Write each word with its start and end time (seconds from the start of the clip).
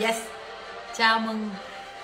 yes. 0.00 0.16
Chào 0.96 1.18
mừng 1.18 1.50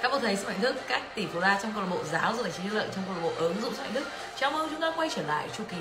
các 0.03 0.13
bạn 0.13 0.21
thầy 0.21 0.37
sức 0.37 0.47
mạnh 0.47 0.61
thức 0.61 0.77
các 0.89 1.03
tỷ 1.15 1.27
phú 1.27 1.41
la 1.41 1.59
trong 1.63 1.73
câu 1.73 1.83
lạc 1.83 1.89
bộ 1.91 2.05
giáo 2.05 2.35
dục 2.37 2.47
chính 2.57 2.75
lợi 2.75 2.89
trong 2.95 3.05
câu 3.07 3.15
lạc 3.15 3.23
bộ 3.23 3.33
ứng 3.37 3.61
dụng 3.63 3.75
sức 3.75 3.83
mạnh 3.83 3.95
thức 3.95 4.09
chào 4.39 4.51
mừng 4.51 4.69
chúng 4.71 4.81
ta 4.81 4.93
quay 4.97 5.09
trở 5.17 5.23
lại 5.23 5.49
chu 5.59 5.65
kỳ 5.71 5.77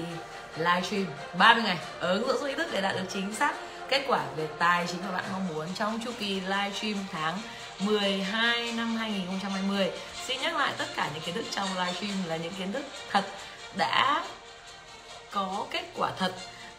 livestream 0.58 1.06
30 1.38 1.64
ngày 1.64 1.78
ứng 2.00 2.28
dụng 2.28 2.38
sức 2.38 2.44
mạnh 2.44 2.58
thức 2.58 2.68
để 2.72 2.82
đạt 2.82 2.96
được 2.96 3.06
chính 3.14 3.36
xác 3.36 3.54
kết 3.90 4.06
quả 4.08 4.24
về 4.38 4.48
tài 4.60 4.88
chính 4.88 5.02
mà 5.06 5.12
bạn 5.12 5.26
mong 5.32 5.48
muốn 5.48 5.68
trong 5.76 6.00
chu 6.06 6.12
kỳ 6.20 6.40
livestream 6.40 6.96
tháng 7.12 7.38
12 7.80 8.72
năm 8.72 8.96
2020 8.96 9.92
xin 10.26 10.42
nhắc 10.42 10.56
lại 10.56 10.74
tất 10.78 10.86
cả 10.96 11.10
những 11.14 11.24
kiến 11.24 11.36
thức 11.36 11.46
trong 11.52 11.68
livestream 11.78 12.14
là 12.28 12.38
những 12.38 12.54
kiến 12.58 12.72
thức 12.72 12.84
thật 13.12 13.24
đã 13.78 14.24
có 15.32 15.66
kết 15.72 15.84
quả 15.96 16.12
thật 16.20 16.34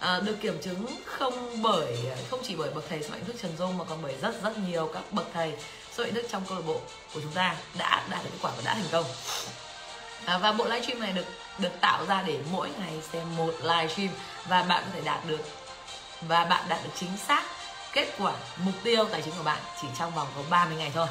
à, 0.04 0.20
được 0.20 0.36
kiểm 0.40 0.58
chứng 0.62 0.86
không 1.04 1.62
bởi 1.62 1.96
không 2.30 2.40
chỉ 2.42 2.56
bởi 2.56 2.70
bậc 2.70 2.84
thầy 2.88 3.02
soạn 3.02 3.12
mạnh 3.12 3.24
thức 3.24 3.36
Trần 3.42 3.56
Dung 3.58 3.78
mà 3.78 3.84
còn 3.84 3.98
bởi 4.02 4.14
rất 4.22 4.42
rất 4.42 4.58
nhiều 4.58 4.90
các 4.94 5.02
bậc 5.12 5.26
thầy 5.34 5.52
soạn 5.92 6.08
mạnh 6.08 6.14
thức 6.14 6.26
trong 6.30 6.42
câu 6.48 6.58
lạc 6.58 6.64
bộ 6.66 6.80
của 7.14 7.20
chúng 7.20 7.32
ta 7.32 7.56
đã 7.78 8.02
đạt 8.10 8.24
được 8.24 8.30
kết 8.32 8.38
quả 8.42 8.52
và 8.56 8.62
đã 8.64 8.74
thành 8.74 8.88
công. 8.92 9.04
À, 10.24 10.38
và 10.38 10.52
bộ 10.52 10.64
livestream 10.64 11.00
này 11.00 11.12
được 11.12 11.24
được 11.58 11.72
tạo 11.80 12.06
ra 12.06 12.22
để 12.22 12.38
mỗi 12.52 12.70
ngày 12.80 12.92
xem 13.12 13.36
một 13.36 13.54
livestream 13.62 14.10
và 14.48 14.62
bạn 14.62 14.84
có 14.84 14.90
thể 14.92 15.00
đạt 15.00 15.26
được 15.26 15.40
và 16.20 16.44
bạn 16.44 16.64
đạt 16.68 16.84
được 16.84 16.90
chính 16.94 17.16
xác 17.16 17.42
kết 17.92 18.08
quả 18.18 18.32
mục 18.56 18.74
tiêu 18.82 19.04
tài 19.04 19.22
chính 19.22 19.34
của 19.38 19.44
bạn 19.44 19.58
chỉ 19.82 19.88
trong 19.98 20.14
vòng 20.14 20.28
có 20.36 20.42
30 20.50 20.76
ngày 20.76 20.90
thôi. 20.94 21.06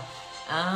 À, 0.47 0.73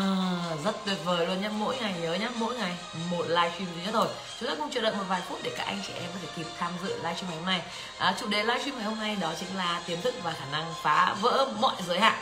rất 0.65 0.75
tuyệt 0.85 0.97
vời 1.05 1.27
luôn 1.27 1.41
nhé 1.41 1.49
mỗi 1.49 1.77
ngày 1.77 1.93
nhớ 2.01 2.13
nhé 2.13 2.27
mỗi 2.35 2.55
ngày 2.55 2.77
một 3.11 3.25
livestream 3.27 3.67
duy 3.75 3.83
nhất 3.85 3.91
thôi 3.93 4.07
chúng 4.39 4.49
ta 4.49 4.55
cùng 4.55 4.71
chờ 4.71 4.81
đợi 4.81 4.95
một 4.95 5.03
vài 5.07 5.21
phút 5.29 5.39
để 5.43 5.51
các 5.57 5.63
anh 5.63 5.81
chị 5.87 5.93
em 5.93 6.09
có 6.13 6.19
thể 6.21 6.27
kịp 6.35 6.47
tham 6.59 6.71
dự 6.83 6.95
livestream 6.95 7.29
ngày 7.29 7.37
hôm 7.37 7.45
nay. 7.45 7.61
À, 7.97 8.15
chủ 8.19 8.27
đề 8.27 8.43
livestream 8.43 8.77
ngày 8.77 8.85
hôm 8.85 8.99
nay 8.99 9.17
đó 9.21 9.33
chính 9.39 9.57
là 9.57 9.81
tiềm 9.85 10.01
thức 10.01 10.13
và 10.23 10.31
khả 10.31 10.45
năng 10.51 10.73
phá 10.81 11.15
vỡ 11.21 11.47
mọi 11.59 11.75
giới 11.87 11.99
hạn. 11.99 12.19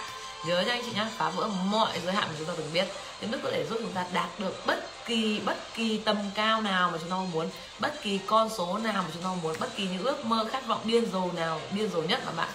Nhớ 0.47 0.61
nha 0.61 0.73
anh 0.73 0.81
chị 0.85 0.91
nhé 0.95 1.05
phá 1.17 1.29
vỡ 1.29 1.47
mọi 1.47 1.99
giới 2.05 2.13
hạn 2.13 2.23
mà 2.27 2.33
chúng 2.37 2.47
ta 2.47 2.53
từng 2.57 2.73
biết. 2.73 2.87
Tiềm 3.19 3.31
thức 3.31 3.39
có 3.43 3.49
thể 3.51 3.65
giúp 3.69 3.77
chúng 3.81 3.93
ta 3.93 4.05
đạt 4.13 4.29
được 4.39 4.65
bất 4.65 5.05
kỳ 5.05 5.39
bất 5.39 5.57
kỳ 5.73 5.97
tầm 5.97 6.17
cao 6.35 6.61
nào 6.61 6.89
mà 6.91 6.97
chúng 7.01 7.09
ta 7.09 7.15
muốn 7.33 7.49
bất 7.79 8.01
kỳ 8.01 8.19
con 8.25 8.49
số 8.57 8.77
nào 8.77 9.03
mà 9.03 9.09
chúng 9.13 9.23
ta 9.23 9.29
muốn 9.43 9.55
bất 9.59 9.75
kỳ 9.75 9.87
những 9.87 10.05
ước 10.05 10.25
mơ 10.25 10.47
khát 10.51 10.67
vọng 10.67 10.81
điên 10.83 11.11
rồ 11.11 11.31
nào 11.31 11.61
điên 11.71 11.89
rồ 11.93 12.01
nhất 12.01 12.21
mà 12.25 12.31
bạn 12.31 12.49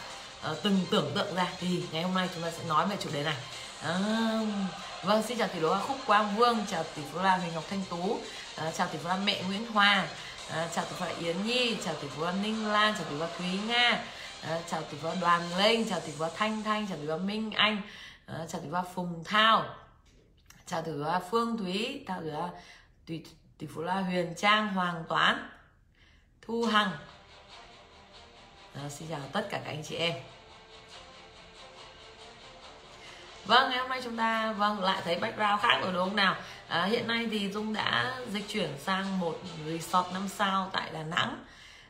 uh, 0.51 0.63
từng 0.63 0.81
tưởng 0.91 1.11
tượng 1.15 1.35
ra. 1.35 1.47
Thì 1.61 1.83
ngày 1.93 2.03
hôm 2.03 2.15
nay 2.15 2.29
chúng 2.35 2.43
ta 2.43 2.51
sẽ 2.51 2.65
nói 2.69 2.87
về 2.87 2.97
chủ 3.01 3.11
đề 3.13 3.23
này 3.23 3.37
à, 3.83 3.99
vâng 5.03 5.23
xin 5.23 5.39
chào 5.39 5.49
tỷ 5.49 5.61
phú 5.61 5.69
khúc 5.87 5.97
quang 6.07 6.37
vương 6.37 6.59
chào 6.71 6.85
tỷ 6.95 7.03
phú 7.13 7.19
la 7.23 7.37
huỳnh 7.37 7.55
ngọc 7.55 7.65
thanh 7.71 7.83
tú 7.91 8.19
à, 8.57 8.73
chào 8.73 8.87
tỷ 8.87 8.99
phú 8.99 9.09
la 9.09 9.17
mẹ 9.17 9.43
nguyễn 9.43 9.67
hoa 9.73 10.09
à, 10.51 10.69
chào 10.75 10.85
tỷ 10.85 10.97
phú 10.99 11.05
la 11.05 11.11
yến 11.11 11.47
nhi 11.47 11.77
chào 11.85 11.95
tỷ 11.95 12.09
phú 12.09 12.25
la 12.25 12.33
ninh 12.33 12.67
lan 12.67 12.95
chào 12.95 13.05
tỷ 13.05 13.11
phú 13.11 13.21
la 13.21 13.29
thúy 13.39 13.59
nga 13.67 14.03
à, 14.43 14.61
chào 14.71 14.83
tỷ 14.83 14.99
phú 15.03 15.09
la 15.09 15.15
đoàn 15.15 15.43
linh 15.59 15.89
chào 15.91 16.01
tỷ 16.01 16.13
phú 16.13 16.25
la 16.25 16.31
thanh 16.37 16.63
thanh 16.63 16.87
chào 16.87 16.97
tỷ 16.97 17.03
phú 17.03 17.11
la 17.11 17.17
minh 17.17 17.51
anh 17.51 17.83
à, 18.27 18.35
chào 18.49 18.61
tỷ 18.61 18.67
phú 18.69 18.75
la 18.75 18.83
phùng 18.95 19.25
thao 19.25 19.65
chào 20.67 20.83
tỷ 20.83 20.93
phú 20.93 20.99
la 20.99 21.21
phương 21.31 21.59
thúy 21.59 22.05
chào 22.09 22.21
tỷ 22.21 22.31
phú 22.31 22.37
la 22.37 22.49
tỷ, 23.07 23.23
tỷ 23.59 23.67
phú 23.75 23.83
la 23.83 23.95
huyền 23.95 24.35
trang 24.37 24.69
hoàng 24.75 25.05
toán 25.09 25.51
thu 26.43 26.65
hằng 26.65 26.91
à, 28.75 28.89
xin 28.89 29.09
chào 29.09 29.21
tất 29.33 29.47
cả 29.51 29.61
các 29.65 29.71
anh 29.71 29.83
chị 29.89 29.97
em 29.97 30.15
Vâng, 33.51 33.71
ngày 33.71 33.79
hôm 33.79 33.89
nay 33.89 34.01
chúng 34.05 34.17
ta 34.17 34.53
vâng 34.53 34.81
lại 34.81 35.01
thấy 35.05 35.17
background 35.17 35.61
khác 35.61 35.79
rồi 35.83 35.93
đúng 35.93 36.05
không 36.05 36.17
nào? 36.17 36.37
À, 36.69 36.85
hiện 36.85 37.07
nay 37.07 37.29
thì 37.31 37.53
Dung 37.53 37.73
đã 37.73 38.15
dịch 38.33 38.49
chuyển 38.49 38.71
sang 38.79 39.19
một 39.19 39.39
resort 39.67 40.13
5 40.13 40.29
sao 40.29 40.71
tại 40.73 40.91
Đà 40.93 41.03
Nẵng, 41.03 41.45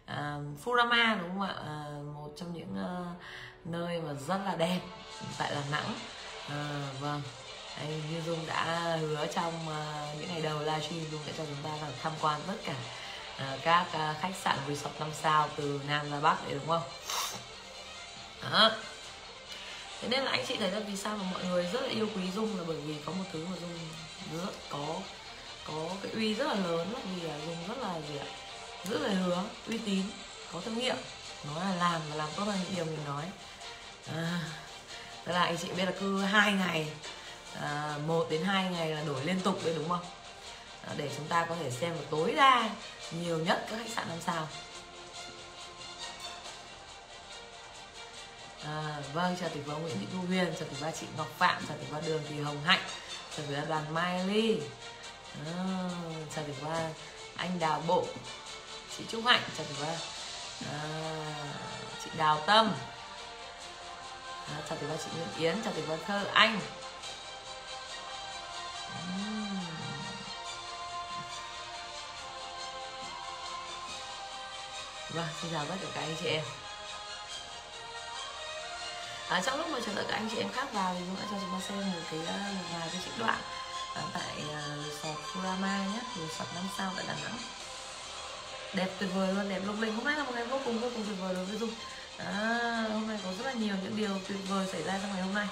à, 0.06 0.36
Furama 0.64 1.18
đúng 1.18 1.28
không 1.28 1.40
ạ? 1.40 1.54
À, 1.66 1.76
một 2.14 2.30
trong 2.36 2.52
những 2.52 2.74
uh, 2.74 3.06
nơi 3.64 4.00
mà 4.00 4.12
rất 4.28 4.38
là 4.44 4.56
đẹp 4.56 4.80
tại 5.38 5.50
Đà 5.50 5.62
Nẵng. 5.70 5.94
À, 6.48 6.82
vâng, 7.00 7.22
anh 7.78 8.00
như 8.10 8.20
Dung 8.26 8.46
đã 8.46 8.96
hứa 9.00 9.26
trong 9.34 9.54
uh, 9.66 10.18
những 10.18 10.28
ngày 10.28 10.42
đầu 10.42 10.58
livestream 10.58 11.04
Dung 11.10 11.20
sẽ 11.26 11.32
cho 11.38 11.44
chúng 11.44 11.62
ta 11.62 11.70
là 11.82 11.88
tham 12.02 12.12
quan 12.20 12.40
tất 12.46 12.56
cả 12.64 12.74
uh, 13.36 13.60
các 13.62 13.86
uh, 13.92 14.16
khách 14.20 14.34
sạn 14.42 14.56
resort 14.68 15.00
5 15.00 15.08
sao 15.22 15.48
từ 15.56 15.80
Nam 15.88 16.10
ra 16.10 16.20
Bắc 16.20 16.44
đấy 16.44 16.54
đúng 16.54 16.68
không? 16.68 16.82
Đó 18.50 18.70
thế 20.00 20.08
nên 20.08 20.24
là 20.24 20.30
anh 20.30 20.44
chị 20.48 20.56
thấy 20.56 20.70
là 20.70 20.80
vì 20.80 20.96
sao 20.96 21.16
mà 21.16 21.24
mọi 21.32 21.44
người 21.44 21.66
rất 21.72 21.82
là 21.82 21.88
yêu 21.88 22.08
quý 22.16 22.22
dung 22.34 22.58
là 22.58 22.64
bởi 22.66 22.76
vì 22.76 22.94
có 23.04 23.12
một 23.12 23.24
thứ 23.32 23.46
mà 23.50 23.56
dung 23.60 23.78
rất 24.38 24.52
có 24.68 24.96
có 25.64 25.90
cái 26.02 26.12
uy 26.12 26.34
rất 26.34 26.46
là 26.46 26.54
lớn 26.54 26.92
là 26.92 27.00
vì 27.16 27.22
là 27.28 27.34
dung 27.46 27.56
rất 27.68 27.78
là 27.78 27.94
gì 28.08 28.18
ạ? 28.18 28.26
Giữ 28.84 28.98
lời 28.98 29.14
hứa 29.14 29.44
uy 29.68 29.78
tín 29.78 30.02
có 30.52 30.60
thương 30.60 30.78
nghiệm 30.78 30.96
nói 31.46 31.64
là 31.64 31.74
làm 31.76 32.00
và 32.10 32.16
làm 32.16 32.28
tốt 32.36 32.44
hơn 32.44 32.58
những 32.64 32.76
điều 32.76 32.84
mình 32.84 33.04
nói. 33.06 33.24
À, 34.14 34.40
tức 35.24 35.32
là 35.32 35.44
anh 35.44 35.58
chị 35.58 35.68
biết 35.76 35.84
là 35.84 35.92
cứ 36.00 36.22
hai 36.22 36.52
ngày 36.52 36.88
à, 37.60 37.98
một 38.06 38.26
đến 38.30 38.44
hai 38.44 38.70
ngày 38.70 38.90
là 38.90 39.02
đổi 39.02 39.24
liên 39.24 39.40
tục 39.40 39.60
đấy 39.64 39.74
đúng 39.76 39.88
không? 39.88 40.04
À, 40.86 40.94
để 40.96 41.10
chúng 41.16 41.26
ta 41.26 41.46
có 41.48 41.54
thể 41.60 41.70
xem 41.70 41.94
được 41.94 42.06
tối 42.10 42.32
đa 42.32 42.70
nhiều 43.10 43.38
nhất 43.38 43.66
các 43.70 43.76
khách 43.76 43.90
sạn 43.94 44.08
năm 44.08 44.18
sao. 44.26 44.48
À, 48.64 48.96
vâng 49.12 49.36
chào 49.40 49.48
tỷ 49.48 49.60
phú 49.66 49.72
nguyễn 49.72 49.98
thị 50.00 50.06
thu 50.12 50.18
huyền 50.28 50.54
chào 50.58 50.68
tỷ 50.68 50.76
ba 50.80 50.90
chị 50.90 51.06
ngọc 51.16 51.28
phạm 51.38 51.66
chào 51.68 51.76
tỷ 51.76 51.86
ba 51.92 52.00
đường 52.00 52.22
thị 52.28 52.40
hồng 52.40 52.62
hạnh 52.64 52.80
chào 53.36 53.46
tỷ 53.46 53.54
ba 53.54 53.64
đoàn 53.64 53.94
mai 53.94 54.24
ly. 54.26 54.60
À, 55.46 55.54
chào 56.36 56.44
tỷ 56.44 56.52
ba 56.64 56.88
anh 57.36 57.58
đào 57.58 57.82
bộ 57.86 58.06
chị 58.98 59.04
trúc 59.10 59.24
hạnh 59.26 59.42
chào 59.56 59.66
tỷ 59.66 59.74
ba 59.82 59.92
à, 60.72 60.78
chị 62.04 62.10
đào 62.16 62.42
tâm. 62.46 62.72
À, 64.48 64.56
chào 64.68 64.78
tỷ 64.78 64.86
ba 64.86 64.94
chị 64.96 65.10
nguyễn 65.16 65.28
yến 65.38 65.62
chào 65.64 65.72
tỷ 65.72 65.82
ba 65.82 65.96
thơ 66.06 66.24
anh. 66.34 66.60
Vâng, 75.14 75.28
xin 75.42 75.52
chào 75.52 75.64
tất 75.64 75.74
cả 75.80 75.88
các 75.94 76.00
anh 76.00 76.16
chị 76.20 76.26
em 76.26 76.44
à, 79.30 79.42
trong 79.46 79.58
lúc 79.58 79.68
mà 79.68 79.78
chờ 79.86 79.94
đợi 79.94 80.04
các 80.08 80.14
anh 80.14 80.28
chị 80.30 80.38
em 80.38 80.52
khác 80.52 80.72
vào 80.72 80.94
thì 80.98 81.04
chúng 81.06 81.16
ta 81.16 81.22
cho 81.30 81.36
chúng 81.40 81.52
ta 81.52 81.66
xem 81.68 81.78
một 81.78 82.00
cái 82.10 82.20
ờ, 82.26 82.32
một 82.32 82.64
vài 82.72 82.88
cái 82.92 83.00
trích 83.04 83.18
đoạn 83.18 83.38
à, 83.94 84.02
tại 84.12 84.34
uh, 84.38 84.86
resort 84.86 85.18
Furama 85.32 85.92
nhé 85.92 86.00
resort 86.16 86.54
năm 86.54 86.64
sao 86.78 86.92
tại 86.96 87.04
Đà 87.08 87.14
Nẵng. 87.24 87.38
Đẹp 88.74 88.88
tuyệt 88.98 89.10
vời 89.14 89.34
luôn 89.34 89.48
đẹp 89.48 89.60
lung 89.66 89.80
linh. 89.80 89.94
Hôm 89.94 90.04
nay 90.04 90.14
là 90.16 90.24
một 90.24 90.32
ngày 90.34 90.44
vô 90.44 90.58
cùng 90.64 90.80
vô 90.80 90.88
cùng 90.94 91.04
tuyệt 91.06 91.16
vời 91.20 91.34
đối 91.34 91.44
với 91.44 91.58
dung. 91.58 91.70
À, 92.16 92.84
hôm 92.92 93.08
nay 93.08 93.18
có 93.24 93.30
rất 93.38 93.46
là 93.46 93.52
nhiều 93.52 93.74
những 93.82 93.96
điều 93.96 94.18
tuyệt 94.28 94.38
vời 94.48 94.66
xảy 94.72 94.82
ra 94.82 94.98
trong 95.02 95.12
ngày 95.12 95.22
hôm 95.22 95.34
nay. 95.34 95.46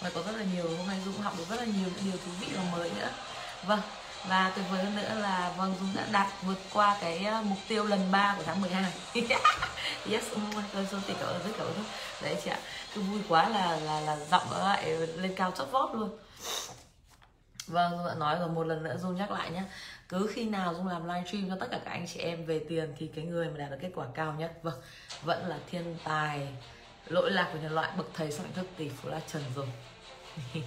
Và 0.00 0.10
có 0.14 0.22
rất 0.22 0.36
là 0.36 0.44
nhiều 0.54 0.76
hôm 0.78 0.86
nay 0.86 0.96
dung 1.04 1.22
học 1.22 1.34
được 1.38 1.44
rất 1.50 1.56
là 1.56 1.64
nhiều 1.64 1.88
những 1.94 2.04
điều 2.04 2.16
thú 2.24 2.30
vị 2.40 2.46
và 2.56 2.62
mới 2.72 2.90
nữa. 2.90 3.10
Vâng 3.62 3.80
và 4.28 4.52
tuyệt 4.56 4.64
vời 4.70 4.84
hơn 4.84 4.96
nữa 4.96 5.14
là 5.20 5.52
vâng 5.56 5.74
dung 5.80 5.88
đã 5.94 6.06
đạt 6.12 6.26
vượt 6.42 6.58
qua 6.72 6.96
cái 7.00 7.24
ờ, 7.24 7.42
mục 7.42 7.58
tiêu 7.68 7.84
lần 7.84 8.00
3 8.10 8.34
của 8.36 8.42
tháng 8.46 8.60
12 8.60 8.92
yes 10.10 10.24
tôi 10.72 10.86
số 10.90 10.98
tỷ 11.06 11.14
cảm 11.20 11.28
ơn, 11.28 11.42
rất 11.44 11.52
cảm 11.58 11.66
ơn. 11.66 11.84
Đấy 12.22 12.36
chị 12.44 12.50
ạ. 12.50 12.58
Cứ 12.94 13.00
vui 13.00 13.20
quá 13.28 13.48
là 13.48 13.76
là 13.76 14.00
là 14.00 14.16
giọng 14.16 14.46
nó 14.50 14.58
lại 14.58 14.90
lên 14.90 15.34
cao 15.36 15.52
chót 15.56 15.70
vót 15.70 15.90
luôn. 15.94 16.18
Vâng 17.66 17.96
dung 17.96 18.06
đã 18.06 18.14
nói 18.14 18.36
rồi, 18.38 18.48
một 18.48 18.66
lần 18.66 18.82
nữa 18.82 18.96
dung 19.02 19.16
nhắc 19.16 19.30
lại 19.30 19.50
nhé 19.50 19.62
cứ 20.08 20.30
khi 20.34 20.44
nào 20.44 20.74
dung 20.74 20.88
làm 20.88 21.08
livestream 21.08 21.48
cho 21.48 21.56
tất 21.60 21.66
cả 21.70 21.80
các 21.84 21.90
anh 21.90 22.06
chị 22.06 22.20
em 22.20 22.46
về 22.46 22.58
tiền 22.68 22.94
thì 22.98 23.10
cái 23.14 23.24
người 23.24 23.48
mà 23.48 23.58
đạt 23.58 23.70
được 23.70 23.76
kết 23.80 23.90
quả 23.94 24.06
cao 24.14 24.34
nhất 24.38 24.52
vâng 24.62 24.80
vẫn 25.22 25.46
là 25.46 25.58
thiên 25.70 25.96
tài, 26.04 26.48
lỗi 27.06 27.30
lạc 27.30 27.48
của 27.52 27.58
nhân 27.62 27.74
loại, 27.74 27.90
bậc 27.96 28.06
thầy 28.14 28.32
sáng 28.32 28.52
thức 28.54 28.66
tỷ 28.76 28.88
phú 28.88 29.08
là 29.08 29.20
trần 29.26 29.42
dùng 29.54 29.68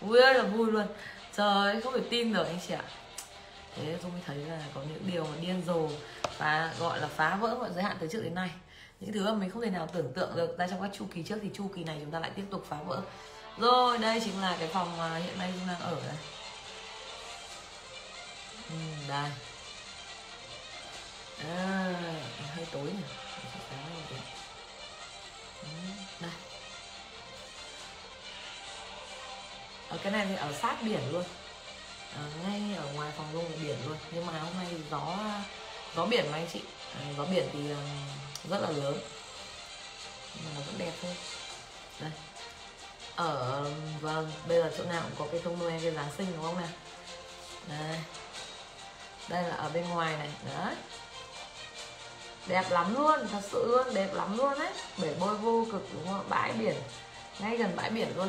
vui 0.00 0.20
ơi, 0.20 0.34
là 0.34 0.42
vui 0.42 0.72
luôn 0.72 0.86
trời 1.36 1.80
không 1.80 1.92
thể 1.92 2.00
tin 2.10 2.32
được 2.32 2.46
anh 2.46 2.58
chị 2.68 2.74
ạ? 2.74 2.84
Thế 3.76 3.98
tôi 4.02 4.10
mới 4.10 4.20
thấy 4.26 4.36
là 4.36 4.60
có 4.74 4.80
những 4.80 5.02
điều 5.12 5.24
mà 5.24 5.36
điên 5.40 5.62
rồ 5.66 5.88
và 6.38 6.74
gọi 6.78 7.00
là 7.00 7.08
phá 7.08 7.36
vỡ 7.36 7.56
mọi 7.60 7.70
giới 7.74 7.84
hạn 7.84 7.96
từ 8.00 8.08
trước 8.12 8.22
đến 8.22 8.34
nay. 8.34 8.50
Những 9.00 9.12
thứ 9.12 9.24
mà 9.24 9.34
mình 9.34 9.50
không 9.50 9.62
thể 9.62 9.70
nào 9.70 9.88
tưởng 9.92 10.12
tượng 10.12 10.36
được. 10.36 10.58
Ra 10.58 10.66
trong 10.66 10.82
các 10.82 10.90
chu 10.98 11.06
kỳ 11.14 11.22
trước 11.22 11.38
thì 11.42 11.50
chu 11.54 11.70
kỳ 11.76 11.84
này 11.84 11.98
chúng 12.00 12.10
ta 12.10 12.20
lại 12.20 12.30
tiếp 12.36 12.44
tục 12.50 12.66
phá 12.68 12.76
vỡ. 12.86 13.00
Rồi 13.58 13.98
đây 13.98 14.20
chính 14.24 14.40
là 14.40 14.56
cái 14.58 14.68
phòng 14.68 14.96
mà 14.98 15.16
hiện 15.16 15.38
nay 15.38 15.52
chúng 15.58 15.68
đang 15.68 15.80
ở 15.80 15.96
đây. 16.06 16.16
Ừ, 18.70 18.76
đây. 19.08 19.30
À, 21.44 21.94
hơi 22.56 22.66
tối 22.72 22.82
nhỉ? 22.82 23.23
Ở 29.88 29.98
cái 30.02 30.12
này 30.12 30.26
thì 30.28 30.36
ở 30.36 30.52
sát 30.52 30.76
biển 30.82 31.12
luôn. 31.12 31.24
À, 32.16 32.22
ngay 32.42 32.76
ở 32.76 32.86
ngoài 32.94 33.12
phòng 33.16 33.26
luôn 33.32 33.44
là 33.44 33.56
biển 33.62 33.76
luôn. 33.86 33.96
Nhưng 34.10 34.26
mà 34.26 34.40
hôm 34.40 34.52
nay 34.58 34.66
gió 34.90 35.16
gió 35.96 36.06
biển 36.06 36.30
mà 36.32 36.38
anh 36.38 36.46
chị. 36.52 36.60
À, 36.94 37.00
gió 37.16 37.24
biển 37.24 37.48
thì 37.52 37.70
ờ, 37.70 37.76
rất 38.50 38.58
là 38.60 38.70
lớn. 38.70 38.98
Nhưng 40.34 40.44
mà 40.44 40.50
nó 40.54 40.60
vẫn 40.60 40.78
đẹp 40.78 40.92
thôi. 41.02 41.16
Đây. 42.00 42.10
Ở 43.16 43.64
vâng 44.00 44.32
bây 44.48 44.58
giờ 44.58 44.70
chỗ 44.78 44.84
nào 44.84 45.02
cũng 45.02 45.18
có 45.18 45.32
cái 45.32 45.40
thông 45.44 45.58
noel 45.58 45.82
cái 45.82 45.90
giáng 45.90 46.12
sinh 46.18 46.26
đúng 46.36 46.42
không 46.42 46.56
nào? 46.56 46.68
Đây. 47.68 47.98
Đây 49.28 49.42
là 49.42 49.56
ở 49.56 49.68
bên 49.68 49.88
ngoài 49.88 50.16
này. 50.16 50.30
Đấy. 50.56 50.74
Đẹp 52.46 52.70
lắm 52.70 52.94
luôn 52.94 53.28
thật 53.32 53.40
sự 53.50 53.66
luôn 53.66 53.94
đẹp 53.94 54.14
lắm 54.14 54.38
luôn 54.38 54.58
đấy. 54.58 54.72
Bể 54.98 55.14
bơi 55.20 55.36
vô 55.36 55.66
cực 55.72 55.88
đúng 55.92 56.06
không? 56.06 56.24
Bãi 56.28 56.52
biển 56.52 56.74
ngay 57.38 57.56
gần 57.56 57.76
bãi 57.76 57.90
biển 57.90 58.16
luôn. 58.16 58.28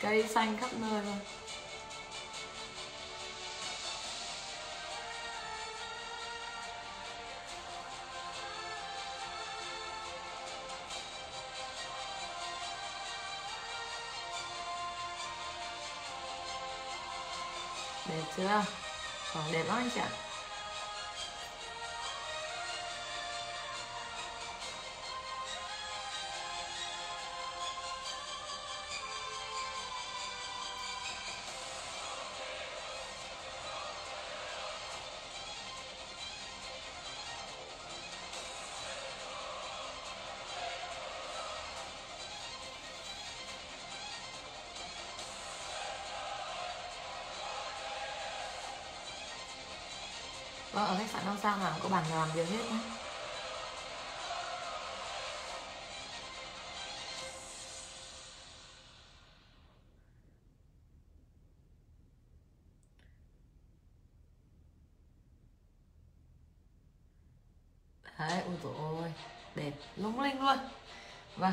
Cây 0.00 0.28
xanh 0.28 0.56
khắp 0.56 0.70
nơi 0.72 1.02
luôn. 1.02 1.18
Đẹp 18.08 18.22
chưa? 18.36 18.64
Còn 19.34 19.52
đẹp 19.52 19.62
lắm 19.62 19.76
anh 19.76 19.90
chị 19.94 20.00
ạ. 20.00 20.25
Sao 51.46 51.58
nào 51.58 51.72
có 51.82 51.88
bàn 51.88 52.04
làm 52.10 52.28
việc 52.34 52.48
hết 52.48 52.70
nhé 52.70 52.78
đấy, 68.18 68.42
ôi 68.46 68.54
dồi 68.62 68.74
ôi, 68.78 69.12
đẹp 69.54 69.72
lung 69.96 70.20
linh 70.20 70.40
luôn. 70.40 70.58
Vâng. 71.36 71.52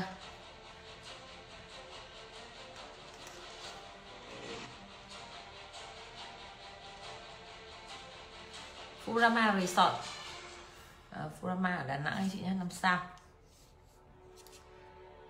Furama 9.14 9.60
Resort. 9.60 9.94
À, 11.10 11.20
Furama 11.42 11.78
ở 11.78 11.84
Đà 11.86 11.98
Nẵng 11.98 12.14
anh 12.16 12.30
chị 12.32 12.38
nhé 12.38 12.50
năm 12.58 12.68
sao? 12.70 12.98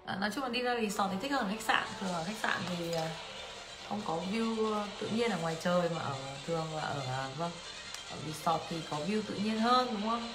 À, 0.06 0.16
nói 0.16 0.30
chung 0.34 0.44
là 0.44 0.48
đi 0.48 0.62
ra 0.62 0.74
resort 0.80 1.10
thì 1.12 1.18
thích 1.22 1.32
hơn 1.32 1.48
khách 1.50 1.60
sạn. 1.60 1.84
Thường 2.00 2.12
ở 2.12 2.24
khách 2.24 2.36
sạn 2.42 2.60
thì 2.68 2.92
ờ, 2.92 3.08
không 3.88 4.00
có 4.06 4.18
view 4.32 4.84
tự 5.00 5.08
nhiên 5.08 5.30
ở 5.30 5.38
ngoài 5.38 5.56
trời 5.60 5.88
mà 5.96 6.02
ở 6.02 6.14
thường 6.46 6.76
là 6.76 6.82
ở 6.82 7.30
vâng 7.36 7.50
ở 8.10 8.16
resort 8.26 8.62
thì 8.68 8.76
có 8.90 8.96
view 8.96 9.22
tự 9.28 9.34
nhiên 9.34 9.58
hơn 9.58 9.88
đúng 9.90 10.10
không? 10.10 10.32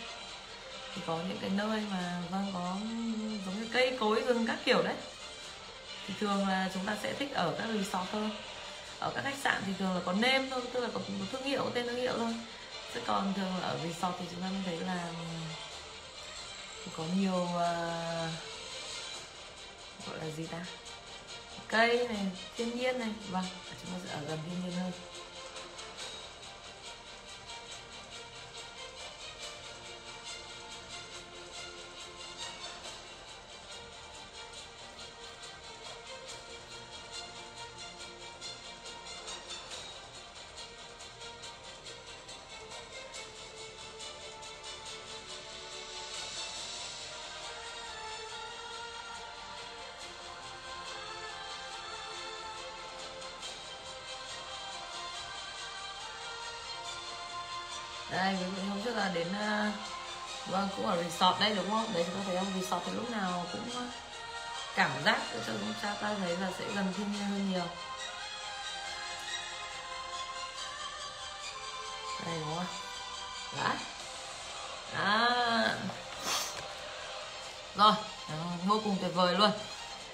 Thì 0.96 1.02
có 1.08 1.18
những 1.18 1.38
cái 1.42 1.50
nơi 1.50 1.84
mà 1.92 2.22
vâng 2.32 2.52
có 2.54 2.76
giống 3.46 3.62
như 3.62 3.68
cây 3.74 3.98
cối 4.00 4.24
rừng 4.28 4.48
các 4.48 4.58
kiểu 4.66 4.84
đấy. 4.84 4.96
Thì 6.08 6.14
thường 6.20 6.48
là 6.48 6.70
chúng 6.74 6.86
ta 6.86 6.98
sẽ 7.04 7.14
thích 7.14 7.34
ở 7.34 7.56
các 7.58 7.68
resort 7.68 8.10
hơn. 8.12 8.30
Ở 9.00 9.12
các 9.16 9.22
khách 9.22 9.38
sạn 9.44 9.62
thì 9.66 9.74
thường 9.80 9.96
là 9.96 10.02
có 10.06 10.14
nêm 10.14 10.50
thôi 10.50 10.62
tức 10.74 10.80
là 10.80 10.90
có, 10.94 11.00
có 11.20 11.26
thương 11.32 11.44
hiệu 11.44 11.64
có 11.64 11.70
tên 11.74 11.88
thương 11.88 11.96
hiệu 11.96 12.14
thôi 12.18 12.36
chứ 12.94 13.00
còn 13.08 13.34
thường 13.34 13.62
ở 13.62 13.78
resort 13.84 14.16
thì 14.20 14.26
chúng 14.32 14.42
ta 14.42 14.50
mới 14.50 14.62
thấy 14.66 14.80
là 14.80 15.08
có 16.98 17.04
nhiều 17.18 17.44
uh, 17.44 18.32
gọi 20.08 20.18
là 20.22 20.30
gì 20.38 20.46
ta? 20.46 20.66
Cây 21.68 22.08
này 22.08 22.26
thiên 22.58 22.78
nhiên 22.78 23.00
này 23.00 23.10
vâng 23.30 23.46
chúng 23.82 23.92
ta 23.94 24.00
sẽ 24.06 24.14
ở 24.14 24.22
gần 24.22 24.40
thiên 24.46 24.64
nhiên 24.64 24.80
hơn. 24.80 24.92
Đây 58.12 58.36
ví 58.36 58.46
dụ 58.56 58.70
hôm 58.70 58.82
trước 58.82 58.96
là 58.96 59.12
đến 59.14 59.28
uh, 59.28 59.74
vâng 60.48 60.70
cũng 60.76 60.88
ở 60.88 61.04
resort 61.04 61.40
đây 61.40 61.56
đúng 61.56 61.70
không? 61.70 61.94
Đấy 61.94 62.06
chúng 62.06 62.16
ta 62.16 62.22
thấy 62.26 62.36
không 62.36 62.62
resort 62.62 62.84
thì 62.86 62.92
lúc 62.92 63.10
nào 63.10 63.46
cũng 63.52 63.70
ờ, 63.76 63.82
cảm 64.76 64.92
giác 65.06 65.20
cho 65.32 65.54
chúng 65.60 65.74
ta 65.82 65.94
ta 66.02 66.16
thấy 66.20 66.38
là 66.38 66.52
sẽ 66.60 66.66
gần 66.76 66.94
thiên 66.98 67.12
nhiên 67.12 67.22
hơn 67.22 67.52
nhiều. 67.52 67.66
Đây 72.26 72.36
đúng 72.40 72.56
không? 72.56 72.66
Đã, 73.58 73.76
à. 74.96 75.76
rồi 77.76 77.94
ờ, 78.30 78.36
vô 78.66 78.82
cùng 78.84 78.98
tuyệt 79.02 79.12
vời 79.14 79.36
luôn. 79.36 79.52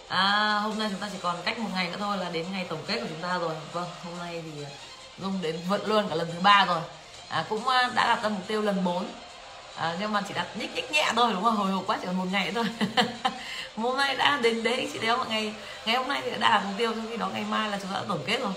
À, 0.07 0.59
hôm 0.63 0.80
nay 0.80 0.88
chúng 0.92 1.00
ta 1.00 1.09
chỉ 1.12 1.18
còn 1.21 1.36
cách 1.45 1.59
một 1.59 1.69
ngày 1.74 1.89
nữa 1.89 1.97
thôi 2.00 2.18
là 2.18 2.30
đến 2.30 2.45
ngày 2.51 2.65
tổng 2.69 2.83
kết 2.88 3.00
của 3.00 3.07
chúng 3.09 3.21
ta 3.21 3.38
rồi. 3.38 3.56
Vâng 3.71 3.89
hôm 4.03 4.19
nay 4.19 4.44
thì 4.45 4.65
dung 5.19 5.42
đến 5.42 5.59
vận 5.68 5.86
luôn 5.86 6.09
cả 6.09 6.15
lần 6.15 6.31
thứ 6.33 6.39
ba 6.39 6.65
rồi 6.65 6.81
à, 7.36 7.46
cũng 7.50 7.68
à, 7.68 7.92
đã 7.96 8.08
đặt 8.08 8.24
ra 8.24 8.30
mục 8.30 8.48
tiêu 8.48 8.62
lần 8.62 8.84
4 8.84 9.06
à, 9.78 9.96
nhưng 10.00 10.14
mà 10.14 10.22
chỉ 10.28 10.34
đặt 10.34 10.48
nhích 10.60 10.76
nhích 10.76 10.92
nhẹ 10.92 11.12
thôi 11.16 11.34
đúng 11.34 11.44
không? 11.44 11.56
Hồi 11.56 11.72
hộp 11.72 11.84
quá 11.88 11.98
chỉ 12.02 12.06
còn 12.06 12.18
một 12.18 12.26
ngày 12.32 12.52
thôi. 12.52 12.66
Hôm 13.76 13.98
nay 13.98 14.16
đã 14.16 14.40
đến 14.44 14.64
đấy 14.64 14.90
chị 14.94 15.00
đéo 15.00 15.18
mọi 15.18 15.28
ngày 15.30 15.54
ngày 15.86 15.96
hôm 15.96 16.08
nay 16.08 16.22
thì 16.26 16.32
đã 16.32 16.38
đạt 16.38 16.64
mục 16.66 16.74
tiêu 16.78 16.94
trong 16.94 17.08
khi 17.10 17.18
đó 17.18 17.30
ngày 17.34 17.46
mai 17.50 17.70
là 17.70 17.80
chúng 17.82 17.92
ta 17.92 18.00
đã 18.00 18.06
tổng 18.08 18.24
kết 18.26 18.42
rồi. 18.42 18.54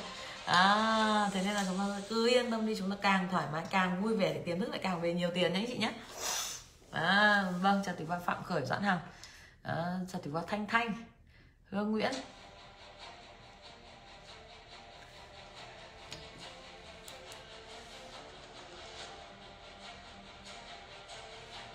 À, 0.46 1.30
thế 1.32 1.42
nên 1.44 1.54
là 1.54 1.64
chúng 1.68 1.78
ta 1.78 1.84
cứ 2.08 2.28
yên 2.28 2.50
tâm 2.50 2.66
đi 2.66 2.74
chúng 2.78 2.90
ta 2.90 2.96
càng 3.02 3.28
thoải 3.30 3.46
mái 3.52 3.62
càng 3.70 4.02
vui 4.02 4.16
vẻ 4.16 4.32
thì 4.34 4.40
tiền 4.44 4.60
thức 4.60 4.70
lại 4.70 4.78
càng 4.82 5.00
về 5.00 5.14
nhiều 5.14 5.30
tiền 5.34 5.52
nhé 5.52 5.64
chị 5.68 5.76
nhé. 5.76 5.92
À, 6.92 7.44
vâng 7.60 7.82
chào 7.86 7.94
tỷ 7.94 8.04
văn 8.04 8.20
phạm 8.26 8.44
khởi 8.44 8.62
doãn 8.66 8.82
hằng. 8.82 9.00
À, 9.62 9.74
chào 10.12 10.20
tỷ 10.24 10.30
văn 10.30 10.44
thanh 10.46 10.66
thanh 10.66 10.92
hương 11.70 11.90
nguyễn. 11.90 12.12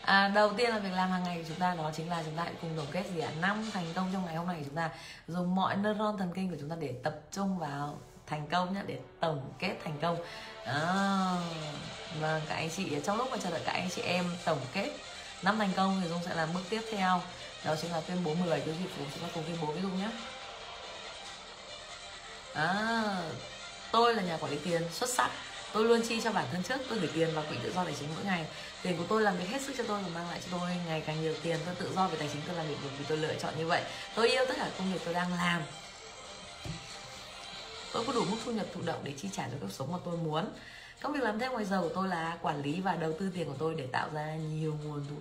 À, 0.05 0.27
đầu 0.27 0.53
tiên 0.53 0.69
là 0.69 0.79
việc 0.79 0.93
làm 0.93 1.11
hàng 1.11 1.23
ngày 1.23 1.37
của 1.37 1.43
chúng 1.47 1.59
ta 1.59 1.75
đó 1.75 1.91
chính 1.95 2.09
là 2.09 2.23
chúng 2.25 2.35
ta 2.35 2.43
hãy 2.43 2.53
cùng 2.61 2.71
tổng 2.77 2.87
kết 2.91 3.03
gì 3.15 3.19
ạ? 3.19 3.29
Năm 3.41 3.69
thành 3.73 3.85
công 3.95 4.09
trong 4.13 4.25
ngày 4.25 4.35
hôm 4.35 4.47
nay 4.47 4.55
của 4.59 4.63
chúng 4.65 4.75
ta. 4.75 4.89
Dùng 5.27 5.55
mọi 5.55 5.75
neuron 5.75 6.17
thần 6.17 6.31
kinh 6.35 6.49
của 6.49 6.57
chúng 6.59 6.69
ta 6.69 6.75
để 6.79 6.93
tập 7.03 7.15
trung 7.31 7.57
vào 7.59 7.97
thành 8.27 8.47
công 8.47 8.73
nhé 8.73 8.81
để 8.85 8.99
tổng 9.19 9.53
kết 9.59 9.75
thành 9.83 9.97
công. 10.01 10.17
À, 10.65 10.75
và 12.19 12.31
vâng, 12.33 12.41
các 12.49 12.55
anh 12.55 12.69
chị 12.69 12.95
trong 13.03 13.17
lúc 13.17 13.27
mà 13.31 13.37
chờ 13.37 13.49
đợi 13.49 13.61
các 13.65 13.71
anh 13.71 13.89
chị 13.89 14.01
em 14.01 14.25
tổng 14.45 14.59
kết 14.73 14.89
năm 15.43 15.59
thành 15.59 15.71
công 15.75 16.01
thì 16.03 16.09
dung 16.09 16.21
sẽ 16.25 16.35
làm 16.35 16.53
bước 16.53 16.61
tiếp 16.69 16.81
theo. 16.91 17.21
Đó 17.65 17.75
chính 17.81 17.91
là 17.91 18.01
tuyên 18.07 18.23
bố 18.23 18.33
10 18.33 18.59
cái 18.59 18.75
gì 18.75 18.85
của 18.97 19.03
chúng 19.13 19.23
ta 19.23 19.29
cùng 19.33 19.43
tuyên 19.43 19.57
bố 19.61 19.67
với 19.67 19.81
dung 19.81 19.97
nhé. 19.97 20.09
À, 22.53 23.03
tôi 23.91 24.15
là 24.15 24.23
nhà 24.23 24.37
quản 24.37 24.51
lý 24.51 24.57
tiền 24.63 24.81
xuất 24.91 25.09
sắc 25.09 25.31
tôi 25.73 25.85
luôn 25.85 26.01
chi 26.07 26.21
cho 26.21 26.31
bản 26.31 26.45
thân 26.51 26.63
trước, 26.63 26.77
tôi 26.89 26.99
gửi 26.99 27.09
tiền 27.13 27.29
vào 27.35 27.43
quỹ 27.49 27.55
tự 27.63 27.71
do 27.75 27.83
tài 27.83 27.93
chính 27.99 28.09
mỗi 28.15 28.25
ngày. 28.25 28.45
Tiền 28.81 28.97
của 28.97 29.03
tôi 29.09 29.21
làm 29.21 29.37
việc 29.37 29.47
hết 29.47 29.61
sức 29.61 29.73
cho 29.77 29.83
tôi 29.87 30.01
và 30.01 30.07
mang 30.13 30.29
lại 30.29 30.39
cho 30.41 30.57
tôi 30.57 30.69
ngày 30.87 31.03
càng 31.05 31.21
nhiều 31.21 31.33
tiền. 31.43 31.59
Tôi 31.65 31.75
tự 31.75 31.93
do 31.95 32.07
về 32.07 32.17
tài 32.19 32.29
chính, 32.33 32.41
tôi 32.47 32.55
làm 32.55 32.67
việc 32.67 32.75
vì 32.99 33.05
tôi 33.07 33.17
lựa 33.17 33.33
chọn 33.33 33.53
như 33.57 33.67
vậy. 33.67 33.81
Tôi 34.15 34.29
yêu 34.29 34.45
tất 34.47 34.53
cả 34.57 34.69
công 34.77 34.93
việc 34.93 34.99
tôi 35.05 35.13
đang 35.13 35.33
làm. 35.33 35.61
Tôi 37.93 38.03
có 38.07 38.13
đủ 38.13 38.25
mức 38.25 38.37
thu 38.45 38.51
nhập 38.51 38.65
thụ 38.73 38.81
động 38.81 38.99
để 39.03 39.13
chi 39.17 39.29
trả 39.31 39.43
cho 39.43 39.57
cuộc 39.61 39.71
sống 39.71 39.91
mà 39.91 39.97
tôi 40.05 40.17
muốn. 40.17 40.45
Công 41.01 41.13
việc 41.13 41.23
làm 41.23 41.39
thêm 41.39 41.51
ngoài 41.51 41.65
giờ 41.65 41.81
của 41.81 41.91
tôi 41.95 42.07
là 42.07 42.37
quản 42.41 42.61
lý 42.61 42.81
và 42.81 42.95
đầu 42.95 43.13
tư 43.19 43.29
tiền 43.35 43.47
của 43.47 43.55
tôi 43.59 43.75
để 43.77 43.87
tạo 43.91 44.09
ra 44.13 44.35
nhiều 44.35 44.77
nguồn 44.83 45.05
thu 45.09 45.15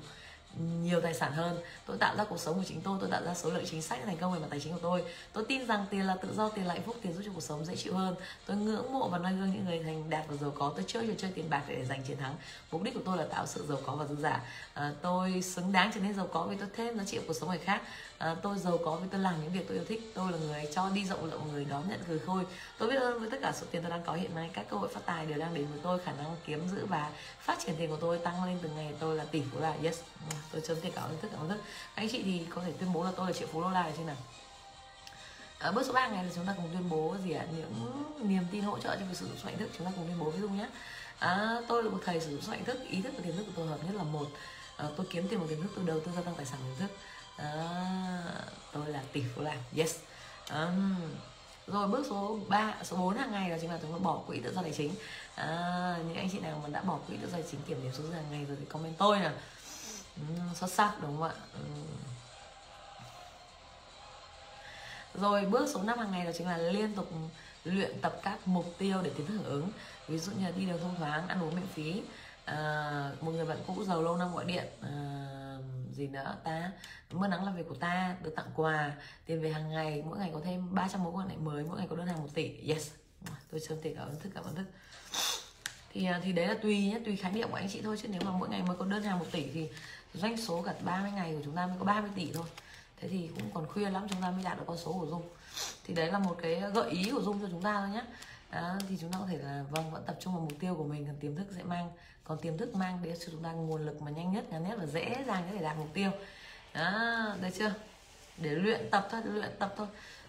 nhiều 0.60 1.00
tài 1.00 1.14
sản 1.14 1.32
hơn. 1.32 1.58
Tôi 1.86 1.96
tạo 1.98 2.16
ra 2.16 2.24
cuộc 2.24 2.40
sống 2.40 2.54
của 2.56 2.64
chính 2.66 2.80
tôi 2.80 2.98
tôi 3.00 3.10
tạo 3.10 3.22
ra 3.24 3.34
số 3.34 3.50
lượng 3.50 3.64
chính 3.70 3.82
sách 3.82 4.00
thành 4.06 4.16
công 4.16 4.32
về 4.32 4.38
mặt 4.38 4.46
tài 4.50 4.60
chính 4.60 4.72
của 4.72 4.78
tôi. 4.82 5.04
Tôi 5.32 5.44
tin 5.48 5.66
rằng 5.66 5.86
tiền 5.90 6.06
là 6.06 6.16
tự 6.22 6.34
do 6.34 6.48
tiền 6.48 6.66
là 6.66 6.74
hạnh 6.74 6.82
phúc 6.82 6.96
tiền 7.02 7.12
giúp 7.12 7.22
cho 7.24 7.30
cuộc 7.34 7.40
sống 7.40 7.64
dễ 7.64 7.76
chịu 7.76 7.94
hơn. 7.94 8.14
Tôi 8.46 8.56
ngưỡng 8.56 8.92
mộ 8.92 9.08
và 9.08 9.18
noi 9.18 9.32
gương 9.32 9.50
những 9.52 9.64
người 9.64 9.82
thành 9.82 10.10
đạt 10.10 10.24
và 10.28 10.36
giàu 10.36 10.52
có. 10.58 10.72
Tôi 10.76 10.84
chơi 10.86 11.06
trò 11.06 11.12
chơi 11.18 11.30
tiền 11.34 11.50
bạc 11.50 11.62
để 11.68 11.84
giành 11.84 12.02
chiến 12.02 12.16
thắng. 12.16 12.34
Mục 12.70 12.82
đích 12.82 12.94
của 12.94 13.00
tôi 13.04 13.16
là 13.16 13.24
tạo 13.24 13.46
sự 13.46 13.66
giàu 13.68 13.78
có 13.86 13.96
và 13.96 14.06
dư 14.06 14.16
giả 14.16 14.30
à, 14.30 14.42
ờ, 14.74 14.94
tôi 15.02 15.42
xứng 15.42 15.72
đáng 15.72 15.90
trở 15.94 16.00
nên 16.00 16.14
giàu 16.14 16.28
có 16.32 16.46
vì 16.46 16.56
tôi 16.56 16.68
thêm 16.76 16.98
giá 16.98 17.04
trị 17.04 17.18
của 17.18 17.24
cuộc 17.26 17.34
sống 17.34 17.48
người 17.48 17.58
khác 17.58 17.82
à, 18.22 18.34
tôi 18.42 18.58
giàu 18.58 18.78
có 18.84 18.96
vì 18.96 19.08
tôi 19.10 19.20
làm 19.20 19.34
những 19.42 19.52
việc 19.52 19.68
tôi 19.68 19.76
yêu 19.76 19.84
thích. 19.88 20.12
Tôi 20.14 20.32
là 20.32 20.38
người 20.38 20.68
cho 20.74 20.90
đi 20.94 21.04
rộng 21.04 21.24
lượng 21.24 21.48
người 21.52 21.64
đón 21.64 21.88
nhận 21.88 22.00
cười 22.08 22.18
khôi. 22.18 22.44
Tôi 22.78 22.90
biết 22.90 22.96
ơn 22.96 23.20
với 23.20 23.30
tất 23.30 23.38
cả 23.42 23.52
số 23.52 23.66
tiền 23.70 23.82
tôi 23.82 23.90
đang 23.90 24.02
có 24.02 24.12
hiện 24.14 24.34
nay. 24.34 24.50
Các 24.52 24.66
cơ 24.70 24.76
hội 24.76 24.88
phát 24.88 25.00
tài 25.06 25.26
đều 25.26 25.38
đang 25.38 25.54
đến 25.54 25.66
với 25.70 25.80
tôi. 25.82 25.98
Khả 25.98 26.12
năng 26.12 26.36
kiếm 26.44 26.68
giữ 26.68 26.86
và 26.86 27.10
phát 27.40 27.58
triển 27.66 27.74
tiền 27.78 27.90
của 27.90 27.96
tôi 27.96 28.18
tăng 28.18 28.44
lên 28.44 28.58
từng 28.62 28.76
ngày. 28.76 28.92
Tôi 28.98 29.16
là 29.16 29.24
tỷ 29.24 29.42
phú 29.52 29.60
là 29.60 29.76
yes. 29.82 30.00
Tôi 30.52 30.62
chấm 30.64 30.80
tiền 30.80 30.92
cảm 30.94 31.04
ơn 31.04 31.16
tất 31.22 31.28
cả 31.32 31.38
ơn 31.38 31.48
thức 31.48 31.58
anh 31.94 32.08
chị 32.08 32.22
thì 32.22 32.46
có 32.50 32.62
thể 32.62 32.72
tuyên 32.78 32.92
bố 32.92 33.04
là 33.04 33.10
tôi 33.16 33.26
là 33.26 33.32
triệu 33.32 33.48
phú 33.52 33.60
đô 33.60 33.70
la 33.70 33.82
được 33.82 33.92
chưa 33.96 34.04
nào? 34.04 34.16
Ở 35.58 35.72
bước 35.72 35.86
số 35.86 35.92
3 35.92 36.08
này 36.08 36.24
là 36.24 36.30
chúng 36.34 36.46
ta 36.46 36.54
cùng 36.56 36.68
tuyên 36.72 36.88
bố 36.88 37.16
gì 37.24 37.32
ạ? 37.32 37.46
Những 37.56 38.04
niềm 38.18 38.42
tin 38.52 38.62
hỗ 38.62 38.78
trợ 38.78 38.96
cho 38.96 39.06
việc 39.06 39.16
sử 39.16 39.26
dụng 39.26 39.36
số 39.44 39.50
thức. 39.58 39.68
Chúng 39.78 39.86
ta 39.86 39.92
cùng 39.96 40.06
tuyên 40.06 40.18
bố 40.18 40.30
ví 40.30 40.40
dụ 40.40 40.48
nhé. 40.48 40.68
À, 41.18 41.60
tôi 41.68 41.82
là 41.82 41.90
một 41.90 42.00
thầy 42.04 42.20
sử 42.20 42.30
dụng 42.30 42.42
số 42.42 42.52
thức. 42.66 42.80
Ý 42.88 43.02
thức 43.02 43.12
và 43.16 43.22
tiềm 43.24 43.36
thức 43.36 43.44
của 43.46 43.52
tôi 43.56 43.66
hợp 43.66 43.78
nhất 43.86 43.94
là 43.94 44.02
một. 44.02 44.26
À, 44.76 44.86
tôi 44.96 45.06
kiếm 45.10 45.28
tiền 45.28 45.40
một 45.40 45.46
tiềm 45.48 45.62
thức 45.62 45.70
tôi 45.76 45.84
đầu 45.84 46.00
tư 46.00 46.12
gia 46.16 46.22
tăng 46.22 46.34
tài 46.34 46.46
sản 46.46 46.58
tiềm 46.64 46.88
thức 46.88 46.96
à, 47.42 48.44
tôi 48.72 48.86
là 48.88 49.02
tỷ 49.12 49.22
phú 49.34 49.42
làm 49.42 49.58
yes. 49.76 49.96
À, 50.48 50.72
rồi 51.66 51.88
bước 51.88 52.06
số 52.10 52.38
3, 52.48 52.74
số 52.82 52.96
4 52.96 53.16
hàng 53.16 53.32
ngày 53.32 53.50
đó 53.50 53.56
chính 53.60 53.70
là 53.70 53.78
chúng 53.82 53.92
ta 53.92 53.98
bỏ 53.98 54.20
quỹ 54.26 54.40
tự 54.40 54.54
do 54.54 54.62
tài 54.62 54.72
chính. 54.72 54.94
À, 55.34 55.96
những 56.06 56.16
anh 56.16 56.28
chị 56.32 56.38
nào 56.38 56.60
mà 56.62 56.68
đã 56.68 56.80
bỏ 56.82 56.98
quỹ 57.08 57.16
tự 57.16 57.28
do 57.30 57.32
tài 57.32 57.44
chính 57.50 57.60
kiểm 57.62 57.82
điểm 57.82 57.92
số 57.92 58.04
hàng 58.14 58.30
ngày 58.30 58.44
rồi 58.44 58.56
thì 58.60 58.66
comment 58.66 58.98
tôi 58.98 59.18
nè 59.18 59.30
xuất 60.54 60.70
sắc 60.70 61.02
đúng 61.02 61.16
không 61.18 61.22
ạ? 61.28 61.34
Ừ. 61.54 61.60
rồi 65.14 65.44
bước 65.44 65.68
số 65.74 65.82
5 65.82 65.98
hàng 65.98 66.10
ngày 66.12 66.24
đó 66.24 66.30
chính 66.38 66.46
là 66.46 66.58
liên 66.58 66.94
tục 66.94 67.10
luyện 67.64 68.00
tập 68.00 68.20
các 68.22 68.38
mục 68.48 68.74
tiêu 68.78 69.02
để 69.02 69.10
tiến 69.16 69.26
hưởng 69.26 69.44
ứng. 69.44 69.68
Ví 70.08 70.18
dụ 70.18 70.32
như 70.32 70.44
là 70.44 70.50
đi 70.56 70.66
đường 70.66 70.80
thông 70.80 70.96
thoáng 70.96 71.28
ăn 71.28 71.42
uống 71.42 71.54
miễn 71.54 71.66
phí. 71.66 72.02
À, 72.44 73.10
một 73.20 73.32
người 73.32 73.44
bạn 73.44 73.58
cũ 73.66 73.84
giàu 73.84 74.02
lâu 74.02 74.16
năm 74.16 74.34
gọi 74.34 74.44
điện. 74.44 74.64
À, 74.82 74.90
gì 75.92 76.06
nữa 76.06 76.36
ta? 76.44 76.72
Mưa 77.10 77.26
nắng 77.26 77.44
là 77.44 77.52
việc 77.52 77.68
của 77.68 77.74
ta 77.74 78.16
được 78.22 78.32
tặng 78.36 78.50
quà 78.56 78.92
tiền 79.26 79.42
về 79.42 79.52
hàng 79.52 79.70
ngày 79.70 80.02
mỗi 80.06 80.18
ngày 80.18 80.30
có 80.34 80.40
thêm 80.44 80.74
300 80.74 81.04
mối 81.04 81.12
quan 81.12 81.28
hệ 81.28 81.36
mới 81.36 81.64
mỗi 81.64 81.78
ngày 81.78 81.86
có 81.90 81.96
đơn 81.96 82.06
hàng 82.06 82.22
một 82.22 82.28
tỷ. 82.34 82.68
Yes. 82.68 82.90
Tôi 83.50 83.60
sớm 83.60 83.78
tiền 83.82 83.96
cảm 83.96 84.08
ơn 84.08 84.20
thức 84.20 84.32
cảm 84.34 84.44
ơn 84.44 84.54
thức. 84.54 84.64
Thì 85.92 86.06
à, 86.06 86.20
thì 86.22 86.32
đấy 86.32 86.46
là 86.46 86.54
tùy 86.62 86.86
nhé 86.86 87.00
tùy 87.04 87.16
khái 87.16 87.32
niệm 87.32 87.48
của 87.50 87.56
anh 87.56 87.68
chị 87.68 87.80
thôi 87.84 87.96
chứ 88.02 88.08
nếu 88.08 88.20
mà 88.24 88.30
mỗi 88.30 88.48
ngày 88.48 88.62
mới 88.62 88.76
có 88.76 88.84
đơn 88.84 89.02
hàng 89.02 89.18
một 89.18 89.26
tỷ 89.32 89.50
thì 89.50 89.68
doanh 90.14 90.36
số 90.36 90.62
cả 90.62 90.74
30 90.84 91.10
ngày 91.10 91.34
của 91.34 91.40
chúng 91.44 91.56
ta 91.56 91.66
mới 91.66 91.76
có 91.78 91.84
30 91.84 92.10
tỷ 92.14 92.32
thôi. 92.34 92.46
Thế 93.00 93.08
thì 93.08 93.30
cũng 93.34 93.50
còn 93.54 93.66
khuya 93.66 93.90
lắm 93.90 94.06
chúng 94.10 94.22
ta 94.22 94.30
mới 94.30 94.42
đạt 94.42 94.58
được 94.58 94.64
con 94.66 94.78
số 94.78 94.92
của 94.92 95.06
dung. 95.06 95.22
Thì 95.84 95.94
đấy 95.94 96.12
là 96.12 96.18
một 96.18 96.36
cái 96.42 96.62
gợi 96.74 96.90
ý 96.90 97.10
của 97.10 97.22
dung 97.22 97.40
cho 97.40 97.48
chúng 97.50 97.62
ta 97.62 97.80
thôi 97.80 97.90
nhé 97.90 98.02
à, 98.52 98.78
thì 98.88 98.96
chúng 99.00 99.12
ta 99.12 99.18
có 99.18 99.26
thể 99.26 99.38
là 99.38 99.64
vâng 99.70 99.90
vẫn 99.90 100.02
tập 100.06 100.16
trung 100.20 100.34
vào 100.34 100.42
mục 100.42 100.60
tiêu 100.60 100.74
của 100.74 100.84
mình 100.84 101.06
còn 101.06 101.16
tiềm 101.16 101.36
thức 101.36 101.46
sẽ 101.56 101.62
mang 101.62 101.90
còn 102.24 102.38
tiềm 102.38 102.58
thức 102.58 102.74
mang 102.74 102.98
đến 103.02 103.16
cho 103.20 103.26
chúng 103.32 103.42
ta 103.42 103.52
nguồn 103.52 103.86
lực 103.86 104.02
mà 104.02 104.10
nhanh 104.10 104.32
nhất 104.32 104.44
ngắn 104.50 104.68
nhất 104.68 104.78
và 104.78 104.86
dễ 104.86 105.24
dàng 105.26 105.42
có 105.50 105.56
thể 105.56 105.62
đạt 105.62 105.76
mục 105.76 105.88
tiêu. 105.94 106.10
Đó 106.74 107.26
được 107.40 107.48
chưa? 107.58 107.74
Để 108.38 108.50
luyện 108.50 108.90
tập 108.90 109.08
thôi 109.10 109.20
luyện 109.24 109.52
tập 109.58 109.74
thôi. 109.76 109.86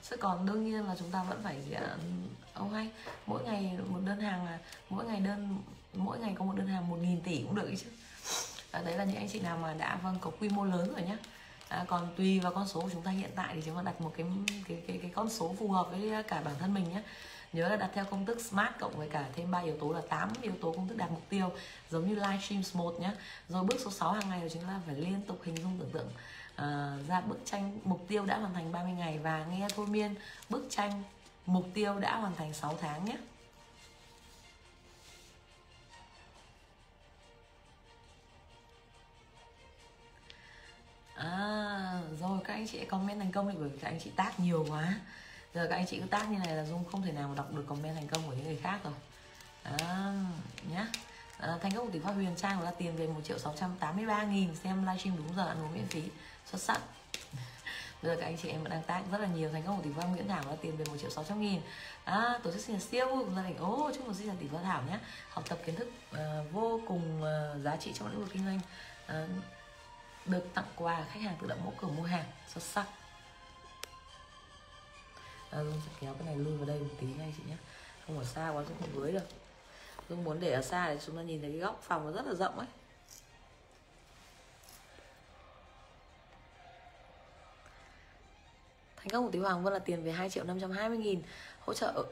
Chứ 0.09 0.17
còn 0.17 0.45
đương 0.45 0.65
nhiên 0.65 0.87
là 0.87 0.95
chúng 0.99 1.11
ta 1.11 1.23
vẫn 1.23 1.41
phải 1.43 1.57
à, 1.75 1.97
ông 2.53 2.73
hay 2.73 2.91
mỗi 3.25 3.43
ngày 3.43 3.77
một 3.87 3.99
đơn 4.05 4.19
hàng 4.19 4.45
là 4.45 4.59
mỗi 4.89 5.05
ngày 5.05 5.19
đơn 5.19 5.57
mỗi 5.93 6.19
ngày 6.19 6.35
có 6.37 6.45
một 6.45 6.53
đơn 6.55 6.67
hàng 6.67 6.89
một 6.89 6.97
nghìn 7.01 7.21
tỷ 7.21 7.43
cũng 7.43 7.55
được 7.55 7.71
chứ. 7.79 7.87
À, 8.71 8.81
đấy 8.85 8.97
là 8.97 9.03
những 9.03 9.15
anh 9.15 9.29
chị 9.29 9.39
nào 9.39 9.57
mà 9.57 9.73
đã 9.73 9.99
vâng 10.03 10.17
có 10.21 10.31
quy 10.39 10.49
mô 10.49 10.65
lớn 10.65 10.93
rồi 10.93 11.01
nhá. 11.01 11.17
À, 11.67 11.85
còn 11.87 12.13
tùy 12.17 12.39
vào 12.39 12.53
con 12.53 12.67
số 12.67 12.81
của 12.81 12.89
chúng 12.93 13.01
ta 13.01 13.11
hiện 13.11 13.31
tại 13.35 13.53
thì 13.55 13.61
chúng 13.65 13.75
ta 13.75 13.81
đặt 13.81 14.01
một 14.01 14.13
cái 14.17 14.25
cái 14.67 14.83
cái, 14.87 14.99
cái 15.01 15.11
con 15.15 15.29
số 15.29 15.55
phù 15.59 15.71
hợp 15.71 15.87
với 15.91 16.23
cả 16.23 16.41
bản 16.45 16.55
thân 16.59 16.73
mình 16.73 16.89
nhé 16.89 17.01
nhớ 17.53 17.69
là 17.69 17.75
đặt 17.75 17.89
theo 17.93 18.05
công 18.05 18.25
thức 18.25 18.41
smart 18.41 18.71
cộng 18.79 18.97
với 18.97 19.09
cả 19.09 19.25
thêm 19.35 19.51
ba 19.51 19.59
yếu 19.59 19.77
tố 19.77 19.93
là 19.93 20.01
8 20.09 20.29
yếu 20.41 20.53
tố 20.61 20.71
công 20.71 20.87
thức 20.87 20.97
đạt 20.97 21.11
mục 21.11 21.23
tiêu 21.29 21.51
giống 21.89 22.07
như 22.07 22.15
live 22.15 22.39
stream 22.41 22.61
một 22.73 22.99
nhé 22.99 23.11
rồi 23.49 23.63
bước 23.63 23.75
số 23.79 23.91
6 23.91 24.11
hàng 24.11 24.29
ngày 24.29 24.39
của 24.41 24.49
chúng 24.53 24.63
ta 24.63 24.79
phải 24.85 24.95
liên 24.95 25.21
tục 25.27 25.39
hình 25.43 25.57
dung 25.57 25.79
tưởng 25.79 25.89
tượng 25.91 26.07
uh, 26.53 27.07
ra 27.07 27.21
bức 27.21 27.39
tranh 27.45 27.79
mục 27.83 28.05
tiêu 28.07 28.25
đã 28.25 28.37
hoàn 28.37 28.53
thành 28.53 28.71
30 28.71 28.91
ngày 28.91 29.19
và 29.19 29.45
nghe 29.45 29.67
thôi 29.75 29.87
miên 29.87 30.15
bức 30.49 30.67
tranh 30.69 31.03
mục 31.45 31.65
tiêu 31.73 31.99
đã 31.99 32.15
hoàn 32.15 32.35
thành 32.35 32.53
6 32.53 32.77
tháng 32.81 33.05
nhé. 33.05 33.17
À 41.15 42.01
rồi 42.19 42.39
các 42.43 42.53
anh 42.53 42.67
chị 42.67 42.85
comment 42.85 43.19
thành 43.19 43.31
công 43.31 43.51
thì 43.51 43.57
bởi 43.59 43.69
vì 43.69 43.77
các 43.77 43.87
anh 43.87 43.99
chị 44.03 44.11
tác 44.15 44.39
nhiều 44.39 44.65
quá 44.69 44.93
giờ 45.53 45.67
các 45.69 45.75
anh 45.75 45.85
chị 45.85 45.99
cứ 45.99 46.07
tác 46.07 46.29
như 46.29 46.37
này 46.37 46.55
là 46.55 46.65
dung 46.65 46.85
không 46.85 47.01
thể 47.01 47.11
nào 47.11 47.27
mà 47.27 47.35
đọc 47.35 47.53
được 47.53 47.65
comment 47.67 47.95
thành 47.95 48.07
công 48.07 48.27
của 48.27 48.33
những 48.33 48.45
người 48.45 48.59
khác 48.63 48.79
rồi. 48.83 48.93
À, 49.63 50.13
nhá. 50.71 50.87
À, 51.37 51.57
thành 51.61 51.71
công 51.71 51.85
của 51.85 51.91
tỷ 51.91 51.99
phát 51.99 52.11
huyền 52.11 52.35
trang 52.35 52.61
là 52.61 52.71
tiền 52.71 52.95
về 52.95 53.07
một 53.07 53.21
triệu 53.23 53.39
sáu 53.39 53.53
trăm 53.59 53.75
tám 53.79 53.95
mươi 53.95 54.05
ba 54.05 54.23
nghìn. 54.23 54.55
Xem 54.55 54.85
livestream 54.85 55.17
đúng 55.17 55.35
giờ 55.35 55.47
ăn 55.47 55.63
uống 55.63 55.73
miễn 55.73 55.87
phí. 55.87 56.03
Xuất 56.51 56.61
sắc. 56.61 56.81
Bây 58.03 58.15
giờ 58.15 58.21
các 58.21 58.25
anh 58.25 58.37
chị 58.37 58.49
em 58.49 58.61
vẫn 58.61 58.71
đang 58.71 58.83
tác 58.83 59.01
rất 59.11 59.17
là 59.17 59.27
nhiều. 59.27 59.49
Thành 59.51 59.63
công 59.63 59.77
của 59.77 59.83
tỷ 59.83 59.89
phú 59.95 60.01
nguyễn 60.07 60.27
thảo 60.27 60.43
là 60.49 60.55
tiền 60.61 60.77
về 60.77 60.85
một 60.85 60.95
triệu 61.01 61.09
sáu 61.09 61.23
trăm 61.23 61.41
nghìn. 61.41 61.61
À, 62.03 62.39
tổ 62.43 62.51
chức 62.51 62.61
sinh 62.61 62.75
nhật 62.75 62.83
siêu 62.83 63.07
vui 63.07 63.25
của 63.25 63.31
gia 63.35 63.43
đình. 63.43 63.57
Ô 63.57 63.91
chúc 63.95 64.05
mừng 64.05 64.15
sinh 64.15 64.27
nhật 64.27 64.35
tỷ 64.39 64.47
phú 64.47 64.57
thảo 64.63 64.83
nhé 64.89 64.99
học 65.29 65.43
tập 65.49 65.57
kiến 65.65 65.75
thức 65.75 65.91
uh, 66.11 66.17
vô 66.51 66.79
cùng 66.87 67.21
uh, 67.21 67.63
giá 67.63 67.75
trị 67.75 67.91
trong 67.93 68.07
lĩnh 68.07 68.19
vực 68.19 68.29
kinh 68.33 68.45
doanh. 68.45 68.59
Uh, 69.23 69.29
được 70.25 70.47
tặng 70.53 70.65
quà 70.75 71.05
khách 71.11 71.19
hàng 71.21 71.35
tự 71.41 71.47
động 71.47 71.59
mỗi 71.65 71.73
cửa 71.81 71.87
mua 71.87 72.03
hàng. 72.03 72.25
Xuất 72.53 72.63
sắc. 72.63 72.85
Vâng, 75.55 75.67
à, 75.67 75.71
Dung 75.71 75.81
sẽ 75.85 75.91
kéo 76.01 76.13
cái 76.13 76.25
này 76.25 76.35
lui 76.35 76.57
vào 76.57 76.65
đây 76.65 76.79
một 76.79 76.95
tí 76.99 77.07
ngay 77.17 77.33
chị 77.37 77.43
nhé. 77.47 77.55
Không 78.07 78.17
ở 78.17 78.23
xa 78.23 78.49
quá 78.49 78.63
Dung 78.63 78.77
không 78.79 79.01
với 79.01 79.11
được. 79.11 79.25
Dung 80.09 80.23
muốn 80.23 80.39
để 80.39 80.51
ở 80.51 80.61
xa 80.61 80.87
để 80.87 80.99
chúng 81.05 81.15
ta 81.15 81.21
nhìn 81.21 81.41
thấy 81.41 81.51
cái 81.51 81.59
góc 81.59 81.81
phòng 81.83 82.05
nó 82.05 82.11
rất 82.11 82.27
là 82.27 82.33
rộng 82.33 82.59
ấy. 82.59 82.67
Thành 88.95 89.09
công 89.09 89.25
của 89.25 89.31
Tí 89.31 89.39
Hoàng 89.39 89.63
Vân 89.63 89.73
là 89.73 89.79
tiền 89.79 90.03
về 90.03 90.11
2 90.11 90.29
triệu 90.29 90.43
520 90.43 90.97
nghìn 90.97 91.21
Hỗ 91.59 91.73
trợ 91.73 92.05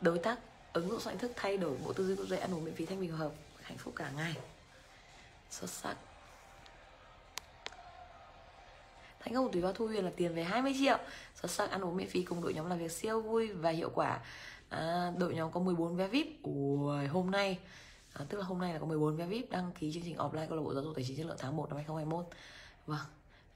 đối 0.00 0.18
tác 0.18 0.38
ứng 0.72 0.90
dụng 0.90 1.00
soạn 1.00 1.18
thức 1.18 1.32
thay 1.36 1.56
đổi 1.56 1.76
bộ 1.84 1.92
tư 1.92 2.06
duy 2.06 2.16
quốc 2.16 2.26
dạy 2.26 2.40
ăn 2.40 2.54
uống 2.54 2.64
miễn 2.64 2.74
phí 2.74 2.86
thanh 2.86 3.00
bình 3.00 3.12
hợp 3.12 3.32
hạnh 3.62 3.78
phúc 3.78 3.94
cả 3.96 4.10
ngày. 4.16 4.34
Xuất 5.50 5.70
sắc. 5.70 5.96
Thành 9.20 9.34
công 9.34 9.46
của 9.46 9.52
Tùy 9.52 9.62
Vào 9.62 9.72
Thu 9.72 9.86
Huyền 9.86 10.04
là 10.04 10.10
tiền 10.16 10.34
về 10.34 10.44
20 10.44 10.74
triệu 10.78 10.98
Xuất 11.42 11.50
sắc 11.50 11.70
ăn 11.70 11.80
uống 11.80 11.96
miễn 11.96 12.08
phí 12.08 12.22
cùng 12.22 12.42
đội 12.42 12.54
nhóm 12.54 12.70
làm 12.70 12.78
việc 12.78 12.92
siêu 12.92 13.20
vui 13.20 13.52
và 13.52 13.70
hiệu 13.70 13.90
quả. 13.94 14.20
À, 14.68 15.12
Đội 15.18 15.34
nhóm 15.34 15.52
có 15.52 15.60
14 15.60 15.96
vé 15.96 16.08
VIP. 16.08 16.26
Ui, 16.42 17.06
hôm 17.06 17.30
nay. 17.30 17.58
À, 18.12 18.24
Tức 18.28 18.38
là 18.38 18.44
hôm 18.44 18.58
nay 18.58 18.72
là 18.72 18.78
có 18.78 18.86
14 18.86 19.16
vé 19.16 19.26
VIP 19.26 19.50
đăng 19.50 19.72
ký 19.72 19.92
chương 19.92 20.02
trình 20.02 20.16
offline 20.16 20.48
câu 20.48 20.56
lạc 20.56 20.62
bộ 20.62 20.74
giáo 20.74 20.82
dục 20.82 20.92
tài 20.96 21.04
chính 21.08 21.16
chất 21.16 21.26
lượng 21.26 21.36
tháng 21.40 21.56
1 21.56 21.68
năm 21.68 21.76
2021 21.76 22.26
Vâng 22.86 23.06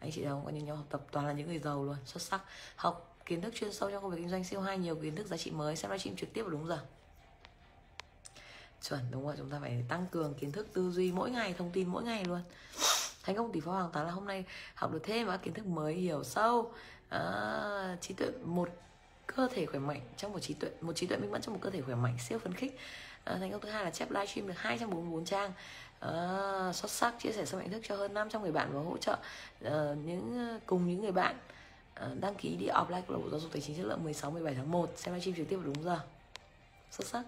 anh 0.02 0.10
chị 0.12 0.24
đâu 0.24 0.42
có 0.44 0.50
những 0.50 0.64
nhóm 0.64 0.76
học 0.76 0.86
tập 0.90 1.02
toàn 1.10 1.26
là 1.26 1.32
những 1.32 1.48
người 1.48 1.58
giàu 1.58 1.84
luôn 1.84 1.96
xuất 2.04 2.22
sắc. 2.22 2.42
Học 2.76 3.16
kiến 3.26 3.40
thức 3.40 3.54
chuyên 3.54 3.72
sâu 3.72 3.90
trong 3.90 4.02
công 4.02 4.10
việc 4.10 4.16
kinh 4.18 4.28
doanh 4.28 4.44
siêu 4.44 4.60
hay 4.60 4.78
nhiều 4.78 4.96
kiến 4.96 5.16
thức 5.16 5.26
giá 5.26 5.36
trị 5.36 5.50
mới. 5.50 5.76
Xem 5.76 5.90
livestream 5.90 6.16
trực 6.16 6.32
tiếp 6.32 6.42
vào 6.42 6.50
đúng 6.50 6.66
giờ. 6.66 6.78
Chuẩn 8.82 9.00
đúng 9.10 9.26
rồi 9.26 9.34
chúng 9.38 9.50
ta 9.50 9.58
phải 9.60 9.84
tăng 9.88 10.06
cường 10.10 10.34
kiến 10.34 10.52
thức 10.52 10.68
tư 10.72 10.90
duy 10.90 11.12
mỗi 11.12 11.30
ngày 11.30 11.54
thông 11.58 11.70
tin 11.70 11.88
mỗi 11.88 12.02
ngày 12.02 12.24
luôn. 12.24 12.40
Thành 13.22 13.36
công 13.36 13.52
tỷ 13.52 13.60
phú 13.60 13.70
hoàng 13.70 13.90
tá 13.92 14.02
là 14.02 14.10
hôm 14.10 14.26
nay 14.26 14.44
học 14.74 14.92
được 14.92 15.00
thêm 15.02 15.26
các 15.26 15.36
kiến 15.42 15.54
thức 15.54 15.66
mới 15.66 15.94
hiểu 15.94 16.24
sâu 16.24 16.72
à, 17.12 17.96
trí 18.00 18.14
tuệ 18.14 18.28
một 18.44 18.68
cơ 19.26 19.48
thể 19.54 19.66
khỏe 19.66 19.80
mạnh 19.80 20.00
trong 20.16 20.32
một 20.32 20.38
trí 20.40 20.54
tuệ 20.54 20.70
một 20.80 20.92
trí 20.96 21.06
tuệ 21.06 21.18
minh 21.18 21.30
mẫn 21.30 21.42
trong 21.42 21.54
một 21.54 21.60
cơ 21.62 21.70
thể 21.70 21.80
khỏe 21.80 21.94
mạnh 21.94 22.16
siêu 22.18 22.38
phấn 22.38 22.54
khích. 22.54 22.78
À, 23.24 23.36
thành 23.40 23.52
công 23.52 23.60
thứ 23.60 23.70
hai 23.70 23.84
là 23.84 23.90
chép 23.90 24.10
livestream 24.10 24.48
được 24.48 24.54
244 24.56 25.24
trang. 25.24 25.52
À, 26.00 26.10
xuất 26.72 26.90
sắc 26.90 27.14
chia 27.18 27.32
sẻ 27.32 27.44
sâu 27.44 27.60
mạnh 27.60 27.70
thức 27.70 27.80
cho 27.84 27.96
hơn 27.96 28.14
500 28.14 28.42
người 28.42 28.52
bạn 28.52 28.68
và 28.72 28.80
hỗ 28.80 28.98
trợ 28.98 29.16
à, 29.64 29.94
những 30.04 30.58
cùng 30.66 30.88
những 30.88 31.00
người 31.00 31.12
bạn. 31.12 31.36
À, 31.94 32.08
đăng 32.20 32.34
ký 32.34 32.56
đi 32.56 32.66
offline 32.66 33.02
của 33.02 33.28
giáo 33.30 33.40
dục 33.40 33.52
tài 33.52 33.62
chính 33.62 33.76
chất 33.76 33.86
lượng 33.86 34.04
16 34.04 34.30
17 34.30 34.54
tháng 34.54 34.70
1 34.70 34.92
xem 34.96 35.14
livestream 35.14 35.36
trực 35.36 35.48
tiếp 35.48 35.56
vào 35.56 35.66
đúng 35.66 35.84
giờ. 35.84 36.00
Xuất 36.90 37.06
sắc. 37.06 37.22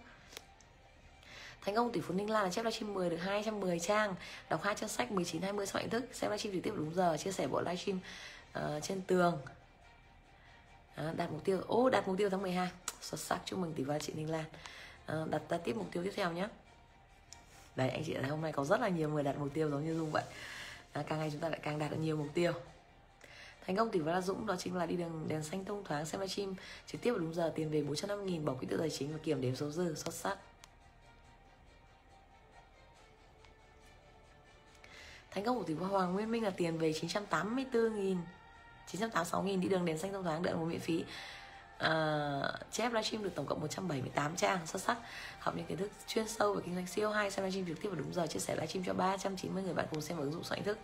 Thành 1.61 1.75
công 1.75 1.93
tỷ 1.93 2.01
phú 2.01 2.15
Ninh 2.15 2.31
Lan 2.31 2.45
là 2.45 2.51
chép 2.51 2.65
livestream 2.65 2.95
10 2.95 3.11
được 3.11 3.17
210 3.17 3.81
trang 3.81 4.15
Đọc 4.51 4.63
hai 4.63 4.75
trang 4.75 4.89
sách 4.89 5.13
19 5.13 5.43
20 5.43 5.67
sâu 5.67 5.81
mạnh 5.83 5.91
thức 5.91 6.05
Xem 6.13 6.31
livestream 6.31 6.55
trực 6.55 6.63
tiếp 6.63 6.73
đúng 6.77 6.95
giờ 6.95 7.17
Chia 7.17 7.33
sẻ 7.33 7.47
bộ 7.47 7.61
livestream 7.61 7.99
uh, 8.59 8.83
trên 8.83 9.01
tường 9.01 9.39
à, 10.95 11.13
Đạt 11.17 11.31
mục 11.31 11.45
tiêu 11.45 11.61
Ô 11.67 11.91
đạt 11.91 12.09
mục 12.09 12.19
tiêu 12.19 12.31
tháng 12.31 12.43
12 12.43 12.71
Xuất 13.01 13.21
sắc 13.21 13.41
chúc 13.45 13.59
mừng 13.59 13.73
tỷ 13.73 13.85
phú 13.85 13.99
chị 14.01 14.13
Ninh 14.13 14.31
Lan. 14.31 14.45
À, 15.07 15.17
Đặt 15.31 15.43
ra 15.49 15.59
tiếp 15.59 15.77
mục 15.77 15.87
tiêu 15.93 16.05
tiếp 16.05 16.13
theo 16.17 16.33
nhé 16.33 16.49
Đấy 17.77 17.89
anh 17.89 18.03
chị 18.07 18.15
thấy 18.15 18.31
hôm 18.31 18.41
nay 18.41 18.53
có 18.53 18.65
rất 18.65 18.81
là 18.81 18.89
nhiều 18.89 19.11
người 19.11 19.23
đặt 19.23 19.39
mục 19.39 19.49
tiêu 19.55 19.71
giống 19.71 19.85
như 19.85 19.97
Dung 19.97 20.11
vậy. 20.11 20.25
À, 20.93 21.03
Càng 21.07 21.19
ngày 21.19 21.31
chúng 21.33 21.41
ta 21.41 21.49
lại 21.49 21.61
càng 21.63 21.79
đạt 21.79 21.91
được 21.91 21.97
nhiều 22.01 22.17
mục 22.17 22.29
tiêu. 22.35 22.53
Thành 23.67 23.77
công 23.77 23.91
tỷ 23.91 24.01
phú 24.01 24.07
La 24.07 24.21
Dũng 24.21 24.47
đó 24.47 24.57
chính 24.59 24.77
là 24.77 24.87
đi 24.87 24.97
đường 24.97 25.25
đèn 25.29 25.43
xanh 25.43 25.65
thông 25.65 25.85
thoáng 25.85 26.07
xem 26.07 26.21
livestream 26.21 26.55
trực 26.87 27.01
tiếp 27.01 27.11
vào 27.11 27.19
đúng 27.19 27.35
giờ 27.35 27.53
tiền 27.55 27.71
về 27.71 27.83
450 27.83 28.33
nghìn 28.33 28.45
bỏ 28.45 28.55
quỹ 28.55 28.67
tự 28.67 28.77
tài 28.77 28.91
chính 28.91 29.13
và 29.13 29.19
kiểm 29.23 29.41
đếm 29.41 29.57
số 29.57 29.71
dư 29.71 29.95
xuất 29.95 30.15
sắc. 30.15 30.39
Thành 35.31 35.45
công 35.45 35.59
của 35.59 35.65
tỷ 35.65 35.75
phú 35.75 35.85
Hoàng 35.85 36.15
Nguyên 36.15 36.31
Minh 36.31 36.45
là 36.45 36.51
tiền 36.51 36.79
về 36.79 36.93
984 36.93 37.95
nghìn. 37.95 38.19
986 38.87 39.43
nghìn 39.43 39.61
đi 39.61 39.69
đường 39.69 39.85
đèn 39.85 39.99
xanh 39.99 40.13
thông 40.13 40.25
thoáng 40.25 40.43
đợi 40.43 40.55
một 40.55 40.65
miễn 40.65 40.81
phí. 40.81 41.05
À, 41.79 42.43
chép 42.73 42.93
livestream 42.93 43.25
được 43.25 43.35
tổng 43.35 43.47
cộng 43.47 43.61
178 43.61 44.37
trang 44.37 44.67
xuất 44.67 44.83
sắc. 44.83 44.97
Học 45.39 45.55
những 45.57 45.67
kiến 45.67 45.79
thức 45.79 45.91
chuyên 46.07 46.29
sâu 46.29 46.55
về 46.55 46.63
kinh 46.65 46.75
doanh 46.75 46.87
siêu 46.87 47.11
hay 47.11 47.31
xem 47.31 47.45
livestream 47.45 47.67
trực 47.69 47.83
tiếp 47.83 47.89
vào 47.89 47.99
đúng 47.99 48.15
giờ 48.15 48.27
chia 48.27 48.41
sẻ 48.41 48.55
livestream 48.55 48.85
cho 48.85 48.93
390 48.95 49.63
người 49.63 49.75
bạn 49.75 49.87
cùng 49.91 50.01
xem 50.01 50.19
ứng 50.19 50.33
dụng 50.33 50.45
soạn 50.45 50.65
thức. 50.65 50.79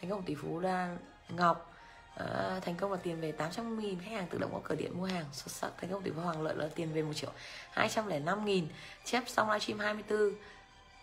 Thành 0.00 0.10
công 0.10 0.22
tỷ 0.22 0.34
phú 0.34 0.60
là 0.60 0.96
ngọc 1.28 1.74
à, 2.14 2.60
thành 2.62 2.74
công 2.74 2.92
là 2.92 2.98
tiền 3.02 3.20
về 3.20 3.32
800 3.32 3.78
nghìn. 3.80 4.00
Khách 4.00 4.10
hàng 4.10 4.26
tự 4.30 4.38
động 4.38 4.50
có 4.52 4.60
cửa 4.64 4.74
điện 4.74 4.98
mua 4.98 5.04
hàng 5.04 5.24
xuất 5.32 5.52
sắc. 5.52 5.70
Thành 5.80 5.90
công 5.90 6.02
tỷ 6.02 6.10
phú 6.10 6.20
hoàng 6.20 6.42
lợi 6.42 6.54
là 6.56 6.68
tiền 6.74 6.92
về 6.92 7.02
1 7.02 7.12
triệu 7.14 7.30
205 7.70 8.44
nghìn. 8.44 8.68
Chép 9.04 9.22
xong 9.26 9.50
livestream 9.50 9.78
24 9.78 10.32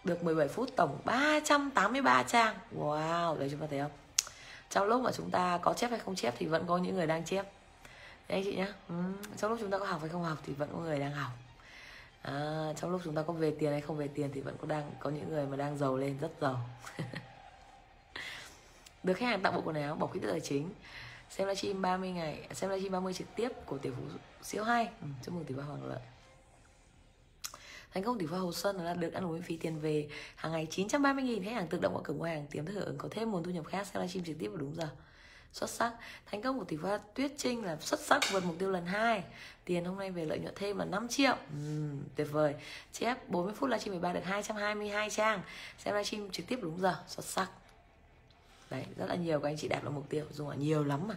được 0.03 0.24
17 0.24 0.47
phút 0.47 0.69
tổng 0.75 0.97
383 1.05 2.24
trang. 2.24 2.55
Wow 2.77 3.39
đấy 3.39 3.47
chúng 3.51 3.59
ta 3.59 3.67
thấy 3.69 3.79
không? 3.79 3.91
Trong 4.69 4.88
lúc 4.88 5.01
mà 5.01 5.12
chúng 5.12 5.29
ta 5.29 5.57
có 5.57 5.74
chép 5.74 5.89
hay 5.89 6.00
không 6.00 6.15
chép 6.15 6.34
thì 6.38 6.45
vẫn 6.45 6.65
có 6.67 6.77
những 6.77 6.95
người 6.95 7.07
đang 7.07 7.25
chép. 7.25 7.45
Đấy 8.29 8.41
chị 8.45 8.55
nhá. 8.55 8.74
Ừ. 8.89 8.95
trong 9.38 9.51
lúc 9.51 9.60
chúng 9.62 9.69
ta 9.69 9.79
có 9.79 9.86
học 9.86 10.01
hay 10.01 10.10
không 10.10 10.24
học 10.24 10.38
thì 10.45 10.53
vẫn 10.53 10.69
có 10.74 10.79
người 10.79 11.00
đang 11.00 11.12
học. 11.12 11.31
À, 12.22 12.74
trong 12.75 12.91
lúc 12.91 13.01
chúng 13.03 13.15
ta 13.15 13.22
có 13.22 13.34
về 13.34 13.53
tiền 13.60 13.72
hay 13.72 13.81
không 13.81 13.98
về 13.98 14.07
tiền 14.07 14.29
thì 14.34 14.41
vẫn 14.41 14.55
có 14.62 14.67
đang 14.67 14.91
có 15.00 15.10
những 15.10 15.29
người 15.29 15.45
mà 15.45 15.57
đang 15.57 15.77
giàu 15.77 15.98
lên 15.98 16.17
rất 16.17 16.31
giàu. 16.41 16.69
Được 19.03 19.13
khách 19.13 19.25
hàng 19.25 19.41
tặng 19.41 19.55
bộ 19.55 19.62
quần 19.65 19.75
áo 19.75 19.95
bỏ 19.95 20.07
quỹ 20.07 20.19
tài 20.19 20.39
chính. 20.39 20.69
Xem 21.29 21.48
livestream 21.48 21.81
30 21.81 22.12
ngày 22.12 22.48
xem 22.53 22.69
livestream 22.69 22.91
30 22.91 23.13
trực 23.13 23.27
tiếp 23.36 23.50
của 23.65 23.77
tỷ 23.77 23.89
phú 23.89 24.01
siêu 24.43 24.63
hay 24.63 24.86
ừ, 25.01 25.07
chúc 25.24 25.34
mừng 25.36 25.45
tỷ 25.45 25.55
ba 25.55 25.63
hoàng 25.63 25.86
lợi 25.86 26.00
thành 27.95 28.03
công 28.03 28.19
tỷ 28.19 28.25
phú 28.25 28.35
Hồ 28.35 28.51
Xuân 28.51 28.77
là 28.77 28.93
được 28.93 29.13
ăn 29.13 29.25
uống 29.25 29.33
miễn 29.33 29.41
phí 29.41 29.57
tiền 29.57 29.79
về. 29.79 30.07
Hàng 30.35 30.51
ngày 30.51 30.67
930 30.69 31.23
nghìn 31.23 31.43
khách 31.43 31.51
hàng 31.51 31.67
tự 31.67 31.79
động 31.81 31.93
qua 31.95 32.01
cửa 32.03 32.13
mua 32.13 32.25
hàng 32.25 32.45
tiềm 32.51 32.65
thức 32.65 32.73
hưởng 32.73 32.97
có 32.97 33.09
thêm 33.11 33.31
nguồn 33.31 33.43
thu 33.43 33.51
nhập 33.51 33.65
khác 33.67 33.87
xem 33.87 34.01
livestream 34.01 34.25
trực 34.25 34.35
tiếp 34.39 34.47
vào 34.47 34.57
đúng 34.57 34.75
giờ. 34.75 34.89
Xuất 35.53 35.69
sắc. 35.69 35.91
Thành 36.25 36.41
công 36.41 36.59
của 36.59 36.65
tỷ 36.65 36.77
phú 36.77 36.87
Tuyết 37.13 37.31
Trinh 37.37 37.65
là 37.65 37.77
xuất 37.81 37.99
sắc 37.99 38.21
vượt 38.31 38.45
mục 38.45 38.55
tiêu 38.59 38.71
lần 38.71 38.85
hai. 38.85 39.23
Tiền 39.65 39.85
hôm 39.85 39.97
nay 39.97 40.11
về 40.11 40.25
lợi 40.25 40.39
nhuận 40.39 40.53
thêm 40.55 40.77
là 40.77 40.85
5 40.85 41.07
triệu. 41.07 41.35
Uhm, 41.57 42.03
tuyệt 42.15 42.27
vời. 42.31 42.55
Chép 42.91 43.29
40 43.29 43.53
phút 43.55 43.69
livestream 43.69 43.93
13 43.93 44.13
được 44.13 44.25
222 44.25 45.09
trang. 45.09 45.41
Xem 45.77 45.93
livestream 45.93 46.29
trực 46.29 46.47
tiếp 46.47 46.59
đúng 46.61 46.79
giờ. 46.79 46.95
Xuất 47.07 47.25
sắc 47.25 47.49
đấy 48.69 48.86
rất 48.98 49.05
là 49.10 49.15
nhiều 49.15 49.39
các 49.39 49.50
anh 49.50 49.57
chị 49.57 49.67
đạt 49.67 49.84
được 49.84 49.89
mục 49.89 50.10
tiêu. 50.10 50.25
Dùng 50.31 50.50
là 50.50 50.55
nhiều 50.55 50.84
lắm 50.84 51.07
mà. 51.07 51.15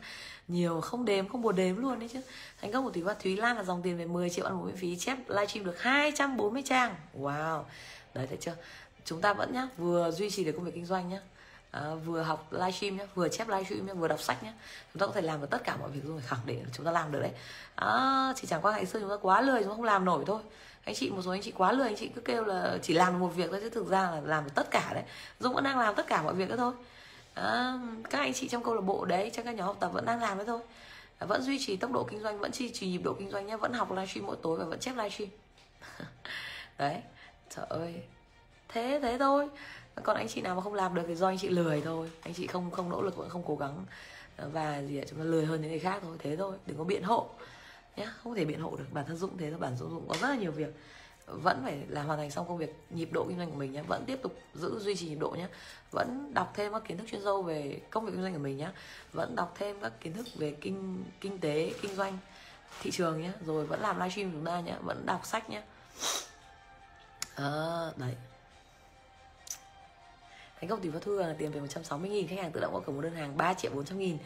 Nhiều 0.48 0.80
không 0.80 1.04
đếm 1.04 1.28
không 1.28 1.42
buồn 1.42 1.56
đếm 1.56 1.76
luôn 1.76 1.98
đấy 1.98 2.08
chứ. 2.12 2.20
Thành 2.60 2.72
công 2.72 2.84
của 2.84 2.90
tỷ 2.90 3.00
và 3.00 3.14
thúy 3.14 3.36
lan 3.36 3.56
là 3.56 3.64
dòng 3.64 3.82
tiền 3.82 3.98
về 3.98 4.06
10 4.06 4.30
triệu 4.30 4.44
ăn 4.44 4.58
uống 4.58 4.66
miễn 4.66 4.76
phí 4.76 4.96
chép 4.96 5.18
livestream 5.28 5.66
được 5.66 5.80
240 5.80 6.62
trang. 6.64 6.94
Wow. 7.18 7.62
Đấy 8.14 8.26
thấy 8.26 8.38
chưa? 8.40 8.54
Chúng 9.04 9.20
ta 9.20 9.32
vẫn 9.32 9.52
nhá 9.52 9.68
vừa 9.76 10.10
duy 10.10 10.30
trì 10.30 10.44
được 10.44 10.52
công 10.52 10.64
việc 10.64 10.74
kinh 10.74 10.86
doanh 10.86 11.08
nhá 11.08 11.20
à, 11.70 11.94
vừa 11.94 12.22
học 12.22 12.52
livestream 12.52 12.96
nhé 12.96 13.06
vừa 13.14 13.28
chép 13.28 13.48
livestream 13.48 13.86
nhé 13.86 13.92
vừa 13.92 14.08
đọc 14.08 14.20
sách 14.20 14.42
nhé 14.42 14.52
chúng 14.92 15.00
ta 15.00 15.06
có 15.06 15.12
thể 15.12 15.20
làm 15.20 15.40
được 15.40 15.50
tất 15.50 15.64
cả 15.64 15.76
mọi 15.76 15.90
việc 15.90 16.00
rồi 16.04 16.20
khẳng 16.26 16.38
định 16.46 16.64
chúng 16.72 16.86
ta 16.86 16.92
làm 16.92 17.12
được 17.12 17.20
đấy. 17.20 17.32
À, 17.74 18.32
chỉ 18.36 18.46
chẳng 18.46 18.62
qua 18.62 18.72
ngày 18.72 18.86
xưa 18.86 19.00
chúng 19.00 19.10
ta 19.10 19.16
quá 19.22 19.40
lười 19.40 19.60
chúng 19.60 19.68
ta 19.68 19.74
không 19.74 19.84
làm 19.84 20.04
nổi 20.04 20.24
thôi. 20.26 20.40
Anh 20.84 20.94
chị 20.94 21.10
một 21.10 21.22
số 21.24 21.30
anh 21.30 21.42
chị 21.42 21.52
quá 21.56 21.72
lười 21.72 21.86
anh 21.86 21.96
chị 21.96 22.08
cứ 22.14 22.20
kêu 22.20 22.44
là 22.44 22.78
chỉ 22.82 22.94
làm 22.94 23.18
một 23.18 23.28
việc 23.28 23.50
thôi 23.50 23.60
chứ 23.62 23.70
thực 23.70 23.88
ra 23.88 24.10
là 24.10 24.20
làm 24.24 24.44
được 24.44 24.50
tất 24.54 24.70
cả 24.70 24.90
đấy. 24.94 25.02
Dũng 25.40 25.54
vẫn 25.54 25.64
đang 25.64 25.78
làm 25.78 25.94
tất 25.94 26.06
cả 26.06 26.22
mọi 26.22 26.34
việc 26.34 26.48
đó 26.48 26.56
thôi 26.56 26.72
à, 27.42 27.78
các 28.10 28.18
anh 28.18 28.32
chị 28.32 28.48
trong 28.48 28.62
câu 28.62 28.74
lạc 28.74 28.80
bộ 28.80 29.04
đấy 29.04 29.30
trong 29.34 29.44
các 29.44 29.54
nhóm 29.54 29.66
học 29.66 29.76
tập 29.80 29.90
vẫn 29.92 30.04
đang 30.04 30.20
làm 30.20 30.38
đấy 30.38 30.46
thôi. 30.46 30.60
À, 31.18 31.26
vẫn 31.26 31.42
duy 31.42 31.58
trì 31.58 31.76
tốc 31.76 31.92
độ 31.92 32.04
kinh 32.04 32.20
doanh 32.20 32.38
vẫn 32.38 32.52
duy 32.52 32.70
trì 32.70 32.88
nhịp 32.88 33.00
độ 33.04 33.14
kinh 33.18 33.30
doanh 33.30 33.46
nhé 33.46 33.56
vẫn 33.56 33.72
học 33.72 33.92
livestream 33.92 34.26
mỗi 34.26 34.36
tối 34.42 34.58
và 34.58 34.64
vẫn 34.64 34.80
chép 34.80 34.96
livestream. 34.96 35.30
Đấy 36.78 37.02
trời 37.50 37.66
ơi. 37.68 38.02
Thế 38.68 39.00
thế 39.02 39.18
thôi. 39.18 39.48
Còn 40.02 40.16
anh 40.16 40.28
chị 40.28 40.40
nào 40.40 40.54
mà 40.54 40.62
không 40.62 40.74
làm 40.74 40.94
được 40.94 41.02
thì 41.06 41.14
do 41.14 41.28
anh 41.28 41.38
chị 41.38 41.48
lười 41.48 41.80
thôi. 41.80 42.10
Anh 42.22 42.34
chị 42.34 42.46
không 42.46 42.70
không 42.70 42.88
nỗ 42.88 43.02
lực 43.02 43.16
vẫn 43.16 43.28
không 43.28 43.42
cố 43.46 43.56
gắng 43.56 43.84
ờ, 44.36 44.48
và 44.52 44.82
gì 44.82 44.98
ạ 44.98 45.04
chúng 45.10 45.18
ta 45.18 45.24
lười 45.24 45.46
hơn 45.46 45.60
những 45.60 45.70
người 45.70 45.80
khác 45.80 46.00
thôi. 46.02 46.16
Thế 46.18 46.36
thôi 46.36 46.56
đừng 46.66 46.78
có 46.78 46.84
biện 46.84 47.02
hộ 47.02 47.28
nhé. 47.96 48.08
Không 48.22 48.34
thể 48.34 48.44
biện 48.44 48.60
hộ 48.60 48.76
được. 48.76 48.84
Bản 48.92 49.04
thân 49.06 49.16
dũng 49.16 49.38
thế 49.38 49.50
thôi 49.50 49.60
bản 49.60 49.76
thân 49.78 49.90
dũng 49.90 50.08
có 50.08 50.14
rất 50.20 50.28
là 50.28 50.36
nhiều 50.36 50.52
việc 50.52 50.74
vẫn 51.30 51.60
phải 51.64 51.78
là 51.88 52.02
hoàn 52.02 52.18
thành 52.18 52.30
xong 52.30 52.48
công 52.48 52.58
việc 52.58 52.74
nhịp 52.90 53.08
độ 53.12 53.24
kinh 53.28 53.38
doanh 53.38 53.50
của 53.50 53.56
mình 53.56 53.72
nhé 53.72 53.82
vẫn 53.88 54.04
tiếp 54.06 54.18
tục 54.22 54.38
giữ 54.54 54.78
duy 54.78 54.96
trì 54.96 55.08
nhịp 55.08 55.18
độ 55.18 55.30
nhé 55.30 55.46
vẫn 55.90 56.34
đọc 56.34 56.52
thêm 56.56 56.72
các 56.72 56.82
kiến 56.88 56.98
thức 56.98 57.06
chuyên 57.10 57.20
sâu 57.24 57.42
về 57.42 57.80
công 57.90 58.04
việc 58.04 58.12
kinh 58.12 58.22
doanh 58.22 58.32
của 58.32 58.38
mình 58.38 58.56
nhé 58.56 58.70
vẫn 59.12 59.36
đọc 59.36 59.54
thêm 59.58 59.76
các 59.82 59.92
kiến 60.00 60.12
thức 60.12 60.26
về 60.34 60.54
kinh 60.60 61.04
kinh 61.20 61.38
tế 61.38 61.72
kinh 61.82 61.94
doanh 61.94 62.18
thị 62.82 62.90
trường 62.90 63.22
nhé 63.22 63.30
rồi 63.46 63.66
vẫn 63.66 63.80
làm 63.80 63.96
livestream 63.96 64.32
chúng 64.32 64.44
ta 64.44 64.60
nhé 64.60 64.74
vẫn 64.82 65.06
đọc 65.06 65.26
sách 65.26 65.50
nhé 65.50 65.62
à, 67.34 67.44
ờ, 67.44 67.92
đấy. 67.96 68.14
Thành 70.60 70.70
công 70.70 70.80
tỷ 70.80 70.90
phú 70.90 70.98
thu 70.98 71.12
là 71.12 71.34
tiền 71.38 71.52
về 71.52 71.60
160 71.60 72.10
nghìn 72.10 72.28
Khách 72.28 72.38
hàng 72.38 72.52
tự 72.52 72.60
động 72.60 72.72
có 72.74 72.80
cửa 72.86 72.92
một 72.92 73.00
đơn 73.00 73.14
hàng 73.14 73.36
3 73.36 73.54
triệu 73.54 73.72
400 73.74 73.98
nghìn. 73.98 74.18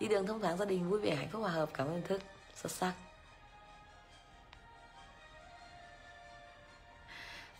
Đi 0.00 0.08
đường 0.08 0.26
thông 0.26 0.40
thoáng 0.40 0.58
gia 0.58 0.64
đình 0.64 0.90
vui 0.90 1.00
vẻ 1.00 1.14
hạnh 1.14 1.28
phúc 1.32 1.42
hòa 1.42 1.50
hợp 1.50 1.70
Cảm 1.74 1.86
ơn 1.86 2.02
thức. 2.02 2.22
Xuất 2.54 2.72
sắc. 2.72 2.92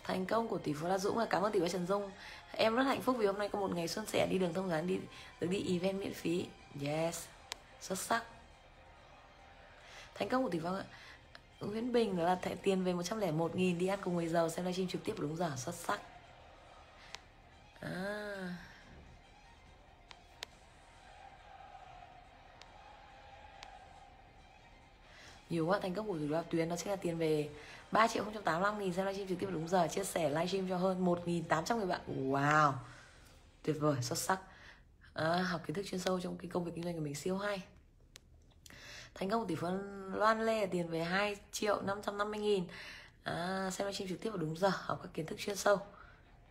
Thành 0.05 0.27
công 0.27 0.49
của 0.49 0.59
tỷ 0.59 0.73
phú 0.73 0.87
La 0.87 0.99
Dũng 0.99 1.17
và 1.17 1.27
cảm 1.27 1.43
ơn 1.43 1.53
tỷ 1.53 1.61
phú 1.61 1.69
Trần 1.69 1.87
Dung 1.87 2.11
Em 2.53 2.77
rất 2.77 2.83
hạnh 2.83 3.01
phúc 3.01 3.17
vì 3.19 3.27
hôm 3.27 3.39
nay 3.39 3.49
có 3.49 3.59
một 3.59 3.75
ngày 3.75 3.89
xuân 3.89 4.07
sẻ 4.07 4.27
đi 4.31 4.39
đường 4.39 4.55
thông 4.55 4.69
gián 4.69 4.87
đi, 4.87 5.01
được 5.41 5.47
đi 5.47 5.65
event 5.69 6.01
miễn 6.01 6.15
phí. 6.15 6.47
Yes. 6.83 7.27
Xuất 7.81 7.99
sắc. 7.99 8.25
Thành 10.15 10.29
công 10.29 10.43
của 10.43 10.51
tỷ 10.51 10.59
phú 10.59 10.69
Nguyễn 11.61 11.93
Bình 11.93 12.17
đó 12.17 12.25
là 12.25 12.39
tiền 12.63 12.85
về 12.85 12.93
101 12.93 13.57
nghìn 13.57 13.79
đi 13.79 13.87
ăn 13.87 13.99
cùng 14.03 14.17
người 14.17 14.29
giàu, 14.29 14.49
xem 14.49 14.65
livestream 14.65 14.89
trực 14.89 15.05
tiếp 15.05 15.15
đúng 15.19 15.37
giờ. 15.37 15.53
Xuất 15.57 15.75
sắc. 15.75 16.01
À. 17.81 18.57
nhiều 25.51 25.67
quá, 25.67 25.79
thành 25.83 25.95
công 25.95 26.07
của 26.07 26.19
tỷ 26.19 26.27
phú 26.29 26.37
tuyến 26.51 26.69
nó 26.69 26.77
sẽ 26.77 26.91
là 26.91 26.97
tiền 26.97 27.19
về 27.19 27.49
3 27.93 28.09
triệu 28.09 28.25
085 28.25 28.79
nghìn 28.79 28.93
xem 28.93 29.07
livestream 29.07 29.29
trực 29.29 29.39
tiếp 29.39 29.49
đúng 29.53 29.69
giờ. 29.69 29.89
Chia 29.89 30.05
sẻ 30.05 30.29
livestream 30.29 30.69
cho 30.69 30.77
hơn 30.77 31.05
1.800 31.05 31.77
người 31.77 31.87
bạn. 31.87 32.01
Wow. 32.33 32.73
Tuyệt 33.63 33.77
vời 33.81 33.97
xuất 34.03 34.19
sắc. 34.19 34.41
À, 35.15 35.43
học 35.43 35.61
kiến 35.67 35.75
thức 35.75 35.87
chuyên 35.87 36.01
sâu 36.01 36.21
trong 36.21 36.37
cái 36.37 36.51
công 36.51 36.65
việc 36.65 36.73
kinh 36.75 36.85
doanh 36.85 36.95
của 36.95 37.01
mình 37.01 37.15
siêu 37.15 37.39
hay. 37.39 37.63
Thành 39.15 39.31
công 39.31 39.47
tỷ 39.47 39.55
phú 39.55 39.69
Loan 40.13 40.47
Lê 40.47 40.67
tiền 40.67 40.89
về 40.89 41.05
2 41.05 41.37
triệu 41.53 41.81
550 41.83 42.41
nghìn. 42.41 42.65
À, 43.23 43.71
xem 43.73 43.87
livestream 43.87 44.09
trực 44.09 44.21
tiếp 44.21 44.31
vào 44.31 44.39
đúng 44.39 44.57
giờ 44.57 44.71
học 44.73 45.01
các 45.03 45.11
kiến 45.15 45.27
thức 45.27 45.39
chuyên 45.39 45.57
sâu. 45.57 45.79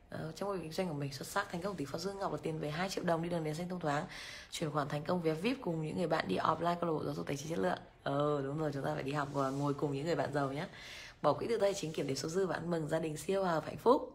À, 0.09 0.19
trong 0.35 0.49
công 0.49 0.57
việc 0.57 0.63
kinh 0.63 0.71
doanh 0.71 0.87
của 0.87 0.93
mình 0.93 1.13
xuất 1.13 1.27
sắc. 1.27 1.51
Thành 1.51 1.61
công 1.61 1.75
tỷ 1.75 1.85
phú 1.85 1.97
Dương 1.97 2.19
Ngọc 2.19 2.31
là 2.31 2.37
tiền 2.43 2.59
về 2.59 2.71
2 2.71 2.89
triệu 2.89 3.03
đồng 3.03 3.23
đi 3.23 3.29
đường 3.29 3.43
đến 3.43 3.55
xanh 3.55 3.69
thông 3.69 3.79
thoáng. 3.79 4.05
Chuyển 4.51 4.71
khoản 4.71 4.87
thành 4.89 5.03
công 5.03 5.21
vé 5.21 5.33
VIP 5.33 5.57
cùng 5.61 5.81
những 5.81 5.97
người 5.97 6.07
bạn 6.07 6.27
đi 6.27 6.37
offline 6.37 6.75
câu 6.75 6.89
lạc 6.89 6.97
bộ 6.97 7.03
giáo 7.03 7.13
dục 7.13 7.25
tài 7.27 7.37
chính 7.37 7.49
chất 7.49 7.59
lượng. 7.59 7.79
Ờ 8.03 8.41
đúng 8.41 8.59
rồi 8.59 8.71
chúng 8.73 8.85
ta 8.85 8.93
phải 8.93 9.03
đi 9.03 9.11
học 9.11 9.27
và 9.33 9.49
ngồi 9.49 9.73
cùng 9.73 9.93
những 9.93 10.05
người 10.05 10.15
bạn 10.15 10.33
giàu 10.33 10.51
nhé 10.51 10.67
bỏ 11.21 11.33
quỹ 11.33 11.47
từ 11.49 11.57
tay 11.57 11.73
chính 11.73 11.93
kiểm 11.93 12.07
điểm 12.07 12.15
số 12.15 12.29
dư 12.29 12.45
và 12.45 12.55
ăn 12.55 12.71
mừng 12.71 12.87
gia 12.87 12.99
đình 12.99 13.17
siêu 13.17 13.43
hợp 13.43 13.65
hạnh 13.65 13.77
phúc. 13.77 14.13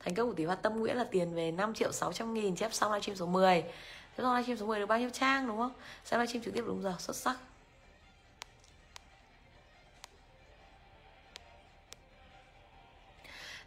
Thành 0.00 0.14
công 0.14 0.28
của 0.28 0.34
tỷ 0.34 0.44
hoa 0.44 0.54
Tâm 0.54 0.80
Nguyễn 0.80 0.96
là 0.96 1.04
tiền 1.04 1.34
về 1.34 1.50
5 1.50 1.74
triệu 1.74 1.92
600 1.92 2.34
nghìn 2.34 2.56
chép 2.56 2.74
xong 2.74 2.92
livestream 2.92 3.16
số 3.16 3.26
10 3.26 3.62
thế 3.62 4.24
xong 4.24 4.34
livestream 4.34 4.58
số 4.58 4.66
10 4.66 4.80
được 4.80 4.86
bao 4.86 4.98
nhiêu 4.98 5.10
trang 5.10 5.48
đúng 5.48 5.56
không? 5.56 5.72
Xem 6.04 6.20
livestream 6.20 6.44
trực 6.44 6.54
tiếp 6.54 6.64
đúng 6.66 6.82
giờ 6.82 6.94
xuất 6.98 7.16
sắc. 7.16 7.36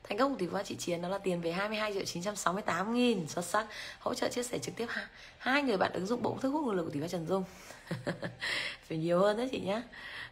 Thành 0.10 0.18
công 0.18 0.32
của 0.32 0.38
tỷ 0.40 0.48
phú 0.48 0.58
chị 0.66 0.76
Chiến 0.76 1.02
đó 1.02 1.10
là 1.10 1.18
tiền 1.18 1.42
về 1.42 1.52
22 1.52 1.94
triệu 1.94 2.06
968 2.06 2.94
nghìn 2.94 3.28
Xuất 3.28 3.46
sắc. 3.46 3.68
Hỗ 4.00 4.14
trợ 4.14 4.30
chia 4.30 4.44
sẻ 4.44 4.60
trực 4.60 4.76
tiếp 4.76 4.86
hai, 4.90 5.06
hai 5.38 5.64
người 5.64 5.78
bạn 5.78 5.94
ứng 5.94 6.06
dụng 6.06 6.22
bộ 6.22 6.38
thức 6.42 6.50
hút 6.50 6.64
nguồn 6.66 6.76
lực 6.76 6.84
của 6.84 6.90
tỷ 6.90 7.00
phú 7.02 7.08
Trần 7.08 7.28
Dung. 7.28 7.44
Phải 8.88 8.98
nhiều 8.98 9.20
hơn 9.20 9.38
đấy 9.38 9.50
chị 9.52 9.60
nhé 9.60 9.82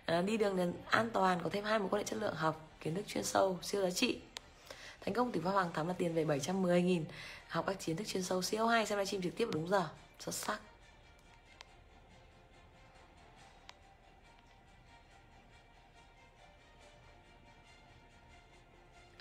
à, 0.05 0.21
Đi 0.21 0.37
đường 0.37 0.57
đến 0.57 0.73
an 0.89 1.09
toàn 1.13 1.39
Có 1.43 1.49
thêm 1.53 1.63
hai 1.63 1.79
mối 1.79 1.89
quan 1.91 1.99
hệ 1.99 2.03
chất 2.03 2.19
lượng 2.19 2.35
học 2.35 2.65
Kiến 2.85 2.95
thức 2.95 3.07
chuyên 3.07 3.23
sâu 3.23 3.59
siêu 3.61 3.81
giá 3.81 3.89
trị. 3.89 4.19
Thành 5.01 5.13
công 5.13 5.31
tỷ 5.31 5.39
phú 5.39 5.49
Hoàng 5.49 5.73
Thắm 5.73 5.87
là 5.87 5.93
tiền 5.97 6.13
về 6.13 6.25
710 6.25 6.81
nghìn. 6.81 7.05
Học 7.47 7.65
các 7.67 7.77
kiến 7.85 7.95
thức 7.95 8.07
chuyên 8.07 8.23
sâu 8.23 8.41
siêu 8.41 8.67
hay 8.67 8.85
Xem 8.85 8.97
livestream 8.97 9.23
trực 9.23 9.35
tiếp 9.35 9.47
đúng 9.53 9.67
giờ. 9.67 9.87
Xuất 10.19 10.35
sắc. 10.35 10.59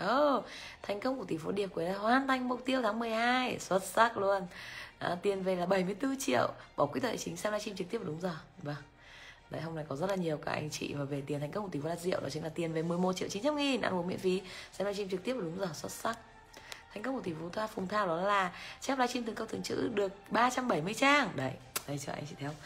Oh, 0.04 0.44
thành 0.82 1.00
công 1.00 1.18
của 1.18 1.24
tỷ 1.24 1.36
phú 1.36 1.52
Điệp 1.52 1.66
Quế 1.66 1.88
là 1.88 1.98
hoàn 1.98 2.26
thành 2.26 2.48
mục 2.48 2.64
tiêu 2.64 2.82
tháng 2.82 2.98
12 2.98 3.58
Xuất 3.58 3.82
sắc 3.84 4.16
luôn. 4.16 4.46
À, 4.98 5.16
Tiền 5.22 5.42
về 5.42 5.56
là 5.56 5.66
74 5.66 6.16
triệu. 6.18 6.52
Bỏ 6.76 6.86
quỹ 6.86 7.00
tài 7.00 7.18
chính 7.18 7.36
xem 7.36 7.52
livestream 7.52 7.76
trực 7.76 7.90
tiếp 7.90 8.00
đúng 8.04 8.20
giờ. 8.20 8.36
Vâng. 8.62 8.76
Đấy, 9.54 9.62
hôm 9.62 9.74
nay 9.74 9.84
có 9.88 9.96
rất 9.96 10.10
là 10.10 10.16
nhiều 10.16 10.36
các 10.36 10.52
anh 10.52 10.70
chị 10.70 10.94
mà 10.94 11.04
về 11.04 11.22
tiền 11.26 11.40
thành 11.40 11.52
công 11.52 11.64
của 11.64 11.70
tỷ 11.72 11.80
phú 11.80 11.88
Đạt 11.88 12.00
Diệu 12.00 12.20
Đó 12.20 12.28
chính 12.30 12.42
là 12.42 12.48
tiền 12.48 12.72
về 12.72 12.82
11 12.82 13.16
triệu 13.16 13.28
900 13.28 13.56
nghìn 13.56 13.80
Ăn 13.80 13.94
uống 13.94 14.06
miễn 14.06 14.18
phí. 14.18 14.42
Xem 14.72 14.86
livestream 14.86 15.10
trực 15.10 15.24
tiếp 15.24 15.34
đúng 15.40 15.58
giờ 15.58 15.68
xuất 15.74 15.92
sắc. 15.92 16.18
Thành 16.94 17.02
công 17.02 17.14
của 17.14 17.20
tỷ 17.20 17.32
phú 17.40 17.48
Thoa 17.52 17.66
Phùng 17.66 17.88
Thao 17.88 18.06
đó 18.06 18.16
là 18.16 18.52
Chép 18.80 18.98
livestream 18.98 19.24
từng 19.24 19.34
câu 19.34 19.46
từng 19.50 19.62
chữ 19.62 19.90
được 19.94 20.12
370 20.30 20.94
trang. 20.94 21.28
Đấy, 21.34 21.52
đây 21.86 21.98
chưa 21.98 22.12
anh 22.12 22.24
chị 22.30 22.34
thấy 22.40 22.48
không? 22.48 22.56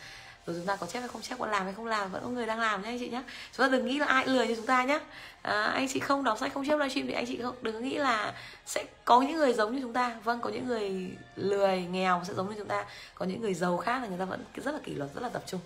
Rồi 0.46 0.56
chúng 0.56 0.66
ta 0.66 0.76
có 0.76 0.86
chép 0.86 1.00
hay 1.00 1.08
không 1.08 1.22
chép 1.22 1.36
có 1.38 1.46
làm 1.46 1.64
hay 1.64 1.72
không 1.72 1.86
làm 1.86 2.10
vẫn 2.10 2.22
có 2.24 2.28
người 2.28 2.46
đang 2.46 2.60
làm 2.60 2.82
nhé 2.82 2.88
anh 2.88 2.98
chị 2.98 3.08
nhé 3.08 3.22
chúng 3.52 3.66
ta 3.66 3.68
đừng 3.68 3.86
nghĩ 3.86 3.98
là 3.98 4.06
ai 4.06 4.26
lười 4.26 4.46
như 4.46 4.56
chúng 4.56 4.66
ta 4.66 4.84
nhé 4.84 5.00
à, 5.42 5.62
anh 5.62 5.88
chị 5.88 6.00
không 6.00 6.24
đọc 6.24 6.38
sách 6.38 6.54
không 6.54 6.66
chép 6.66 6.78
livestream 6.78 7.06
thì 7.06 7.12
anh 7.12 7.26
chị 7.26 7.38
không 7.42 7.54
đừng 7.62 7.82
nghĩ 7.82 7.94
là 7.94 8.34
sẽ 8.66 8.84
có 9.04 9.20
những 9.20 9.36
người 9.36 9.52
giống 9.52 9.74
như 9.74 9.80
chúng 9.82 9.92
ta. 9.92 10.16
Vâng 10.24 10.40
có 10.40 10.50
những 10.50 10.66
người 10.66 11.10
lười 11.36 11.82
nghèo 11.82 12.22
sẽ 12.28 12.34
giống 12.34 12.48
như 12.48 12.54
chúng 12.58 12.68
ta. 12.68 12.84
Có 13.14 13.26
những 13.26 13.40
người 13.40 13.54
giàu 13.54 13.76
khác 13.76 14.02
là 14.02 14.08
người 14.08 14.18
ta 14.18 14.24
vẫn 14.24 14.44
rất 14.54 14.74
là 14.74 14.80
kỷ 14.84 14.94
luật 14.94 15.10
rất 15.14 15.22
là 15.22 15.28
tập 15.28 15.42
trung 15.46 15.60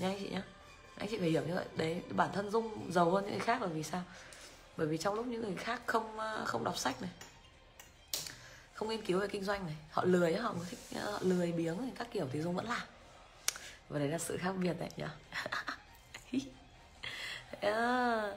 nhá 0.00 0.08
anh 0.08 0.18
chị 0.20 0.28
nhé 0.28 0.42
anh 0.96 1.08
chị 1.10 1.18
phải 1.18 1.30
hiểu 1.30 1.42
như 1.46 1.54
vậy. 1.54 1.64
Đấy 1.76 2.02
bản 2.10 2.30
thân 2.32 2.50
dung 2.50 2.92
giàu 2.92 3.10
hơn 3.10 3.24
những 3.24 3.32
người 3.32 3.40
khác 3.40 3.62
là 3.62 3.68
vì 3.68 3.82
sao? 3.82 4.02
Bởi 4.76 4.86
vì 4.86 4.98
trong 4.98 5.14
lúc 5.14 5.26
những 5.26 5.42
người 5.42 5.56
khác 5.56 5.82
không 5.86 6.18
ờ, 6.18 6.44
không 6.46 6.64
đọc 6.64 6.78
sách 6.78 7.02
này 7.02 7.10
không 8.80 8.88
nghiên 8.88 9.04
cứu 9.04 9.20
về 9.20 9.28
kinh 9.28 9.44
doanh 9.44 9.66
này 9.66 9.76
họ 9.90 10.04
lười 10.04 10.34
họ 10.34 10.54
thích 10.70 11.00
họ 11.02 11.18
lười 11.20 11.52
biếng 11.52 11.90
các 11.98 12.08
kiểu 12.12 12.26
thì 12.32 12.42
dung 12.42 12.54
vẫn 12.54 12.66
làm. 12.68 12.82
Và 13.88 13.98
đấy 13.98 14.08
là 14.08 14.18
sự 14.18 14.36
khác 14.36 14.52
biệt 14.52 14.74
đấy 14.80 14.88
nhá. 14.96 15.10
À, 15.30 15.64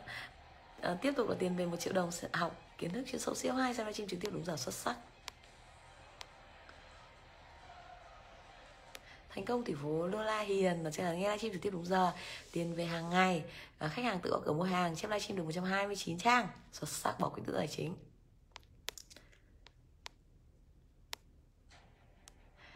à, 0.82 0.95
tiếp 1.02 1.13
tục 1.17 1.30
là 1.30 1.36
tiền 1.39 1.56
về 1.56 1.65
một 1.65 1.78
triệu 1.80 1.93
đồng 1.93 2.10
học 2.34 2.62
kiến 2.78 2.93
thức 2.93 3.04
chuyên 3.12 3.21
sâu 3.21 3.36
siêu 3.36 3.54
hai 3.54 3.73
xem 3.73 3.86
livestream 3.86 4.10
trực 4.10 4.19
tiếp 4.19 4.30
đúng 4.34 4.45
giờ 4.45 4.58
xuất 4.58 4.73
sắc. 4.76 4.95
Thành 9.36 9.46
công 9.46 9.63
tỷ 9.63 9.74
phú 9.82 10.04
Lola 10.04 10.39
Hiền 10.39 10.84
nó 10.84 10.91
sẽ 10.91 11.04
là 11.04 11.13
nghe 11.13 11.19
livestream 11.19 11.54
trực 11.54 11.62
tiếp 11.62 11.69
đúng 11.74 11.86
giờ. 11.86 12.12
Tiền 12.52 12.76
về 12.76 12.86
hàng 12.86 13.10
ngày. 13.10 13.43
À, 13.78 13.88
khách 13.88 14.06
hàng 14.06 14.19
tự 14.19 14.30
gọi 14.30 14.41
cửa 14.46 14.54
mua 14.54 14.63
hàng 14.63 14.96
chép 14.96 15.08
livestream 15.08 15.38
được 15.38 15.43
129 15.43 16.17
trang. 16.17 16.48
Xuất 16.72 16.89
sắc 16.89 17.19
bỏ 17.19 17.30
quỹ 17.30 17.41
tự 17.46 17.54
tài 17.54 17.67
chính. 17.67 17.96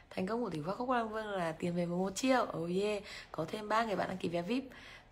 Thành 0.10 0.28
công 0.28 0.44
của 0.44 0.50
tỷ 0.50 0.62
phú 0.66 0.72
Khúc 0.78 0.88
Quang 0.88 1.10
Vương 1.10 1.28
là 1.28 1.52
tiền 1.52 1.76
về 1.76 1.86
11 1.86 2.16
triệu. 2.16 2.48
Oh 2.58 2.70
yeah. 2.82 3.04
Có 3.32 3.46
thêm 3.48 3.70
ba 3.70 3.86
người 3.86 3.96
bạn 3.96 4.08
đăng 4.08 4.18
ký 4.18 4.30
vé 4.30 4.42
vip 4.42 4.64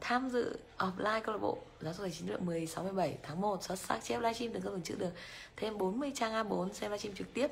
tham 0.01 0.29
dự 0.29 0.59
offline 0.77 1.21
câu 1.21 1.35
lạc 1.35 1.41
bộ 1.41 1.57
giáo 1.81 1.93
dục 1.93 2.03
tài 2.03 2.11
chính 2.11 2.29
lượng 2.29 2.45
16 2.45 2.83
17 2.83 3.17
tháng 3.23 3.41
1 3.41 3.63
xuất 3.63 3.79
sắc 3.79 4.03
chép 4.03 4.19
livestream 4.19 4.53
được 4.53 4.59
các 4.63 4.69
đồng 4.69 4.81
chữ 4.81 4.95
được 4.95 5.11
thêm 5.55 5.77
40 5.77 6.11
trang 6.15 6.33
A4 6.33 6.73
xem 6.73 6.91
livestream 6.91 7.15
trực 7.15 7.33
tiếp. 7.33 7.47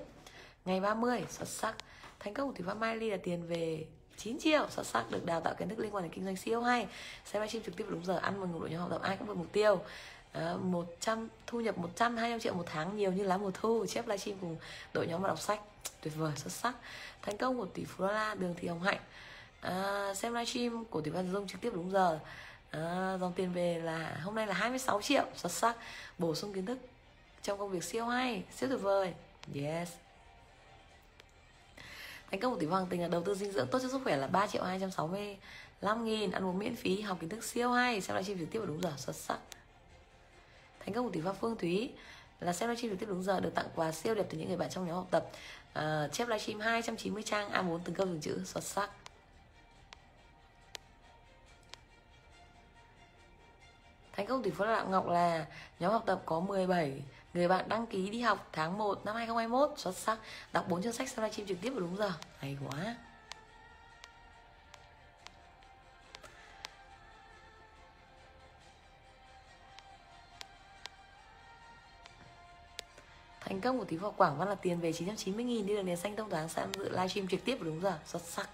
Ngày 0.65 0.79
30 0.79 1.23
xuất 1.29 1.47
sắc 1.47 1.75
thành 2.23 2.33
công 2.33 2.47
của 2.47 2.53
tỷ 2.57 2.63
phú 2.67 2.73
Mai 2.79 2.97
Ly 2.97 3.09
là 3.09 3.17
tiền 3.23 3.47
về 3.47 3.85
9 4.17 4.39
triệu 4.39 4.67
xuất 4.69 4.85
sắc 4.85 5.11
được 5.11 5.25
đào 5.25 5.41
tạo 5.41 5.53
kiến 5.53 5.69
thức 5.69 5.79
liên 5.79 5.95
quan 5.95 6.03
đến 6.03 6.11
kinh 6.13 6.25
doanh 6.25 6.35
siêu 6.35 6.61
hay. 6.61 6.87
Xem 7.25 7.41
livestream 7.41 7.63
trực 7.63 7.77
tiếp 7.77 7.85
đúng 7.89 8.05
giờ 8.05 8.17
ăn 8.17 8.39
mừng 8.39 8.53
một 8.53 8.59
đội 8.59 8.69
nhóm 8.69 8.79
học 8.79 8.89
tập 8.91 9.01
ai 9.01 9.17
cũng 9.17 9.27
vượt 9.27 9.37
mục 9.37 9.51
tiêu. 9.51 9.81
À, 10.31 10.55
100 10.61 11.27
thu 11.47 11.61
nhập 11.61 11.77
100 11.77 12.17
200 12.17 12.39
triệu 12.39 12.53
một 12.53 12.63
tháng 12.65 12.97
nhiều 12.97 13.11
như 13.11 13.23
lá 13.23 13.37
mùa 13.37 13.51
thu. 13.53 13.85
Chép 13.85 14.07
livestream 14.07 14.37
cùng 14.41 14.57
đội 14.93 15.07
nhóm 15.07 15.21
và 15.21 15.27
đọc 15.27 15.39
sách 15.39 15.59
tuyệt 16.01 16.13
vời 16.15 16.31
xuất 16.35 16.53
sắc. 16.53 16.73
Thành 17.21 17.37
công 17.37 17.57
của 17.57 17.65
tỷ 17.65 17.83
phú 17.85 18.05
la 18.05 18.35
đường 18.35 18.53
thị 18.57 18.67
hồng 18.67 18.81
hạnh. 18.81 18.99
À, 19.61 20.13
xem 20.13 20.33
livestream 20.33 20.85
của 20.85 21.01
tỷ 21.01 21.11
phú 21.11 21.19
dung 21.31 21.47
trực 21.47 21.61
tiếp 21.61 21.71
đúng 21.73 21.91
giờ. 21.91 22.19
À, 22.71 23.17
dòng 23.21 23.33
tiền 23.35 23.53
về 23.53 23.79
là 23.83 24.19
hôm 24.23 24.35
nay 24.35 24.47
là 24.47 24.53
26 24.53 25.01
triệu 25.01 25.25
xuất 25.35 25.51
sắc. 25.51 25.75
Bổ 26.17 26.35
sung 26.35 26.53
kiến 26.53 26.65
thức 26.65 26.77
trong 27.41 27.59
công 27.59 27.69
việc 27.69 27.83
siêu 27.83 28.05
hay 28.05 28.43
siêu 28.55 28.69
tuyệt 28.69 28.81
vời. 28.81 29.13
Yes 29.55 29.89
thành 32.33 32.39
công 32.39 32.53
của 32.53 32.59
tỷ 32.59 32.65
hoàng 32.65 32.85
tình 32.89 33.01
là 33.01 33.07
đầu 33.07 33.23
tư 33.23 33.35
dinh 33.35 33.51
dưỡng 33.51 33.67
tốt 33.67 33.79
cho 33.81 33.89
sức 33.89 34.01
khỏe 34.03 34.17
là 34.17 34.27
3 34.27 34.47
triệu 34.47 34.63
265 34.63 36.05
nghìn. 36.05 36.31
Ăn 36.31 36.45
uống 36.45 36.59
miễn 36.59 36.75
phí 36.75 37.01
học 37.01 37.17
kiến 37.21 37.29
thức 37.29 37.43
siêu 37.43 37.71
hay. 37.71 38.01
Xem 38.01 38.15
livestream 38.15 38.39
trực 38.39 38.51
tiếp 38.51 38.59
vào 38.59 38.67
đúng 38.67 38.81
giờ 38.81 38.93
xuất 38.97 39.15
sắc. 39.15 39.37
Thành 40.79 40.93
công 40.93 41.05
của 41.05 41.11
tỷ 41.11 41.21
pháp 41.21 41.33
phương 41.33 41.57
thúy 41.57 41.91
là 42.39 42.53
xem 42.53 42.69
livestream 42.69 42.91
trực 42.91 42.99
tiếp 42.99 43.05
đúng 43.09 43.23
giờ 43.23 43.39
được 43.39 43.55
tặng 43.55 43.65
quà 43.75 43.91
siêu 43.91 44.15
đẹp 44.15 44.25
từ 44.29 44.37
những 44.37 44.47
người 44.47 44.57
bạn 44.57 44.69
trong 44.69 44.87
nhóm 44.87 44.95
học 44.95 45.07
tập. 45.11 45.25
Uh, 45.79 46.11
chép 46.11 46.27
livestream 46.27 46.59
290 46.59 47.23
trang 47.23 47.51
A4 47.51 47.79
từng 47.83 47.95
câu 47.95 48.05
từng 48.05 48.21
chữ 48.21 48.41
xuất 48.45 48.63
sắc. 48.63 48.89
Thành 54.13 54.25
công 54.25 54.43
tỷ 54.43 54.51
phú 54.51 54.65
Lạc 54.65 54.83
Ngọc 54.83 55.07
là 55.07 55.45
nhóm 55.79 55.91
học 55.91 56.03
tập 56.05 56.21
có 56.25 56.39
17 56.39 57.01
người 57.33 57.47
bạn 57.47 57.69
đăng 57.69 57.87
ký 57.87 58.09
đi 58.09 58.21
học 58.21 58.49
tháng 58.51 58.77
1 58.77 59.05
năm 59.05 59.15
2021 59.15 59.79
xuất 59.79 59.95
sắc. 59.95 60.17
Đọc 60.51 60.65
4 60.69 60.83
chương 60.83 60.93
sách 60.93 61.09
xem 61.09 61.23
livestream 61.23 61.47
trực 61.47 61.57
tiếp 61.61 61.69
vào 61.69 61.79
đúng 61.79 61.97
giờ. 61.97 62.11
Hay 62.39 62.57
quá. 62.69 62.95
Thành 73.39 73.61
công 73.61 73.79
của 73.79 73.85
tí 73.85 73.97
vào 73.97 74.11
Quảng 74.11 74.37
Văn 74.37 74.49
là 74.49 74.55
tiền 74.55 74.79
về 74.79 74.93
990 74.93 75.45
nghìn, 75.45 75.65
đi 75.65 75.75
đường 75.75 75.85
nền 75.85 75.97
xanh 75.97 76.15
thông 76.15 76.29
toán 76.29 76.49
sẽ 76.49 76.67
dự 76.73 76.89
livestream 76.89 77.27
trực 77.27 77.45
tiếp 77.45 77.55
vào 77.55 77.65
đúng 77.65 77.81
giờ. 77.81 77.99
Xuất 78.05 78.21
sắc. 78.21 78.49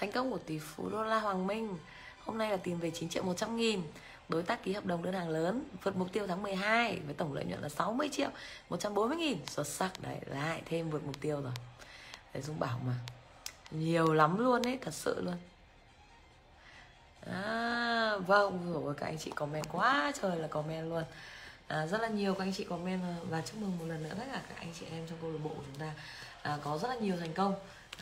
Thành 0.00 0.12
công 0.12 0.30
của 0.30 0.38
tỷ 0.38 0.58
phú 0.58 0.88
đô 0.88 1.02
la 1.02 1.20
Hoàng 1.20 1.46
Minh. 1.46 1.78
Hôm 2.24 2.38
nay 2.38 2.50
là 2.50 2.56
tiền 2.56 2.78
về 2.78 2.90
9 2.90 3.08
triệu 3.08 3.22
100 3.22 3.56
nghìn. 3.56 3.82
Đối 4.28 4.42
tác 4.42 4.64
ký 4.64 4.72
hợp 4.72 4.86
đồng 4.86 5.02
đơn 5.02 5.14
hàng 5.14 5.28
lớn 5.28 5.64
Vượt 5.82 5.96
mục 5.96 6.12
tiêu 6.12 6.26
tháng 6.26 6.42
12 6.42 7.00
Với 7.06 7.14
tổng 7.14 7.32
lợi 7.32 7.44
nhuận 7.44 7.60
là 7.60 7.68
60 7.68 8.08
triệu 8.12 8.28
140 8.70 9.16
nghìn. 9.16 9.46
Xuất 9.46 9.66
sắc. 9.66 9.90
Đấy 10.00 10.16
lại 10.26 10.62
thêm 10.66 10.90
vượt 10.90 11.04
mục 11.04 11.20
tiêu 11.20 11.40
rồi. 11.40 11.52
Đấy 12.34 12.42
Dung 12.42 12.60
bảo 12.60 12.80
mà. 12.86 12.92
Nhiều 13.70 14.12
lắm 14.12 14.38
luôn 14.38 14.62
ấy 14.62 14.78
Thật 14.82 14.94
sự 14.94 15.22
luôn. 15.22 15.36
À, 17.26 18.16
Vâng 18.26 18.72
rồi 18.72 18.94
các 18.94 19.06
anh 19.06 19.18
chị 19.18 19.30
comment 19.34 19.66
quá 19.72 20.12
trời 20.22 20.36
là 20.36 20.48
comment 20.48 20.90
luôn. 20.90 21.04
À, 21.66 21.86
Rất 21.86 22.00
là 22.00 22.08
nhiều 22.08 22.34
các 22.34 22.44
anh 22.44 22.52
chị 22.52 22.64
comment 22.64 23.02
à, 23.02 23.14
Và 23.30 23.40
chúc 23.40 23.56
mừng 23.60 23.78
một 23.78 23.84
lần 23.88 24.02
nữa 24.02 24.14
tất 24.18 24.24
cả 24.32 24.42
các 24.48 24.58
anh 24.58 24.72
chị 24.80 24.86
em 24.92 25.06
trong 25.08 25.18
câu 25.20 25.32
lạc 25.32 25.38
bộ 25.44 25.50
của 25.50 25.62
chúng 25.66 25.80
ta. 25.80 25.92
À, 26.42 26.58
Có 26.64 26.78
rất 26.78 26.88
là 26.88 26.94
nhiều 26.94 27.16
thành 27.20 27.34
công 27.34 27.54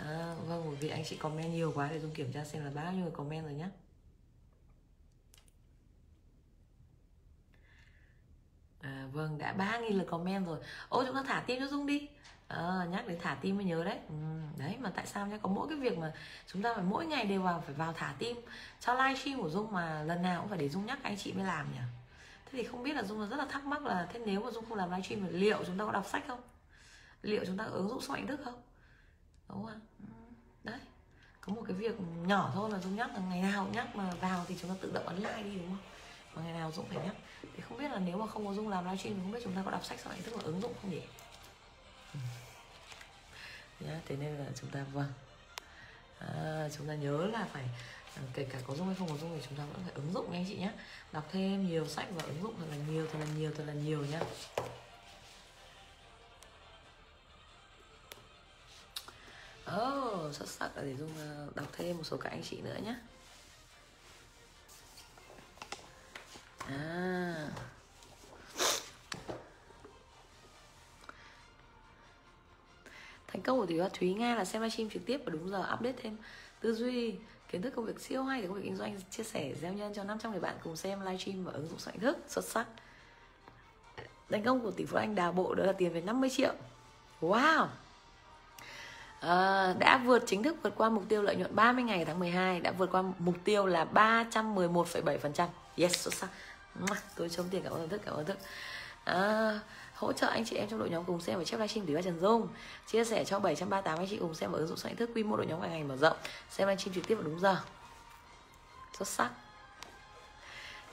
à, 0.05 0.35
vâng 0.49 0.63
bởi 0.67 0.77
vì 0.77 0.89
anh 0.89 1.05
chị 1.05 1.17
comment 1.17 1.53
nhiều 1.53 1.73
quá 1.75 1.89
để 1.91 2.01
dung 2.01 2.15
kiểm 2.15 2.33
tra 2.33 2.45
xem 2.45 2.65
là 2.65 2.71
bao 2.75 2.93
nhiêu 2.93 3.03
người 3.03 3.11
comment 3.11 3.45
rồi 3.45 3.55
nhé 3.55 3.69
à, 8.81 9.07
vâng 9.13 9.39
đã 9.39 9.55
3.000 9.59 9.97
lượt 9.97 10.05
comment 10.11 10.47
rồi. 10.47 10.59
Ô 10.89 11.05
chúng 11.07 11.15
ta 11.15 11.23
thả 11.27 11.41
tim 11.47 11.61
cho 11.61 11.67
dung 11.67 11.87
đi. 11.87 12.09
À, 12.49 12.87
nhắc 12.91 13.07
đến 13.09 13.19
thả 13.23 13.35
tim 13.41 13.57
mới 13.57 13.65
nhớ 13.65 13.85
đấy. 13.85 13.99
Ừ, 14.09 14.15
đấy 14.59 14.77
mà 14.81 14.91
tại 14.91 15.07
sao 15.07 15.27
nhá? 15.27 15.39
Có 15.43 15.49
mỗi 15.49 15.69
cái 15.69 15.79
việc 15.79 15.99
mà 15.99 16.13
chúng 16.47 16.63
ta 16.63 16.75
phải 16.75 16.85
mỗi 16.85 17.07
ngày 17.07 17.25
đều 17.25 17.43
vào 17.43 17.61
phải 17.67 17.75
vào 17.75 17.93
thả 17.93 18.15
tim. 18.19 18.37
Cho 18.81 18.95
livestream 18.95 19.43
của 19.43 19.51
dung 19.51 19.73
mà 19.73 20.03
lần 20.03 20.23
nào 20.23 20.41
cũng 20.41 20.49
phải 20.49 20.59
để 20.59 20.69
dung 20.69 20.87
nhắc 20.87 20.99
anh 21.03 21.17
chị 21.17 21.33
mới 21.33 21.45
làm 21.45 21.73
nhỉ? 21.73 21.79
Thế 22.47 22.51
thì 22.53 22.65
không 22.65 22.83
biết 22.83 22.97
là 22.97 23.03
dung 23.03 23.29
rất 23.31 23.37
là 23.37 23.47
thắc 23.51 23.65
mắc 23.65 23.83
là 23.87 24.09
thế 24.13 24.21
nếu 24.27 24.41
mà 24.41 24.51
dung 24.51 24.65
không 24.69 24.79
làm 24.79 24.91
livestream 24.91 25.23
thì 25.27 25.33
liệu 25.39 25.65
chúng 25.67 25.79
ta 25.79 25.85
có 25.85 25.93
đọc 25.93 26.07
sách 26.07 26.25
không? 26.29 26.41
Liệu 27.23 27.45
chúng 27.47 27.57
ta 27.57 27.65
có 27.65 27.71
ứng 27.71 27.89
dụng 27.89 28.01
sức 28.01 28.11
mạnh 28.11 28.27
thức 28.27 28.41
không? 28.45 28.63
Đúng 29.49 29.67
không 29.67 29.81
đấy. 30.65 30.79
Có 31.41 31.53
một 31.53 31.63
cái 31.67 31.77
việc 31.77 32.01
nhỏ 32.27 32.51
thôi 32.55 32.71
mà 32.71 32.79
dung 32.79 32.97
nhắc 32.97 33.15
là 33.15 33.21
ngày 33.21 33.43
nào 33.43 33.69
nhắc 33.73 33.97
mà 33.97 34.11
vào 34.21 34.45
thì 34.49 34.57
chúng 34.61 34.71
ta 34.71 34.77
tự 34.81 34.91
động 34.95 35.07
ấn 35.07 35.17
like 35.17 35.43
đi 35.43 35.55
đúng 35.55 35.69
không? 35.69 35.79
Mà 36.35 36.43
ngày 36.43 36.53
nào 36.53 36.73
dũng 36.73 36.89
phải 36.89 37.05
nhắc. 37.05 37.15
Thì 37.43 37.63
không 37.69 37.79
biết 37.79 37.91
là 37.91 37.99
nếu 37.99 38.19
mà 38.19 38.27
không 38.27 38.47
có 38.47 38.55
dung 38.55 38.69
làm 38.69 38.85
livestream 38.85 39.15
thì 39.15 39.23
không 39.23 39.33
biết 39.33 39.41
chúng 39.45 39.55
ta 39.55 39.63
có 39.65 39.71
đọc 39.71 39.85
sách 39.85 40.01
sau 40.01 40.13
này 40.13 40.23
tức 40.25 40.37
là 40.37 40.43
ứng 40.43 40.61
dụng 40.61 40.73
không 40.83 40.91
nhỉ? 40.91 41.03
Ừ. 42.15 42.21
nhá 43.81 44.01
thế 44.07 44.17
nên 44.17 44.35
là 44.35 44.47
chúng 44.61 44.71
ta 44.71 44.85
vâng. 44.93 45.13
À, 46.19 46.69
chúng 46.77 46.89
ta 46.89 46.95
nhớ 46.95 47.27
là 47.27 47.47
phải 47.53 47.65
à, 48.17 48.23
kể 48.35 48.47
cả 48.51 48.59
có 48.67 48.75
dung 48.75 48.87
hay 48.87 48.97
không 48.99 49.09
có 49.09 49.17
dung 49.17 49.37
thì 49.37 49.47
chúng 49.49 49.59
ta 49.59 49.65
vẫn 49.65 49.81
phải 49.85 49.93
ứng 49.95 50.13
dụng 50.13 50.33
nha 50.33 50.39
anh 50.39 50.45
chị 50.49 50.57
nhé 50.57 50.73
đọc 51.13 51.29
thêm 51.33 51.69
nhiều 51.69 51.87
sách 51.87 52.07
và 52.15 52.23
ứng 52.23 52.43
dụng 52.43 52.55
thật 52.59 52.67
là 52.71 52.77
nhiều 52.77 53.07
thật 53.13 53.19
là 53.21 53.27
nhiều 53.37 53.53
thật 53.57 53.65
là 53.67 53.73
nhiều 53.73 54.05
nhá 54.07 54.21
oh, 59.77 60.35
xuất 60.35 60.49
sắc. 60.49 60.71
Để 60.77 60.97
dung 60.97 61.11
ờ, 61.19 61.49
đọc 61.55 61.67
thêm 61.73 61.97
một 61.97 62.05
số 62.05 62.17
các 62.17 62.31
anh 62.31 62.43
chị 62.43 62.61
nữa 62.61 62.77
nhé 62.85 62.95
à. 66.67 67.49
Thành 73.27 73.43
công 73.43 73.59
của 73.59 73.67
tỷ 73.67 73.79
phú 73.79 73.89
thúy 73.93 74.15
nga 74.15 74.35
là 74.35 74.45
xem 74.45 74.63
livestream 74.63 74.91
trực 74.91 75.07
tiếp 75.07 75.21
và 75.27 75.31
đúng 75.31 75.51
giờ 75.51 75.59
update 75.75 76.03
thêm 76.03 76.17
tư 76.61 76.75
duy 76.75 77.15
kiến 77.51 77.63
thức 77.63 77.73
công 77.77 77.85
việc 77.85 78.01
siêu 78.01 78.25
hay 78.25 78.43
để 78.43 78.49
công 78.49 78.57
việc 78.57 78.63
kinh 78.65 78.77
doanh 78.77 79.01
chia 79.11 79.23
sẻ 79.23 79.55
gieo 79.61 79.73
nhân 79.73 79.95
cho 79.95 80.05
500 80.05 80.31
người 80.31 80.41
bạn 80.41 80.57
cùng 80.65 80.77
xem 80.77 81.01
livestream 81.01 81.45
và 81.45 81.53
ứng 81.53 81.69
dụng 81.69 81.79
soạn 81.79 81.99
thức. 81.99 82.19
Xuất 82.29 82.45
sắc. 82.45 82.67
Thành 84.31 84.45
công 84.45 84.61
của 84.61 84.71
tỷ 84.71 84.85
phú 84.85 84.97
anh 84.97 85.15
đào 85.15 85.33
bộ 85.33 85.55
đó 85.55 85.65
là 85.65 85.73
tiền 85.73 85.93
về 85.93 86.01
50 86.01 86.31
triệu. 86.31 86.55
Wow! 87.21 87.67
À, 89.21 89.75
đã 89.79 89.99
vượt 90.05 90.23
chính 90.27 90.43
thức 90.43 90.57
vượt 90.63 90.75
qua 90.77 90.89
mục 90.89 91.05
tiêu 91.09 91.23
lợi 91.23 91.37
nhuận 91.37 91.57
30 91.57 91.85
ngày 91.85 92.05
tháng 92.05 92.19
12 92.19 92.61
đã 92.61 92.73
vượt 92.73 92.91
qua 92.93 93.03
mục 93.19 93.35
tiêu 93.45 93.67
là 93.67 93.87
311,7% 93.95 95.47
yes 95.77 95.97
xuất 95.97 96.15
sắc. 96.15 96.29
Tôi 97.17 97.29
chống 97.29 97.47
tiền 97.51 97.63
cảm 97.63 97.73
ơn 97.73 97.89
thức 97.89 98.01
cảm 98.05 98.15
ơn 98.15 98.25
thức. 98.25 98.39
À, 99.05 99.61
hỗ 99.95 100.13
trợ 100.13 100.27
anh 100.27 100.45
chị 100.45 100.57
em 100.57 100.69
trong 100.69 100.79
đội 100.79 100.91
nhóm 100.91 101.05
cùng 101.05 101.21
xem 101.21 101.39
và 101.39 101.45
chép 101.45 101.57
livestream 101.57 101.87
từ 101.87 101.95
ba 101.95 102.03
Trần 102.03 102.21
Dung. 102.21 102.49
Chia 102.87 103.05
sẻ 103.05 103.25
cho 103.25 103.39
738 103.39 103.99
anh 103.99 104.07
chị 104.11 104.17
cùng 104.17 104.35
xem 104.35 104.53
và 104.53 104.59
ứng 104.59 104.67
dụng 104.67 104.77
soạn 104.77 104.97
thức 104.97 105.11
quy 105.15 105.23
mô 105.23 105.37
đội 105.37 105.47
nhóm 105.47 105.61
ngày 105.61 105.71
ngày 105.71 105.85
mở 105.85 105.97
rộng. 105.97 106.17
Xem 106.51 106.69
livestream 106.69 106.95
trực 106.95 107.09
tiếp 107.09 107.15
vào 107.15 107.25
đúng 107.25 107.41
giờ. 107.41 107.57
Xuất 108.99 109.09
sắc. 109.09 109.31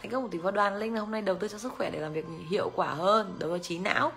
Thành 0.01 0.11
công 0.11 0.23
của 0.23 0.29
tỷ 0.29 0.37
phú 0.43 0.51
đoàn 0.51 0.77
linh 0.77 0.93
là 0.93 0.99
hôm 0.99 1.11
nay 1.11 1.21
đầu 1.21 1.35
tư 1.35 1.47
cho 1.47 1.57
sức 1.57 1.73
khỏe 1.77 1.89
để 1.89 1.99
làm 1.99 2.13
việc 2.13 2.25
hiệu 2.49 2.71
quả 2.75 2.93
hơn 2.93 3.35
đối 3.39 3.49
với 3.49 3.59
trí 3.59 3.79
não 3.79 4.11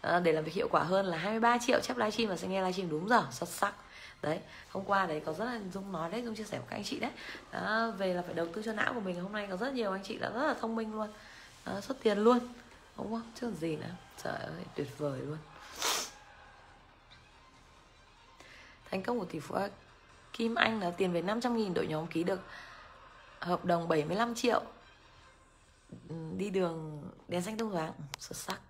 à, 0.00 0.20
để 0.20 0.32
làm 0.32 0.44
việc 0.44 0.54
hiệu 0.54 0.68
quả 0.70 0.82
hơn 0.82 1.06
là 1.06 1.18
23 1.18 1.58
triệu 1.58 1.80
chép 1.80 1.96
livestream 1.96 2.30
và 2.30 2.36
sẽ 2.36 2.48
nghe 2.48 2.60
livestream 2.60 2.90
đúng 2.90 3.08
giờ 3.08 3.26
xuất 3.30 3.48
sắc. 3.48 3.74
Đấy 4.22 4.40
hôm 4.70 4.84
qua 4.84 5.06
đấy 5.06 5.22
có 5.26 5.32
rất 5.32 5.44
là 5.44 5.60
dung 5.72 5.92
nói 5.92 6.10
đấy 6.10 6.22
dung 6.24 6.34
chia 6.34 6.44
sẻ 6.44 6.58
với 6.58 6.66
các 6.70 6.76
anh 6.76 6.84
chị 6.84 7.00
đấy. 7.00 7.10
Đó, 7.52 7.92
về 7.98 8.14
là 8.14 8.22
phải 8.22 8.34
đầu 8.34 8.46
tư 8.52 8.62
cho 8.64 8.72
não 8.72 8.94
của 8.94 9.00
mình 9.00 9.20
hôm 9.20 9.32
nay 9.32 9.46
có 9.50 9.56
rất 9.56 9.72
nhiều 9.72 9.92
anh 9.92 10.02
chị 10.02 10.18
đã 10.18 10.30
rất 10.30 10.46
là 10.46 10.54
thông 10.54 10.76
minh 10.76 10.94
luôn. 10.94 11.08
Đó, 11.66 11.80
xuất 11.80 11.96
tiền 12.02 12.18
luôn 12.18 12.38
đúng 12.96 13.10
không? 13.10 13.32
Chứ 13.34 13.46
còn 13.46 13.56
gì 13.56 13.76
nữa. 13.76 13.90
Trời 14.22 14.36
ơi 14.36 14.64
tuyệt 14.74 14.98
vời 14.98 15.20
luôn. 15.20 15.38
Thành 18.90 19.02
công 19.02 19.18
của 19.18 19.24
tỷ 19.24 19.40
phú 19.40 19.56
Kim 20.32 20.54
Anh 20.54 20.80
là 20.80 20.90
tiền 20.90 21.12
về 21.12 21.22
500 21.22 21.56
nghìn 21.56 21.74
đội 21.74 21.86
nhóm 21.86 22.06
ký 22.06 22.24
được 22.24 22.40
hợp 23.40 23.64
đồng 23.64 23.88
75 23.88 24.34
triệu. 24.34 24.62
Ừ, 26.08 26.14
đi 26.36 26.50
đường 26.50 27.02
đèn 27.28 27.42
xanh 27.42 27.58
thông 27.58 27.70
thoáng 27.70 27.92
xuất 28.18 28.36
sắc 28.36 28.60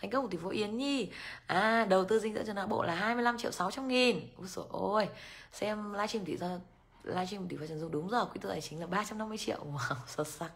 thành 0.00 0.10
công 0.10 0.24
của 0.24 0.30
tỷ 0.30 0.38
phú 0.38 0.48
Yến 0.48 0.76
Nhi. 0.76 1.10
À 1.46 1.86
đầu 1.90 2.04
tư 2.04 2.18
dinh 2.18 2.34
dưỡng 2.34 2.46
cho 2.46 2.52
não 2.52 2.66
bộ 2.66 2.82
là 2.82 2.94
25 2.94 3.38
triệu 3.38 3.50
600 3.50 3.88
nghìn. 3.88 4.20
Úi 4.36 4.48
dồi 4.48 4.64
ôi. 4.70 5.08
Xem 5.52 5.92
livestream 5.92 6.24
tỷ 6.24 6.36
ra 6.36 6.58
livestream 7.04 7.48
tỷ 7.48 7.56
phú 7.56 7.66
Trần 7.68 7.80
Dung 7.80 7.90
đúng 7.90 8.08
rồi 8.08 8.26
quỹ 8.26 8.40
tự 8.40 8.48
tài 8.48 8.60
chính 8.60 8.80
là 8.80 8.86
350 8.86 9.38
triệu. 9.38 9.58
Wow 9.72 9.96
xuất 10.06 10.28
sắc 10.28 10.50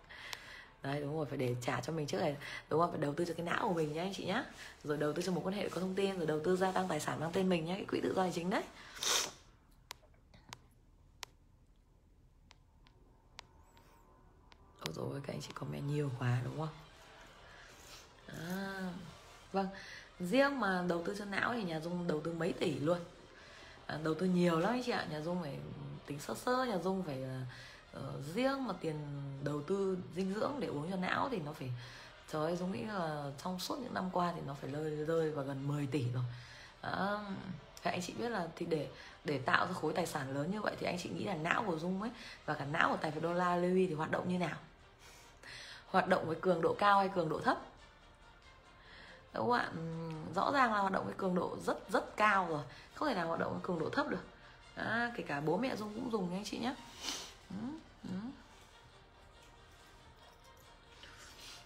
đấy 0.83 1.01
đúng 1.01 1.17
rồi 1.17 1.27
phải 1.27 1.39
để 1.39 1.57
trả 1.63 1.81
cho 1.81 1.93
mình 1.93 2.07
trước 2.07 2.21
này. 2.21 2.37
Đúng 2.71 2.81
không 2.81 2.91
phải 2.91 3.01
đầu 3.01 3.15
tư 3.15 3.25
cho 3.25 3.35
cái 3.35 3.47
não 3.47 3.69
của 3.69 3.75
mình 3.75 3.93
nhé 3.93 4.01
anh 4.01 4.15
chị 4.15 4.25
nhé 4.25 4.45
rồi 4.85 4.97
đầu 4.97 5.13
tư 5.13 5.23
cho 5.23 5.33
một 5.33 5.41
quan 5.45 5.55
hệ 5.55 5.69
có 5.69 5.81
thông 5.81 5.95
tin 5.95 6.19
rồi 6.19 6.27
đầu 6.27 6.41
tư 6.45 6.57
gia 6.57 6.73
tăng 6.73 6.89
tài 6.89 7.01
sản 7.01 7.21
mang 7.21 7.31
tên 7.33 7.49
mình 7.49 7.65
nhé 7.65 7.75
cái 7.75 7.85
quỹ 7.85 8.01
tự 8.01 8.15
do 8.15 8.23
tài 8.23 8.33
chính 8.35 8.51
đấy. 8.51 8.63
Ôi 14.81 14.95
rồi 14.95 15.21
các 15.27 15.33
anh 15.33 15.41
chị 15.41 15.49
comment 15.55 15.85
nhiều 15.89 16.11
quá 16.19 16.39
đúng 16.45 16.57
không? 16.59 16.69
À, 18.27 18.93
vâng 19.53 19.69
riêng 20.21 20.61
mà 20.61 20.85
đầu 20.89 21.03
tư 21.05 21.17
cho 21.19 21.25
não 21.25 21.53
thì 21.55 21.63
nhà 21.63 21.81
dung 21.81 22.09
đầu 22.09 22.21
tư 22.21 22.33
mấy 22.33 22.53
tỷ 22.53 22.79
luôn. 22.79 22.99
À, 23.87 23.99
đầu 24.05 24.15
tư 24.15 24.27
nhiều 24.27 24.59
lắm 24.59 24.73
anh 24.73 24.83
chị 24.87 24.93
ạ 24.93 25.07
nhà 25.11 25.21
dung 25.21 25.43
phải 25.43 25.59
tính 26.07 26.19
sơ 26.19 26.35
sơ 26.35 26.65
nhà 26.65 26.79
dung 26.79 27.03
phải 27.03 27.25
uh, 27.97 28.35
riêng 28.35 28.67
mà 28.67 28.75
tiền 28.81 28.97
đầu 29.45 29.63
tư 29.63 29.99
dinh 30.17 30.35
dưỡng 30.35 30.53
để 30.61 30.69
uống 30.69 30.91
cho 30.91 30.97
não 30.97 31.29
thì 31.31 31.39
nó 31.45 31.53
phải 31.53 31.71
trời 32.33 32.45
ơi 32.45 32.57
dung 32.57 32.73
nghĩ 32.73 32.85
là 32.85 33.31
trong 33.45 33.59
suốt 33.59 33.79
những 33.79 33.95
năm 33.95 34.11
qua 34.13 34.33
thì 34.37 34.41
nó 34.47 34.55
phải 34.61 34.71
rơi 34.71 34.91
rơi 34.91 35.31
vào 35.31 35.45
gần 35.45 35.69
10 35.69 35.87
tỷ 35.87 36.05
rồi. 36.15 36.25
À, 36.81 37.19
thì 37.83 37.91
anh 37.91 38.03
chị 38.03 38.15
biết 38.19 38.29
là 38.29 38.49
thì 38.57 38.67
để 38.67 38.89
để 39.25 39.39
tạo 39.39 39.67
ra 39.67 39.73
khối 39.73 39.93
tài 39.93 40.07
sản 40.07 40.35
lớn 40.35 40.51
như 40.51 40.61
vậy 40.61 40.77
thì 40.81 40.87
anh 40.87 40.99
chị 40.99 41.09
nghĩ 41.09 41.25
là 41.25 41.35
não 41.35 41.65
của 41.67 41.79
dung 41.79 42.03
ấy 42.03 42.11
và 42.47 42.55
cả 42.55 42.65
não 42.65 42.91
của 42.91 42.97
tài 42.97 43.11
phiệt 43.11 43.23
đô 43.23 43.33
la 43.33 43.57
Louis 43.57 43.89
thì 43.89 43.95
hoạt 43.95 44.11
động 44.11 44.29
như 44.29 44.39
nào? 44.39 44.57
Hoạt 45.87 46.09
động 46.09 46.27
với 46.27 46.37
cường 46.41 46.63
độ 46.63 46.75
cao 46.79 46.99
hay 46.99 47.09
cường 47.09 47.29
độ 47.29 47.41
thấp? 47.41 47.59
Đúng 49.35 49.51
không 49.51 49.53
ạ 49.53 49.71
rõ 50.35 50.53
ràng 50.53 50.73
là 50.73 50.81
hoạt 50.81 50.93
động 50.93 51.05
với 51.05 51.15
cường 51.15 51.35
độ 51.35 51.57
rất 51.67 51.91
rất 51.91 52.17
cao 52.17 52.47
rồi. 52.51 52.63
Không 52.95 53.09
thể 53.09 53.15
nào 53.15 53.27
hoạt 53.27 53.41
động 53.41 53.53
với 53.53 53.61
cường 53.63 53.79
độ 53.79 53.91
thấp 53.91 54.09
được. 54.09 54.25
À, 54.75 55.13
kể 55.17 55.25
cả 55.27 55.41
bố 55.41 55.57
mẹ 55.57 55.77
dung 55.77 55.95
cũng 55.95 56.11
dùng 56.11 56.31
nha 56.31 56.37
anh 56.37 56.45
chị 56.45 56.59
nhé. 56.59 56.75
Ừ, 57.51 57.57
ừ. 58.03 58.15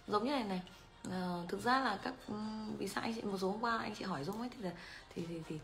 giống 0.07 0.23
như 0.23 0.31
này 0.31 0.43
này 0.43 0.61
à, 1.11 1.37
thực 1.47 1.63
ra 1.63 1.79
là 1.79 1.99
các 2.03 2.13
vì 2.77 2.87
sao 2.87 3.03
anh 3.03 3.13
chị 3.15 3.21
một 3.21 3.37
số 3.41 3.51
hôm 3.51 3.63
qua 3.63 3.77
anh 3.77 3.95
chị 3.95 4.05
hỏi 4.05 4.23
dung 4.23 4.39
ấy 4.39 4.49
thì 4.57 4.63
là 4.63 4.71
thì 5.15 5.25
thì, 5.27 5.41
thì 5.49 5.59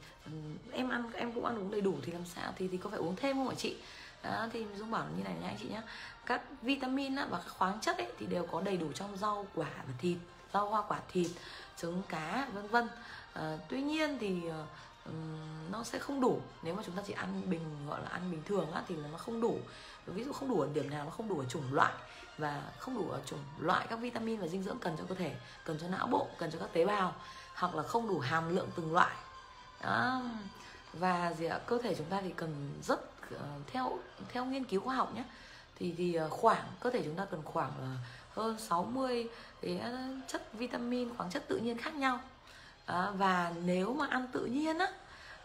em 0.72 0.90
ăn 0.90 1.12
em 1.14 1.32
cũng 1.32 1.46
ăn 1.46 1.58
uống 1.58 1.72
đầy 1.72 1.82
đủ 1.82 1.96
thì 2.04 2.12
làm 2.12 2.26
sao? 2.26 2.54
Thì 2.56 2.68
thì 2.68 2.78
có 2.78 2.90
phải 2.90 3.00
uống 3.00 3.16
thêm 3.16 3.38
không 3.38 3.50
ạ 3.50 3.56
chị? 3.58 3.78
Đó 4.24 4.48
thì 4.54 4.66
dung 4.76 4.92
bảo 4.92 5.06
như 5.18 5.24
này 5.24 5.36
nha 5.42 5.48
anh 5.48 5.58
chị 5.60 5.70
nhé 5.70 5.82
các 6.26 6.42
vitamin 6.62 7.16
và 7.16 7.42
các 7.46 7.50
khoáng 7.50 7.80
chất 7.82 7.98
ấy 7.98 8.08
thì 8.20 8.26
đều 8.26 8.48
có 8.52 8.62
đầy 8.62 8.78
đủ 8.78 8.92
trong 8.92 9.18
rau 9.18 9.48
quả 9.56 9.70
và 9.88 9.94
thịt 9.98 10.18
rau 10.54 10.70
hoa 10.70 10.82
quả 10.82 11.00
thịt 11.12 11.32
trứng 11.82 12.02
cá 12.10 12.48
vân 12.54 12.68
vân. 12.68 12.88
À, 13.34 13.58
tuy 13.70 13.82
nhiên 13.82 14.18
thì 14.20 14.42
uh, 14.48 15.14
nó 15.72 15.84
sẽ 15.84 16.00
không 16.00 16.22
đủ. 16.22 16.42
Nếu 16.64 16.76
mà 16.76 16.84
chúng 16.86 16.96
ta 16.96 17.02
chỉ 17.08 17.14
ăn 17.14 17.50
bình 17.50 17.88
gọi 17.90 18.02
là 18.04 18.10
ăn 18.10 18.32
bình 18.32 18.42
thường 18.46 18.72
á, 18.72 18.84
thì 18.88 18.96
nó 19.12 19.18
không 19.18 19.42
đủ. 19.42 19.60
Ví 20.06 20.24
dụ 20.24 20.34
không 20.34 20.50
đủ 20.50 20.62
ở 20.62 20.68
điểm 20.74 20.90
nào 20.90 21.06
nó 21.06 21.12
không 21.12 21.30
đủ 21.30 21.40
ở 21.40 21.46
chủng 21.46 21.74
loại 21.74 21.94
và 22.38 22.64
không 22.80 22.96
đủ 22.96 23.10
ở 23.10 23.20
chủng 23.26 23.40
loại 23.60 23.88
các 23.90 23.96
vitamin 24.00 24.40
và 24.40 24.48
dinh 24.48 24.64
dưỡng 24.64 24.80
cần 24.80 24.96
cho 24.98 25.04
cơ 25.10 25.16
thể 25.16 25.36
cần 25.66 25.78
cho 25.82 25.88
não 25.88 26.08
bộ 26.08 26.28
cần 26.38 26.52
cho 26.52 26.60
các 26.60 26.74
tế 26.74 26.86
bào 26.86 27.16
hoặc 27.56 27.76
là 27.76 27.84
không 27.84 28.08
đủ 28.08 28.20
hàm 28.20 28.56
lượng 28.56 28.70
từng 28.76 28.94
loại. 28.94 29.16
Đó. 29.84 30.22
và 30.94 31.34
gì 31.34 31.46
ạ? 31.46 31.60
Cơ 31.66 31.78
thể 31.84 31.96
chúng 31.96 32.08
ta 32.10 32.22
thì 32.22 32.34
cần 32.36 32.74
rất 32.84 33.00
uh, 33.36 33.40
theo 33.68 34.00
theo 34.30 34.46
nghiên 34.46 34.64
cứu 34.64 34.82
khoa 34.82 34.96
học 34.96 35.16
nhé 35.16 35.24
thì 35.80 35.94
thì 35.98 36.14
ờ, 36.14 36.30
khoảng 36.30 36.64
cơ 36.80 36.90
thể 36.90 37.02
chúng 37.06 37.16
ta 37.16 37.26
cần 37.26 37.42
khoảng 37.46 37.72
ờ, 37.80 37.88
hơn 38.30 38.60
60 38.60 39.30
cái 39.62 39.78
ờ, 39.78 39.98
chất 40.28 40.54
vitamin 40.54 41.16
khoáng 41.16 41.30
chất 41.30 41.48
tự 41.48 41.58
nhiên 41.58 41.78
khác 41.78 41.96
nhau. 41.96 42.20
À, 42.86 43.12
và 43.12 43.54
nếu 43.64 43.94
mà 43.94 44.08
ăn 44.10 44.28
tự 44.32 44.46
nhiên 44.46 44.78
á 44.78 44.88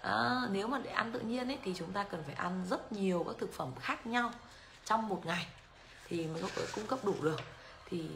à, 0.03 0.49
nếu 0.53 0.67
mà 0.69 0.79
để 0.85 0.91
ăn 0.91 1.13
tự 1.13 1.21
nhiên 1.21 1.49
ấy 1.49 1.59
thì 1.65 1.75
chúng 1.77 1.93
ta 1.93 2.05
cần 2.05 2.23
phải 2.27 2.35
ăn 2.35 2.67
rất 2.71 2.93
nhiều 2.93 3.25
các 3.27 3.37
thực 3.39 3.53
phẩm 3.53 3.73
khác 3.81 4.07
nhau 4.07 4.31
trong 4.85 5.09
một 5.09 5.27
ngày 5.27 5.47
thì 6.09 6.27
mới 6.27 6.43
có 6.43 6.49
thể 6.57 6.63
cung 6.75 6.87
cấp 6.87 6.99
đủ 7.05 7.15
được. 7.23 7.41
Thì 7.91 8.09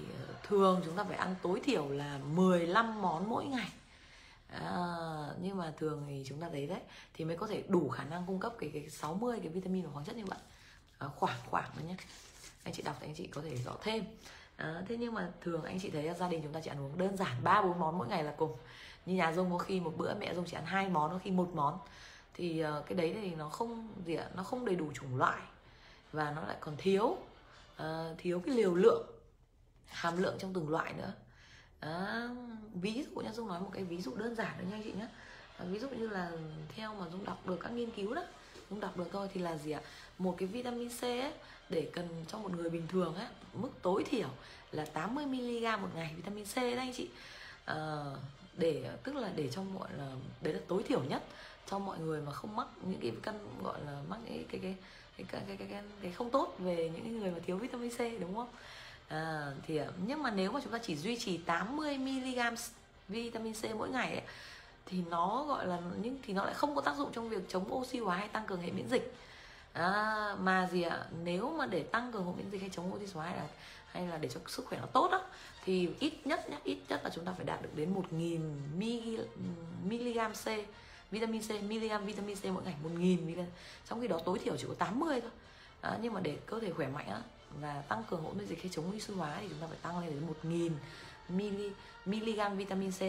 thường 0.42 0.83
chúng 0.85 0.96
ta 0.96 1.04
phải 1.04 1.16
ăn 1.16 1.35
tối 1.42 1.61
thiểu 1.64 1.88
là 1.88 2.18
15 2.35 3.02
món 3.02 3.28
mỗi 3.31 3.44
ngày. 3.44 3.68
À, 4.48 4.64
nhưng 5.42 5.57
mà 5.57 5.72
thường 5.78 6.04
thì 6.09 6.24
chúng 6.26 6.40
ta 6.40 6.48
thấy 6.52 6.66
đấy 6.66 6.81
thì 7.14 7.24
mới 7.24 7.37
có 7.37 7.46
thể 7.46 7.62
đủ 7.68 7.88
khả 7.88 8.04
năng 8.04 8.26
cung 8.26 8.40
cấp 8.40 8.52
cái 8.59 8.70
cái 8.74 8.88
60 8.90 9.38
cái 9.42 9.48
vitamin 9.48 9.85
và 9.87 9.90
khoáng 9.92 10.04
chất 10.04 10.16
như 10.16 10.24
vậy 10.24 10.38
à, 10.98 11.08
khoảng 11.16 11.38
khoảng 11.50 11.70
thôi 11.74 11.84
nhé 11.88 11.94
anh 12.64 12.74
chị 12.74 12.82
đọc 12.82 12.96
thì 13.00 13.06
anh 13.06 13.14
chị 13.14 13.26
có 13.26 13.42
thể 13.42 13.56
rõ 13.56 13.72
thêm. 13.82 14.04
À, 14.56 14.82
thế 14.88 14.96
nhưng 14.96 15.14
mà 15.14 15.30
thường 15.40 15.62
anh 15.62 15.78
chị 15.80 15.90
thấy 15.90 16.14
gia 16.18 16.28
đình 16.28 16.42
chúng 16.42 16.52
ta 16.52 16.61
chỉ 16.64 16.70
ăn 16.70 16.80
uống 16.80 16.98
đơn 16.98 17.16
giản 17.16 17.44
ba 17.44 17.62
bốn 17.62 17.78
món 17.78 17.98
mỗi 17.98 18.08
ngày 18.08 18.24
là 18.24 18.34
cùng. 18.37 18.56
Như 19.06 19.14
nhà 19.14 19.32
dung 19.32 19.52
có 19.52 19.58
khi 19.58 19.80
một 19.80 19.92
bữa 19.96 20.14
mẹ 20.14 20.34
dung 20.34 20.44
chỉ 20.44 20.56
ăn 20.56 20.66
hai 20.66 20.88
món 20.88 21.11
có 21.11 21.18
khi 21.18 21.30
một 21.30 21.50
món. 21.54 21.78
Thì 22.34 22.64
uh, 22.64 22.87
cái 22.87 22.98
đấy 22.98 23.16
thì 23.22 23.34
nó 23.34 23.48
không 23.48 23.88
gì 24.06 24.14
ạ 24.14 24.28
nó 24.34 24.42
không 24.42 24.64
đầy 24.64 24.76
đủ 24.76 24.92
chủng 24.94 25.16
loại 25.16 25.42
và 26.12 26.30
nó 26.30 26.42
lại 26.42 26.56
còn 26.61 26.76
thiếu. 26.76 27.16
Uh, 27.82 28.18
thiếu 28.18 28.40
cái 28.40 28.54
liều 28.54 28.74
lượng 28.74 29.06
hàm 29.87 30.22
lượng 30.22 30.37
trong 30.38 30.54
từng 30.54 30.68
loại 30.68 30.92
nữa. 30.92 31.12
À, 31.80 32.28
ví 32.74 33.04
dụ 33.04 33.20
nha 33.20 33.32
dung 33.32 33.48
nói 33.48 33.61
một 33.61 33.70
cái 33.72 33.84
ví 33.84 34.02
dụ 34.02 34.14
đơn 34.16 34.34
giản 34.34 34.54
đấy 34.58 34.66
nha 34.70 34.76
anh 34.76 34.82
chị 34.84 34.92
nhé 34.92 35.08
à, 35.58 35.64
ví 35.64 35.78
dụ 35.78 35.88
như 35.88 36.08
là 36.08 36.30
theo 36.68 36.94
mà 36.94 37.08
dung 37.12 37.24
đọc 37.24 37.46
được 37.46 37.56
các 37.61 37.72
nghiên 37.72 37.90
cứu 37.90 38.14
đó 38.14 38.22
dung 38.70 38.80
đọc 38.80 38.96
được 38.96 39.08
thôi 39.12 39.28
thì 39.34 39.40
là 39.40 39.56
gì 39.56 39.70
ạ? 39.70 39.80
Một 40.18 40.35
cái 40.38 40.48
vitamin 40.48 40.88
C 40.88 41.02
ấy, 41.02 41.33
để 41.68 41.88
cần 41.92 42.09
cho 42.28 42.38
một 42.38 42.50
người 42.57 42.70
bình 42.70 42.87
thường 42.88 43.14
á 43.14 43.28
mức 43.54 43.70
tối 43.83 44.04
thiểu 44.04 44.28
là 44.72 44.85
80 44.85 45.26
mg 45.26 45.83
một 45.83 45.88
ngày 45.94 46.12
vitamin 46.16 46.44
C 46.44 46.57
đấy 46.57 46.74
anh 46.74 46.92
chị. 46.92 47.09
À, 47.64 48.04
để 48.57 48.90
tức 49.04 49.14
là 49.14 49.31
để 49.37 49.48
cho 49.48 49.62
mọi 49.62 49.88
là 49.98 50.11
đấy 50.42 50.54
là 50.54 50.61
tối 50.68 50.83
thiểu 50.83 51.02
nhất 51.09 51.22
cho 51.66 51.78
mọi 51.78 51.98
người 51.98 52.20
mà 52.20 52.33
không 52.33 52.57
mắc 52.57 52.66
những 52.83 53.00
cái 53.00 53.12
căn 53.22 53.38
gọi 53.62 53.78
là 53.87 54.02
mắc 54.09 54.18
cái 54.28 54.44
cái 54.48 54.61
cái 54.61 54.74
cái 55.16 55.26
cái 55.31 55.42
cái, 55.46 55.57
cái, 55.57 55.68
cái, 55.70 55.83
cái 56.02 56.12
không 56.12 56.31
tốt 56.31 56.54
về 56.59 56.90
những 56.94 57.20
người 57.20 57.31
mà 57.31 57.38
thiếu 57.46 57.57
vitamin 57.57 57.90
C 57.90 57.98
đúng 58.20 58.35
không? 58.35 58.48
À, 59.09 59.52
thì 59.66 59.76
ờ, 59.76 59.92
nhưng 60.07 60.22
mà 60.22 60.31
nếu 60.31 60.52
mà 60.52 60.61
chúng 60.64 60.72
ta 60.72 60.78
chỉ 60.78 60.96
duy 60.96 61.18
trì 61.18 61.37
80 61.37 61.98
mg 61.98 62.38
vitamin 63.09 63.54
C 63.54 63.76
mỗi 63.76 63.88
ngày 63.88 64.12
ấy, 64.12 64.22
thì 64.87 65.02
nó 65.11 65.44
gọi 65.48 65.66
là 65.66 65.78
nhưng 66.02 66.18
thì 66.22 66.33
nó 66.33 66.44
lại 66.44 66.54
không 66.54 66.74
có 66.74 66.81
tác 66.81 66.96
dụng 66.96 67.12
trong 67.12 67.28
việc 67.28 67.48
chống 67.48 67.74
oxy 67.74 67.98
hóa 67.98 68.16
hay 68.16 68.28
tăng 68.28 68.46
cường 68.46 68.61
hệ 68.61 68.70
miễn 68.70 68.88
dịch 68.88 69.14
à, 69.79 70.37
mà 70.41 70.69
gì 70.73 70.83
ạ? 70.83 71.05
Nếu 71.25 71.51
mà 71.59 71.67
để 71.67 71.83
tăng 71.83 72.12
cường 72.12 72.25
hộ 72.25 72.33
miễn 72.33 72.51
dịch 72.51 72.61
hay 72.61 72.71
chống 72.73 72.95
oxy 72.95 73.07
hóa 73.14 73.27
hay 73.27 73.37
là 73.37 73.47
hay 73.93 74.07
là 74.07 74.19
để 74.19 74.29
cho 74.29 74.41
sức 74.47 74.67
khỏe 74.67 74.79
nó 74.81 74.87
tốt 74.87 75.11
á 75.11 75.19
thì 75.64 75.88
ít 76.01 76.27
nhất 76.27 76.51
nhá 76.51 76.59
ít 76.64 76.79
nhất 76.88 77.01
là 77.05 77.11
chúng 77.14 77.25
ta 77.25 77.33
phải 77.37 77.45
đạt 77.47 77.62
được 77.62 77.69
đến 77.75 77.95
1000 77.95 78.41
mg 79.85 80.33
C 80.45 80.47
vitamin 81.11 81.43
C 81.43 81.51
mg 81.51 82.07
vitamin 82.07 82.37
C 82.37 82.45
mỗi 82.45 82.62
ngày 82.64 82.75
1000 82.83 83.27
mg 83.27 83.41
trong 83.88 84.01
khi 84.01 84.09
đó 84.09 84.21
tối 84.25 84.38
thiểu 84.38 84.57
chỉ 84.57 84.64
có 84.69 84.75
80 84.75 85.21
thôi. 85.21 85.31
À, 85.81 85.99
nhưng 86.03 86.12
mà 86.12 86.21
để 86.21 86.38
cơ 86.47 86.61
thể 86.61 86.73
khỏe 86.73 86.88
mạnh 86.88 87.09
á 87.09 87.23
và 87.61 87.83
tăng 87.88 88.05
cường 88.11 88.23
hỗ 88.23 88.31
miễn 88.33 88.47
dịch 88.47 88.62
hay 88.62 88.71
chống 88.75 88.97
oxy 88.97 89.14
hóa 89.14 89.37
thì 89.41 89.49
chúng 89.49 89.59
ta 89.59 89.67
phải 89.67 89.79
tăng 89.83 89.99
lên 89.99 90.11
đến 90.11 90.27
1000 90.27 90.73
mg 92.09 92.57
vitamin 92.57 92.91
C 92.91 93.01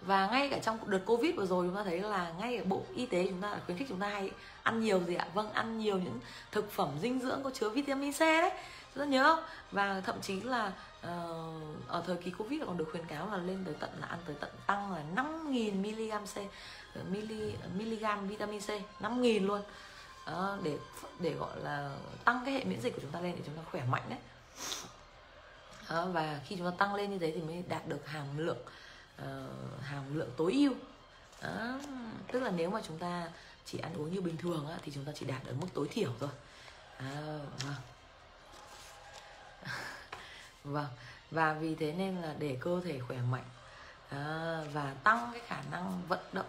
và 0.00 0.26
ngay 0.26 0.48
cả 0.50 0.58
trong 0.58 0.90
đợt 0.90 1.00
covid 1.06 1.34
vừa 1.36 1.46
rồi 1.46 1.66
chúng 1.66 1.76
ta 1.76 1.84
thấy 1.84 2.00
là 2.00 2.32
ngay 2.38 2.56
ở 2.56 2.64
bộ 2.64 2.82
y 2.94 3.06
tế 3.06 3.26
chúng 3.28 3.42
ta 3.42 3.50
đã 3.50 3.60
khuyến 3.66 3.78
khích 3.78 3.88
chúng 3.88 4.00
ta 4.00 4.08
hay 4.08 4.30
ăn 4.62 4.80
nhiều 4.80 5.00
gì 5.00 5.14
ạ? 5.14 5.26
Vâng 5.34 5.52
ăn 5.52 5.78
nhiều 5.78 5.98
những 5.98 6.20
thực 6.52 6.72
phẩm 6.72 6.88
dinh 7.00 7.20
dưỡng 7.20 7.42
có 7.42 7.50
chứa 7.50 7.68
vitamin 7.68 8.12
c 8.12 8.20
đấy. 8.20 8.50
Chúng 8.94 9.04
ta 9.04 9.10
nhớ 9.10 9.24
không? 9.36 9.44
Và 9.72 10.00
thậm 10.00 10.20
chí 10.22 10.40
là 10.40 10.72
uh, 11.06 11.88
ở 11.88 12.02
thời 12.06 12.16
kỳ 12.16 12.30
covid 12.30 12.62
còn 12.66 12.76
được 12.76 12.88
khuyến 12.92 13.06
cáo 13.06 13.30
là 13.30 13.36
lên 13.36 13.62
tới 13.64 13.74
tận 13.80 13.90
là 14.00 14.06
ăn 14.06 14.18
tới 14.26 14.36
tận 14.40 14.50
tăng 14.66 14.92
là 14.92 15.02
5.000 15.14 15.72
mg 15.72 16.26
c 16.26 16.36
ờ, 16.94 17.02
mili, 17.10 17.54
mg 17.74 18.28
vitamin 18.28 18.60
c 18.60 18.70
5.000 19.00 19.46
luôn. 19.46 19.62
Uh, 20.30 20.62
để 20.62 20.78
để 21.18 21.30
gọi 21.30 21.60
là 21.62 21.96
tăng 22.24 22.42
cái 22.44 22.54
hệ 22.54 22.64
miễn 22.64 22.80
dịch 22.80 22.94
của 22.94 23.00
chúng 23.02 23.10
ta 23.10 23.20
lên 23.20 23.34
để 23.36 23.42
chúng 23.46 23.56
ta 23.56 23.62
khỏe 23.70 23.82
mạnh 23.90 24.02
đấy. 24.08 24.18
Uh, 25.82 26.14
và 26.14 26.40
khi 26.44 26.56
chúng 26.56 26.70
ta 26.70 26.76
tăng 26.78 26.94
lên 26.94 27.10
như 27.10 27.18
thế 27.18 27.32
thì 27.34 27.42
mới 27.42 27.64
đạt 27.68 27.88
được 27.88 28.06
hàm 28.06 28.38
lượng 28.38 28.58
uh, 29.22 29.82
hàm 29.82 30.18
lượng 30.18 30.30
tối 30.36 30.52
ưu. 30.52 30.72
Đó. 31.42 31.80
tức 32.32 32.40
là 32.40 32.50
nếu 32.50 32.70
mà 32.70 32.80
chúng 32.86 32.98
ta 32.98 33.28
chỉ 33.64 33.78
ăn 33.78 33.94
uống 33.94 34.14
như 34.14 34.20
bình 34.20 34.36
thường 34.36 34.68
á, 34.68 34.78
thì 34.82 34.92
chúng 34.94 35.04
ta 35.04 35.12
chỉ 35.14 35.26
đạt 35.26 35.46
ở 35.46 35.54
mức 35.54 35.66
tối 35.74 35.88
thiểu 35.90 36.10
thôi. 36.20 36.30
À, 36.98 37.38
vâng. 37.64 37.74
Vâng 40.64 40.86
và 41.30 41.52
vì 41.52 41.74
thế 41.74 41.92
nên 41.92 42.16
là 42.16 42.34
để 42.38 42.56
cơ 42.60 42.80
thể 42.84 42.98
khỏe 42.98 43.18
mạnh 43.30 43.44
à, 44.08 44.60
và 44.72 44.94
tăng 45.04 45.30
cái 45.32 45.42
khả 45.46 45.62
năng 45.70 46.02
vận 46.08 46.20
động 46.32 46.46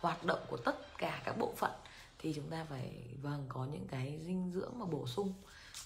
hoạt 0.00 0.24
động 0.24 0.40
của 0.48 0.56
tất 0.56 0.98
cả 0.98 1.22
các 1.24 1.38
bộ 1.38 1.54
phận 1.56 1.70
thì 2.18 2.32
chúng 2.36 2.50
ta 2.50 2.66
phải 2.68 2.92
vâng 3.22 3.46
có 3.48 3.64
những 3.64 3.86
cái 3.88 4.18
dinh 4.26 4.50
dưỡng 4.54 4.78
mà 4.78 4.86
bổ 4.86 5.06
sung. 5.06 5.34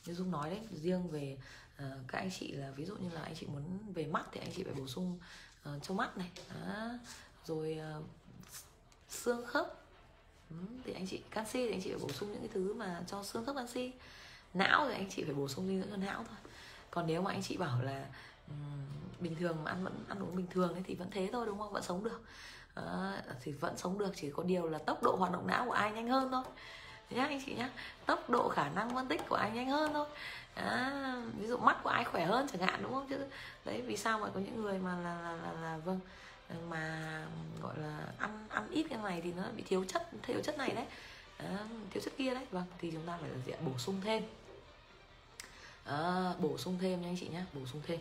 Như 0.06 0.14
dung 0.14 0.30
nói 0.30 0.50
đấy 0.50 0.60
riêng 0.70 1.10
về 1.10 1.38
uh, 1.76 1.84
các 2.08 2.18
anh 2.18 2.30
chị 2.38 2.52
là 2.52 2.70
ví 2.70 2.84
dụ 2.84 2.96
như 2.96 3.08
là 3.10 3.20
anh 3.20 3.34
chị 3.34 3.46
muốn 3.46 3.78
về 3.94 4.06
mắt 4.06 4.26
thì 4.32 4.40
anh 4.40 4.50
chị 4.56 4.64
phải 4.64 4.74
bổ 4.74 4.86
sung 4.86 5.18
uh, 5.68 5.82
trong 5.82 5.96
mắt 5.96 6.16
này. 6.16 6.30
Đó. 6.54 6.88
rồi 7.44 7.80
uh, 7.98 8.04
xương 9.08 9.46
khớp. 9.46 9.66
Ừ, 10.50 10.56
thì 10.84 10.92
anh 10.92 11.06
chị 11.06 11.22
canxi 11.30 11.66
thì 11.66 11.72
anh 11.72 11.80
chị 11.82 11.90
phải 11.90 11.98
bổ 11.98 12.08
sung 12.08 12.32
những 12.32 12.40
cái 12.40 12.50
thứ 12.54 12.74
mà 12.74 13.02
cho 13.06 13.22
xương 13.22 13.44
khớp 13.46 13.56
canxi. 13.56 13.92
Não 14.54 14.88
thì 14.88 14.94
anh 14.94 15.10
chị 15.10 15.24
phải 15.24 15.34
bổ 15.34 15.48
sung 15.48 15.66
dinh 15.66 15.80
dưỡng 15.80 15.90
cho 15.90 15.96
não 15.96 16.24
thôi. 16.28 16.38
Còn 16.90 17.06
nếu 17.06 17.22
mà 17.22 17.30
anh 17.30 17.42
chị 17.42 17.56
bảo 17.56 17.82
là 17.82 18.06
bình 19.20 19.36
thường 19.40 19.64
mà 19.64 19.70
ăn 19.70 19.84
vẫn 19.84 20.04
ăn 20.08 20.22
uống 20.22 20.36
bình 20.36 20.46
thường 20.50 20.72
ấy 20.72 20.82
thì 20.86 20.94
vẫn 20.94 21.08
thế 21.10 21.28
thôi 21.32 21.46
đúng 21.46 21.58
không? 21.58 21.72
Vẫn 21.72 21.82
sống 21.82 22.04
được. 22.04 22.20
À, 22.74 23.22
thì 23.42 23.52
vẫn 23.52 23.78
sống 23.78 23.98
được 23.98 24.12
chỉ 24.16 24.30
có 24.30 24.42
điều 24.42 24.68
là 24.68 24.78
tốc 24.78 25.02
độ 25.02 25.16
hoạt 25.16 25.32
động 25.32 25.46
não 25.46 25.66
của 25.66 25.72
ai 25.72 25.92
nhanh 25.92 26.08
hơn 26.08 26.28
thôi. 26.32 26.44
Nhá 27.10 27.26
anh 27.26 27.42
chị 27.46 27.54
nhá. 27.54 27.70
Tốc 28.06 28.30
độ 28.30 28.48
khả 28.48 28.68
năng 28.68 28.94
phân 28.94 29.08
tích 29.08 29.20
của 29.28 29.36
ai 29.36 29.50
nhanh 29.50 29.70
hơn 29.70 29.92
thôi 29.92 30.06
à, 30.64 31.22
ví 31.38 31.46
dụ 31.46 31.56
mắt 31.56 31.76
của 31.82 31.90
ai 31.90 32.04
khỏe 32.04 32.24
hơn 32.24 32.46
chẳng 32.52 32.62
hạn 32.62 32.82
đúng 32.82 32.92
không? 32.92 33.06
Chứ 33.10 33.18
đấy 33.64 33.82
vì 33.82 33.96
sao 33.96 34.18
mà 34.18 34.28
có 34.34 34.40
những 34.40 34.62
người 34.62 34.78
mà 34.78 34.96
là 34.96 35.22
là, 35.22 35.36
là, 35.36 35.52
là 35.52 35.76
vâng. 35.76 36.00
Mà 36.68 37.26
gọi 37.62 37.78
là 37.78 38.06
ăn 38.18 38.46
ăn 38.48 38.68
ít 38.70 38.86
cái 38.90 38.98
này 39.02 39.20
thì 39.24 39.32
nó 39.32 39.42
bị 39.56 39.62
thiếu 39.62 39.84
chất 39.84 40.10
thiếu 40.22 40.40
chất 40.44 40.58
này 40.58 40.70
đấy. 40.70 40.86
À, 41.36 41.58
thiếu 41.90 42.02
chất 42.04 42.12
kia 42.16 42.34
đấy. 42.34 42.46
Vâng 42.50 42.64
thì 42.78 42.90
chúng 42.90 43.06
ta 43.06 43.18
phải 43.20 43.30
diện 43.46 43.58
bổ 43.66 43.78
sung 43.78 44.00
thêm. 44.04 44.22
À, 45.84 46.32
bổ 46.38 46.58
sung 46.58 46.78
thêm 46.80 47.02
nha 47.02 47.08
anh 47.08 47.16
chị 47.20 47.28
nhé 47.28 47.44
bổ 47.52 47.60
sung 47.66 47.82
thêm. 47.86 48.00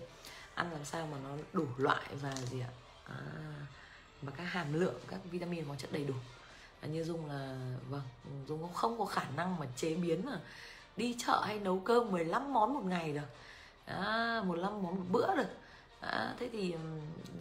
Ăn 0.56 0.72
làm 0.72 0.86
sao 0.86 1.08
mà 1.12 1.18
nó 1.24 1.30
đủ 1.54 1.68
loại 1.78 2.08
và 2.22 2.36
gì 2.36 2.60
ạ 2.62 2.70
à, 3.06 3.16
và 4.22 4.32
các 4.38 4.44
hàm 4.44 4.74
lượng 4.74 5.00
các 5.08 5.20
vitamin 5.32 5.66
khoáng 5.66 5.78
chất 5.78 5.92
đầy 5.92 6.04
đủ. 6.04 6.14
À, 6.82 6.88
như 6.88 7.04
dung 7.04 7.30
là 7.30 7.56
vâng 7.90 8.02
dung 8.48 8.74
không 8.74 9.00
có 9.00 9.06
khả 9.06 9.26
năng 9.36 9.60
mà 9.60 9.66
chế 9.76 9.96
biến 9.96 10.26
mà 10.26 10.40
đi 11.00 11.16
chợ 11.18 11.42
hay 11.46 11.60
nấu 11.60 11.80
cơm 11.80 12.12
15 12.12 12.54
món 12.54 12.74
một 12.74 12.86
ngày 12.86 13.14
được 13.14 13.30
à, 13.86 14.44
15 14.46 14.84
món 14.84 14.96
một 14.96 15.06
bữa 15.12 15.36
được 15.36 15.50
à, 16.00 16.34
thế 16.40 16.50
thì 16.52 16.76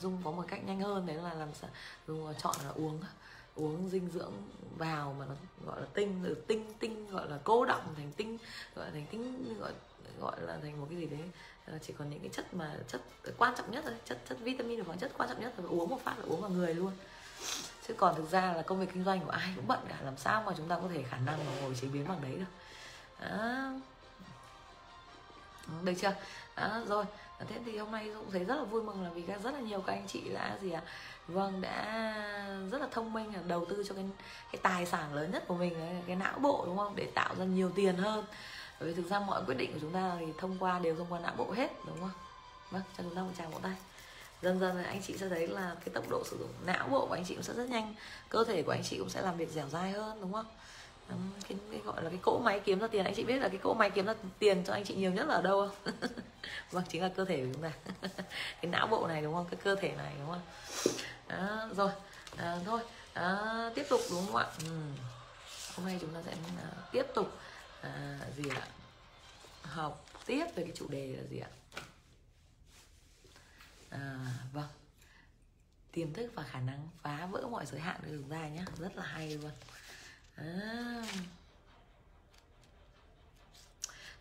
dung 0.01 0.19
có 0.25 0.31
một 0.31 0.45
cách 0.49 0.65
nhanh 0.65 0.81
hơn 0.81 1.07
đấy 1.07 1.17
là 1.17 1.35
làm 1.35 1.49
sao? 1.55 1.71
Dung 2.07 2.27
ờ, 2.27 2.33
chọn 2.33 2.57
là 2.65 2.71
uống 2.71 3.01
uống 3.55 3.89
dinh 3.89 4.09
dưỡng 4.11 4.33
vào 4.77 5.17
mà 5.19 5.27
nó 5.27 5.35
gọi 5.67 5.81
là 5.81 5.87
tinh 5.95 6.21
từ 6.25 6.35
tinh 6.35 6.73
tinh 6.79 7.11
gọi 7.11 7.31
là 7.31 7.39
cô 7.45 7.65
động 7.65 7.95
thành 7.97 8.13
tinh 8.17 8.39
gọi 8.75 8.87
là 8.87 8.91
thành 8.93 9.07
tinh 9.11 9.55
gọi 9.61 9.73
gọi 10.21 10.37
là 10.41 10.59
thành 10.63 10.81
một 10.81 10.87
cái 10.91 10.99
gì 10.99 11.07
đấy. 11.07 11.31
Ờ, 11.67 11.79
chỉ 11.83 11.95
còn 11.99 12.11
những 12.11 12.21
cái 12.21 12.31
chất 12.33 12.55
mà 12.55 12.77
chất 12.89 13.01
quan 13.39 13.55
trọng 13.57 13.71
nhất 13.71 13.85
thôi 13.87 13.95
chất 14.05 14.19
chất 14.29 14.39
vitamin 14.41 14.79
và 14.79 14.85
khoáng 14.85 14.99
chất 14.99 15.13
quan 15.19 15.29
trọng 15.29 15.41
nhất 15.41 15.53
là 15.59 15.69
uống 15.69 15.91
một 15.91 16.01
phát 16.05 16.19
là 16.19 16.25
uống 16.29 16.41
vào 16.41 16.51
người 16.51 16.75
luôn. 16.75 16.93
Chứ 17.89 17.95
còn 17.95 18.17
thực 18.17 18.31
ra 18.31 18.53
là 18.53 18.63
công 18.63 18.81
việc 18.81 18.89
kinh 18.95 19.05
doanh 19.05 19.21
của 19.21 19.31
ai 19.31 19.53
cũng 19.57 19.69
bận 19.69 19.79
cả 19.89 19.97
làm 20.05 20.17
sao 20.17 20.43
mà 20.47 20.53
chúng 20.57 20.69
ta 20.69 20.77
có 20.77 20.89
thể 20.95 21.03
khả 21.03 21.17
năng 21.17 21.47
mà 21.47 21.53
ngồi 21.63 21.75
chế 21.81 21.89
biến 21.89 22.09
bằng 22.09 22.23
đấy 22.23 22.33
được 22.33 22.45
đó. 23.21 23.71
được 25.83 25.95
chưa? 26.01 26.15
Đó, 26.57 26.81
rồi. 26.87 27.05
Thế 27.49 27.57
thì 27.65 27.79
hôm 27.79 27.93
nay 27.93 28.11
cũng 28.15 28.31
thấy 28.31 28.45
rất 28.45 28.57
là 28.57 28.63
vui 28.63 28.83
mừng 28.83 29.05
là 29.05 29.11
vì 29.11 29.23
rất 29.45 29.55
là 29.55 29.61
nhiều 29.61 29.81
các 29.81 29.93
anh 29.93 30.07
chị 30.07 30.21
đã 30.35 30.59
gì 30.63 30.71
ạ? 30.71 30.83
À? 30.85 30.91
vâng 31.29 31.61
đã 31.61 31.85
rất 32.73 32.81
là 32.81 32.87
thông 32.91 33.13
minh 33.13 33.35
là 33.35 33.41
đầu 33.47 33.65
tư 33.65 33.85
cho 33.89 33.95
cái 33.95 34.05
cái 34.53 34.61
tài 34.63 34.87
sản 34.87 35.15
lớn 35.15 35.31
nhất 35.31 35.45
của 35.49 35.55
mình 35.55 35.75
cái, 35.75 36.03
cái 36.07 36.17
não 36.17 36.39
bộ 36.39 36.63
đúng 36.67 36.77
không? 36.77 36.97
Để 36.97 37.09
tạo 37.15 37.35
ra 37.39 37.45
nhiều 37.45 37.71
tiền 37.75 37.97
hơn. 37.97 38.25
Bởi 38.81 38.89
vì 38.89 38.95
thực 38.95 39.11
ra 39.11 39.21
mọi 39.21 39.43
quyết 39.47 39.55
định 39.55 39.73
của 39.73 39.79
chúng 39.81 39.93
ta 39.93 40.13
thì 40.19 40.27
thông 40.39 40.57
qua 40.59 40.79
đều 40.79 40.97
thông 40.97 41.07
qua 41.11 41.21
não 41.21 41.35
bộ 41.37 41.53
hết 41.53 41.71
đúng 41.87 42.01
không? 42.01 42.11
Vâng 42.71 42.83
cho 42.97 43.03
chúng 43.03 43.15
ta 43.15 43.23
một 43.23 43.33
tràng 43.39 43.51
vỗ 43.51 43.59
tay. 43.63 43.75
Dần 44.43 44.61
dần 44.61 44.85
anh 44.85 45.03
chị 45.03 45.19
sẽ 45.19 45.29
thấy 45.29 45.47
là 45.47 45.77
cái 45.85 45.89
tốc 45.95 46.05
độ 46.11 46.23
sử 46.25 46.39
dụng 46.39 46.53
não 46.67 46.89
bộ 46.89 47.07
của 47.07 47.15
anh 47.15 47.25
chị 47.25 47.35
cũng 47.35 47.45
sẽ 47.45 47.55
rất 47.55 47.69
nhanh. 47.71 47.95
Cơ 48.29 48.45
thể 48.45 48.63
của 48.63 48.73
anh 48.73 48.83
chị 48.85 48.99
cũng 48.99 49.11
sẽ 49.11 49.23
làm 49.23 49.37
việc 49.37 49.51
dẻo 49.51 49.69
dai 49.69 49.91
hơn 49.91 50.21
đúng 50.21 50.33
không? 50.33 50.47
Cái, 51.49 51.59
cái 51.71 51.81
gọi 51.85 52.03
là 52.03 52.11
cái 52.11 52.19
cỗ 52.23 52.39
máy 52.39 52.61
kiếm 52.65 52.79
ra 52.79 52.87
tiền. 52.87 53.05
Anh 53.05 53.15
chị 53.15 53.25
biết 53.25 53.39
là 53.39 53.49
cái 53.49 53.59
cỗ 53.59 53.75
máy 53.75 53.91
kiếm 53.91 54.07
ra 54.07 54.15
tiền 54.39 54.65
cho 54.65 54.73
anh 54.73 54.85
chị 54.85 54.95
nhiều 54.95 55.13
nhất 55.13 55.29
là 55.29 55.35
ở 55.35 55.43
đâu 55.43 55.69
không? 55.69 55.95
Vâng 56.71 56.85
chính 56.89 57.03
là 57.03 57.09
cơ 57.09 57.25
thể 57.25 57.37
của 57.37 57.53
chúng 57.53 57.63
ta. 57.63 57.73
Cái 58.63 58.71
não 58.71 58.87
bộ 58.87 59.07
này 59.07 59.23
đúng 59.23 59.35
không? 59.35 59.47
Cái 59.51 59.61
cơ 59.65 59.75
thể 59.75 59.95
này 59.97 60.15
đúng 60.19 60.31
không? 60.31 60.43
Đó, 61.29 61.69
rồi. 61.77 61.91
À, 62.37 62.59
thôi. 62.65 62.81
À, 63.15 63.71
tiếp 63.75 63.87
tục 63.91 64.01
đúng 64.11 64.27
không 64.27 64.37
ạ? 64.37 64.47
Ừ. 64.65 64.71
hôm 65.77 65.87
nay 65.87 65.99
chúng 66.01 66.15
ta 66.15 66.23
sẽ 66.23 66.33
uh, 66.33 66.93
tiếp 66.93 67.07
tục 67.15 67.39
à, 67.81 68.19
gì 68.37 68.51
ạ? 68.51 68.69
Học 69.63 70.07
tiếp 70.27 70.47
về 70.55 70.63
cái 70.63 70.73
chủ 70.75 70.89
đề 70.89 71.17
là 71.17 71.23
gì 71.31 71.39
ạ? 71.39 71.51
À, 73.91 74.19
vâng. 74.53 74.69
Tiềm 75.93 76.13
thức 76.13 76.31
và 76.35 76.43
khả 76.43 76.61
năng 76.61 76.89
phá 77.03 77.27
vỡ 77.27 77.49
mọi 77.51 77.67
giới 77.67 77.81
hạn 77.81 78.01
của 78.01 78.11
chúng 78.11 78.31
ta 78.31 78.49
nhé 78.49 78.65
rất 78.79 78.97
là 78.97 79.03
hay 79.03 79.31
luôn 79.31 79.51
à. 80.39 81.03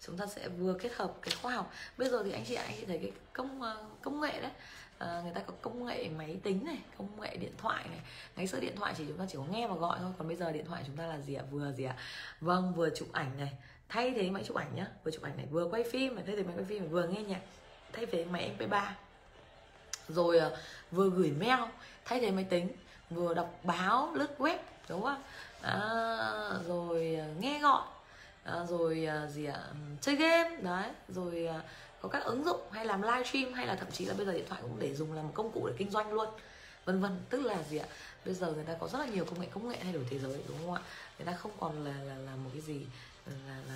chúng 0.01 0.17
ta 0.17 0.25
sẽ 0.25 0.47
vừa 0.47 0.73
kết 0.73 0.93
hợp 0.95 1.13
cái 1.21 1.35
khoa 1.41 1.53
học. 1.53 1.73
Bây 1.97 2.09
giờ 2.09 2.23
thì 2.23 2.31
anh 2.31 2.45
chị 2.45 2.55
anh 2.55 2.73
chị 2.79 2.85
thấy 2.85 2.97
cái 2.97 3.11
công 3.33 3.61
ờ, 3.61 3.85
công 4.01 4.21
nghệ 4.21 4.41
đấy. 4.41 4.51
À, 4.97 5.21
người 5.23 5.33
ta 5.35 5.41
có 5.41 5.53
công 5.61 5.85
nghệ 5.85 6.09
máy 6.09 6.39
tính 6.43 6.65
này 6.65 6.77
công 6.97 7.21
nghệ 7.21 7.37
điện 7.37 7.53
thoại 7.57 7.85
này. 7.89 7.99
Ngày 8.35 8.47
xưa 8.47 8.59
điện 8.59 8.75
thoại 8.75 8.93
chỉ 8.97 9.05
chúng 9.07 9.17
ta 9.17 9.25
chỉ 9.29 9.37
có 9.37 9.43
nghe 9.51 9.67
và 9.67 9.75
gọi 9.75 9.99
thôi 10.01 10.11
còn 10.17 10.27
bây 10.27 10.37
giờ 10.37 10.51
điện 10.51 10.65
thoại 10.65 10.83
chúng 10.87 10.97
ta 10.97 11.05
là 11.05 11.19
gì 11.19 11.33
ạ? 11.33 11.43
Vừa 11.51 11.71
gì 11.71 11.83
ạ? 11.83 11.95
Vâng 12.41 12.73
vừa 12.73 12.89
chụp 12.89 13.07
ảnh 13.11 13.37
này. 13.37 13.51
Thay 13.89 14.11
thế 14.11 14.29
máy 14.29 14.43
chụp 14.43 14.57
ảnh 14.57 14.75
nhá. 14.75 14.87
Vừa 15.03 15.11
chụp 15.11 15.23
ảnh 15.23 15.37
này 15.37 15.45
vừa 15.51 15.67
quay 15.67 15.83
phim 15.91 16.15
này 16.15 16.23
thay 16.27 16.35
thế 16.35 16.43
máy 16.43 16.53
quay 16.57 16.65
phim 16.65 16.79
này 16.79 16.87
vừa 16.87 17.07
nghe 17.07 17.23
nhạc. 17.23 17.41
Thay 17.93 18.05
thế 18.05 18.25
máy 18.25 18.51
mp3 18.59 18.91
rồi 20.09 20.39
à, 20.39 20.49
vừa 20.91 21.09
gửi 21.09 21.31
mail 21.31 21.59
thay 22.05 22.19
thế 22.19 22.31
máy 22.31 22.43
tính 22.49 22.69
vừa 23.09 23.33
đọc 23.33 23.59
báo 23.63 24.11
lướt 24.13 24.35
web 24.37 24.57
đúng 24.89 25.03
không 25.03 25.21
à, 25.67 26.59
rồi 26.67 27.19
uh, 27.31 27.41
nghe 27.41 27.59
gọi 27.59 27.81
à, 28.43 28.65
rồi 28.69 29.07
uh, 29.25 29.29
gì 29.29 29.45
ạ 29.45 29.63
chơi 30.01 30.15
game 30.15 30.55
đấy 30.61 30.89
rồi 31.07 31.47
uh, 31.57 31.63
có 32.01 32.09
các 32.09 32.23
ứng 32.23 32.43
dụng 32.43 32.61
hay 32.71 32.85
làm 32.85 33.01
livestream 33.01 33.53
hay 33.53 33.67
là 33.67 33.75
thậm 33.75 33.91
chí 33.91 34.05
là 34.05 34.13
bây 34.13 34.25
giờ 34.25 34.33
điện 34.33 34.45
thoại 34.49 34.61
cũng 34.61 34.79
để 34.79 34.95
dùng 34.95 35.13
làm 35.13 35.31
công 35.31 35.51
cụ 35.51 35.67
để 35.67 35.73
kinh 35.77 35.91
doanh 35.91 36.13
luôn 36.13 36.29
vân 36.85 37.01
vân. 37.01 37.19
Tức 37.29 37.45
là 37.45 37.63
gì 37.63 37.77
ạ 37.77 37.87
bây 38.25 38.33
giờ 38.33 38.51
người 38.51 38.63
ta 38.63 38.73
có 38.79 38.87
rất 38.87 38.99
là 38.99 39.05
nhiều 39.05 39.25
công 39.25 39.41
nghệ 39.41 39.47
công 39.53 39.69
nghệ 39.69 39.77
thay 39.83 39.93
đổi 39.93 40.05
thế 40.09 40.19
giới 40.19 40.41
đúng 40.47 40.57
không 40.57 40.73
ạ? 40.73 40.81
Người 41.17 41.25
ta 41.25 41.33
không 41.33 41.51
còn 41.59 41.85
là 41.85 42.03
là, 42.03 42.15
là 42.15 42.35
một 42.35 42.49
cái 42.53 42.61
gì 42.61 42.85
là, 43.25 43.55
là 43.67 43.75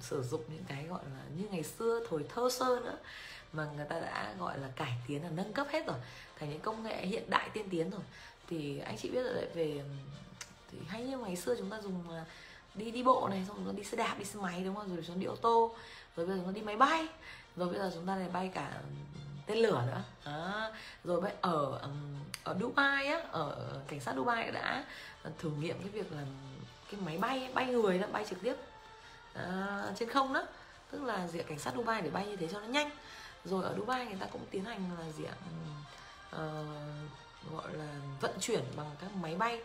sử 0.00 0.22
dụng 0.22 0.44
những 0.48 0.64
cái 0.68 0.84
gọi 0.84 1.00
là 1.04 1.20
như 1.36 1.44
ngày 1.50 1.62
xưa 1.62 2.00
thời 2.10 2.20
thơ 2.34 2.48
sơ 2.50 2.80
nữa 2.84 2.98
mà 3.52 3.66
người 3.76 3.86
ta 3.88 4.00
đã 4.00 4.34
gọi 4.38 4.58
là 4.58 4.68
cải 4.76 4.92
tiến 5.08 5.22
là 5.22 5.30
nâng 5.30 5.52
cấp 5.52 5.66
hết 5.70 5.86
rồi 5.86 5.96
thành 6.38 6.50
những 6.50 6.60
công 6.60 6.82
nghệ 6.82 7.06
hiện 7.06 7.30
đại 7.30 7.50
tiên 7.52 7.68
tiến 7.70 7.90
rồi. 7.90 8.00
Thì 8.48 8.78
anh 8.78 8.96
chị 8.98 9.10
biết 9.10 9.22
rồi 9.22 9.46
về 9.54 9.84
thì 10.72 10.78
hay 10.88 11.02
như 11.04 11.18
ngày 11.18 11.36
xưa 11.36 11.54
chúng 11.58 11.70
ta 11.70 11.80
dùng 11.80 12.10
à, 12.10 12.24
đi 12.74 12.90
đi 12.90 13.02
bộ 13.02 13.28
này 13.28 13.44
xong 13.48 13.64
rồi 13.64 13.74
đi 13.74 13.84
xe 13.84 13.96
đạp 13.96 14.14
đi 14.18 14.24
xe 14.24 14.40
máy 14.40 14.62
đúng 14.64 14.76
không? 14.76 14.94
Rồi 14.94 15.04
chúng 15.06 15.20
đi 15.20 15.26
ô 15.26 15.36
tô 15.36 15.74
rồi 16.16 16.26
bây 16.26 16.36
giờ 16.36 16.42
chúng 16.44 16.54
ta 16.54 16.58
đi 16.58 16.62
máy 16.62 16.76
bay 16.76 17.08
rồi 17.56 17.68
bây 17.68 17.78
giờ 17.78 17.90
chúng 17.94 18.06
ta 18.06 18.16
lại 18.16 18.28
bay 18.32 18.50
cả 18.54 18.72
tên 19.46 19.58
lửa 19.58 19.84
nữa. 19.86 20.02
À, 20.24 20.70
rồi 21.04 21.20
bây 21.20 21.32
ở 21.40 21.80
ở 22.44 22.56
Dubai 22.60 23.06
á 23.06 23.22
ở 23.30 23.80
cảnh 23.88 24.00
sát 24.00 24.14
Dubai 24.16 24.50
đã 24.50 24.84
thử 25.38 25.50
nghiệm 25.50 25.78
cái 25.78 25.88
việc 25.88 26.12
là 26.12 26.22
cái 26.90 27.00
máy 27.00 27.18
bay 27.18 27.50
bay 27.54 27.66
người 27.66 27.98
đó 27.98 28.06
bay 28.12 28.24
trực 28.30 28.42
tiếp 28.42 28.56
à, 29.34 29.82
trên 29.96 30.08
không 30.08 30.32
đó. 30.32 30.42
Tức 30.90 31.02
là 31.02 31.26
diện 31.26 31.46
cảnh 31.48 31.58
sát 31.58 31.74
Dubai 31.74 32.02
để 32.02 32.10
bay 32.10 32.26
như 32.26 32.36
thế 32.36 32.48
cho 32.52 32.60
nó 32.60 32.66
nhanh. 32.66 32.90
Rồi 33.44 33.64
ở 33.64 33.74
Dubai 33.76 34.06
người 34.06 34.16
ta 34.20 34.26
cũng 34.26 34.46
tiến 34.50 34.64
hành 34.64 34.90
là 34.98 35.10
diện 35.12 35.32
uh, 35.32 36.30
ờ, 36.30 36.64
gọi 37.52 37.72
là 37.72 37.88
vận 38.20 38.32
chuyển 38.40 38.64
bằng 38.76 38.90
các 39.00 39.16
máy 39.16 39.34
bay 39.34 39.62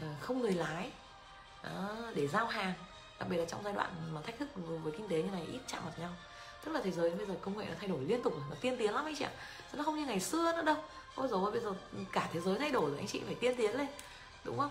Ờ, 0.00 0.08
không 0.20 0.40
người 0.40 0.52
lái. 0.52 0.90
Để 2.14 2.26
giao 2.26 2.46
hàng. 2.46 2.72
Đặc 3.18 3.28
biệt 3.28 3.36
là 3.36 3.44
trong 3.44 3.60
giai 3.64 3.72
đoạn 3.72 3.90
mà 4.12 4.20
thách 4.22 4.38
thức 4.38 4.48
với 4.54 4.92
kinh 4.92 5.08
tế 5.08 5.22
như 5.22 5.30
này 5.30 5.46
ít 5.52 5.60
chạm 5.66 5.84
mặt 5.84 5.92
nhau. 5.98 6.10
Tức 6.64 6.72
là 6.72 6.80
thế 6.84 6.90
giới 6.90 7.10
bây 7.10 7.26
giờ 7.26 7.34
công 7.40 7.58
nghệ 7.58 7.66
nó 7.68 7.74
thay 7.78 7.88
đổi 7.88 8.00
liên 8.00 8.22
tục 8.22 8.34
nó 8.50 8.56
tiên 8.60 8.76
tiến 8.78 8.94
lắm 8.94 9.04
anh 9.04 9.14
chị 9.18 9.24
ạ. 9.24 9.30
Chứ 9.72 9.78
nó 9.78 9.84
không 9.84 9.96
như 9.96 10.06
ngày 10.06 10.20
xưa 10.20 10.52
nữa 10.56 10.62
đâu. 10.62 10.76
Ôi 11.14 11.28
rồi 11.28 11.50
bây 11.50 11.60
giờ 11.60 11.72
cả 12.12 12.28
thế 12.32 12.40
giới 12.40 12.58
thay 12.58 12.70
đổi 12.70 12.90
rồi 12.90 12.98
anh 12.98 13.08
chị 13.08 13.22
phải 13.26 13.34
tiên 13.34 13.54
tiến 13.56 13.76
lên. 13.76 13.86
Đúng 14.44 14.58
không? 14.58 14.70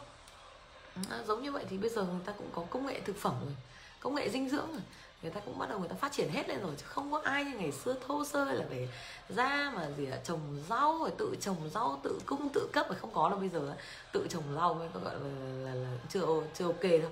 À, 1.09 1.23
giống 1.27 1.43
như 1.43 1.51
vậy 1.51 1.65
thì 1.69 1.77
bây 1.77 1.89
giờ 1.89 2.03
người 2.03 2.21
ta 2.25 2.33
cũng 2.37 2.49
có 2.55 2.63
công 2.69 2.85
nghệ 2.85 2.99
thực 2.99 3.17
phẩm 3.17 3.35
rồi 3.45 3.55
công 3.99 4.15
nghệ 4.15 4.29
dinh 4.29 4.49
dưỡng 4.49 4.71
rồi 4.71 4.81
người 5.23 5.31
ta 5.31 5.39
cũng 5.39 5.57
bắt 5.57 5.69
đầu 5.69 5.79
người 5.79 5.89
ta 5.89 5.95
phát 5.95 6.11
triển 6.11 6.29
hết 6.29 6.49
lên 6.49 6.61
rồi 6.61 6.71
chứ 6.77 6.85
không 6.87 7.11
có 7.11 7.21
ai 7.23 7.45
như 7.45 7.57
ngày 7.57 7.71
xưa 7.71 7.95
thô 8.07 8.25
sơ 8.25 8.45
là 8.45 8.65
phải 8.69 8.89
ra 9.29 9.71
mà 9.75 9.89
gì 9.97 10.05
là 10.05 10.17
trồng 10.23 10.63
rau 10.69 10.97
rồi 10.99 11.11
tự 11.17 11.35
trồng 11.41 11.69
rau 11.73 11.99
tự 12.03 12.19
cung 12.25 12.49
tự 12.53 12.69
cấp 12.73 12.85
mà 12.89 12.95
không 12.95 13.13
có 13.13 13.29
đâu 13.29 13.39
bây 13.39 13.49
giờ 13.49 13.75
tự 14.11 14.27
trồng 14.29 14.43
rau 14.55 14.73
mới 14.73 14.89
gọi 14.93 15.03
là, 15.03 15.11
là, 15.11 15.29
là, 15.65 15.73
là 15.73 15.97
chưa 16.09 16.25
chưa 16.53 16.65
ok 16.65 16.83
đâu. 16.83 17.11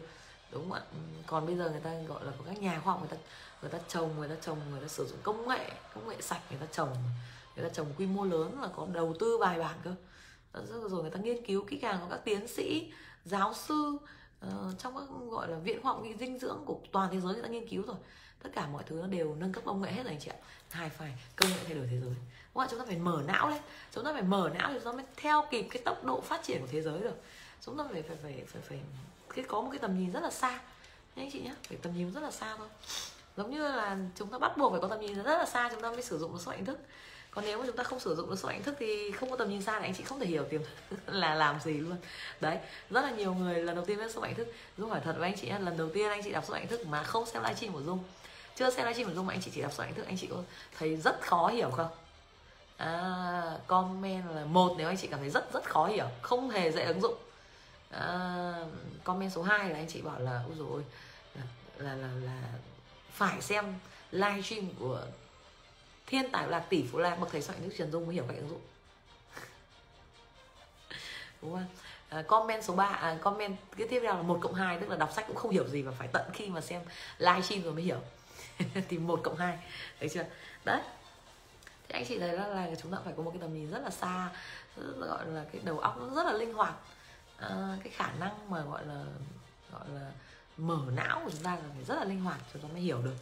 Đúng 0.51 0.69
không 0.69 0.71
ạ? 0.71 0.81
Ừ, 0.91 0.97
còn 1.27 1.45
bây 1.45 1.55
giờ 1.55 1.69
người 1.69 1.79
ta 1.79 1.93
gọi 2.07 2.25
là 2.25 2.31
có 2.37 2.43
các 2.47 2.61
nhà 2.61 2.81
khoa 2.83 2.93
học 2.93 3.01
người 3.01 3.17
ta 3.17 3.17
người 3.61 3.71
ta 3.71 3.79
trồng 3.87 4.17
người 4.17 4.29
ta 4.29 4.35
trồng 4.41 4.57
người 4.71 4.81
ta 4.81 4.87
sử 4.87 5.05
dụng 5.05 5.19
công 5.23 5.47
nghệ 5.47 5.71
công 5.95 6.09
nghệ 6.09 6.15
sạch 6.21 6.41
người 6.49 6.59
ta 6.59 6.65
trồng 6.71 6.89
người 7.55 7.65
ta 7.65 7.73
trồng 7.73 7.87
quy 7.97 8.05
mô 8.05 8.25
lớn 8.25 8.61
là 8.61 8.67
có 8.75 8.87
đầu 8.93 9.15
tư 9.19 9.37
bài 9.37 9.59
bản 9.59 9.75
cơ. 9.83 9.91
Rồi 10.89 11.01
người 11.01 11.11
ta 11.11 11.19
nghiên 11.19 11.45
cứu 11.45 11.63
kỹ 11.69 11.77
càng 11.77 11.97
có 12.01 12.07
các 12.09 12.25
tiến 12.25 12.47
sĩ 12.47 12.93
giáo 13.25 13.53
sư 13.53 13.97
uh, 14.47 14.79
trong 14.79 14.95
các 14.95 15.03
gọi 15.29 15.47
là 15.47 15.57
viện 15.57 15.81
khoa 15.81 15.93
học 15.93 16.03
dinh 16.19 16.39
dưỡng 16.39 16.63
của 16.65 16.79
toàn 16.91 17.09
thế 17.11 17.19
giới 17.19 17.33
người 17.33 17.43
ta 17.43 17.49
nghiên 17.49 17.67
cứu 17.67 17.83
rồi. 17.87 17.95
Tất 18.43 18.49
cả 18.53 18.67
mọi 18.67 18.83
thứ 18.83 18.95
nó 18.95 19.07
đều 19.07 19.35
nâng 19.35 19.51
cấp 19.51 19.63
công 19.65 19.81
nghệ 19.81 19.91
hết 19.91 20.03
rồi 20.03 20.13
anh 20.13 20.19
chị 20.19 20.31
ạ. 20.31 20.37
Hai 20.69 20.89
phải 20.89 21.13
công 21.35 21.49
nghệ 21.49 21.57
thay 21.65 21.75
đổi 21.75 21.87
thế 21.91 21.99
giới. 21.99 22.15
Đúng 22.53 22.53
không 22.53 22.67
chúng 22.69 22.79
ta 22.79 22.85
phải 22.85 22.97
mở 22.97 23.23
não 23.27 23.49
lên. 23.49 23.61
Chúng 23.91 24.05
ta 24.05 24.13
phải 24.13 24.21
mở 24.21 24.49
não 24.53 24.69
thì 24.69 24.73
chúng 24.73 24.85
ta 24.85 24.91
mới 24.91 25.05
theo 25.15 25.43
kịp 25.51 25.67
cái 25.71 25.81
tốc 25.85 26.03
độ 26.03 26.21
phát 26.21 26.43
triển 26.43 26.61
của 26.61 26.67
thế 26.71 26.81
giới 26.81 26.99
được. 26.99 27.15
Chúng 27.65 27.77
ta 27.77 27.83
phải 27.91 28.01
phải 28.01 28.17
phải 28.23 28.43
phải 28.47 28.61
phải 28.61 28.79
cái 29.35 29.45
có 29.47 29.61
một 29.61 29.69
cái 29.71 29.79
tầm 29.79 29.99
nhìn 29.99 30.11
rất 30.11 30.23
là 30.23 30.31
xa. 30.31 30.49
Nha 31.15 31.23
anh 31.23 31.29
chị 31.31 31.41
nhé 31.41 31.53
phải 31.69 31.77
tầm 31.81 31.93
nhìn 31.93 32.13
rất 32.13 32.23
là 32.23 32.31
xa 32.31 32.55
thôi. 32.57 32.67
Giống 33.37 33.51
như 33.51 33.67
là 33.67 33.97
chúng 34.15 34.27
ta 34.27 34.37
bắt 34.37 34.57
buộc 34.57 34.71
phải 34.71 34.81
có 34.81 34.87
tầm 34.87 34.99
nhìn 34.99 35.23
rất 35.23 35.37
là 35.37 35.45
xa 35.45 35.69
chúng 35.71 35.81
ta 35.81 35.91
mới 35.91 36.03
sử 36.03 36.17
dụng 36.17 36.33
được 36.33 36.39
số 36.41 36.51
hình 36.51 36.65
thức 36.65 36.79
còn 37.31 37.45
nếu 37.45 37.59
mà 37.59 37.65
chúng 37.65 37.75
ta 37.75 37.83
không 37.83 37.99
sử 37.99 38.15
dụng 38.15 38.29
được 38.29 38.39
số 38.39 38.49
ảnh 38.49 38.63
thức 38.63 38.75
thì 38.79 39.11
không 39.11 39.29
có 39.29 39.35
tầm 39.35 39.49
nhìn 39.49 39.61
xa 39.61 39.79
thì 39.79 39.85
anh 39.85 39.93
chị 39.93 40.03
không 40.03 40.19
thể 40.19 40.25
hiểu 40.25 40.43
tiềm 40.43 40.61
là 41.07 41.35
làm 41.35 41.59
gì 41.59 41.73
luôn. 41.73 41.97
Đấy 42.39 42.57
rất 42.89 43.01
là 43.01 43.11
nhiều 43.11 43.33
người 43.33 43.63
lần 43.63 43.75
đầu 43.75 43.85
tiên 43.85 43.97
biết 43.97 44.11
số 44.11 44.21
ảnh 44.21 44.35
thức. 44.35 44.47
Dung 44.77 44.89
hỏi 44.89 45.01
thật 45.03 45.15
với 45.17 45.29
anh 45.29 45.39
chị 45.39 45.49
lần 45.49 45.77
đầu 45.77 45.89
tiên 45.93 46.09
anh 46.09 46.21
chị 46.23 46.31
đọc 46.31 46.43
số 46.47 46.53
ảnh 46.53 46.67
thức 46.67 46.87
mà 46.87 47.03
không 47.03 47.25
xem 47.25 47.43
livestream 47.43 47.73
của 47.73 47.81
dung. 47.81 48.03
Chưa 48.55 48.69
xem 48.69 48.85
livestream 48.85 49.09
của 49.09 49.15
dung 49.15 49.25
mà 49.25 49.33
anh 49.33 49.41
chị 49.41 49.51
chỉ 49.53 49.61
đọc 49.61 49.71
số 49.73 49.83
ảnh 49.83 49.93
thức 49.93 50.05
anh 50.07 50.17
chị 50.17 50.27
có 50.27 50.37
thấy 50.77 50.95
rất 50.95 51.21
khó 51.21 51.47
hiểu 51.47 51.69
không? 51.69 51.91
À, 52.77 53.57
comment 53.67 54.23
là 54.35 54.45
một 54.45 54.75
nếu 54.77 54.87
anh 54.87 54.97
chị 54.97 55.07
cảm 55.07 55.19
thấy 55.19 55.29
rất 55.29 55.53
rất 55.53 55.63
khó 55.63 55.87
hiểu 55.87 56.05
không 56.21 56.49
hề 56.49 56.71
dễ 56.71 56.83
ứng 56.83 57.01
dụng. 57.01 57.15
À, 57.89 58.53
comment 59.03 59.31
số 59.31 59.41
2 59.41 59.69
là 59.69 59.75
anh 59.75 59.87
chị 59.87 60.01
bảo 60.01 60.19
là 60.19 60.43
ôi 60.47 60.55
rồi 60.57 60.83
là, 61.35 61.43
là 61.77 61.95
là 61.95 62.07
là 62.25 62.41
phải 63.11 63.41
xem 63.41 63.65
livestream 64.11 64.67
của 64.79 65.01
thiên 66.11 66.31
tài 66.31 66.47
là 66.47 66.59
tỷ 66.59 66.83
phú 66.91 66.97
là 66.97 67.15
bậc 67.15 67.31
thầy 67.31 67.41
soạn 67.41 67.59
nước 67.61 67.69
trần 67.77 67.91
dung 67.91 68.05
mới 68.05 68.15
hiểu 68.15 68.25
cách 68.27 68.37
ứng 68.37 68.49
dụng. 68.49 68.61
Đúng 71.41 71.51
không? 71.51 71.65
À, 72.09 72.21
comment 72.21 72.63
số 72.63 72.75
3 72.75 72.85
à, 72.85 73.17
comment 73.21 73.55
cái 73.77 73.87
tiếp 73.87 73.99
theo 74.03 74.15
là 74.15 74.21
một 74.21 74.39
cộng 74.41 74.53
hai 74.53 74.79
tức 74.79 74.89
là 74.89 74.95
đọc 74.95 75.11
sách 75.15 75.27
cũng 75.27 75.35
không 75.35 75.51
hiểu 75.51 75.67
gì 75.67 75.81
và 75.81 75.91
phải 75.91 76.07
tận 76.07 76.29
khi 76.33 76.49
mà 76.49 76.61
xem 76.61 76.81
livestream 77.17 77.63
rồi 77.63 77.73
mới 77.73 77.83
hiểu. 77.83 77.99
Thì 78.89 78.97
một 78.97 79.19
cộng 79.23 79.35
hai 79.35 79.57
thấy 79.99 80.09
chưa? 80.09 80.25
Đấy. 80.65 80.81
Thì 81.87 81.93
anh 81.93 82.05
chị 82.07 82.19
thấy 82.19 82.33
là, 82.33 82.47
là 82.47 82.67
chúng 82.81 82.91
ta 82.91 82.97
phải 83.03 83.13
có 83.17 83.23
một 83.23 83.31
cái 83.31 83.41
tầm 83.41 83.53
nhìn 83.53 83.71
rất 83.71 83.79
là 83.83 83.89
xa 83.89 84.29
rất 84.77 84.97
là 84.97 85.07
gọi 85.07 85.25
là 85.25 85.45
cái 85.51 85.61
đầu 85.63 85.79
óc 85.79 85.99
rất 86.15 86.25
là 86.25 86.33
linh 86.33 86.53
hoạt. 86.53 86.73
À, 87.37 87.77
cái 87.83 87.93
khả 87.93 88.11
năng 88.19 88.49
mà 88.49 88.61
gọi 88.61 88.85
là 88.85 89.03
gọi 89.71 89.89
là 89.89 90.11
mở 90.57 90.79
não 90.95 91.21
của 91.25 91.31
chúng 91.31 91.43
ta 91.43 91.55
là 91.55 91.61
phải 91.73 91.83
rất 91.83 91.95
là 91.95 92.03
linh 92.03 92.21
hoạt 92.21 92.39
chúng 92.53 92.61
ta 92.61 92.67
mới 92.71 92.81
hiểu 92.81 93.01
được. 93.01 93.15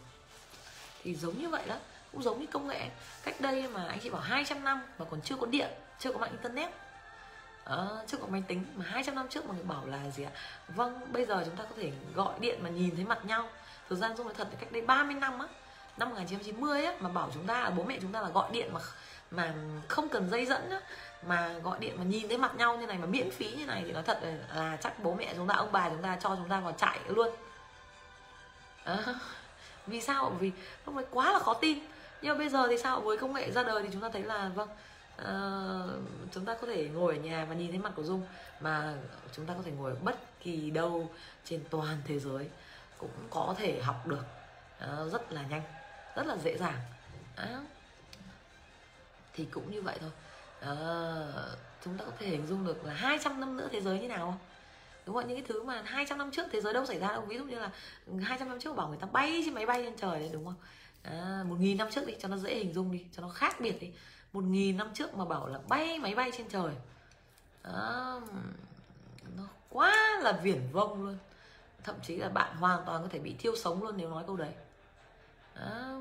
Thì 1.02 1.14
giống 1.14 1.38
như 1.38 1.48
vậy 1.48 1.62
đó 1.66 1.76
cũng 2.12 2.22
giống 2.22 2.40
như 2.40 2.46
công 2.46 2.68
nghệ 2.68 2.88
cách 3.22 3.40
đây 3.40 3.68
mà 3.68 3.84
anh 3.88 3.98
chị 4.02 4.10
bảo 4.10 4.22
200 4.22 4.64
năm 4.64 4.82
mà 4.98 5.04
còn 5.10 5.20
chưa 5.20 5.36
có 5.36 5.46
điện 5.46 5.70
chưa 5.98 6.12
có 6.12 6.18
mạng 6.18 6.30
internet. 6.30 6.70
À, 7.64 7.76
chưa 8.06 8.16
có 8.16 8.26
máy 8.26 8.42
tính 8.48 8.64
mà 8.74 8.84
200 8.88 9.14
năm 9.14 9.28
trước 9.28 9.46
mà 9.46 9.54
người 9.54 9.64
bảo 9.64 9.86
là 9.86 10.10
gì 10.10 10.24
ạ? 10.24 10.30
Vâng 10.68 11.12
bây 11.12 11.26
giờ 11.26 11.42
chúng 11.44 11.56
ta 11.56 11.64
có 11.64 11.74
thể 11.76 11.92
gọi 12.14 12.34
điện 12.40 12.58
mà 12.62 12.70
nhìn 12.70 12.96
thấy 12.96 13.04
mặt 13.04 13.24
nhau. 13.24 13.48
Thời 13.88 13.98
gian 13.98 14.16
dung 14.16 14.26
nói 14.26 14.34
thật 14.38 14.48
cách 14.60 14.72
đây 14.72 14.82
30 14.82 15.14
năm 15.14 15.38
á 15.38 15.46
năm 15.96 16.10
1990 16.10 16.84
á 16.84 16.94
mà 17.00 17.08
bảo 17.08 17.30
chúng 17.34 17.46
ta 17.46 17.60
là 17.60 17.70
bố 17.70 17.82
mẹ 17.82 17.98
chúng 18.02 18.12
ta 18.12 18.20
là 18.20 18.28
gọi 18.28 18.50
điện 18.52 18.72
mà 18.72 18.80
mà 19.30 19.54
không 19.88 20.08
cần 20.08 20.30
dây 20.30 20.46
dẫn 20.46 20.70
á 20.70 20.80
mà 21.26 21.54
gọi 21.62 21.78
điện 21.78 21.94
mà 21.98 22.04
nhìn 22.04 22.28
thấy 22.28 22.38
mặt 22.38 22.54
nhau 22.56 22.76
như 22.76 22.86
này 22.86 22.98
mà 22.98 23.06
miễn 23.06 23.30
phí 23.30 23.50
như 23.50 23.66
này 23.66 23.82
thì 23.86 23.92
nói 23.92 24.02
thật 24.02 24.20
là, 24.22 24.34
là 24.54 24.76
chắc 24.76 25.02
bố 25.02 25.14
mẹ 25.14 25.34
chúng 25.36 25.48
ta 25.48 25.54
ông 25.54 25.72
bà 25.72 25.88
chúng 25.88 26.02
ta 26.02 26.16
cho 26.20 26.36
chúng 26.36 26.48
ta 26.48 26.60
vào 26.60 26.72
chạy 26.72 26.98
luôn. 27.06 27.28
À, 28.84 28.96
vì 29.86 30.00
sao? 30.00 30.36
Vì 30.40 30.52
lúc 30.86 30.94
mới 30.94 31.04
quá 31.10 31.32
là 31.32 31.38
khó 31.38 31.54
tin 31.54 31.78
nhưng 32.22 32.32
mà 32.34 32.38
bây 32.38 32.48
giờ 32.48 32.66
thì 32.68 32.78
sao? 32.78 33.00
Với 33.00 33.16
công 33.16 33.34
nghệ 33.34 33.50
ra 33.50 33.62
đời 33.62 33.82
thì 33.82 33.88
chúng 33.92 34.02
ta 34.02 34.08
thấy 34.12 34.22
là 34.22 34.50
vâng 34.54 34.68
uh, 35.20 36.00
chúng 36.32 36.44
ta 36.44 36.56
có 36.60 36.66
thể 36.66 36.88
ngồi 36.88 37.16
ở 37.16 37.20
nhà 37.22 37.44
và 37.44 37.54
nhìn 37.54 37.70
thấy 37.70 37.78
mặt 37.78 37.92
của 37.96 38.02
dung 38.02 38.22
mà 38.60 38.94
chúng 39.36 39.46
ta 39.46 39.54
có 39.56 39.62
thể 39.62 39.72
ngồi 39.72 39.90
ở 39.90 39.96
bất 40.02 40.40
kỳ 40.40 40.70
đâu 40.70 41.10
trên 41.44 41.64
toàn 41.70 41.96
thế 42.04 42.18
giới 42.18 42.48
cũng 42.98 43.10
có 43.30 43.54
thể 43.58 43.80
học 43.82 44.06
được 44.06 44.24
uh, 44.84 45.12
rất 45.12 45.32
là 45.32 45.42
nhanh 45.50 45.62
rất 46.16 46.26
là 46.26 46.36
dễ 46.36 46.58
dàng. 46.58 46.78
Uh, 47.42 47.64
thì 49.34 49.44
cũng 49.50 49.70
như 49.70 49.82
vậy 49.82 49.98
thôi. 50.00 50.10
Uh, 50.60 51.58
chúng 51.84 51.98
ta 51.98 52.04
có 52.04 52.12
thể 52.18 52.26
hình 52.26 52.46
dung 52.46 52.66
được 52.66 52.84
là 52.84 52.94
200 52.94 53.40
năm 53.40 53.56
nữa 53.56 53.68
thế 53.72 53.80
giới 53.80 54.00
như 54.00 54.08
nào 54.08 54.18
không? 54.18 54.38
Đúng 55.06 55.14
không 55.14 55.28
những 55.28 55.36
cái 55.36 55.44
thứ 55.48 55.62
mà 55.62 55.82
200 55.84 56.18
năm 56.18 56.30
trước 56.30 56.46
thế 56.52 56.60
giới 56.60 56.72
đâu 56.72 56.86
xảy 56.86 56.98
ra 56.98 57.08
đâu. 57.08 57.20
Ví 57.20 57.38
dụ 57.38 57.44
như 57.44 57.58
là 57.58 57.70
200 58.22 58.48
năm 58.48 58.58
trước 58.60 58.76
bảo 58.76 58.88
người 58.88 58.98
ta 59.00 59.06
bay 59.12 59.42
trên 59.44 59.54
máy 59.54 59.66
bay 59.66 59.82
lên 59.82 59.96
trời 59.96 60.20
đấy 60.20 60.30
đúng 60.32 60.44
không? 60.44 60.54
À, 61.02 61.44
một 61.48 61.56
nghìn 61.60 61.76
năm 61.76 61.88
trước 61.90 62.06
đi 62.06 62.14
cho 62.18 62.28
nó 62.28 62.36
dễ 62.36 62.54
hình 62.54 62.72
dung 62.72 62.92
đi 62.92 63.04
cho 63.12 63.22
nó 63.22 63.28
khác 63.28 63.60
biệt 63.60 63.80
đi. 63.80 63.90
Một 64.32 64.44
nghìn 64.44 64.76
năm 64.76 64.90
trước 64.94 65.14
mà 65.14 65.24
bảo 65.24 65.46
là 65.46 65.58
bay 65.68 65.98
máy 65.98 66.14
bay 66.14 66.30
trên 66.36 66.48
trời. 66.48 66.74
À, 67.62 67.72
nó 69.36 69.44
quá 69.70 70.20
là 70.22 70.32
viển 70.32 70.60
vông 70.72 71.04
luôn. 71.04 71.18
Thậm 71.84 71.96
chí 72.02 72.16
là 72.16 72.28
bạn 72.28 72.56
hoàn 72.56 72.82
toàn 72.86 73.02
có 73.02 73.08
thể 73.08 73.18
bị 73.18 73.34
thiêu 73.38 73.56
sống 73.56 73.82
luôn 73.82 73.94
nếu 73.96 74.10
nói 74.10 74.24
câu 74.26 74.36
đấy. 74.36 74.52
À, 75.54 76.00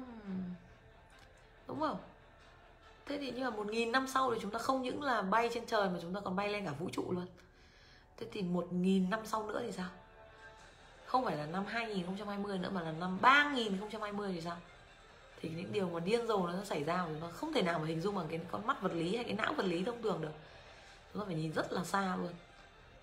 đúng 1.67 1.79
không? 1.79 1.97
Thế 3.05 3.17
thì 3.17 3.31
như 3.31 3.43
là 3.43 3.49
một 3.49 3.67
nghìn 3.67 3.91
năm 3.91 4.07
sau 4.07 4.33
thì 4.33 4.39
chúng 4.41 4.51
ta 4.51 4.59
không 4.59 4.81
những 4.81 5.03
là 5.03 5.21
bay 5.21 5.49
trên 5.53 5.65
trời 5.65 5.89
mà 5.89 5.99
chúng 6.01 6.13
ta 6.13 6.19
còn 6.19 6.35
bay 6.35 6.49
lên 6.49 6.65
cả 6.65 6.71
vũ 6.71 6.89
trụ 6.91 7.11
luôn. 7.11 7.27
Thế 8.17 8.27
thì 8.31 8.41
một 8.41 8.67
nghìn 8.73 9.09
năm 9.09 9.19
sau 9.25 9.47
nữa 9.47 9.61
thì 9.65 9.71
sao? 9.71 9.89
Không 11.05 11.25
phải 11.25 11.37
là 11.37 11.45
năm 11.45 11.65
2020 11.65 12.57
nữa 12.57 12.69
mà 12.73 12.81
là 12.81 12.91
năm 12.91 13.17
3020 13.21 14.31
thì 14.33 14.41
sao? 14.41 14.57
Thì 15.41 15.49
những 15.49 15.73
điều 15.73 15.89
mà 15.89 15.99
điên 15.99 16.27
rồ 16.27 16.47
nó 16.47 16.63
xảy 16.63 16.83
ra 16.83 17.05
mà 17.21 17.31
không 17.31 17.53
thể 17.53 17.61
nào 17.61 17.79
mà 17.79 17.87
hình 17.87 18.01
dung 18.01 18.15
bằng 18.15 18.27
cái 18.29 18.39
con 18.51 18.67
mắt 18.67 18.81
vật 18.81 18.93
lý 18.93 19.15
hay 19.15 19.25
cái 19.25 19.33
não 19.33 19.53
vật 19.53 19.65
lý 19.65 19.83
thông 19.83 20.01
thường 20.01 20.21
được. 20.21 20.31
Chúng 21.13 21.21
ta 21.21 21.25
phải 21.25 21.35
nhìn 21.35 21.53
rất 21.53 21.71
là 21.71 21.83
xa 21.83 22.15
luôn. 22.15 22.33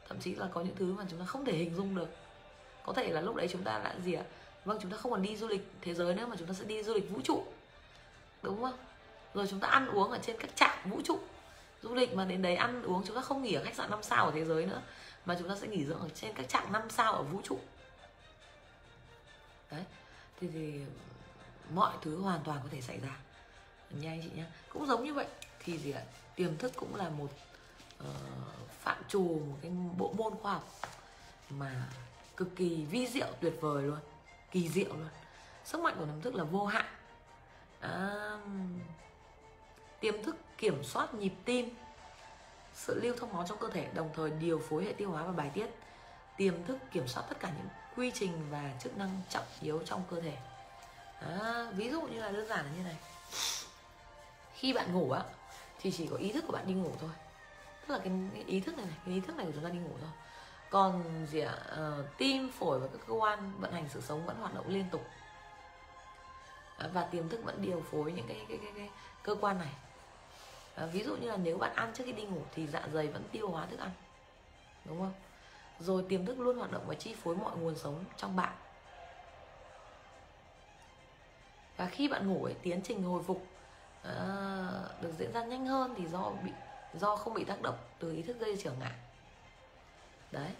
Thậm 0.08 0.20
chí 0.20 0.34
là 0.34 0.48
có 0.52 0.60
những 0.60 0.76
thứ 0.76 0.92
mà 0.92 1.04
chúng 1.10 1.20
ta 1.20 1.26
không 1.26 1.44
thể 1.44 1.52
hình 1.52 1.74
dung 1.74 1.94
được. 1.94 2.08
Có 2.84 2.92
thể 2.92 3.08
là 3.08 3.20
lúc 3.20 3.36
đấy 3.36 3.48
chúng 3.52 3.62
ta 3.62 3.78
đã 3.84 3.94
gì 4.04 4.14
ạ? 4.14 4.24
Vâng 4.64 4.78
chúng 4.82 4.90
ta 4.90 4.96
không 4.96 5.12
còn 5.12 5.22
đi 5.22 5.36
du 5.36 5.48
lịch 5.48 5.70
thế 5.80 5.94
giới 5.94 6.14
nữa 6.14 6.26
mà 6.26 6.36
chúng 6.38 6.48
ta 6.48 6.54
sẽ 6.54 6.64
đi 6.64 6.82
du 6.82 6.94
lịch 6.94 7.10
vũ 7.10 7.20
trụ. 7.24 7.44
Đúng 8.42 8.62
không? 8.62 8.76
Rồi 9.34 9.46
chúng 9.50 9.60
ta 9.60 9.68
ăn 9.68 9.88
uống 9.88 10.10
ở 10.10 10.18
trên 10.22 10.36
các 10.38 10.56
trạm 10.56 10.90
vũ 10.90 11.00
trụ. 11.04 11.18
Du 11.82 11.94
lịch 11.94 12.14
mà 12.14 12.24
đến 12.24 12.42
đấy 12.42 12.56
ăn 12.56 12.82
uống 12.82 13.02
chúng 13.06 13.16
ta 13.16 13.22
không 13.22 13.42
nghỉ 13.42 13.52
ở 13.52 13.64
khách 13.64 13.74
sạn 13.74 13.90
5 13.90 14.02
sao 14.02 14.24
ở 14.24 14.32
thế 14.34 14.44
giới 14.44 14.66
nữa 14.66 14.82
mà 15.26 15.36
chúng 15.38 15.48
ta 15.48 15.56
sẽ 15.56 15.66
nghỉ 15.66 15.84
dưỡng 15.84 16.00
ở 16.00 16.08
trên 16.14 16.32
các 16.32 16.48
trạm 16.48 16.72
5 16.72 16.82
sao 16.90 17.12
ở 17.12 17.22
vũ 17.22 17.40
trụ. 17.44 17.58
Đấy. 19.70 19.84
Thì, 20.40 20.48
thì 20.52 20.80
mọi 21.74 21.96
thứ 22.02 22.20
hoàn 22.20 22.40
toàn 22.44 22.60
có 22.62 22.68
thể 22.72 22.80
xảy 22.80 23.00
ra. 23.00 23.16
Nha 23.90 24.10
anh 24.10 24.22
chị 24.22 24.30
nhé 24.36 24.44
cũng 24.68 24.86
giống 24.86 25.04
như 25.04 25.14
vậy. 25.14 25.26
Thì 25.64 25.78
gì 25.78 25.90
ạ? 25.90 26.02
Tiềm 26.34 26.56
thức 26.56 26.72
cũng 26.76 26.94
là 26.94 27.08
một 27.08 27.28
uh, 28.02 28.06
phạm 28.80 29.02
trù 29.08 29.22
một 29.22 29.56
cái 29.62 29.70
bộ 29.96 30.12
môn 30.12 30.34
khoa 30.42 30.52
học 30.52 30.68
mà 31.50 31.88
cực 32.36 32.56
kỳ 32.56 32.84
vi 32.84 33.06
diệu 33.06 33.28
tuyệt 33.40 33.54
vời 33.60 33.82
luôn. 33.82 33.98
Kỳ 34.50 34.68
diệu 34.68 34.88
luôn. 34.88 35.08
Sức 35.64 35.80
mạnh 35.80 35.94
của 35.98 36.06
tiềm 36.06 36.20
thức 36.20 36.34
là 36.34 36.44
vô 36.44 36.66
hạn. 36.66 36.86
À, 37.80 38.10
tiềm 40.00 40.22
thức 40.22 40.36
kiểm 40.58 40.84
soát 40.84 41.14
nhịp 41.14 41.32
tim 41.44 41.74
sự 42.74 43.00
lưu 43.02 43.14
thông 43.18 43.32
máu 43.32 43.44
trong 43.48 43.58
cơ 43.58 43.68
thể 43.68 43.88
đồng 43.94 44.10
thời 44.14 44.30
điều 44.30 44.58
phối 44.58 44.84
hệ 44.84 44.92
tiêu 44.92 45.10
hóa 45.10 45.22
và 45.22 45.32
bài 45.32 45.50
tiết. 45.54 45.66
Tiềm 46.36 46.64
thức 46.64 46.78
kiểm 46.92 47.08
soát 47.08 47.22
tất 47.28 47.40
cả 47.40 47.52
những 47.56 47.68
quy 47.96 48.10
trình 48.14 48.50
và 48.50 48.74
chức 48.82 48.96
năng 48.96 49.20
trọng 49.28 49.44
yếu 49.60 49.82
trong 49.84 50.02
cơ 50.10 50.20
thể 50.20 50.36
à, 51.20 51.66
ví 51.72 51.90
dụ 51.90 52.02
như 52.02 52.20
là 52.20 52.30
đơn 52.30 52.46
giản 52.48 52.64
là 52.64 52.70
như 52.76 52.82
này. 52.82 52.96
Khi 54.54 54.72
bạn 54.72 54.92
ngủ 54.92 55.10
á 55.10 55.22
thì 55.78 55.90
chỉ 55.90 56.06
có 56.06 56.16
ý 56.16 56.32
thức 56.32 56.44
của 56.46 56.52
bạn 56.52 56.66
đi 56.66 56.74
ngủ 56.74 56.90
thôi. 57.00 57.10
Tức 57.80 57.94
là 57.94 57.98
cái, 57.98 58.12
cái 58.34 58.44
ý 58.46 58.60
thức 58.60 58.76
này 58.76 58.86
này 58.86 58.96
cái 59.04 59.14
ý 59.14 59.20
thức 59.20 59.36
này 59.36 59.46
của 59.46 59.52
chúng 59.54 59.64
ta 59.64 59.70
đi 59.70 59.78
ngủ 59.78 59.96
thôi. 60.00 60.10
Còn 60.70 61.26
gì 61.26 61.40
ạ? 61.40 61.54
Uh, 61.72 62.04
tim 62.18 62.50
phổi 62.50 62.78
và 62.78 62.86
các 62.86 63.06
cơ 63.06 63.14
quan 63.14 63.52
vận 63.60 63.72
hành 63.72 63.88
sự 63.88 64.00
sống 64.00 64.26
vẫn 64.26 64.36
hoạt 64.36 64.54
động 64.54 64.68
liên 64.68 64.84
tục. 64.90 65.06
Và 66.92 67.04
tiềm 67.04 67.28
thức 67.28 67.40
vẫn 67.44 67.62
điều 67.62 67.82
phối 67.90 68.12
những 68.12 68.26
cái 68.28 68.46
cái 68.48 68.58
cái, 68.62 68.72
cái 68.76 68.90
cơ 69.22 69.34
quan 69.40 69.58
này. 69.58 69.72
À, 70.74 70.86
ví 70.86 71.02
dụ 71.04 71.16
như 71.16 71.30
là 71.30 71.36
nếu 71.36 71.58
bạn 71.58 71.74
ăn 71.74 71.92
trước 71.94 72.04
khi 72.06 72.12
đi 72.12 72.22
ngủ 72.22 72.42
thì 72.54 72.66
dạ 72.66 72.82
dày 72.92 73.06
vẫn 73.06 73.22
tiêu 73.32 73.48
hóa 73.48 73.66
thức 73.66 73.80
ăn. 73.80 73.90
Đúng 74.84 74.98
không? 74.98 75.12
Rồi 75.80 76.04
tiềm 76.08 76.26
thức 76.26 76.38
luôn 76.38 76.58
hoạt 76.58 76.72
động 76.72 76.84
và 76.86 76.94
chi 76.94 77.14
phối 77.22 77.36
mọi 77.36 77.56
nguồn 77.56 77.76
sống 77.76 78.04
trong 78.16 78.36
bạn. 78.36 78.52
Và 81.76 81.86
khi 81.86 82.08
bạn 82.08 82.28
ngủ 82.28 82.44
ấy 82.44 82.54
tiến 82.62 82.80
trình 82.84 83.02
hồi 83.02 83.22
phục 83.22 83.46
uh, 84.08 85.02
được 85.02 85.12
diễn 85.18 85.32
ra 85.32 85.44
nhanh 85.44 85.66
hơn 85.66 85.94
thì 85.96 86.06
do 86.06 86.32
bị 86.44 86.50
do 86.94 87.16
không 87.16 87.34
bị 87.34 87.44
tác 87.44 87.62
động 87.62 87.78
từ 87.98 88.12
ý 88.12 88.22
thức 88.22 88.40
gây 88.40 88.56
trở 88.62 88.72
ngại. 88.72 88.98
Đấy 90.32 90.50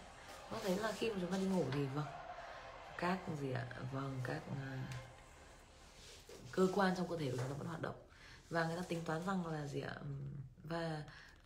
có 0.51 0.59
thấy 0.63 0.77
là 0.77 0.93
khi 0.93 1.11
mà 1.11 1.17
chúng 1.21 1.33
ta 1.33 1.39
đi 1.39 1.45
ngủ 1.45 1.65
thì 1.73 1.87
vâng 1.95 2.07
các 2.99 3.19
gì 3.41 3.53
ạ? 3.53 3.67
Vâng 3.93 4.21
các 4.25 4.41
uh, 4.51 4.57
cơ 6.53 6.69
quan 6.75 6.95
trong 6.97 7.09
cơ 7.09 7.17
thể 7.17 7.31
của 7.31 7.37
chúng 7.37 7.49
ta 7.49 7.55
vẫn 7.59 7.69
hoạt 7.69 7.83
động. 7.83 7.95
Và 8.51 8.65
người 8.65 8.77
ta 8.77 8.83
tính 8.83 9.03
toán 9.05 9.27
rằng 9.27 9.47
là 9.47 9.67
gì 9.67 9.81
ạ? 9.81 9.95
Và 10.65 11.03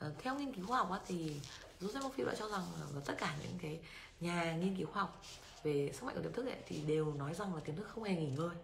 uh, 0.07 0.13
theo 0.19 0.35
nghiên 0.35 0.55
cứu 0.55 0.67
khoa 0.67 0.79
học 0.79 0.91
á, 0.91 0.99
thì 1.07 1.41
Joseph 1.81 2.03
Murphy 2.03 2.25
đã 2.25 2.35
cho 2.39 2.49
rằng 2.49 2.63
là 2.95 3.01
tất 3.05 3.15
cả 3.19 3.35
những 3.43 3.59
cái 3.63 3.81
nhà 4.21 4.57
nghiên 4.57 4.77
cứu 4.77 4.87
khoa 4.87 5.03
học 5.03 5.23
về 5.63 5.91
sức 5.95 6.05
mạnh 6.05 6.15
của 6.15 6.23
tiềm 6.23 6.33
thức 6.33 6.47
ấy, 6.47 6.57
thì 6.67 6.81
đều 6.81 7.15
nói 7.15 7.35
rằng 7.35 7.55
là 7.55 7.61
tiềm 7.61 7.77
thức 7.77 7.89
không 7.95 8.05
hề 8.05 8.17
nghỉ 8.17 8.31
ngơi 8.31 8.57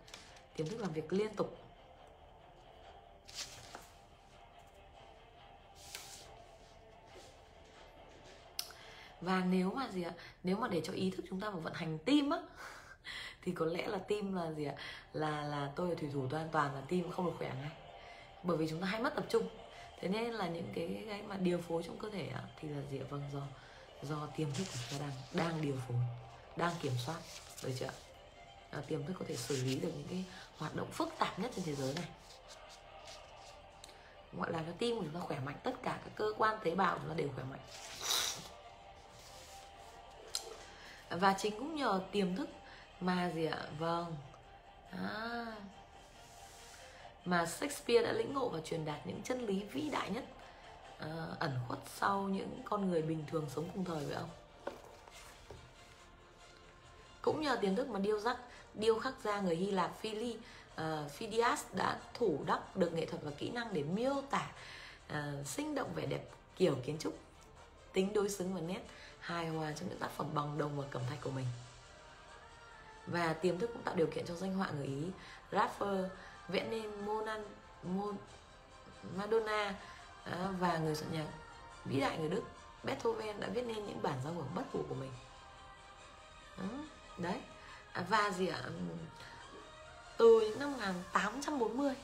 tiềm 0.57 0.67
thức 0.67 0.81
làm 0.81 0.93
việc 0.93 1.13
liên 1.13 1.35
tục. 1.35 1.59
Và 9.21 9.45
nếu 9.51 9.71
mà 9.71 9.89
gì 9.89 10.03
ạ 10.03 10.13
nếu 10.43 10.57
mà 10.57 10.69
để 10.69 10.81
cho 10.85 10.93
ý 10.93 11.11
thức 11.11 11.25
chúng 11.29 11.41
ta 11.41 11.51
mà 11.51 11.57
vận 11.57 11.73
hành 11.75 11.99
tim 11.99 12.31
á 12.31 12.39
thì 13.43 13.53
có 13.53 13.67
lẽ 13.67 13.87
là 13.87 13.99
tim 13.99 14.37
là 14.37 14.53
gì 14.53 14.65
ạ 14.65 14.75
là 15.13 15.43
là 15.43 15.73
tôi 15.77 15.89
là 15.89 15.95
thủy 15.95 16.09
thủ 16.13 16.27
tôi 16.31 16.41
an 16.41 16.49
toàn 16.53 16.75
là 16.75 16.81
tim 16.89 17.11
không 17.11 17.27
được 17.27 17.33
khỏe 17.39 17.53
ngay. 17.61 17.71
Bởi 18.43 18.57
vì 18.57 18.69
chúng 18.69 18.81
ta 18.81 18.87
hay 18.87 19.01
mất 19.01 19.15
tập 19.15 19.25
trung. 19.29 19.49
Thế 20.01 20.09
nên 20.09 20.33
là 20.33 20.49
những 20.49 20.73
cái 20.75 21.05
cái 21.09 21.23
mà 21.23 21.37
điều 21.37 21.59
phối 21.59 21.83
trong 21.83 21.99
cơ 21.99 22.11
thể 22.11 22.29
á, 22.29 22.43
thì 22.61 22.69
là 22.69 22.83
gì 22.91 22.99
ạ? 22.99 23.07
Vâng 23.11 23.23
do 23.33 23.43
do 24.03 24.29
tiềm 24.37 24.53
thức 24.53 24.65
của 24.73 24.79
chúng 24.91 24.99
ta 24.99 25.07
đang 25.07 25.13
đang 25.33 25.63
điều 25.63 25.77
phối 25.89 25.97
đang 26.57 26.73
kiểm 26.83 26.93
soát. 27.07 27.19
Được 27.63 27.73
chưa 27.79 28.06
uh, 28.79 28.87
tiềm 28.87 29.07
thức 29.07 29.15
có 29.19 29.25
thể 29.29 29.37
xử 29.37 29.65
lý 29.65 29.77
được 29.81 29.93
những 29.97 30.07
cái 30.11 30.25
hoạt 30.57 30.75
động 30.75 30.91
phức 30.91 31.09
tạp 31.19 31.39
nhất 31.39 31.51
trên 31.57 31.65
thế 31.65 31.75
giới 31.75 31.95
này. 31.95 32.09
Gọi 34.33 34.53
là 34.53 34.63
cho 34.67 34.73
tim 34.79 34.97
của 34.97 35.03
chúng 35.03 35.15
ta 35.15 35.21
khỏe 35.21 35.41
mạnh 35.41 35.57
tất 35.63 35.73
cả 35.83 35.99
các 36.05 36.11
cơ 36.15 36.33
quan 36.39 36.59
tế 36.65 36.75
bào 36.75 36.95
của 36.95 37.01
chúng 37.01 37.09
ta 37.09 37.15
đều 37.15 37.29
khỏe 37.35 37.45
mạnh. 37.45 37.61
Và 41.11 41.35
chính 41.39 41.59
cũng 41.59 41.77
nhờ 41.77 42.01
tiềm 42.13 42.37
thức 42.37 42.49
mà 43.01 43.31
gì 43.35 43.47
ạ? 43.47 43.67
Vâng. 43.79 44.17
À. 44.91 45.47
mà 47.25 47.47
Shakespeare 47.47 48.07
đã 48.07 48.13
lĩnh 48.13 48.35
ngộ 48.35 48.49
và 48.49 48.61
truyền 48.61 48.85
đạt 48.85 49.07
những 49.07 49.23
chân 49.23 49.47
lý 49.47 49.65
vĩ 49.73 49.91
đại 49.91 50.11
nhất 50.11 50.25
à, 50.99 51.27
ẩn 51.39 51.59
khuất 51.69 51.79
sau 51.97 52.23
những 52.23 52.63
con 52.65 52.91
người 52.91 53.03
bình 53.03 53.25
thường 53.31 53.47
sống 53.55 53.69
cùng 53.75 53.85
thời 53.85 54.05
với 54.05 54.15
ông 54.15 54.29
cũng 57.23 57.41
nhờ 57.41 57.59
tiềm 57.61 57.77
thức 57.77 57.89
mà 57.89 57.99
điêu 57.99 58.21
khắc 58.21 58.39
điêu 58.77 58.99
khắc 58.99 59.15
gia 59.25 59.41
người 59.41 59.57
Hy 59.57 59.71
Lạp 59.71 60.01
Phili 60.01 60.31
uh, 60.31 60.41
ờ, 60.77 61.09
Phidias 61.09 61.65
đã 61.73 61.99
thủ 62.15 62.39
đắc 62.47 62.77
được 62.77 62.93
nghệ 62.93 63.07
thuật 63.07 63.23
và 63.23 63.31
kỹ 63.39 63.51
năng 63.51 63.75
để 63.75 63.83
miêu 63.83 64.23
tả 64.31 64.51
uh, 65.13 65.47
sinh 65.47 65.75
động 65.75 65.91
vẻ 65.95 66.07
đẹp 66.07 66.29
kiểu 66.57 66.77
kiến 66.85 66.97
trúc 66.99 67.19
tính 67.93 68.13
đối 68.13 68.29
xứng 68.29 68.55
và 68.55 68.61
nét 68.61 68.81
hài 69.21 69.49
hòa 69.49 69.73
trong 69.73 69.89
những 69.89 69.99
tác 69.99 70.11
phẩm 70.11 70.27
bằng 70.35 70.59
đồng 70.59 70.79
và 70.81 70.85
cẩm 70.91 71.03
thạch 71.11 71.21
của 71.21 71.31
mình. 71.31 71.47
Và 73.07 73.33
tiềm 73.33 73.59
thức 73.59 73.71
cũng 73.73 73.83
tạo 73.83 73.95
điều 73.95 74.07
kiện 74.07 74.27
cho 74.27 74.35
danh 74.35 74.55
họa 74.55 74.71
người 74.71 74.87
Ý 74.87 75.03
rapper 75.53 76.05
vẽ 76.49 76.67
nên 76.71 77.05
Monan 77.05 77.45
Mon, 77.83 78.17
Madonna 79.17 79.75
uh, 80.31 80.35
và 80.61 80.79
người 80.79 80.95
soạn 80.95 81.13
nhạc 81.13 81.27
vĩ 81.85 82.01
đại 82.01 82.19
người 82.19 82.29
Đức 82.29 82.43
Beethoven 82.85 83.41
đã 83.41 83.49
viết 83.49 83.63
nên 83.67 83.87
những 83.87 84.03
bản 84.03 84.19
giao 84.25 84.33
hưởng 84.33 84.49
bất 84.55 84.63
hủ 84.73 84.81
của 84.89 84.95
mình. 84.95 85.11
Đấy. 87.19 87.41
À, 87.97 88.05
và 88.09 88.31
gì 88.31 88.47
ạ? 88.47 88.61
Ừ. 88.65 88.71
Từ 90.17 90.41
những 90.41 90.59
năm 90.59 90.73
1840 90.73 91.95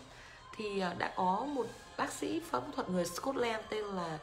thì 0.57 0.81
à, 0.81 0.95
đã 0.99 1.13
có 1.17 1.47
một 1.49 1.67
bác 1.97 2.13
sĩ 2.13 2.41
phẫu 2.51 2.63
thuật 2.75 2.89
người 2.89 3.05
Scotland 3.05 3.65
tên 3.69 3.85
là 3.85 4.19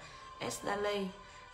S. 0.52 0.64
Daley 0.66 1.08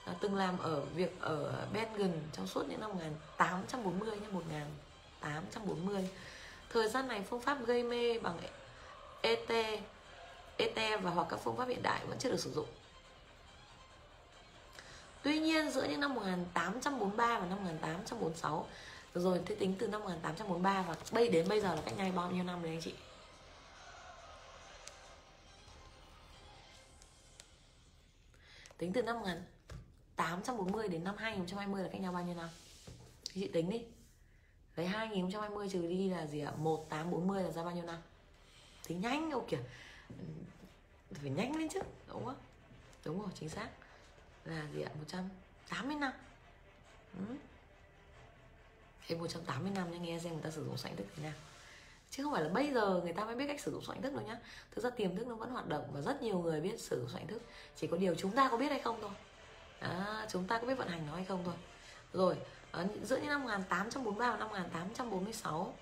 à, 0.06 0.14
từng 0.20 0.36
làm 0.36 0.58
ở 0.58 0.82
việc 0.82 1.22
ở 1.22 1.68
Bergen 1.74 2.22
trong 2.34 2.48
suốt 2.48 2.64
những 2.70 2.80
năm 2.80 2.90
1840 2.90 4.20
đến 4.22 4.32
1840 4.32 6.10
thời 6.70 6.90
gian 6.90 7.08
này 7.08 7.24
phương 7.30 7.42
pháp 7.42 7.66
gây 7.66 7.84
mê 7.84 8.20
bằng 8.20 8.38
ET 9.22 9.50
ET 10.58 11.02
và 11.02 11.12
hoặc 11.12 11.28
các 11.30 11.40
phương 11.44 11.58
pháp 11.58 11.68
hiện 11.68 11.84
đại 11.84 12.06
vẫn 12.06 12.18
chưa 12.20 12.32
được 12.32 12.40
sử 12.40 12.52
dụng. 12.52 12.68
Tuy 15.24 15.40
nhiên, 15.40 15.72
giữa 15.72 15.84
những 15.84 16.00
năm 16.00 16.14
1843 16.14 17.40
và 17.40 17.46
năm 17.46 17.58
1846 17.64 18.68
rồi, 19.24 19.42
thế 19.46 19.56
tính 19.56 19.76
từ 19.80 19.88
năm 19.88 20.02
1843 20.02 20.82
và 20.82 20.96
bây, 21.12 21.30
đến 21.30 21.48
bây 21.50 21.62
giờ 21.62 21.76
là 21.76 21.82
cách 21.86 21.98
nhau 21.98 22.12
bao 22.16 22.32
nhiêu 22.32 22.44
năm 22.44 22.64
đấy 22.64 22.72
anh 22.72 22.82
chị? 22.82 22.94
Tính 28.78 28.94
từ 28.94 29.04
năm 29.04 29.20
1840 29.20 30.88
đến 30.88 31.04
năm 31.04 31.16
2020 31.18 31.84
là 31.84 31.90
cách 31.92 32.02
nhau 32.02 32.12
bao 32.12 32.24
nhiêu 32.24 32.36
năm? 32.36 32.50
Chị 33.24 33.48
tính 33.48 33.70
đi. 33.70 33.84
Lấy 34.76 34.88
2020 34.88 35.70
trừ 35.70 35.88
đi 35.88 36.10
là 36.10 36.28
gì 36.28 36.40
ạ? 36.40 36.52
1840 36.58 37.44
là 37.44 37.52
ra 37.52 37.64
bao 37.64 37.76
nhiêu 37.76 37.86
năm? 37.86 38.02
Tính 38.88 39.02
nhanh 39.02 39.30
đâu 39.30 39.46
kìa 39.48 39.60
phải 41.12 41.30
nhanh 41.30 41.56
lên 41.56 41.70
chứ, 41.70 41.80
đúng 42.08 42.26
không? 42.26 42.38
Đúng 43.06 43.22
rồi, 43.22 43.30
chính 43.40 43.50
xác. 43.50 43.70
Là 44.46 44.66
gì 44.74 44.82
ạ? 44.82 44.92
180 45.00 45.96
năm. 45.96 46.14
Ừ 47.20 47.36
thêm 49.08 49.20
180 49.20 49.72
năm 49.76 49.92
nha 49.92 49.98
nghe 49.98 50.20
xem 50.20 50.34
người 50.34 50.42
ta 50.44 50.50
sử 50.50 50.66
dụng 50.66 50.78
soạn 50.78 50.96
thức 50.96 51.06
thế 51.16 51.24
nào. 51.24 51.34
Chứ 52.12 52.24
không 52.24 52.34
phải 52.34 52.44
là 52.44 52.50
bây 52.50 52.74
giờ 52.74 53.02
người 53.04 53.14
ta 53.14 53.26
mới 53.26 53.36
biết 53.36 53.48
cách 53.48 53.62
sử 53.62 53.72
dụng 53.72 53.84
soạn 53.84 54.02
thức 54.02 54.14
đâu 54.14 54.24
nhá. 54.28 54.38
Thực 54.72 54.84
ra 54.84 54.90
tiềm 54.90 55.16
thức 55.16 55.28
nó 55.28 55.36
vẫn 55.36 55.50
hoạt 55.50 55.68
động 55.68 55.90
và 55.94 56.02
rất 56.02 56.22
nhiều 56.22 56.40
người 56.40 56.62
biết 56.62 56.80
sử 56.80 57.00
dụng 57.00 57.10
soạn 57.10 57.28
thức. 57.28 57.42
Chỉ 57.76 57.88
có 57.88 57.98
điều 57.98 58.16
chúng 58.16 58.32
ta 58.32 58.50
có 58.50 58.58
biết 58.58 58.70
hay 58.70 58.80
không 58.80 58.98
thôi. 59.02 59.12
À, 59.80 60.26
chúng 60.30 60.48
ta 60.48 60.60
có 60.60 60.68
biết 60.68 60.76
vận 60.76 60.88
hành 60.88 61.08
nó 61.08 61.16
hay 61.16 61.26
không 61.26 61.44
thôi. 61.46 61.54
Rồi 62.14 62.36
ở 62.72 62.88
giữa 63.04 63.18
những 63.18 63.30
năm 63.30 63.44
1843 63.44 64.32
và 64.32 64.38
năm 64.38 64.48
1846 64.48 65.74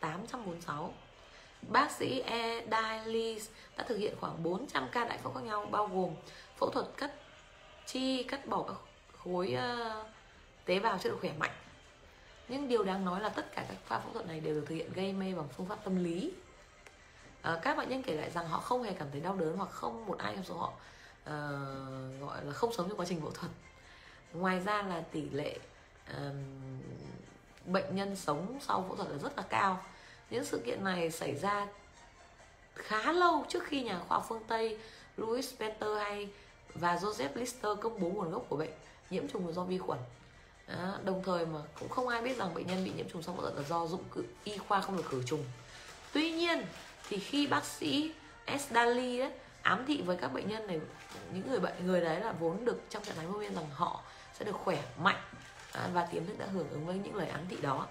846 0.00 0.94
Bác 1.68 1.90
sĩ 1.90 2.20
E. 2.20 2.66
Dailies 2.70 3.48
đã 3.76 3.84
thực 3.84 3.98
hiện 3.98 4.14
khoảng 4.20 4.42
400 4.42 4.88
ca 4.92 5.04
đại 5.04 5.18
phẫu 5.18 5.32
khác 5.32 5.40
nhau 5.44 5.66
bao 5.70 5.86
gồm 5.86 6.14
phẫu 6.58 6.70
thuật 6.70 6.86
cắt 6.96 7.12
chi, 7.86 8.22
cắt 8.22 8.46
bỏ 8.46 8.64
các 8.68 8.76
khối 9.18 9.56
uh, 9.56 10.06
tế 10.64 10.78
bào 10.78 10.98
chưa 10.98 11.10
được 11.10 11.18
khỏe 11.20 11.32
mạnh 11.38 11.50
nhưng 12.48 12.68
điều 12.68 12.84
đáng 12.84 13.04
nói 13.04 13.20
là 13.20 13.28
tất 13.28 13.54
cả 13.54 13.64
các 13.68 13.76
pha 13.86 13.98
phẫu 13.98 14.12
thuật 14.12 14.26
này 14.26 14.40
đều 14.40 14.54
được 14.54 14.64
thực 14.66 14.74
hiện 14.74 14.92
gây 14.92 15.12
mê 15.12 15.34
bằng 15.34 15.48
phương 15.56 15.66
pháp 15.66 15.84
tâm 15.84 16.04
lý. 16.04 16.32
À, 17.42 17.58
các 17.62 17.76
bệnh 17.76 17.88
nhân 17.88 18.02
kể 18.02 18.16
lại 18.16 18.30
rằng 18.30 18.48
họ 18.48 18.60
không 18.60 18.82
hề 18.82 18.92
cảm 18.92 19.08
thấy 19.12 19.20
đau 19.20 19.36
đớn 19.36 19.56
hoặc 19.56 19.70
không 19.70 20.06
một 20.06 20.18
ai 20.18 20.34
trong 20.34 20.44
số 20.44 20.54
họ 20.54 20.72
uh, 21.22 22.20
gọi 22.20 22.44
là 22.44 22.52
không 22.52 22.72
sống 22.72 22.88
trong 22.88 22.98
quá 22.98 23.06
trình 23.08 23.20
phẫu 23.20 23.30
thuật. 23.30 23.52
Ngoài 24.32 24.60
ra 24.60 24.82
là 24.82 25.02
tỷ 25.12 25.30
lệ 25.30 25.58
uh, 26.10 26.16
bệnh 27.66 27.96
nhân 27.96 28.16
sống 28.16 28.58
sau 28.60 28.84
phẫu 28.88 28.96
thuật 28.96 29.08
là 29.10 29.18
rất 29.18 29.36
là 29.36 29.42
cao. 29.48 29.84
Những 30.30 30.44
sự 30.44 30.62
kiện 30.66 30.84
này 30.84 31.10
xảy 31.10 31.34
ra 31.34 31.66
khá 32.74 33.12
lâu 33.12 33.44
trước 33.48 33.64
khi 33.64 33.82
nhà 33.82 34.00
khoa 34.08 34.18
học 34.18 34.26
phương 34.28 34.42
Tây 34.48 34.78
Louis 35.16 35.54
Penter 35.58 35.98
hay 35.98 36.28
và 36.74 36.96
Joseph 36.96 37.28
Lister 37.34 37.78
công 37.80 38.00
bố 38.00 38.08
nguồn 38.08 38.30
gốc 38.30 38.46
của 38.48 38.56
bệnh 38.56 38.72
nhiễm 39.10 39.28
trùng 39.28 39.52
do 39.52 39.64
vi 39.64 39.78
khuẩn 39.78 39.98
đó, 40.68 40.98
đồng 41.04 41.22
thời 41.22 41.46
mà 41.46 41.60
cũng 41.80 41.88
không 41.88 42.08
ai 42.08 42.22
biết 42.22 42.36
rằng 42.36 42.54
bệnh 42.54 42.66
nhân 42.66 42.84
bị 42.84 42.92
nhiễm 42.96 43.08
trùng 43.08 43.22
sau 43.22 43.34
phẫu 43.34 43.42
thuật 43.42 43.54
là 43.54 43.62
do 43.62 43.86
dụng 43.86 44.04
cụ 44.10 44.20
y 44.44 44.58
khoa 44.58 44.80
không 44.80 44.96
được 44.96 45.06
khử 45.08 45.22
trùng. 45.26 45.44
Tuy 46.12 46.32
nhiên 46.32 46.66
thì 47.08 47.18
khi 47.18 47.46
bác 47.46 47.64
sĩ 47.64 48.12
S. 48.58 48.72
Daly 48.72 49.18
ấy, 49.18 49.32
ám 49.62 49.84
thị 49.86 50.02
với 50.02 50.16
các 50.16 50.32
bệnh 50.32 50.48
nhân 50.48 50.66
này 50.66 50.80
những 51.32 51.50
người 51.50 51.60
bệnh 51.60 51.86
người 51.86 52.00
đấy 52.00 52.20
là 52.20 52.32
vốn 52.32 52.64
được 52.64 52.80
trong 52.90 53.04
trạng 53.04 53.16
thái 53.16 53.26
vô 53.26 53.38
biên 53.38 53.54
rằng 53.54 53.66
họ 53.72 54.02
sẽ 54.38 54.44
được 54.44 54.56
khỏe 54.64 54.82
mạnh 54.98 55.20
à, 55.72 55.88
và 55.92 56.06
tiềm 56.06 56.26
thức 56.26 56.38
đã 56.38 56.46
hưởng 56.46 56.70
ứng 56.70 56.86
với 56.86 56.96
những 57.04 57.14
lời 57.14 57.28
ám 57.28 57.40
thị 57.48 57.56
đó 57.62 57.86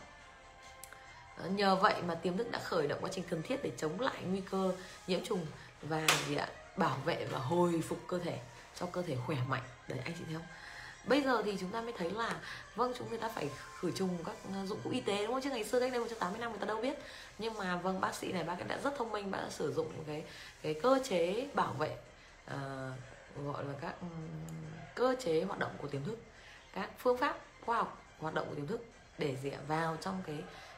nhờ 1.50 1.76
vậy 1.76 2.02
mà 2.08 2.16
tiềm 2.16 2.38
thức 2.38 2.52
đã 2.52 2.60
khởi 2.60 2.88
động 2.88 3.00
quá 3.02 3.10
trình 3.14 3.24
cần 3.30 3.42
thiết 3.42 3.64
để 3.64 3.72
chống 3.78 4.00
lại 4.00 4.24
nguy 4.24 4.42
cơ 4.42 4.74
nhiễm 5.08 5.26
trùng 5.26 5.46
và 5.82 6.08
gì 6.28 6.36
ạ 6.36 6.48
bảo 6.78 6.98
vệ 7.06 7.26
và 7.32 7.40
hồi 7.40 7.82
phục 7.88 8.00
cơ 8.08 8.20
thể 8.20 8.40
cho 8.80 8.86
cơ 8.86 9.02
thể 9.02 9.18
khỏe 9.26 9.38
mạnh. 9.48 9.62
Đấy 9.88 10.00
anh 10.04 10.14
chị 10.20 10.24
thấy 10.26 10.34
không? 10.34 10.46
Bây 11.06 11.22
giờ 11.22 11.42
thì 11.46 11.58
chúng 11.60 11.70
ta 11.70 11.82
mới 11.82 11.94
thấy 11.98 12.12
là 12.12 12.36
vâng 12.76 12.94
chúng 12.98 13.18
ta 13.18 13.30
phải 13.30 13.50
khử 13.80 13.92
trùng 13.92 14.18
các 14.26 14.36
ờ, 14.54 14.66
dụng 14.66 14.80
cụ 14.84 14.90
y 14.90 15.02
tế 15.02 15.18
đúng 15.18 15.34
không? 15.34 15.42
Chứ 15.42 15.50
ngày 15.50 15.64
xưa 15.64 15.80
cách 15.80 15.92
đây 15.92 16.00
180 16.00 16.40
năm 16.40 16.52
người 16.52 16.60
ta 16.60 16.66
đâu 16.66 16.82
biết. 16.82 16.98
Nhưng 17.40 17.54
mà 17.54 17.78
vâng 17.78 18.02
bác 18.02 18.16
sĩ 18.16 18.32
này 18.32 18.44
bác 18.44 18.60
ấy 18.60 18.68
đã 18.68 18.78
rất 18.84 18.94
thông 18.98 19.12
minh 19.12 19.32
bác 19.32 19.38
đã 19.38 19.50
sử 19.50 19.74
dụng 19.74 19.92
cái 20.08 20.24
cái 20.62 20.74
cơ 20.74 21.00
chế 21.04 21.48
bảo 21.54 21.74
vệ 21.74 21.98
uh, 22.46 22.54
gọi 23.46 23.66
là 23.66 23.74
các 23.82 23.96
um, 24.02 24.10
cơ 24.96 25.16
chế 25.20 25.44
hoạt 25.44 25.60
động 25.60 25.72
của 25.78 25.88
tiềm 25.88 26.04
thức 26.04 26.18
các 26.74 26.90
phương 26.98 27.18
pháp 27.18 27.38
khoa 27.66 27.78
học 27.78 28.02
hoạt 28.20 28.34
động 28.34 28.48
của 28.50 28.56
tiềm 28.56 28.68
thức 28.68 28.86
để 29.18 29.36
gì 29.36 29.52
vào 29.68 29.98
trong 30.02 30.22
cái 30.28 30.36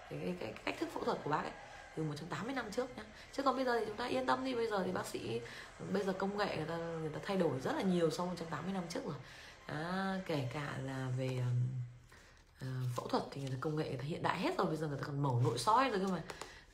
cái, 0.09 0.19
cái, 0.23 0.35
cái 0.39 0.53
cách 0.65 0.75
thức 0.79 0.89
phẫu 0.93 1.03
thuật 1.03 1.17
của 1.23 1.29
bác 1.29 1.41
ấy 1.41 1.51
từ 1.95 2.03
180 2.03 2.55
năm 2.55 2.71
trước 2.71 2.97
nhá. 2.97 3.03
Chứ 3.33 3.43
còn 3.43 3.55
bây 3.55 3.65
giờ 3.65 3.79
thì 3.79 3.85
chúng 3.85 3.97
ta 3.97 4.05
yên 4.05 4.25
tâm 4.25 4.45
đi 4.45 4.55
bây 4.55 4.67
giờ 4.67 4.83
thì 4.85 4.91
bác 4.91 5.05
sĩ 5.05 5.41
bây 5.91 6.03
giờ 6.03 6.13
công 6.13 6.37
nghệ 6.37 6.57
người 6.57 6.65
ta 6.65 6.77
người 6.77 7.09
ta 7.09 7.19
thay 7.25 7.37
đổi 7.37 7.59
rất 7.59 7.75
là 7.75 7.81
nhiều 7.81 8.11
so 8.11 8.23
với 8.23 8.29
180 8.29 8.73
năm 8.73 8.83
trước 8.89 9.05
rồi 9.05 9.15
à, 9.65 10.19
kể 10.25 10.49
cả 10.53 10.77
là 10.83 11.09
về 11.17 11.41
uh, 12.61 12.67
phẫu 12.95 13.07
thuật 13.07 13.23
thì 13.31 13.41
người 13.41 13.49
ta 13.49 13.57
công 13.59 13.75
nghệ 13.75 13.87
người 13.89 13.97
ta 13.97 14.03
hiện 14.03 14.23
đại 14.23 14.39
hết 14.39 14.57
rồi 14.57 14.67
bây 14.67 14.77
giờ 14.77 14.87
người 14.87 14.97
ta 14.97 15.03
còn 15.07 15.23
mổ 15.23 15.39
nội 15.43 15.57
soi 15.57 15.89
rồi 15.89 15.99
cơ 15.99 16.07
mà. 16.07 16.23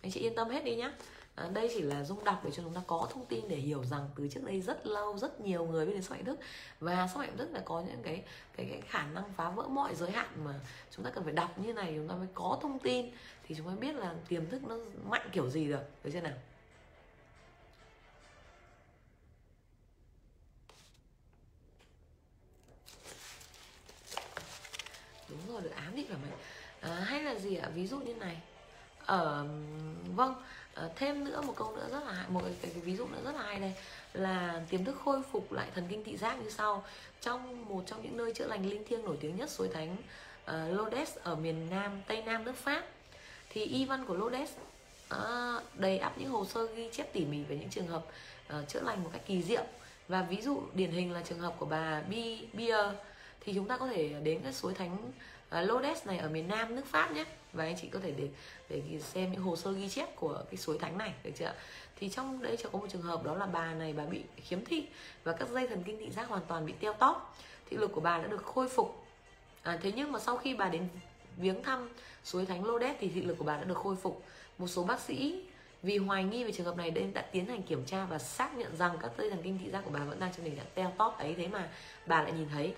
Anh 0.01 0.11
chị 0.11 0.19
yên 0.19 0.35
tâm 0.35 0.49
hết 0.49 0.63
đi 0.63 0.75
nhá. 0.75 0.93
À, 1.35 1.49
đây 1.53 1.71
chỉ 1.73 1.81
là 1.81 2.03
dung 2.03 2.23
đọc 2.23 2.41
để 2.43 2.51
cho 2.51 2.63
chúng 2.63 2.73
ta 2.73 2.81
có 2.87 3.07
thông 3.13 3.25
tin 3.25 3.47
để 3.47 3.55
hiểu 3.55 3.83
rằng 3.83 4.09
từ 4.15 4.27
trước 4.27 4.43
đây 4.43 4.61
rất 4.61 4.87
lâu 4.87 5.17
rất 5.17 5.41
nhiều 5.41 5.65
người 5.65 5.85
biết 5.85 5.93
đến 5.93 6.01
sức 6.01 6.11
mạnh 6.11 6.25
thức 6.25 6.39
và 6.79 7.07
sức 7.07 7.19
mạnh 7.19 7.37
thức 7.37 7.49
là 7.51 7.61
có 7.65 7.81
những 7.81 8.03
cái 8.03 8.23
cái 8.57 8.65
cái 8.71 8.81
khả 8.81 9.05
năng 9.05 9.33
phá 9.33 9.49
vỡ 9.49 9.67
mọi 9.67 9.95
giới 9.95 10.11
hạn 10.11 10.29
mà 10.45 10.53
chúng 10.95 11.05
ta 11.05 11.11
cần 11.11 11.23
phải 11.23 11.33
đọc 11.33 11.59
như 11.59 11.73
này 11.73 11.93
chúng 11.95 12.07
ta 12.07 12.15
mới 12.15 12.27
có 12.33 12.59
thông 12.61 12.79
tin. 12.79 13.11
Thì 13.43 13.55
chúng 13.55 13.67
ta 13.67 13.73
biết 13.79 13.95
là 13.95 14.15
tiềm 14.27 14.49
thức 14.49 14.63
nó 14.63 14.75
mạnh 15.03 15.29
kiểu 15.31 15.49
gì 15.49 15.67
được. 15.67 15.83
Được 16.03 16.09
chưa 16.13 16.21
nào? 16.21 16.33
Đúng 25.31 25.53
rồi 25.53 25.61
được 25.61 25.75
ám 25.75 25.93
thị 25.95 26.05
cả 26.09 26.15
mày 26.21 26.31
à, 26.81 27.03
hay 27.03 27.23
là 27.23 27.35
gì 27.35 27.55
ạ? 27.55 27.69
Ví 27.75 27.87
dụ 27.87 27.99
như 27.99 28.13
này. 28.13 28.37
Ở 29.05 29.47
vâng 30.15 30.33
à, 30.73 30.83
thêm 30.95 31.25
nữa 31.25 31.41
một 31.41 31.53
câu 31.55 31.75
nữa 31.75 31.87
rất 31.91 32.03
là 32.05 32.25
một 32.29 32.41
cái, 32.43 32.55
cái, 32.61 32.71
cái 32.73 32.81
ví 32.81 32.95
dụ 32.95 33.07
nữa 33.07 33.21
rất 33.23 33.35
là 33.35 33.43
hay 33.43 33.59
đây 33.59 33.73
là 34.13 34.61
tiềm 34.69 34.85
thức 34.85 34.95
khôi 35.05 35.21
phục 35.31 35.51
lại 35.51 35.67
thần 35.75 35.87
kinh 35.89 36.03
thị 36.03 36.17
giác 36.17 36.37
như 36.43 36.49
sau. 36.49 36.83
Trong 37.21 37.65
một 37.65 37.83
trong 37.87 38.03
những 38.03 38.17
nơi 38.17 38.33
chữa 38.33 38.47
lành 38.47 38.69
linh 38.69 38.83
thiêng 38.87 39.05
nổi 39.05 39.17
tiếng 39.19 39.35
nhất 39.35 39.49
suối 39.49 39.69
thánh 39.73 39.97
ờ, 40.45 40.69
uh, 40.71 40.77
Lodes 40.77 41.17
ở 41.23 41.35
miền 41.35 41.69
nam 41.69 42.01
tây 42.07 42.23
nam 42.25 42.43
nước 42.43 42.55
pháp 42.55 42.83
thì 43.49 43.65
y 43.65 43.85
văn 43.85 44.05
của 44.05 44.13
Lodes 44.13 44.49
uh, 45.13 45.19
đầy 45.73 45.97
ắp 45.97 46.17
những 46.17 46.29
hồ 46.29 46.45
sơ 46.45 46.65
ghi 46.65 46.89
chép 46.91 47.13
tỉ 47.13 47.25
mỉ 47.25 47.43
về 47.43 47.57
những 47.57 47.69
trường 47.69 47.87
hợp 47.87 48.05
uh, 48.59 48.67
chữa 48.67 48.81
lành 48.81 49.03
một 49.03 49.09
cách 49.13 49.21
kỳ 49.25 49.43
diệu. 49.43 49.63
Và 50.07 50.21
ví 50.21 50.41
dụ 50.41 50.61
điển 50.73 50.91
hình 50.91 51.11
là 51.11 51.21
trường 51.21 51.39
hợp 51.39 51.53
của 51.59 51.65
bà 51.65 52.01
Bia 52.09 52.37
Bier 52.53 52.85
thì 53.41 53.53
chúng 53.53 53.67
ta 53.67 53.77
có 53.77 53.87
thể 53.87 54.13
đến 54.23 54.39
cái 54.43 54.53
suối 54.53 54.73
thánh 54.73 55.11
à, 55.49 55.61
lodes 55.61 56.07
này 56.07 56.17
ở 56.17 56.29
miền 56.29 56.47
Nam 56.47 56.75
nước 56.75 56.85
Pháp 56.85 57.11
nhé. 57.11 57.25
Và 57.53 57.63
anh 57.63 57.75
chị 57.81 57.87
có 57.87 57.99
thể 57.99 58.11
để 58.11 58.27
để 58.69 58.99
xem 58.99 59.31
những 59.31 59.41
hồ 59.41 59.55
sơ 59.55 59.71
ghi 59.71 59.89
chép 59.89 60.15
của 60.15 60.43
cái 60.49 60.57
suối 60.57 60.77
thánh 60.77 60.97
này 60.97 61.13
được 61.23 61.31
chưa 61.35 61.53
thì 62.01 62.09
trong 62.09 62.41
đấy 62.41 62.57
chỉ 62.57 62.65
có 62.71 62.79
một 62.79 62.87
trường 62.89 63.01
hợp 63.01 63.23
đó 63.23 63.35
là 63.35 63.45
bà 63.45 63.73
này 63.73 63.93
bà 63.93 64.05
bị 64.05 64.21
khiếm 64.43 64.65
thị 64.65 64.87
và 65.23 65.33
các 65.33 65.49
dây 65.49 65.67
thần 65.67 65.83
kinh 65.83 65.97
thị 65.99 66.09
giác 66.09 66.27
hoàn 66.27 66.41
toàn 66.47 66.65
bị 66.65 66.73
teo 66.79 66.93
tóp. 66.93 67.37
Thị 67.69 67.77
lực 67.77 67.91
của 67.93 68.01
bà 68.01 68.17
đã 68.17 68.27
được 68.27 68.43
khôi 68.43 68.69
phục. 68.69 69.05
À, 69.63 69.79
thế 69.81 69.91
nhưng 69.95 70.11
mà 70.11 70.19
sau 70.19 70.37
khi 70.37 70.53
bà 70.53 70.69
đến 70.69 70.87
viếng 71.37 71.63
thăm 71.63 71.89
suối 72.23 72.45
thánh 72.45 72.65
lodes 72.65 72.95
thì 72.99 73.09
thị 73.09 73.21
lực 73.21 73.37
của 73.37 73.43
bà 73.43 73.57
đã 73.57 73.63
được 73.63 73.77
khôi 73.77 73.95
phục. 73.95 74.23
Một 74.57 74.67
số 74.67 74.83
bác 74.83 74.99
sĩ 74.99 75.43
vì 75.83 75.97
hoài 75.97 76.23
nghi 76.23 76.43
về 76.43 76.51
trường 76.51 76.65
hợp 76.65 76.77
này 76.77 76.91
nên 76.91 77.13
đã 77.13 77.21
tiến 77.21 77.45
hành 77.45 77.63
kiểm 77.63 77.85
tra 77.85 78.05
và 78.05 78.19
xác 78.19 78.57
nhận 78.57 78.77
rằng 78.77 78.97
các 79.01 79.11
dây 79.17 79.29
thần 79.29 79.41
kinh 79.43 79.59
thị 79.63 79.71
giác 79.71 79.81
của 79.85 79.91
bà 79.91 79.99
vẫn 79.99 80.19
đang 80.19 80.33
trong 80.33 80.45
tình 80.45 80.55
trạng 80.55 80.65
teo 80.75 80.93
tóp 80.97 81.19
ấy. 81.19 81.33
Thế 81.37 81.47
mà 81.47 81.69
bà 82.05 82.23
lại 82.23 82.31
nhìn 82.31 82.49
thấy 82.49 82.73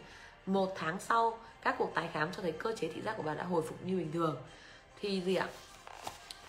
một 0.46 0.74
tháng 0.76 1.00
sau 1.00 1.40
các 1.62 1.76
cuộc 1.78 1.92
tái 1.96 2.10
khám 2.14 2.34
cho 2.34 2.42
thấy 2.42 2.52
cơ 2.52 2.74
chế 2.76 2.88
thị 2.88 3.02
giác 3.02 3.14
của 3.18 3.24
bà 3.24 3.34
đã 3.34 3.44
hồi 3.44 3.62
phục 3.68 3.86
như 3.86 3.98
bình 3.98 4.12
thường. 4.12 4.38
Thì 5.00 5.22
gì 5.22 5.36
ạ? 5.36 5.48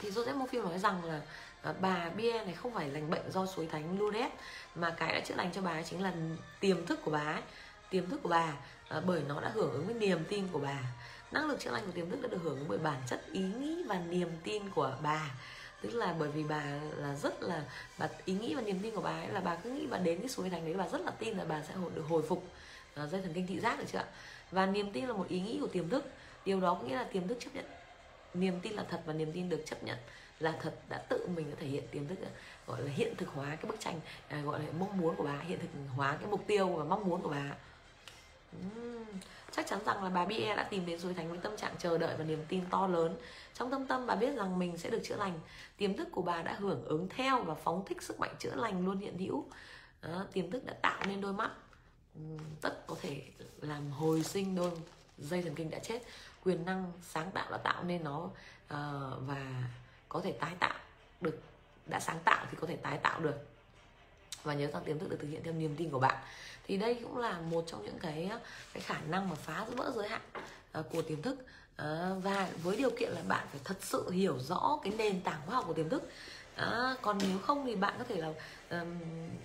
Thì 0.01 0.11
Joseph 0.11 0.37
Murphy 0.37 0.59
nói 0.59 0.79
rằng 0.79 1.05
là 1.05 1.21
à, 1.63 1.75
bà 1.81 2.11
Bia 2.17 2.33
này 2.33 2.55
không 2.55 2.75
phải 2.75 2.89
lành 2.91 3.11
bệnh 3.11 3.33
do 3.33 3.47
suối 3.47 3.67
thánh 3.67 3.99
Lourdes 3.99 4.33
mà 4.75 4.91
cái 4.91 5.13
đã 5.13 5.21
chữa 5.21 5.35
lành 5.35 5.51
cho 5.53 5.63
bà 5.63 5.83
chính 5.83 6.03
là 6.03 6.13
tiềm 6.61 6.87
thức 6.87 7.01
của 7.05 7.11
bà 7.11 7.33
ấy. 7.33 7.43
Tiềm 7.91 8.11
thức 8.11 8.21
của 8.23 8.29
bà 8.29 8.53
à, 8.89 9.01
bởi 9.07 9.23
nó 9.29 9.41
đã 9.41 9.49
hưởng 9.55 9.73
ứng 9.73 9.87
với 9.87 9.95
niềm 9.95 10.25
tin 10.29 10.49
của 10.53 10.59
bà. 10.59 10.79
Năng 11.33 11.47
lực 11.47 11.61
chữa 11.61 11.71
lành 11.71 11.87
của 11.87 11.93
tiềm 11.93 12.11
thức 12.11 12.23
đã 12.23 12.29
được 12.29 12.39
hưởng 12.43 12.59
ứng 12.59 12.69
bởi 12.69 12.79
bản 12.79 13.03
chất 13.07 13.23
ý 13.33 13.41
nghĩ 13.41 13.85
và 13.89 14.01
niềm 14.09 14.29
tin 14.45 14.71
của 14.71 14.97
bà. 15.03 15.31
Tức 15.81 15.95
là 15.95 16.15
bởi 16.19 16.29
vì 16.29 16.45
bà 16.45 16.63
là 16.97 17.15
rất 17.15 17.43
là 17.43 17.63
bà 17.99 18.09
ý 18.25 18.35
nghĩ 18.35 18.55
và 18.55 18.63
niềm 18.63 18.79
tin 18.83 18.95
của 18.95 19.01
bà 19.01 19.11
ấy 19.11 19.29
là 19.29 19.41
bà 19.41 19.57
cứ 19.57 19.71
nghĩ 19.71 19.87
bà 19.87 19.99
đến 19.99 20.19
cái 20.19 20.29
suối 20.29 20.51
thánh 20.51 20.65
đấy 20.65 20.75
bà 20.79 20.89
rất 20.89 21.01
là 21.01 21.11
tin 21.11 21.39
là 21.39 21.45
bà 21.45 21.63
sẽ 21.69 21.75
hồi, 21.75 21.91
được 21.95 22.05
hồi 22.09 22.23
phục 22.29 22.45
uh, 23.03 23.11
dây 23.11 23.23
thần 23.23 23.33
kinh 23.33 23.47
thị 23.47 23.61
giác 23.61 23.79
được 23.79 23.85
chưa 23.93 23.99
ạ? 23.99 24.07
Và 24.51 24.67
niềm 24.67 24.93
tin 24.93 25.05
là 25.05 25.13
một 25.13 25.29
ý 25.29 25.41
nghĩ 25.41 25.59
của 25.61 25.67
tiềm 25.67 25.89
thức. 25.89 26.05
Điều 26.45 26.61
đó 26.61 26.75
có 26.75 26.89
nghĩa 26.89 26.97
là 26.97 27.05
tiềm 27.05 27.29
thức 27.29 27.39
chấp 27.41 27.55
nhận. 27.55 27.65
Niềm 28.35 28.61
tin 28.61 28.73
là 28.73 28.85
thật 28.91 29.03
và 29.07 29.13
niềm 29.13 29.33
tin 29.33 29.49
được 29.49 29.63
chấp 29.67 29.85
nhận 29.85 29.99
là 30.41 30.55
thật 30.63 30.75
đã 30.89 30.99
tự 30.99 31.27
mình 31.37 31.51
đã 31.51 31.57
thể 31.61 31.67
hiện 31.67 31.85
tiềm 31.91 32.07
thức 32.07 32.19
gọi 32.67 32.83
là 32.83 32.91
hiện 32.91 33.17
thực 33.17 33.29
hóa 33.29 33.47
cái 33.47 33.65
bức 33.71 33.81
tranh 33.81 34.01
à, 34.29 34.41
gọi 34.41 34.61
là 34.61 34.67
mong 34.79 34.99
muốn 34.99 35.17
của 35.17 35.25
bà 35.25 35.39
hiện 35.39 35.59
thực 35.61 35.69
hóa 35.97 36.17
cái 36.17 36.31
mục 36.31 36.45
tiêu 36.47 36.69
và 36.69 36.85
mong 36.85 37.09
muốn 37.09 37.23
của 37.23 37.29
bà. 37.29 37.53
Uhm, 38.59 39.05
chắc 39.51 39.67
chắn 39.67 39.79
rằng 39.87 40.05
là 40.05 40.11
bà 40.11 40.25
Bie 40.25 40.57
đã 40.57 40.63
tìm 40.63 40.87
đến 40.87 41.01
suối 41.01 41.15
thánh 41.15 41.31
với 41.31 41.39
tâm 41.39 41.57
trạng 41.57 41.75
chờ 41.79 41.99
đợi 41.99 42.17
và 42.19 42.25
niềm 42.25 42.45
tin 42.49 42.65
to 42.71 42.87
lớn. 42.87 43.17
Trong 43.55 43.71
tâm 43.71 43.87
tâm 43.87 44.07
bà 44.07 44.15
biết 44.15 44.37
rằng 44.37 44.59
mình 44.59 44.79
sẽ 44.79 44.91
được 44.91 45.01
chữa 45.05 45.17
lành. 45.17 45.41
Tiềm 45.77 45.97
thức 45.97 46.09
của 46.13 46.23
bà 46.23 46.43
đã 46.43 46.53
hưởng 46.53 46.85
ứng 46.85 47.09
theo 47.09 47.43
và 47.43 47.55
phóng 47.55 47.85
thích 47.87 48.03
sức 48.03 48.21
mạnh 48.21 48.35
chữa 48.39 48.55
lành 48.55 48.87
luôn 48.87 48.99
hiện 48.99 49.19
hữu. 49.19 49.45
Đó, 50.03 50.27
tiềm 50.33 50.51
thức 50.51 50.65
đã 50.67 50.75
tạo 50.83 51.01
nên 51.07 51.21
đôi 51.21 51.33
mắt 51.33 51.51
tất 52.61 52.87
có 52.87 52.97
thể 53.03 53.23
làm 53.61 53.91
hồi 53.91 54.23
sinh 54.23 54.55
đôi 54.55 54.71
dây 55.19 55.43
thần 55.43 55.55
kinh 55.55 55.71
đã 55.71 55.79
chết 55.79 56.03
quyền 56.45 56.65
năng 56.65 56.93
sáng 57.03 57.31
tạo 57.31 57.51
đã 57.51 57.59
tạo 57.59 57.85
nên 57.85 58.05
nó 58.05 58.19
uh, 58.19 58.31
và 59.27 59.65
có 60.09 60.21
thể 60.21 60.33
tái 60.33 60.55
tạo 60.59 60.79
được 61.21 61.41
đã 61.87 62.01
sáng 62.01 62.19
tạo 62.25 62.47
thì 62.51 62.57
có 62.61 62.67
thể 62.67 62.77
tái 62.77 62.99
tạo 62.99 63.21
được. 63.21 63.47
Và 64.43 64.55
nhớ 64.55 64.67
rằng 64.73 64.85
tiềm 64.85 64.99
thức 64.99 65.11
được 65.11 65.17
thực 65.21 65.29
hiện 65.29 65.43
theo 65.45 65.53
niềm 65.53 65.77
tin 65.77 65.91
của 65.91 65.99
bạn. 65.99 66.17
Thì 66.67 66.77
đây 66.77 66.95
cũng 67.03 67.19
là 67.19 67.41
một 67.41 67.65
trong 67.67 67.85
những 67.85 67.99
cái 67.99 68.31
cái 68.73 68.83
khả 68.83 69.01
năng 69.09 69.29
mà 69.29 69.35
phá 69.35 69.67
vỡ 69.77 69.93
giới 69.97 70.09
hạn 70.09 70.21
uh, 70.79 70.87
của 70.93 71.03
tiềm 71.03 71.23
thức. 71.23 71.37
Uh, 71.83 72.23
và 72.23 72.51
với 72.63 72.77
điều 72.77 72.91
kiện 72.91 73.11
là 73.13 73.23
bạn 73.29 73.47
phải 73.51 73.61
thật 73.65 73.77
sự 73.81 74.11
hiểu 74.11 74.39
rõ 74.39 74.79
cái 74.85 74.93
nền 74.97 75.21
tảng 75.21 75.41
khoa 75.47 75.55
học 75.55 75.65
của 75.67 75.75
tiềm 75.75 75.89
thức. 75.89 76.11
À, 76.57 76.95
còn 77.03 77.19
nếu 77.19 77.39
không 77.39 77.67
thì 77.67 77.77
bạn 77.77 77.95
có 77.99 78.05
thể 78.09 78.17
là 78.17 78.29
um, 78.71 79.01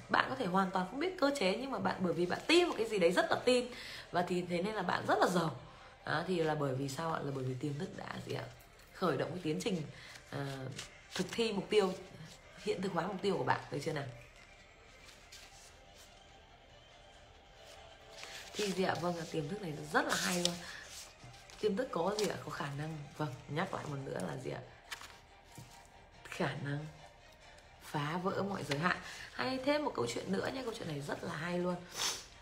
bạn 0.10 0.26
có 0.30 0.36
thể 0.36 0.46
hoàn 0.46 0.72
toàn 0.72 0.88
không 0.90 1.00
biết 1.00 1.20
cơ 1.20 1.32
chế 1.40 1.58
nhưng 1.58 1.72
mà 1.72 1.80
bạn 1.80 1.96
bởi 2.00 2.14
vì 2.14 2.26
bạn 2.26 2.40
tin 2.48 2.68
một 2.68 2.76
cái 2.78 2.88
gì 2.88 3.00
đấy 3.00 3.12
rất 3.12 3.32
là 3.32 3.38
tin 3.46 3.66
và 4.12 4.22
thì 4.22 4.42
thế 4.50 4.62
nên 4.62 4.76
là 4.76 4.82
bạn 4.82 5.06
rất 5.08 5.20
là 5.20 5.28
giàu. 5.28 5.56
À, 6.04 6.24
thì 6.28 6.44
là 6.44 6.56
bởi 6.56 6.76
vì 6.76 6.90
sao 6.90 7.14
ạ? 7.14 7.20
Là 7.24 7.32
bởi 7.36 7.44
vì 7.44 7.54
tiềm 7.54 7.80
thức 7.80 7.98
đã 7.98 8.16
gì 8.28 8.34
ạ? 8.34 8.44
Khởi 8.94 9.18
động 9.18 9.30
cái 9.32 9.40
tiến 9.44 9.60
trình 9.62 9.82
uh, 10.36 10.42
thực 11.16 11.28
thi 11.32 11.54
mục 11.54 11.70
tiêu 11.70 11.94
hiện 12.64 12.82
thực 12.82 12.94
hóa 12.94 13.08
mục 13.08 13.22
tiêu 13.22 13.38
của 13.38 13.44
bạn 13.44 13.60
được 13.72 13.80
chưa 13.86 13.94
nào? 13.94 14.06
Thì 18.54 18.72
gì 18.72 18.84
ạ? 18.84 18.96
Vâng 19.02 19.18
là 19.18 19.24
tiềm 19.32 19.50
thức 19.50 19.62
này 19.62 19.74
rất 19.94 20.06
là 20.06 20.16
hay 20.16 20.44
luôn. 20.44 20.56
Tiềm 21.60 21.76
thức 21.76 21.88
có 21.92 22.16
gì 22.20 22.28
ạ? 22.28 22.36
Có 22.46 22.52
khả 22.52 22.68
năng. 22.78 22.98
Vâng 23.18 23.34
nhắc 23.50 23.74
lại 23.74 23.86
một 23.90 23.98
nữa 24.06 24.20
là 24.28 24.38
gì 24.38 24.52
ạ? 24.52 24.62
Khả 26.24 26.56
năng 26.64 26.86
phá 27.92 28.20
vỡ 28.24 28.44
mọi 28.50 28.64
giới 28.64 28.80
hạn. 28.80 28.98
Hay 29.34 29.60
thêm 29.66 29.86
một 29.86 29.92
câu 29.96 30.08
chuyện 30.08 30.32
nữa 30.32 30.50
nhé 30.54 30.62
câu 30.66 30.74
chuyện 30.78 30.88
này 30.88 31.02
rất 31.02 31.24
là 31.24 31.34
hay 31.34 31.60
luôn. 31.60 31.76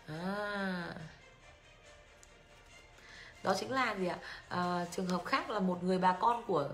À, 0.06 0.94
đó 3.42 3.54
chính 3.60 3.72
là 3.72 3.94
gì 3.94 4.06
ạ? 4.06 4.18
À, 4.48 4.86
trường 4.90 5.06
hợp 5.06 5.24
khác 5.24 5.50
là 5.50 5.60
một 5.60 5.84
người 5.84 5.98
bà 5.98 6.16
con 6.20 6.44
của 6.46 6.68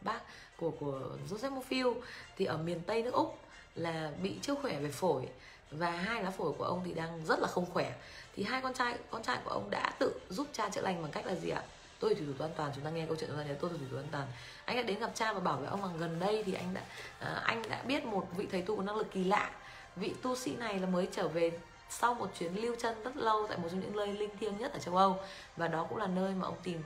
bác 0.00 0.20
của 0.56 0.70
của 0.70 1.00
Joseph 1.30 1.60
Mofil 1.60 1.94
thì 2.36 2.44
ở 2.44 2.56
miền 2.56 2.80
Tây 2.86 3.02
nước 3.02 3.14
Úc 3.14 3.38
là 3.74 4.10
bị 4.22 4.38
chưa 4.42 4.54
khỏe 4.54 4.80
về 4.80 4.90
phổi 4.90 5.28
và 5.70 5.90
hai 5.90 6.22
lá 6.22 6.30
phổi 6.30 6.52
của 6.52 6.64
ông 6.64 6.82
thì 6.84 6.92
đang 6.92 7.26
rất 7.26 7.38
là 7.40 7.48
không 7.48 7.70
khỏe. 7.72 7.92
Thì 8.36 8.42
hai 8.42 8.60
con 8.60 8.74
trai 8.74 8.98
con 9.10 9.22
trai 9.22 9.38
của 9.44 9.50
ông 9.50 9.70
đã 9.70 9.92
tự 9.98 10.20
giúp 10.28 10.46
cha 10.52 10.68
chữa 10.68 10.80
lành 10.80 11.02
bằng 11.02 11.12
cách 11.12 11.26
là 11.26 11.34
gì 11.34 11.50
ạ? 11.50 11.62
Tôi 12.00 12.14
thủy 12.14 12.26
thủ 12.26 12.44
an 12.44 12.52
toàn 12.56 12.72
chúng 12.74 12.84
ta 12.84 12.90
nghe 12.90 13.06
câu 13.06 13.16
chuyện 13.20 13.30
chúng 13.30 13.38
ta 13.38 13.44
nhớ 13.44 13.54
tôi 13.60 13.70
thủy 13.70 13.88
thủ 13.90 13.96
an 13.96 14.08
toàn. 14.10 14.26
Anh 14.64 14.76
đã 14.76 14.82
đến 14.82 14.98
gặp 14.98 15.10
cha 15.14 15.32
và 15.32 15.40
bảo 15.40 15.56
với 15.56 15.68
ông 15.68 15.82
rằng 15.82 15.98
gần 15.98 16.20
đây 16.20 16.42
thì 16.46 16.54
anh 16.54 16.74
đã 16.74 16.80
uh, 16.80 17.44
anh 17.44 17.62
đã 17.68 17.82
biết 17.82 18.04
một 18.04 18.26
vị 18.36 18.46
thầy 18.52 18.62
tu 18.62 18.76
có 18.76 18.82
năng 18.82 18.96
lực 18.96 19.10
kỳ 19.12 19.24
lạ. 19.24 19.50
Vị 19.96 20.14
tu 20.22 20.36
sĩ 20.36 20.56
này 20.56 20.78
là 20.78 20.86
mới 20.86 21.08
trở 21.12 21.28
về 21.28 21.50
sau 21.90 22.14
một 22.14 22.30
chuyến 22.38 22.62
lưu 22.62 22.76
chân 22.78 23.02
rất 23.04 23.16
lâu 23.16 23.46
tại 23.48 23.58
một 23.58 23.68
trong 23.70 23.80
những 23.80 23.96
nơi 23.96 24.12
linh 24.12 24.36
thiêng 24.40 24.58
nhất 24.58 24.72
ở 24.72 24.78
châu 24.78 24.96
Âu. 24.96 25.18
Và 25.56 25.68
đó 25.68 25.86
cũng 25.88 25.98
là 25.98 26.06
nơi 26.06 26.34
mà 26.34 26.46
ông 26.46 26.56
tìm 26.62 26.82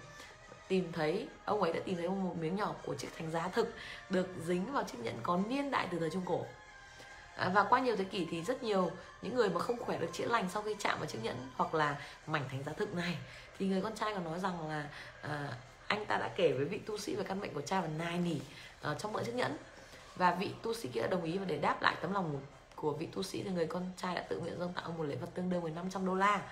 tìm 0.69 0.93
thấy 0.93 1.29
ông 1.45 1.63
ấy 1.63 1.73
đã 1.73 1.81
tìm 1.85 1.97
thấy 1.97 2.09
một 2.09 2.37
miếng 2.41 2.57
nhỏ 2.57 2.75
của 2.87 2.95
chiếc 2.95 3.09
thánh 3.19 3.31
giá 3.31 3.49
thực 3.49 3.75
được 4.11 4.29
dính 4.47 4.73
vào 4.73 4.85
chiếc 4.85 4.99
nhẫn 4.99 5.15
có 5.23 5.41
niên 5.49 5.71
đại 5.71 5.89
từ 5.91 5.99
thời 5.99 6.11
trung 6.11 6.23
cổ. 6.27 6.45
À, 7.37 7.51
và 7.55 7.63
qua 7.63 7.81
nhiều 7.81 7.97
thế 7.97 8.05
kỷ 8.05 8.27
thì 8.31 8.43
rất 8.43 8.63
nhiều 8.63 8.91
những 9.23 9.35
người 9.35 9.49
mà 9.49 9.61
không 9.61 9.79
khỏe 9.79 9.99
được 9.99 10.09
chữa 10.13 10.27
lành 10.27 10.49
sau 10.53 10.63
khi 10.63 10.77
chạm 10.79 10.99
vào 10.99 11.07
chiếc 11.07 11.19
nhẫn 11.23 11.37
hoặc 11.57 11.75
là 11.75 11.97
mảnh 12.27 12.49
thánh 12.49 12.63
giá 12.63 12.73
thực 12.73 12.95
này 12.95 13.19
thì 13.59 13.67
người 13.67 13.81
con 13.81 13.95
trai 13.95 14.15
còn 14.15 14.25
nói 14.25 14.41
rằng 14.41 14.69
là 14.69 14.89
à, 15.23 15.49
anh 15.87 16.07
ta 16.07 16.17
đã 16.17 16.31
kể 16.37 16.53
với 16.53 16.65
vị 16.65 16.79
tu 16.79 16.99
sĩ 16.99 17.15
về 17.15 17.25
căn 17.25 17.41
bệnh 17.41 17.55
của 17.55 17.61
cha 17.61 17.81
và 17.81 17.89
nai 17.99 18.19
nỉ 18.19 18.37
à, 18.83 18.95
trong 18.99 19.13
mỡ 19.13 19.25
chiếc 19.25 19.35
nhẫn. 19.35 19.57
Và 20.17 20.31
vị 20.35 20.51
tu 20.63 20.75
sĩ 20.75 20.89
kia 20.89 21.01
đã 21.01 21.07
đồng 21.07 21.25
ý 21.25 21.39
và 21.39 21.45
để 21.45 21.57
đáp 21.57 21.83
lại 21.83 21.97
tấm 22.01 22.13
lòng 22.13 22.41
của 22.75 22.93
vị 22.93 23.09
tu 23.13 23.23
sĩ 23.23 23.43
thì 23.43 23.51
người 23.51 23.67
con 23.67 23.91
trai 23.97 24.15
đã 24.15 24.21
tự 24.29 24.39
nguyện 24.41 24.59
dâng 24.59 24.73
tặng 24.73 24.99
một 24.99 25.05
lễ 25.05 25.17
vật 25.17 25.29
tương 25.35 25.51
đương 25.51 25.63
với 25.63 25.73
500 25.73 26.07
đô 26.07 26.15
la. 26.15 26.43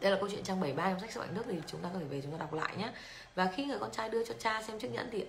Đây 0.00 0.10
là 0.10 0.16
câu 0.20 0.28
chuyện 0.28 0.44
trang 0.44 0.60
73 0.60 0.90
trong 0.90 1.00
sách 1.00 1.12
sức 1.12 1.20
mạnh 1.20 1.34
nước 1.34 1.42
thì 1.46 1.60
chúng 1.66 1.80
ta 1.80 1.88
có 1.92 1.98
thể 1.98 2.04
về 2.04 2.20
chúng 2.20 2.32
ta 2.32 2.38
đọc 2.38 2.52
lại 2.52 2.76
nhé. 2.76 2.92
Và 3.34 3.52
khi 3.54 3.64
người 3.64 3.78
con 3.78 3.90
trai 3.90 4.08
đưa 4.08 4.24
cho 4.24 4.34
cha 4.38 4.62
xem 4.62 4.78
chiếc 4.78 4.92
nhẫn 4.92 5.08
thì 5.12 5.26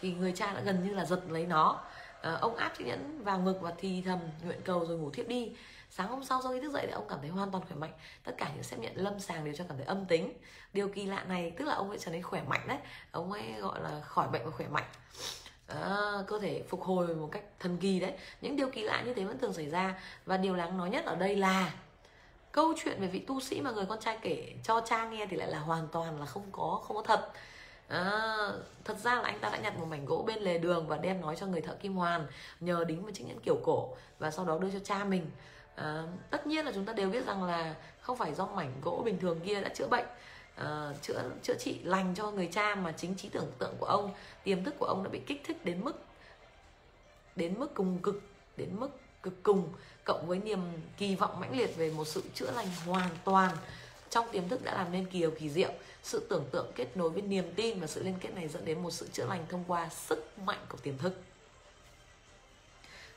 thì 0.00 0.12
người 0.12 0.32
cha 0.32 0.54
đã 0.54 0.60
gần 0.60 0.88
như 0.88 0.94
là 0.94 1.04
giật 1.04 1.20
lấy 1.28 1.46
nó. 1.46 1.80
À, 2.22 2.34
ông 2.40 2.56
áp 2.56 2.72
chiếc 2.78 2.86
nhẫn 2.86 3.24
vào 3.24 3.38
ngực 3.38 3.58
và 3.60 3.72
thì 3.78 4.02
thầm 4.02 4.18
nguyện 4.44 4.60
cầu 4.64 4.86
rồi 4.86 4.98
ngủ 4.98 5.10
thiếp 5.10 5.28
đi 5.28 5.52
sáng 5.90 6.08
hôm 6.08 6.24
sau 6.24 6.40
sau 6.42 6.52
khi 6.52 6.60
thức 6.60 6.72
dậy 6.72 6.86
thì 6.86 6.92
ông 6.92 7.06
cảm 7.08 7.18
thấy 7.20 7.30
hoàn 7.30 7.50
toàn 7.50 7.64
khỏe 7.66 7.76
mạnh. 7.76 7.92
Tất 8.24 8.32
cả 8.38 8.50
những 8.54 8.62
xét 8.62 8.80
nghiệm 8.80 8.92
lâm 8.94 9.20
sàng 9.20 9.44
đều 9.44 9.54
cho 9.56 9.64
cảm 9.68 9.76
thấy 9.76 9.86
âm 9.86 10.06
tính. 10.06 10.32
Điều 10.72 10.88
kỳ 10.88 11.06
lạ 11.06 11.24
này 11.28 11.52
tức 11.58 11.64
là 11.64 11.74
ông 11.74 11.88
ấy 11.88 11.98
trở 11.98 12.10
nên 12.10 12.22
khỏe 12.22 12.42
mạnh 12.42 12.64
đấy. 12.68 12.78
Ông 13.10 13.32
ấy 13.32 13.52
gọi 13.60 13.80
là 13.80 14.00
khỏi 14.00 14.28
bệnh 14.28 14.44
và 14.44 14.50
khỏe 14.50 14.66
mạnh. 14.68 14.84
À, 15.66 16.12
cơ 16.26 16.38
thể 16.38 16.62
phục 16.68 16.82
hồi 16.82 17.14
một 17.14 17.28
cách 17.32 17.44
thần 17.58 17.76
kỳ 17.76 18.00
đấy. 18.00 18.12
Những 18.40 18.56
điều 18.56 18.70
kỳ 18.70 18.82
lạ 18.82 19.02
như 19.06 19.14
thế 19.14 19.24
vẫn 19.24 19.38
thường 19.38 19.52
xảy 19.52 19.70
ra. 19.70 20.00
Và 20.26 20.36
điều 20.36 20.56
đáng 20.56 20.78
nói 20.78 20.90
nhất 20.90 21.04
ở 21.04 21.14
đây 21.14 21.36
là 21.36 21.72
câu 22.52 22.74
chuyện 22.84 23.00
về 23.00 23.06
vị 23.06 23.18
tu 23.18 23.40
sĩ 23.40 23.60
mà 23.60 23.70
người 23.70 23.86
con 23.86 24.00
trai 24.00 24.18
kể 24.22 24.54
cho 24.64 24.80
cha 24.80 25.08
nghe 25.08 25.26
thì 25.26 25.36
lại 25.36 25.48
là 25.48 25.58
hoàn 25.58 25.88
toàn 25.88 26.20
là 26.20 26.26
không 26.26 26.44
có 26.52 26.80
không 26.84 26.96
có 26.96 27.02
thật. 27.02 27.32
À, 27.88 28.26
thật 28.84 28.98
ra 28.98 29.14
là 29.14 29.22
anh 29.22 29.38
ta 29.40 29.50
đã 29.50 29.58
nhặt 29.58 29.78
một 29.78 29.86
mảnh 29.86 30.04
gỗ 30.04 30.24
bên 30.26 30.38
lề 30.42 30.58
đường 30.58 30.86
và 30.86 30.96
đem 30.96 31.20
nói 31.20 31.36
cho 31.36 31.46
người 31.46 31.60
thợ 31.60 31.74
kim 31.74 31.96
hoàn 31.96 32.26
nhờ 32.60 32.84
đính 32.84 33.02
một 33.02 33.10
chiếc 33.14 33.24
nhẫn 33.24 33.40
kiểu 33.40 33.56
cổ 33.64 33.96
và 34.18 34.30
sau 34.30 34.44
đó 34.44 34.58
đưa 34.58 34.70
cho 34.70 34.78
cha 34.78 35.04
mình 35.04 35.30
à, 35.74 36.02
tất 36.30 36.46
nhiên 36.46 36.64
là 36.64 36.72
chúng 36.74 36.84
ta 36.84 36.92
đều 36.92 37.10
biết 37.10 37.26
rằng 37.26 37.44
là 37.44 37.74
không 38.00 38.16
phải 38.16 38.34
do 38.34 38.46
mảnh 38.46 38.72
gỗ 38.82 39.02
bình 39.04 39.18
thường 39.18 39.40
kia 39.40 39.60
đã 39.60 39.68
chữa 39.68 39.86
bệnh. 39.86 40.06
À, 40.56 40.92
chữa 41.02 41.22
chữa 41.42 41.54
trị 41.58 41.78
lành 41.84 42.14
cho 42.14 42.30
người 42.30 42.48
cha 42.52 42.74
mà 42.74 42.92
chính 42.92 43.14
trí 43.14 43.28
tưởng 43.28 43.52
tượng 43.58 43.74
của 43.78 43.86
ông 43.86 44.10
tiềm 44.44 44.64
thức 44.64 44.74
của 44.78 44.86
ông 44.86 45.04
đã 45.04 45.10
bị 45.10 45.20
kích 45.26 45.42
thích 45.46 45.64
đến 45.64 45.84
mức 45.84 46.02
đến 47.36 47.54
mức 47.58 47.74
cùng 47.74 47.98
cực 47.98 48.22
đến 48.56 48.68
mức 48.72 48.88
cực 49.22 49.42
cùng 49.42 49.68
cộng 50.04 50.26
với 50.26 50.38
niềm 50.38 50.60
kỳ 50.98 51.14
vọng 51.16 51.40
mãnh 51.40 51.58
liệt 51.58 51.76
về 51.76 51.90
một 51.90 52.04
sự 52.04 52.22
chữa 52.34 52.50
lành 52.50 52.66
hoàn 52.86 53.10
toàn. 53.24 53.56
Trong 54.10 54.28
tiềm 54.32 54.48
thức 54.48 54.64
đã 54.64 54.74
làm 54.74 54.92
nên 54.92 55.06
kỳ 55.06 55.18
điều 55.18 55.30
kỳ 55.30 55.50
diệu 55.50 55.70
sự 56.02 56.26
tưởng 56.30 56.44
tượng 56.50 56.72
kết 56.74 56.96
nối 56.96 57.10
với 57.10 57.22
niềm 57.22 57.52
tin 57.56 57.80
và 57.80 57.86
sự 57.86 58.02
liên 58.02 58.14
kết 58.20 58.34
này 58.34 58.48
dẫn 58.48 58.64
đến 58.64 58.82
một 58.82 58.90
sự 58.90 59.08
chữa 59.12 59.26
lành 59.26 59.46
thông 59.48 59.64
qua 59.66 59.88
sức 59.88 60.38
mạnh 60.38 60.58
của 60.68 60.78
tiềm 60.82 60.98
thức 60.98 61.12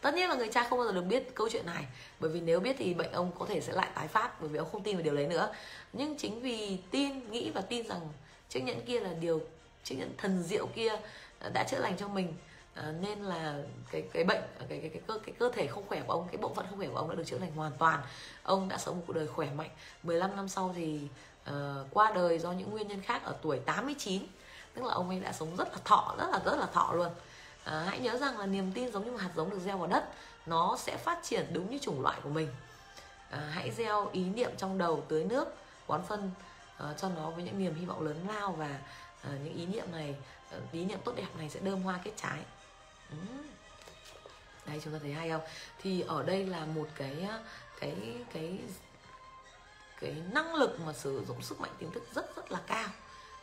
tất 0.04 0.14
nhiên 0.14 0.30
là 0.30 0.36
người 0.36 0.48
cha 0.48 0.68
không 0.70 0.80
bao 0.80 0.88
giờ 0.88 0.94
được 0.94 1.06
biết 1.06 1.36
câu 1.36 1.50
chuyện 1.50 1.66
này. 1.66 1.86
Bởi 2.20 2.30
vì 2.30 2.42
nếu 2.42 2.60
biết 2.60 2.76
thì 2.80 2.94
bệnh 2.94 3.12
ông 3.12 3.32
có 3.40 3.46
thể 3.46 3.62
sẽ 3.62 3.74
lại 3.74 3.90
tái 3.96 4.08
phát 4.08 4.42
bởi 4.42 4.50
vì 4.50 4.58
ông 4.58 4.68
không 4.72 4.84
tin 4.84 4.96
vào 4.96 5.04
điều 5.04 5.16
đấy 5.16 5.28
nữa. 5.28 5.54
Nhưng 5.94 6.18
chính 6.18 6.42
vì 6.42 6.78
tin 6.92 7.32
nghĩ 7.32 7.52
và 7.52 7.62
tin 7.62 7.88
rằng 7.88 8.02
chiếc 8.50 8.64
nhẫn 8.64 8.86
kia 8.86 9.00
là 9.00 9.14
điều 9.14 9.42
chiếc 9.84 9.96
nhẫn 9.96 10.12
thần 10.18 10.44
diệu 10.44 10.68
kia 10.68 10.92
ờ, 11.40 11.50
đã 11.54 11.64
chữa 11.64 11.80
lành 11.80 11.98
cho 11.98 12.08
mình 12.08 12.34
à, 12.74 12.94
nên 13.02 13.20
là 13.20 13.56
cái 13.92 14.04
cái 14.14 14.24
bệnh 14.24 14.42
ờ, 14.60 14.66
cái 14.70 14.80
cái 14.80 14.90
cái 14.90 15.02
cơ 15.08 15.20
cái 15.26 15.36
cơ 15.40 15.52
thể 15.54 15.68
không 15.68 15.84
khỏe 15.88 16.02
của 16.08 16.14
ông 16.14 16.28
cái 16.28 16.38
bộ 16.38 16.54
phận 16.54 16.66
không 16.70 16.78
khỏe 16.78 16.88
của 16.88 16.98
ông 16.98 17.10
đã 17.10 17.16
được 17.16 17.24
chữa 17.26 17.38
lành 17.38 17.52
hoàn 17.52 17.72
toàn. 17.80 18.02
Ông 18.44 18.70
đã 18.70 18.78
sống 18.78 18.98
một 18.98 19.04
cuộc 19.08 19.14
đời 19.14 19.28
khỏe 19.28 19.48
mạnh. 19.56 19.70
15 20.04 20.36
năm 20.36 20.48
sau 20.48 20.74
thì 20.76 21.00
uh, 21.50 21.56
qua 21.92 22.12
đời 22.16 22.40
do 22.40 22.52
những 22.52 22.72
nguyên 22.72 22.88
nhân 22.88 23.02
khác 23.02 23.22
ở 23.24 23.36
tuổi 23.42 23.60
89 23.66 24.22
tức 24.74 24.86
là 24.86 24.94
ông 24.94 25.10
ấy 25.10 25.20
đã 25.20 25.32
sống 25.32 25.56
rất 25.56 25.68
là 25.74 25.80
thọ 25.84 26.16
rất 26.18 26.28
là 26.32 26.40
rất 26.46 26.56
là 26.60 26.66
thọ 26.66 26.94
luôn 26.94 27.10
à, 27.64 27.84
hãy 27.88 28.00
nhớ 28.00 28.18
rằng 28.18 28.38
là 28.38 28.46
niềm 28.46 28.72
tin 28.72 28.92
giống 28.92 29.06
như 29.06 29.12
một 29.12 29.22
hạt 29.22 29.32
giống 29.36 29.50
được 29.50 29.60
gieo 29.60 29.78
vào 29.78 29.88
đất 29.88 30.10
nó 30.46 30.78
sẽ 30.80 30.98
phát 30.98 31.20
triển 31.24 31.54
đúng 31.54 31.70
như 31.70 31.78
chủng 31.82 32.02
loại 32.02 32.20
của 32.24 32.30
mình. 32.30 32.48
À, 33.30 33.40
hãy 33.52 33.72
gieo 33.72 34.10
ý 34.12 34.24
niệm 34.24 34.52
trong 34.58 34.78
đầu 34.78 35.04
tưới 35.08 35.24
nước 35.24 35.56
bón 35.88 36.02
phân 36.08 36.32
à, 36.78 36.94
cho 36.98 37.10
nó 37.10 37.30
với 37.30 37.44
những 37.44 37.60
niềm 37.60 37.76
hy 37.76 37.86
vọng 37.86 38.02
lớn 38.02 38.26
lao 38.28 38.52
và 38.52 38.80
à, 39.24 39.30
những 39.44 39.54
ý 39.54 39.66
niệm 39.66 39.92
này 39.92 40.16
ý 40.72 40.86
niệm 40.86 41.00
tốt 41.04 41.14
đẹp 41.16 41.28
này 41.38 41.50
sẽ 41.50 41.60
đơm 41.60 41.82
hoa 41.82 42.00
kết 42.04 42.12
trái. 42.16 42.40
Ừ. 43.10 43.18
đây 44.66 44.82
chúng 44.84 44.94
ta 44.94 45.00
thấy 45.02 45.14
hay 45.14 45.30
không? 45.30 45.42
Thì 45.82 46.02
ở 46.02 46.24
đây 46.24 46.46
là 46.46 46.66
một 46.66 46.88
cái 46.96 47.28
cái 47.80 47.96
cái 48.34 48.60
cái 50.00 50.16
năng 50.32 50.56
lực 50.56 50.80
mà 50.86 50.94
sử 50.94 51.26
dụng 51.28 51.42
sức 51.42 51.60
mạnh 51.60 51.72
tiềm 51.80 51.92
thức 51.92 52.04
rất 52.16 52.36
rất 52.36 52.52
là 52.52 52.60
cao. 52.68 52.90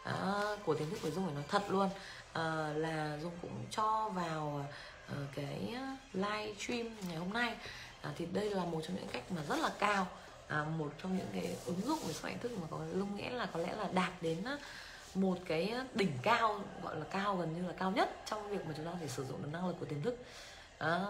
À, 0.04 0.42
của 0.64 0.74
tiềm 0.74 0.90
thức 0.90 0.98
của 1.02 1.10
dung 1.10 1.24
phải 1.24 1.34
nói 1.34 1.44
thật 1.48 1.62
luôn 1.68 1.90
uh, 2.30 2.76
là 2.76 3.18
dung 3.22 3.32
cũng 3.42 3.64
cho 3.70 4.10
vào 4.14 4.66
uh, 5.12 5.16
cái 5.34 5.74
live 6.12 6.54
stream 6.58 6.96
ngày 7.08 7.16
hôm 7.16 7.32
nay. 7.32 7.56
Uh, 8.08 8.16
thì 8.16 8.26
đây 8.26 8.50
là 8.50 8.64
một 8.64 8.80
trong 8.86 8.96
những 8.96 9.08
cách 9.12 9.32
mà 9.32 9.42
rất 9.48 9.58
là 9.58 9.70
cao. 9.78 10.06
À, 10.50 10.64
một 10.78 10.92
trong 11.02 11.18
những 11.18 11.26
cái 11.32 11.56
ứng 11.66 11.80
dụng 11.86 11.98
về 12.06 12.12
sức 12.12 12.24
mạnh 12.24 12.38
thức 12.38 12.52
mà 12.60 12.66
có 12.70 12.78
lung 12.92 13.16
nghĩa 13.16 13.30
là 13.30 13.46
có 13.52 13.60
lẽ 13.60 13.74
là 13.76 13.88
đạt 13.92 14.12
đến 14.20 14.44
một 15.14 15.38
cái 15.44 15.74
đỉnh 15.94 16.12
cao 16.22 16.60
gọi 16.82 16.96
là 16.96 17.04
cao 17.10 17.36
gần 17.36 17.54
như 17.56 17.68
là 17.68 17.74
cao 17.78 17.90
nhất 17.90 18.16
trong 18.26 18.50
việc 18.50 18.66
mà 18.66 18.74
chúng 18.76 18.86
ta 18.86 18.92
có 18.92 18.98
thể 19.00 19.08
sử 19.08 19.24
dụng 19.24 19.42
được 19.42 19.48
năng 19.52 19.66
lực 19.66 19.76
của 19.80 19.86
tiềm 19.86 20.02
thức. 20.02 20.18
À, 20.78 21.00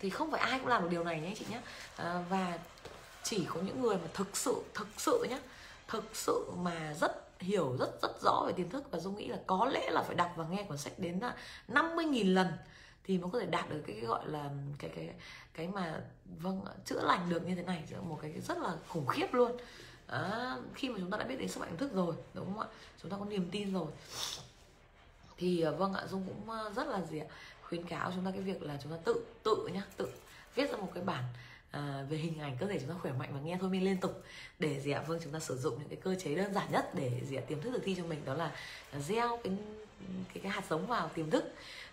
thì 0.00 0.10
không 0.10 0.30
phải 0.30 0.40
ai 0.40 0.58
cũng 0.58 0.68
làm 0.68 0.82
được 0.82 0.88
điều 0.90 1.04
này 1.04 1.20
nhé 1.20 1.34
chị 1.38 1.44
nhé. 1.50 1.60
À, 1.96 2.24
và 2.28 2.58
chỉ 3.22 3.46
có 3.54 3.60
những 3.60 3.82
người 3.82 3.96
mà 3.96 4.08
thực 4.14 4.36
sự 4.36 4.62
thực 4.74 4.88
sự 4.96 5.26
nhé 5.30 5.38
thực 5.88 6.04
sự 6.14 6.50
mà 6.56 6.94
rất 7.00 7.27
hiểu 7.40 7.76
rất 7.78 8.02
rất 8.02 8.22
rõ 8.22 8.44
về 8.46 8.52
tiềm 8.52 8.70
thức 8.70 8.84
và 8.90 8.98
dung 8.98 9.16
nghĩ 9.16 9.26
là 9.26 9.38
có 9.46 9.70
lẽ 9.72 9.90
là 9.90 10.02
phải 10.02 10.14
đọc 10.14 10.32
và 10.36 10.44
nghe 10.50 10.62
cuốn 10.62 10.78
sách 10.78 10.98
đến 10.98 11.20
à, 11.20 11.36
50.000 11.68 12.34
lần 12.34 12.46
thì 13.04 13.18
mới 13.18 13.30
có 13.32 13.40
thể 13.40 13.46
đạt 13.46 13.70
được 13.70 13.82
cái, 13.86 13.96
cái 13.96 14.04
gọi 14.04 14.28
là 14.28 14.50
cái 14.78 14.90
cái 14.94 15.10
cái 15.54 15.68
mà 15.68 16.00
vâng 16.40 16.64
chữa 16.84 17.02
lành 17.02 17.28
được 17.30 17.46
như 17.46 17.54
thế 17.54 17.62
này. 17.62 17.84
Một 18.08 18.18
cái 18.22 18.40
rất 18.40 18.58
là 18.58 18.76
khủng 18.88 19.06
khiếp 19.06 19.34
luôn. 19.34 19.56
À, 20.06 20.56
khi 20.74 20.88
mà 20.88 20.98
chúng 20.98 21.10
ta 21.10 21.18
đã 21.18 21.24
biết 21.24 21.36
đến 21.36 21.48
sức 21.48 21.60
mạnh 21.60 21.76
thức 21.76 21.92
rồi 21.92 22.14
đúng 22.34 22.46
không 22.46 22.60
ạ? 22.60 22.66
Chúng 23.02 23.10
ta 23.10 23.16
có 23.20 23.24
niềm 23.24 23.48
tin 23.50 23.72
rồi. 23.72 23.86
Thì 25.36 25.62
à, 25.62 25.70
vâng 25.70 25.94
ạ 25.94 26.06
dung 26.06 26.24
cũng 26.26 26.50
à, 26.50 26.70
rất 26.76 26.86
là 26.88 27.00
gì 27.00 27.18
ạ? 27.18 27.26
Khuyến 27.62 27.84
cáo 27.84 28.12
chúng 28.14 28.24
ta 28.24 28.30
cái 28.30 28.40
việc 28.40 28.62
là 28.62 28.78
chúng 28.82 28.92
ta 28.92 28.98
tự 29.04 29.26
tự 29.42 29.68
nhá 29.72 29.82
tự 29.96 30.08
viết 30.54 30.70
ra 30.70 30.76
một 30.76 30.90
cái 30.94 31.04
bản 31.04 31.24
à, 31.70 32.04
về 32.08 32.16
hình 32.16 32.38
ảnh 32.40 32.56
cơ 32.60 32.66
thể 32.66 32.78
chúng 32.78 32.88
ta 32.88 32.94
khỏe 33.02 33.12
mạnh 33.12 33.30
và 33.32 33.40
nghe 33.40 33.58
thôi 33.60 33.70
miên 33.70 33.84
liên 33.84 33.96
tục. 33.96 34.22
Để 34.58 34.80
gì 34.80 34.90
ạ? 34.90 35.02
Vâng 35.06 35.18
chúng 35.24 35.32
ta 35.32 35.38
sử 35.38 35.56
dụng 35.56 35.78
những 35.78 35.88
cái 35.88 35.98
cơ 36.02 36.14
chế 36.14 36.34
đơn 36.34 36.54
giản 36.54 36.72
nhất 36.72 36.94
để 36.94 37.20
gì 37.26 37.36
ạ? 37.36 37.42
Tiềm 37.48 37.60
thức 37.60 37.70
thực 37.70 37.82
thi 37.84 37.94
cho 37.94 38.04
mình 38.04 38.24
đó 38.24 38.34
là 38.34 38.52
gieo 38.98 39.40
cái 39.44 39.52
cái, 40.34 40.42
cái 40.42 40.52
hạt 40.52 40.62
giống 40.70 40.86
vào 40.86 41.10
tiềm 41.14 41.30
thức. 41.30 41.44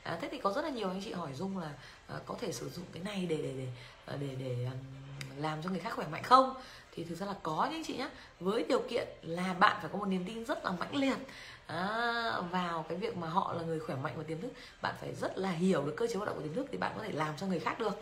À, 0.04 0.18
thế 0.22 0.30
thì 0.32 0.38
có 0.38 0.54
rất 0.54 0.62
là 0.62 0.70
nhiều 0.70 0.90
anh 0.90 1.02
chị 1.06 1.12
hỏi 1.12 1.34
dung 1.34 1.58
là 1.58 1.74
à, 2.08 2.16
có 2.26 2.36
thể 2.42 2.52
sử 2.52 2.70
dụng 2.70 2.86
cái 2.94 3.04
này 3.04 3.26
để 3.30 3.38
để 3.38 3.54
để 3.58 3.68
à, 4.06 4.16
để 4.22 4.36
để, 4.40 4.66
um, 4.66 5.42
làm 5.42 5.64
cho 5.64 5.70
người 5.70 5.80
khác 5.80 5.94
khỏe 5.96 6.08
mạnh 6.08 6.24
không? 6.24 6.54
Thì 6.92 7.04
thực 7.04 7.16
ra 7.16 7.26
là 7.26 7.36
có 7.44 7.66
nhé 7.66 7.76
anh 7.76 7.84
chị 7.88 7.98
nhé 7.98 8.10
với 8.40 8.64
điều 8.64 8.82
kiện 8.90 9.08
là 9.22 9.54
bạn 9.54 9.78
phải 9.82 9.90
có 9.94 10.00
một 10.00 10.06
niềm 10.06 10.26
tin 10.26 10.46
rất 10.46 10.66
là 10.66 10.72
mãnh 10.72 10.96
liệt. 10.96 11.18
À, 11.68 12.42
vào 12.52 12.86
cái 12.90 12.98
việc 12.98 13.18
mà 13.18 13.28
họ 13.30 13.54
là 13.54 13.62
người 13.62 13.80
khỏe 13.80 13.96
mạnh 13.96 14.14
và 14.18 14.24
tiềm 14.24 14.42
thức 14.42 14.52
bạn 14.82 14.96
phải 15.02 15.14
rất 15.16 15.38
là 15.38 15.52
hiểu 15.52 15.86
được 15.86 15.94
cơ 15.98 16.08
chế 16.08 16.16
hoạt 16.16 16.28
động 16.28 16.38
của 16.38 16.44
tiềm 16.44 16.54
thức 16.54 16.68
thì 16.72 16.78
bạn 16.78 16.94
có 16.98 17.04
thể 17.04 17.12
làm 17.12 17.38
cho 17.38 17.46
người 17.48 17.60
khác 17.60 17.80
được 17.80 18.00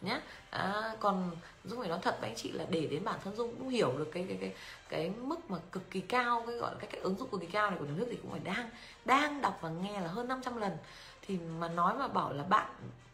nhé 0.00 0.20
à, 0.50 0.94
còn 1.00 1.30
dung 1.64 1.80
phải 1.80 1.88
nói 1.88 1.98
thật 2.02 2.16
với 2.20 2.30
anh 2.30 2.36
chị 2.36 2.52
là 2.52 2.64
để 2.70 2.86
đến 2.86 3.04
bản 3.04 3.20
thân 3.24 3.36
dung 3.36 3.54
cũng 3.58 3.68
hiểu 3.68 3.92
được 3.98 4.10
cái 4.12 4.24
cái 4.28 4.38
cái 4.40 4.52
cái 4.88 5.10
mức 5.10 5.50
mà 5.50 5.58
cực 5.72 5.90
kỳ 5.90 6.00
cao 6.00 6.44
cái 6.46 6.56
gọi 6.56 6.72
là 6.72 6.78
cái 6.80 6.90
cách 6.90 7.02
ứng 7.02 7.16
dụng 7.18 7.30
cực 7.30 7.40
kỳ 7.40 7.46
cao 7.46 7.70
này 7.70 7.78
của 7.78 7.86
nước 7.96 8.06
thì 8.10 8.16
cũng 8.16 8.30
phải 8.30 8.40
đang 8.40 8.70
đang 9.04 9.40
đọc 9.40 9.58
và 9.60 9.68
nghe 9.68 10.00
là 10.00 10.08
hơn 10.08 10.28
500 10.28 10.56
lần. 10.56 10.76
Thì 11.22 11.38
mà 11.58 11.68
nói 11.68 11.94
mà 11.98 12.08
bảo 12.08 12.32
là 12.32 12.44
bạn 12.44 12.66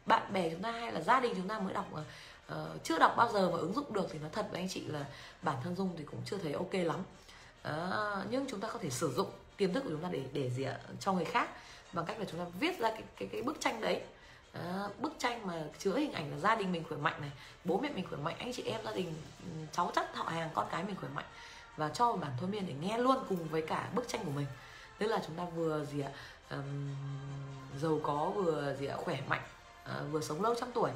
bạn 0.07 0.33
bè 0.33 0.51
chúng 0.51 0.62
ta 0.62 0.70
hay 0.70 0.93
là 0.93 1.01
gia 1.01 1.20
đình 1.20 1.35
chúng 1.37 1.49
ta 1.49 1.59
mới 1.59 1.74
đọc 1.74 1.87
mà 1.93 2.01
uh, 2.55 2.85
chưa 2.85 2.99
đọc 2.99 3.14
bao 3.16 3.33
giờ 3.33 3.51
mà 3.51 3.59
ứng 3.59 3.72
dụng 3.72 3.93
được 3.93 4.07
thì 4.12 4.18
nó 4.18 4.28
thật 4.33 4.47
với 4.51 4.61
anh 4.61 4.68
chị 4.68 4.80
là 4.87 5.05
bản 5.43 5.57
thân 5.64 5.76
dung 5.76 5.91
thì 5.99 6.05
cũng 6.05 6.20
chưa 6.24 6.37
thấy 6.39 6.53
ok 6.53 6.74
lắm. 6.74 7.01
Uh, 7.68 8.26
nhưng 8.30 8.47
chúng 8.49 8.61
ta 8.61 8.68
có 8.68 8.78
thể 8.78 8.91
sử 8.91 9.12
dụng 9.12 9.30
tiềm 9.57 9.72
thức 9.72 9.80
của 9.85 9.91
chúng 9.91 10.03
ta 10.03 10.09
để 10.12 10.22
để 10.33 10.51
gì 10.51 10.62
ạ 10.62 10.78
cho 11.01 11.12
người 11.12 11.24
khác 11.24 11.49
bằng 11.93 12.05
cách 12.07 12.18
là 12.18 12.24
chúng 12.30 12.41
ta 12.41 12.47
viết 12.61 12.78
ra 12.78 12.91
cái 12.91 13.03
cái, 13.16 13.28
cái 13.33 13.43
bức 13.43 13.61
tranh 13.61 13.80
đấy. 13.80 14.03
À, 14.53 14.89
bức 14.99 15.13
tranh 15.19 15.47
mà 15.47 15.63
chứa 15.79 15.97
hình 15.97 16.13
ảnh 16.13 16.31
là 16.31 16.39
gia 16.39 16.55
đình 16.55 16.73
mình 16.73 16.85
khỏe 16.89 16.99
mạnh 16.99 17.21
này 17.21 17.31
bố 17.65 17.79
mẹ 17.79 17.91
mình 17.95 18.07
khỏe 18.09 18.19
mạnh 18.19 18.37
anh 18.39 18.53
chị 18.53 18.63
em 18.63 18.81
gia 18.85 18.93
đình 18.93 19.15
ừ, 19.43 19.49
cháu 19.73 19.93
chắc 19.95 20.15
họ 20.17 20.25
hàng 20.25 20.51
con 20.55 20.67
cái 20.71 20.85
mình 20.85 20.97
khỏe 21.01 21.09
mạnh. 21.15 21.25
Và 21.77 21.89
cho 21.89 22.13
bản 22.13 22.31
thôi 22.41 22.49
miên 22.49 22.67
để 22.67 22.75
nghe 22.81 22.99
luôn 22.99 23.17
cùng 23.29 23.49
với 23.49 23.63
cả 23.63 23.89
bức 23.95 24.09
tranh 24.09 24.25
của 24.25 24.31
mình. 24.31 24.47
Tức 24.99 25.07
là 25.07 25.23
chúng 25.27 25.37
ta 25.37 25.45
vừa 25.45 25.85
gì 25.85 26.01
ạ 26.01 26.11
um, 26.51 26.95
giàu 27.81 28.01
có 28.03 28.31
vừa 28.35 28.77
gì 28.81 28.87
ạ 28.87 28.97
khỏe 28.97 29.19
mạnh 29.29 29.43
uh, 29.85 30.13
vừa 30.13 30.21
sống 30.21 30.43
lâu 30.43 30.55
trăm 30.55 30.73
tuổi. 30.73 30.91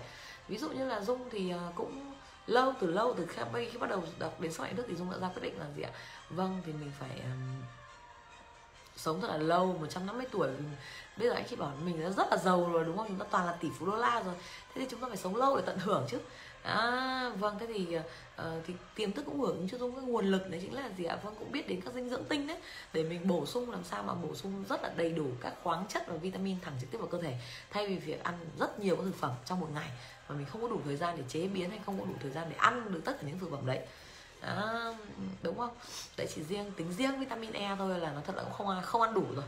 Ví 0.48 0.58
dụ 0.58 0.68
như 0.68 0.86
là 0.86 1.00
dung 1.00 1.28
thì 1.30 1.54
uh, 1.54 1.74
cũng 1.74 2.14
lâu 2.46 2.72
từ 2.80 2.86
lâu 2.86 3.14
từ 3.16 3.26
khi, 3.26 3.42
khi 3.70 3.78
bắt 3.78 3.90
đầu 3.90 4.02
đọc 4.18 4.40
đến 4.40 4.52
sau 4.52 4.66
mạnh 4.66 4.76
đức 4.76 4.84
thì 4.88 4.94
dung 4.94 5.10
đã 5.10 5.18
ra 5.18 5.28
quyết 5.28 5.42
định 5.42 5.58
là 5.58 5.66
gì 5.76 5.82
ạ 5.82 5.90
vâng 6.30 6.62
thì 6.66 6.72
mình 6.72 6.92
phải 6.98 7.20
um, 7.20 7.62
sống 8.96 9.20
thật 9.20 9.28
là 9.28 9.36
lâu 9.36 9.76
150 9.80 10.26
tuổi 10.30 10.48
bây 11.16 11.28
giờ 11.28 11.34
anh 11.34 11.44
chị 11.50 11.56
bảo 11.56 11.72
mình 11.84 12.00
đã 12.00 12.10
rất 12.10 12.26
là 12.30 12.36
giàu 12.36 12.70
rồi 12.72 12.84
đúng 12.84 12.96
không? 12.96 13.08
Chúng 13.08 13.18
ta 13.18 13.26
toàn 13.30 13.46
là 13.46 13.52
tỷ 13.52 13.68
phú 13.78 13.86
đô 13.86 13.96
la 13.96 14.22
rồi. 14.22 14.34
Thế 14.74 14.80
thì 14.80 14.86
chúng 14.90 15.00
ta 15.00 15.08
phải 15.08 15.16
sống 15.16 15.36
lâu 15.36 15.56
để 15.56 15.62
tận 15.66 15.78
hưởng 15.78 16.06
chứ. 16.10 16.18
À, 16.62 17.30
vâng 17.38 17.56
thế 17.60 17.66
thì 17.66 17.96
uh, 17.96 18.44
thì 18.66 18.74
tiềm 18.94 19.12
thức 19.12 19.22
cũng 19.26 19.40
hưởng 19.40 19.68
cho 19.72 19.78
dung 19.78 19.94
cái 19.94 20.04
nguồn 20.04 20.26
lực 20.26 20.50
đấy 20.50 20.60
chính 20.62 20.74
là 20.74 20.90
gì 20.96 21.04
ạ? 21.04 21.18
Vâng 21.22 21.34
cũng 21.38 21.52
biết 21.52 21.68
đến 21.68 21.80
các 21.80 21.94
dinh 21.94 22.08
dưỡng 22.08 22.24
tinh 22.24 22.46
đấy. 22.46 22.56
Để 22.92 23.02
mình 23.02 23.28
bổ 23.28 23.46
sung 23.46 23.70
làm 23.70 23.84
sao 23.84 24.02
mà 24.02 24.14
bổ 24.14 24.34
sung 24.34 24.64
rất 24.68 24.82
là 24.82 24.88
đầy 24.96 25.10
đủ 25.10 25.26
các 25.40 25.54
khoáng 25.62 25.86
chất 25.88 26.08
và 26.08 26.16
vitamin 26.16 26.56
thẳng 26.60 26.74
trực 26.80 26.90
tiếp 26.90 26.98
vào 26.98 27.08
cơ 27.08 27.22
thể 27.22 27.38
thay 27.70 27.86
vì 27.86 27.96
việc 27.96 28.24
ăn 28.24 28.34
rất 28.58 28.80
nhiều 28.80 28.96
các 28.96 29.02
thực 29.04 29.16
phẩm 29.16 29.32
trong 29.44 29.60
một 29.60 29.68
ngày. 29.74 29.90
Mà 30.28 30.36
mình 30.36 30.46
không 30.46 30.62
có 30.62 30.68
đủ 30.68 30.80
thời 30.84 30.96
gian 30.96 31.16
để 31.16 31.22
chế 31.28 31.46
biến 31.46 31.70
hay 31.70 31.80
không 31.86 32.00
có 32.00 32.04
đủ 32.06 32.14
thời 32.22 32.30
gian 32.30 32.46
để 32.50 32.56
ăn 32.56 32.92
được 32.92 33.00
tất 33.04 33.12
cả 33.20 33.26
những 33.26 33.38
thực 33.38 33.50
phẩm 33.50 33.66
đấy. 33.66 33.80
À, 34.40 34.94
đúng 35.42 35.58
không? 35.58 35.76
Đấy 36.16 36.26
chỉ 36.34 36.42
riêng 36.42 36.72
tính 36.76 36.92
riêng 36.92 37.20
vitamin 37.20 37.52
E 37.52 37.76
thôi 37.78 37.98
là 37.98 38.12
nó 38.12 38.20
thật 38.26 38.36
là 38.36 38.42
cũng 38.42 38.52
không 38.52 38.82
không 38.82 39.02
ăn 39.02 39.14
đủ 39.14 39.24
rồi 39.34 39.44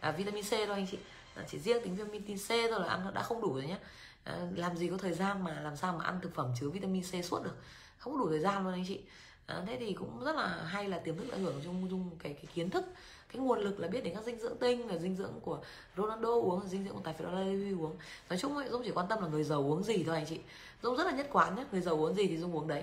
à, 0.00 0.10
vitamin 0.10 0.44
C 0.44 0.50
thôi 0.50 0.68
anh 0.68 0.86
chị. 0.90 0.98
À, 1.34 1.44
chỉ 1.48 1.58
riêng 1.58 1.82
tính 1.84 1.96
vitamin 1.96 2.38
C 2.38 2.48
thôi 2.48 2.80
là 2.80 2.86
ăn 2.86 3.04
nó 3.04 3.10
đã 3.10 3.22
không 3.22 3.40
đủ 3.40 3.54
rồi 3.54 3.66
nhé 3.66 3.78
à, 4.24 4.38
làm 4.56 4.76
gì 4.76 4.88
có 4.88 4.96
thời 4.96 5.12
gian 5.12 5.44
mà 5.44 5.60
làm 5.60 5.76
sao 5.76 5.92
mà 5.98 6.04
ăn 6.04 6.20
thực 6.22 6.34
phẩm 6.34 6.52
chứa 6.60 6.68
vitamin 6.68 7.02
C 7.02 7.24
suốt 7.24 7.42
được. 7.44 7.56
Không 7.98 8.12
có 8.12 8.18
đủ 8.18 8.28
thời 8.28 8.40
gian 8.40 8.64
luôn 8.64 8.72
anh 8.72 8.84
chị. 8.88 9.00
À, 9.46 9.62
thế 9.66 9.76
thì 9.80 9.92
cũng 9.92 10.24
rất 10.24 10.36
là 10.36 10.46
hay 10.46 10.88
là 10.88 10.98
tiềm 10.98 11.16
thức 11.16 11.32
ảnh 11.32 11.42
hưởng 11.42 11.60
trong 11.64 11.90
dung 11.90 12.10
cái, 12.22 12.32
cái 12.32 12.44
kiến 12.54 12.70
thức 12.70 12.84
cái 13.32 13.42
nguồn 13.42 13.58
lực 13.58 13.80
là 13.80 13.88
biết 13.88 14.04
đến 14.04 14.14
các 14.14 14.24
dinh 14.24 14.40
dưỡng 14.40 14.58
tinh 14.58 14.88
và 14.88 14.96
dinh 14.96 15.16
dưỡng 15.16 15.40
của 15.40 15.58
Ronaldo 15.96 16.28
uống 16.28 16.68
dinh 16.68 16.84
dưỡng 16.84 16.94
của 16.94 17.00
tài 17.04 17.14
phiệt 17.14 17.28
Levi 17.32 17.72
uống. 17.72 17.96
Nói 18.28 18.38
chung 18.38 18.56
ấy, 18.56 18.68
dung 18.68 18.82
chỉ 18.84 18.90
quan 18.90 19.08
tâm 19.08 19.22
là 19.22 19.28
người 19.28 19.44
giàu 19.44 19.58
uống 19.58 19.82
gì 19.82 20.04
thôi 20.06 20.16
anh 20.16 20.26
chị. 20.26 20.40
Dung 20.82 20.96
rất 20.96 21.06
là 21.06 21.12
nhất 21.12 21.28
quán 21.32 21.56
nhé 21.56 21.64
người 21.72 21.80
giàu 21.80 21.94
uống 21.94 22.14
gì 22.14 22.26
thì 22.26 22.38
dung 22.38 22.56
uống 22.56 22.68
đấy. 22.68 22.82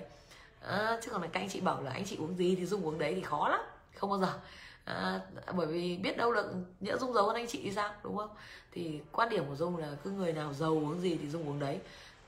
À, 0.61 0.99
chứ 1.03 1.11
còn 1.11 1.22
là 1.22 1.28
các 1.28 1.39
anh 1.39 1.49
chị 1.49 1.61
bảo 1.61 1.84
là 1.84 1.91
anh 1.91 2.05
chị 2.05 2.18
uống 2.18 2.38
gì 2.38 2.55
thì 2.55 2.65
dung 2.65 2.86
uống 2.86 2.97
đấy 2.97 3.15
thì 3.15 3.22
khó 3.22 3.49
lắm 3.49 3.61
không 3.95 4.09
bao 4.09 4.20
giờ 4.20 4.39
à, 4.88 5.22
bởi 5.56 5.68
vì 5.68 5.98
biết 5.98 6.18
đâu 6.18 6.32
là 6.32 6.44
nhỡ 6.80 6.98
dung 6.98 7.14
giàu 7.14 7.26
hơn 7.26 7.36
anh 7.36 7.48
chị 7.48 7.60
thì 7.64 7.72
sao 7.72 7.94
đúng 8.04 8.18
không? 8.18 8.30
Thì 8.72 9.00
quan 9.12 9.30
điểm 9.30 9.44
của 9.50 9.56
dung 9.56 9.78
là 9.78 9.88
cứ 10.04 10.12
người 10.12 10.34
nào 10.34 10.54
giàu 10.54 10.70
uống 10.70 11.02
gì 11.02 11.18
thì 11.22 11.30
dung 11.30 11.50
uống 11.50 11.60
đấy. 11.60 11.80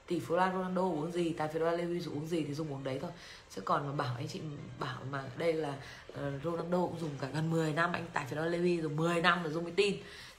Tỷ 0.07 0.20
phú 0.20 0.36
Ronaldo 0.36 0.82
uống 0.82 1.12
gì 1.12 1.34
tài 1.34 1.47
phiệt 1.47 1.62
Levi 1.62 2.01
uống 2.05 2.28
gì 2.28 2.43
thì 2.47 2.53
dung 2.53 2.74
uống 2.74 2.84
đấy 2.84 2.99
thôi. 3.01 3.12
Chứ 3.55 3.62
còn 3.62 3.88
mà 3.88 3.93
bảo 3.93 4.16
anh 4.18 4.28
chị 4.28 4.41
bảo 4.80 4.97
mà 5.12 5.24
đây 5.38 5.53
là 5.53 5.74
uh, 6.12 6.18
Ronaldo 6.43 6.78
cũng 6.78 6.99
dùng 6.99 7.10
cả 7.22 7.28
gần 7.34 7.51
10 7.51 7.74
năm 7.74 7.93
anh 7.93 8.05
tài 8.14 8.26
phiệt 8.26 8.39
Levi 8.39 8.82
dùng 8.82 8.95
10 8.95 9.22
năm 9.22 9.43
là 9.43 9.49
dùng 9.49 9.64
mới 9.64 9.74
tin. 9.76 9.95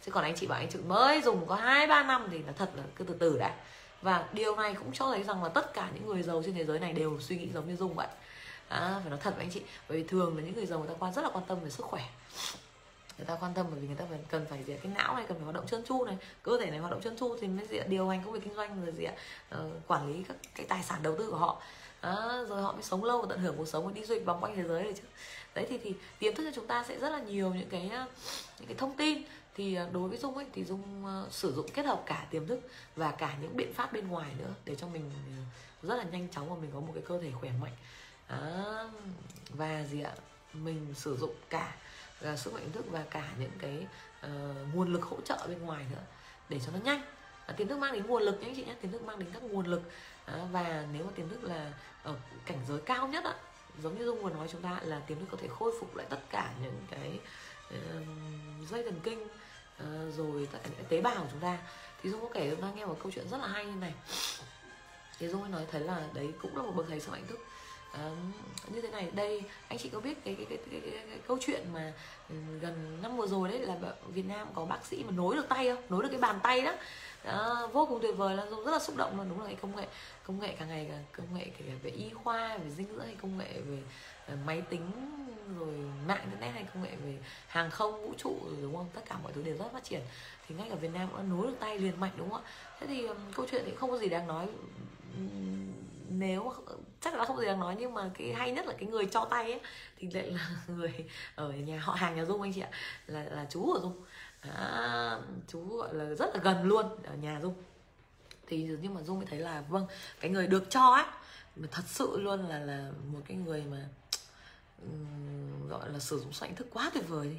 Chứ 0.07 0.11
còn 0.13 0.25
anh 0.25 0.35
chị 0.37 0.47
bảo 0.47 0.59
anh 0.59 0.71
chị 0.71 0.79
mới 0.79 1.23
dùng 1.23 1.47
có 1.47 1.55
hai 1.55 1.87
ba 1.87 2.03
năm 2.03 2.29
thì 2.31 2.39
là 2.39 2.53
thật 2.53 2.71
là 2.77 2.83
cứ 2.97 3.05
từ 3.05 3.15
từ 3.19 3.39
đã. 3.39 3.55
Và 4.03 4.29
điều 4.33 4.57
này 4.57 4.75
cũng 4.75 4.93
cho 4.93 5.07
thấy 5.07 5.23
rằng 5.23 5.43
là 5.43 5.49
tất 5.49 5.75
cả 5.75 5.91
những 5.95 6.07
người 6.07 6.23
giàu 6.23 6.43
trên 6.47 6.55
thế 6.55 6.65
giới 6.65 6.79
này 6.79 6.93
đều 6.93 7.21
suy 7.21 7.37
nghĩ 7.37 7.49
giống 7.55 7.69
như 7.69 7.77
dung 7.77 7.95
vậy 7.95 8.09
à, 8.71 9.01
phải 9.03 9.11
nói 9.11 9.19
thật 9.23 9.35
với 9.37 9.45
anh 9.45 9.51
chị 9.51 9.63
bởi 9.89 9.99
vì 9.99 10.09
thường 10.09 10.37
là 10.37 10.43
những 10.43 10.55
người 10.55 10.67
giàu 10.67 10.79
người 10.79 10.89
ta 10.89 10.95
quan 10.99 11.15
rất 11.15 11.23
là 11.23 11.31
quan 11.33 11.45
tâm 11.49 11.61
về 11.61 11.71
sức 11.71 11.87
khỏe. 11.87 12.03
Người 13.19 13.27
ta 13.27 13.37
quan 13.41 13.55
tâm 13.55 13.67
bởi 13.71 13.81
vì 13.81 13.87
người 13.87 13.97
ta 13.97 14.05
phải 14.11 14.19
cần 14.29 14.47
phải 14.51 14.65
gì 14.65 14.77
cái 14.83 14.93
não 14.95 15.17
này 15.17 15.25
cần 15.29 15.37
phải 15.37 15.45
hoạt 15.45 15.55
động 15.55 15.67
trơn 15.67 15.85
tru 15.85 16.05
này 16.05 16.17
cơ 16.43 16.59
thể 16.61 16.71
này 16.71 16.79
hoạt 16.79 16.93
động 16.93 17.03
trơn 17.03 17.17
tru 17.17 17.37
thì 17.41 17.49
mới 17.49 17.67
gì 17.67 17.81
điều 17.89 18.09
hành 18.09 18.23
công 18.25 18.33
việc 18.33 18.41
kinh 18.45 18.55
doanh 18.55 18.85
rồi 18.85 18.95
gì 18.95 19.05
ạ? 19.05 19.15
Uh, 19.55 19.73
quản 19.87 20.13
lý 20.13 20.23
các 20.23 20.37
cái 20.55 20.67
tài 20.67 20.83
sản 20.83 21.03
đầu 21.03 21.17
tư 21.19 21.31
của 21.31 21.37
họ. 21.37 21.63
À, 22.01 22.15
rồi 22.49 22.63
họ 22.63 22.73
mới 22.73 22.83
sống 22.83 23.05
lâu 23.05 23.23
và 23.23 23.27
tận 23.31 23.39
hưởng 23.39 23.57
cuộc 23.57 23.69
sống 23.69 23.87
và 23.87 23.93
đi 23.93 24.05
du 24.05 24.15
lịch 24.15 24.25
vòng 24.25 24.41
quanh 24.41 24.57
thế 24.57 24.63
giới 24.63 24.83
này 24.83 24.93
chứ. 24.97 25.03
Đấy 25.55 25.67
thì 25.69 25.79
thì 25.79 25.95
tiềm 26.19 26.35
thức 26.35 26.45
cho 26.45 26.51
chúng 26.55 26.67
ta 26.67 26.85
sẽ 26.89 26.99
rất 26.99 27.11
là 27.11 27.19
nhiều 27.19 27.55
những 27.55 27.69
cái 27.69 27.91
ờ, 27.93 28.07
những 28.59 28.69
cái 28.69 28.77
thông 28.77 28.97
tin. 28.97 29.23
Thì 29.55 29.75
ờ, 29.75 29.89
đối 29.93 30.09
với 30.09 30.19
dung 30.19 30.37
ấy 30.37 30.47
thì 30.53 30.65
dung 30.65 31.05
uh, 31.05 31.33
sử 31.33 31.53
dụng 31.53 31.67
kết 31.75 31.87
hợp 31.87 32.03
cả 32.07 32.27
tiềm 32.31 32.47
thức 32.47 32.61
và 32.97 33.11
cả 33.11 33.37
những 33.43 33.57
biện 33.57 33.75
pháp 33.75 33.93
bên 33.93 34.09
ngoài 34.09 34.31
nữa 34.39 34.55
để 34.65 34.75
cho 34.75 34.87
mình 34.87 35.11
rất 35.83 35.97
là 35.97 36.05
nhanh 36.05 36.29
chóng 36.29 36.51
và 36.51 36.57
mình 36.61 36.71
có 36.75 36.81
một 36.81 36.93
cái 36.95 37.03
cơ 37.07 37.21
thể 37.21 37.31
khỏe 37.41 37.51
mạnh 37.61 37.73
à, 38.31 38.39
và 39.49 39.85
gì 39.85 40.03
ạ? 40.03 40.13
Mình 40.53 40.95
sử 40.97 41.17
dụng 41.17 41.35
cả 41.51 41.75
uh, 42.33 42.39
sức 42.39 42.53
mạnh 42.55 42.73
thức 42.73 42.85
và 42.91 43.05
cả 43.11 43.29
những 43.39 43.53
cái 43.59 43.87
uh, 44.27 44.31
nguồn 44.75 44.93
lực 44.93 45.03
hỗ 45.03 45.21
trợ 45.21 45.47
bên 45.49 45.63
ngoài 45.63 45.85
nữa 45.93 46.03
để 46.49 46.61
cho 46.67 46.73
nó 46.73 46.79
nhanh. 46.79 47.03
À, 47.47 47.55
tiềm 47.57 47.69
thức 47.69 47.79
mang 47.79 47.93
đến 47.93 48.07
nguồn 48.07 48.23
lực 48.23 48.41
nhé 48.41 48.47
anh 48.47 48.57
chị 48.57 48.65
nhé 48.65 48.75
tiềm 48.83 48.93
thức 48.93 49.03
mang 49.03 49.19
đến 49.19 49.29
các 49.33 49.43
nguồn 49.43 49.67
lực. 49.67 49.83
À, 50.25 50.35
và 50.53 50.87
nếu 50.93 51.05
mà 51.05 51.11
tiềm 51.15 51.29
thức 51.29 51.45
là 51.45 51.73
ở 52.03 52.15
cảnh 52.47 52.59
giới 52.69 52.81
cao 52.81 53.09
nhất 53.09 53.25
ạ 53.25 53.35
giống 53.83 53.99
như 53.99 54.05
dung 54.05 54.23
vừa 54.23 54.31
nói 54.31 54.49
chúng 54.53 54.63
ta 54.63 54.81
là 54.83 55.01
tiềm 55.01 55.19
thức 55.19 55.27
có 55.31 55.39
thể 55.41 55.49
khôi 55.49 55.73
phục 55.81 55.97
lại 55.97 56.07
tất 56.11 56.21
cả 56.31 56.53
những 56.63 56.81
cái 56.91 57.19
uh, 57.75 58.69
dây 58.71 58.83
thần 58.83 59.01
kinh 59.03 59.23
uh, 59.23 60.17
rồi 60.17 60.49
tất 60.53 60.59
cả 60.63 60.69
những 60.69 60.79
cái 60.79 60.87
tế 60.89 61.01
bào 61.01 61.15
của 61.15 61.29
chúng 61.31 61.41
ta. 61.41 61.59
Thì 62.03 62.11
dung 62.11 62.21
có 62.21 62.29
kể 62.35 62.51
chúng 62.51 62.63
ta 62.63 62.69
nghe 62.75 62.85
một 62.87 62.97
câu 63.03 63.13
chuyện 63.15 63.29
rất 63.29 63.39
là 63.41 63.47
hay 63.47 63.65
như 63.65 63.75
này. 63.81 63.95
Thì 65.19 65.29
dung 65.29 65.41
mới 65.41 65.51
nói 65.51 65.67
thấy 65.73 65.81
là 65.81 66.09
đấy 66.15 66.33
cũng 66.43 66.57
là 66.57 66.63
một 66.63 66.73
bậc 66.77 66.87
thầy 66.89 67.01
sức 67.01 67.13
mạnh 67.13 67.27
thức 67.27 67.39
như 68.69 68.81
thế 68.81 68.89
này 68.89 69.11
đây 69.15 69.43
anh 69.69 69.79
chị 69.79 69.89
có 69.89 70.01
biết 70.01 70.25
cái 70.25 70.35
cái, 70.35 70.47
cái, 70.49 70.59
cái, 70.71 70.81
cái, 70.81 71.03
cái 71.11 71.19
câu 71.29 71.39
chuyện 71.41 71.67
mà 71.73 71.93
gần 72.61 72.99
năm 73.03 73.17
vừa 73.17 73.27
rồi 73.27 73.49
đấy 73.49 73.59
là 73.59 73.77
Việt 74.09 74.27
Nam 74.27 74.49
có 74.55 74.65
bác 74.65 74.87
sĩ 74.87 75.05
mà 75.05 75.11
nối 75.11 75.37
được 75.37 75.49
tay 75.49 75.69
không? 75.69 75.85
Nối 75.89 76.03
được 76.03 76.09
cái 76.11 76.21
bàn 76.21 76.39
tay 76.43 76.61
đó. 76.61 76.75
Đó, 77.25 77.69
vô 77.73 77.87
cùng 77.87 77.99
tuyệt 78.03 78.17
vời 78.17 78.37
là 78.37 78.45
rất 78.45 78.73
là 78.73 78.79
xúc 78.79 78.97
động 78.97 79.17
luôn. 79.17 79.29
Đúng 79.29 79.41
là 79.41 79.47
cái 79.47 79.55
công 79.55 79.77
nghệ 79.77 79.87
công 80.27 80.41
nghệ 80.41 80.55
càng 80.59 80.69
ngày 80.69 80.87
càng 80.91 81.05
công 81.13 81.39
nghệ 81.39 81.45
kể 81.59 81.65
cả 81.69 81.73
về 81.83 81.91
y 81.91 82.11
khoa 82.11 82.59
về 82.59 82.71
dinh 82.71 82.87
dưỡng 82.87 83.05
hay 83.07 83.17
công 83.23 83.39
nghệ 83.39 83.61
về 83.61 83.79
ờ, 84.27 84.37
máy 84.47 84.61
tính 84.61 84.91
rồi 85.59 85.75
mạng 86.07 86.21
internet 86.21 86.55
hay 86.55 86.65
công 86.75 86.83
nghệ 86.83 86.97
về 87.05 87.19
hàng 87.47 87.71
không 87.71 88.03
vũ 88.03 88.15
trụ 88.19 88.37
rồi 88.45 88.57
đúng 88.63 88.77
không? 88.77 88.87
Tất 88.95 89.03
cả 89.09 89.17
mọi 89.23 89.33
thứ 89.33 89.43
đều 89.43 89.57
rất 89.57 89.73
phát 89.73 89.85
triển. 89.85 90.01
Thì 90.49 90.55
ngay 90.55 90.69
cả 90.71 90.75
Việt 90.75 90.91
Nam 90.95 91.09
cũng 91.09 91.17
đã 91.17 91.23
nối 91.23 91.47
được 91.47 91.57
tay 91.61 91.79
liền 91.79 92.01
mạch 92.01 92.13
đúng 92.17 92.31
không 92.31 92.43
ạ? 92.45 92.51
Thế 92.81 92.87
thì 92.87 93.07
um, 93.07 93.17
câu 93.35 93.47
chuyện 93.51 93.63
thì 93.67 93.75
không 93.75 93.91
có 93.91 93.99
gì 93.99 94.09
đáng 94.09 94.27
nói. 94.27 94.47
Nếu 96.09 96.53
chắc 97.01 97.15
là 97.15 97.25
không 97.25 97.37
có 97.37 97.43
gì 97.43 97.49
đáng 97.49 97.61
nói 97.61 97.77
nhưng 97.79 97.95
mà 97.95 98.11
cái 98.19 98.33
hay 98.33 98.53
nhất 98.53 98.67
là 98.67 98.73
cái 98.79 98.89
người 98.89 99.07
cho 99.07 99.25
tay 99.25 99.53
ấy 99.53 99.61
thì 99.99 100.09
lại 100.11 100.31
là 100.31 100.51
người 100.69 100.93
ở 101.35 101.53
nhà 101.53 101.81
họ 101.81 101.93
hàng 101.93 102.17
nhà 102.17 102.25
dung 102.25 102.43
anh 102.43 102.53
chị 102.53 102.61
ạ 102.61 102.71
là 103.07 103.25
là 103.25 103.47
chú 103.51 103.67
của 103.67 103.81
dung. 103.83 104.05
À, 104.41 105.19
chú 105.49 105.77
gọi 105.77 105.95
là 105.95 106.05
rất 106.05 106.35
là 106.35 106.41
gần 106.43 106.65
luôn 106.65 106.87
ở 107.05 107.15
nhà 107.15 107.41
dung. 107.43 107.55
Thì 108.47 108.69
nhưng 108.83 108.95
mà 108.95 109.03
dung 109.03 109.19
mới 109.19 109.27
thấy 109.27 109.39
là 109.39 109.63
vâng 109.69 109.87
cái 110.21 110.31
người 110.31 110.47
được 110.47 110.71
cho 110.71 110.91
á 110.93 111.13
mà 111.57 111.69
thật 111.71 111.83
sự 111.87 112.21
luôn 112.21 112.49
là 112.49 112.59
là 112.59 112.91
một 113.13 113.21
cái 113.29 113.37
người 113.37 113.65
mà 113.71 113.89
um, 114.83 115.69
gọi 115.69 115.91
là 115.93 115.99
sử 115.99 116.19
dụng 116.19 116.33
soạn 116.33 116.55
thức 116.55 116.67
quá 116.73 116.91
tuyệt 116.95 117.09
vời 117.09 117.29
đi. 117.29 117.39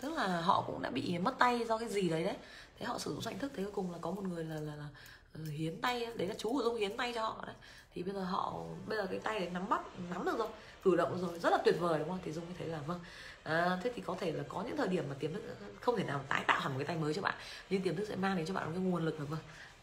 Tức 0.00 0.12
là 0.12 0.40
họ 0.40 0.64
cũng 0.66 0.82
đã 0.82 0.90
bị 0.90 1.18
mất 1.18 1.38
tay 1.38 1.64
do 1.68 1.78
cái 1.78 1.88
gì 1.88 2.08
đấy 2.08 2.24
đấy. 2.24 2.36
Thế 2.78 2.86
họ 2.86 2.98
sử 2.98 3.10
dụng 3.10 3.22
soạn 3.22 3.38
thức 3.38 3.52
thế 3.54 3.62
cuối 3.62 3.72
cùng 3.72 3.92
là 3.92 3.98
có 4.00 4.10
một 4.10 4.22
người 4.24 4.44
là 4.44 4.54
là, 4.54 4.74
là 4.74 4.88
ờ, 5.34 5.40
hiến 5.44 5.80
tay 5.80 6.06
đấy 6.16 6.28
là 6.28 6.34
chú 6.38 6.52
của 6.52 6.62
dung 6.62 6.76
hiến 6.76 6.96
tay 6.96 7.12
cho 7.14 7.22
họ 7.22 7.44
đấy 7.46 7.56
thì 7.94 8.02
bây 8.02 8.14
giờ 8.14 8.20
họ 8.20 8.54
bây 8.86 8.98
giờ 8.98 9.06
cái 9.10 9.18
tay 9.18 9.40
đấy 9.40 9.50
nắm 9.52 9.68
bắt 9.68 9.80
nắm 10.10 10.24
được 10.24 10.38
rồi 10.38 10.48
cử 10.82 10.96
động 10.96 11.18
rồi 11.18 11.38
rất 11.38 11.50
là 11.50 11.58
tuyệt 11.64 11.74
vời 11.80 11.98
đúng 11.98 12.08
không? 12.08 12.18
Thì 12.22 12.32
dung 12.32 12.44
mới 12.46 12.54
thấy 12.58 12.68
là 12.68 12.78
vâng. 12.86 13.00
À, 13.42 13.78
thế 13.82 13.92
thì 13.96 14.02
có 14.02 14.16
thể 14.20 14.32
là 14.32 14.44
có 14.48 14.62
những 14.66 14.76
thời 14.76 14.88
điểm 14.88 15.04
mà 15.08 15.14
tiềm 15.18 15.32
thức 15.32 15.42
không 15.80 15.96
thể 15.96 16.04
nào 16.04 16.24
tái 16.28 16.44
tạo 16.46 16.60
hẳn 16.60 16.72
một 16.72 16.78
cái 16.78 16.86
tay 16.86 16.96
mới 16.96 17.14
cho 17.14 17.22
bạn 17.22 17.34
nhưng 17.70 17.82
tiềm 17.82 17.96
thức 17.96 18.04
sẽ 18.08 18.16
mang 18.16 18.36
đến 18.36 18.46
cho 18.46 18.54
bạn 18.54 18.66
một 18.66 18.72
cái 18.74 18.82
nguồn 18.84 19.04
lực 19.04 19.18
là 19.20 19.24
vâng 19.24 19.40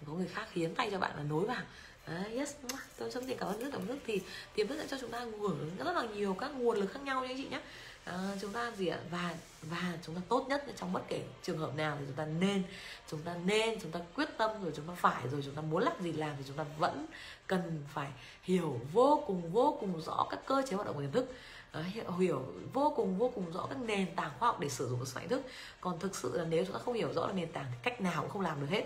có 0.07 0.13
người 0.13 0.27
khác 0.27 0.53
hiến 0.53 0.75
tay 0.75 0.89
cho 0.91 0.99
bạn 0.99 1.11
là 1.17 1.23
nối 1.23 1.45
vào. 1.45 1.61
À, 2.07 2.23
yes, 2.35 2.55
tôi 2.97 3.11
sống 3.11 3.25
tiền 3.27 3.37
cảm 3.39 3.49
ơn 3.49 3.59
nước 3.59 3.69
cảm 3.71 3.81
ơn 3.81 3.87
nước 3.87 3.97
thì 4.05 4.21
tiềm 4.55 4.67
thức 4.67 4.77
sẽ 4.79 4.87
cho 4.87 4.97
chúng 5.01 5.11
ta 5.11 5.19
hưởng 5.39 5.71
rất 5.77 5.93
là 5.95 6.03
nhiều 6.15 6.33
các 6.33 6.51
nguồn 6.55 6.77
lực 6.77 6.91
khác 6.91 6.99
nhau 7.03 7.21
nha 7.21 7.27
anh 7.27 7.37
chị 7.37 7.47
nhé 7.49 7.61
à, 8.03 8.13
chúng 8.41 8.51
ta 8.51 8.71
gì 8.71 8.87
ạ 8.87 8.99
và 9.11 9.35
và 9.61 9.97
chúng 10.05 10.15
ta 10.15 10.21
tốt 10.29 10.45
nhất 10.49 10.65
trong 10.75 10.93
bất 10.93 11.01
kể 11.07 11.23
trường 11.43 11.57
hợp 11.57 11.75
nào 11.75 11.97
thì 11.99 12.05
chúng 12.07 12.15
ta 12.15 12.25
nên 12.25 12.63
chúng 13.11 13.21
ta 13.21 13.35
nên 13.45 13.79
chúng 13.81 13.91
ta 13.91 13.99
quyết 14.15 14.29
tâm 14.37 14.63
rồi 14.63 14.73
chúng 14.75 14.87
ta 14.87 14.93
phải 14.97 15.27
rồi 15.31 15.41
chúng 15.45 15.55
ta 15.55 15.61
muốn 15.61 15.83
làm 15.83 16.03
gì 16.03 16.11
làm 16.11 16.35
thì 16.37 16.43
chúng 16.47 16.57
ta 16.57 16.65
vẫn 16.79 17.05
cần 17.47 17.83
phải 17.93 18.07
hiểu 18.43 18.79
vô 18.93 19.23
cùng 19.27 19.51
vô 19.51 19.77
cùng 19.79 20.01
rõ 20.01 20.27
các 20.29 20.39
cơ 20.45 20.63
chế 20.69 20.75
hoạt 20.75 20.87
động 20.87 20.95
của 20.95 21.01
tiềm 21.01 21.11
thức 21.11 21.33
à, 21.71 21.81
hiểu, 21.81 22.11
hiểu 22.11 22.45
vô 22.73 22.93
cùng 22.95 23.17
vô 23.17 23.31
cùng 23.35 23.51
rõ 23.51 23.65
các 23.69 23.77
nền 23.81 24.15
tảng 24.15 24.31
khoa 24.39 24.47
học 24.49 24.59
để 24.59 24.69
sử 24.69 24.89
dụng 24.89 25.05
sản 25.05 25.29
thức 25.29 25.41
còn 25.81 25.99
thực 25.99 26.15
sự 26.15 26.37
là 26.37 26.45
nếu 26.49 26.65
chúng 26.65 26.73
ta 26.73 26.79
không 26.79 26.93
hiểu 26.93 27.13
rõ 27.13 27.27
là 27.27 27.33
nền 27.33 27.51
tảng 27.51 27.65
thì 27.71 27.77
cách 27.83 28.01
nào 28.01 28.21
cũng 28.21 28.29
không 28.29 28.41
làm 28.41 28.61
được 28.61 28.67
hết 28.69 28.85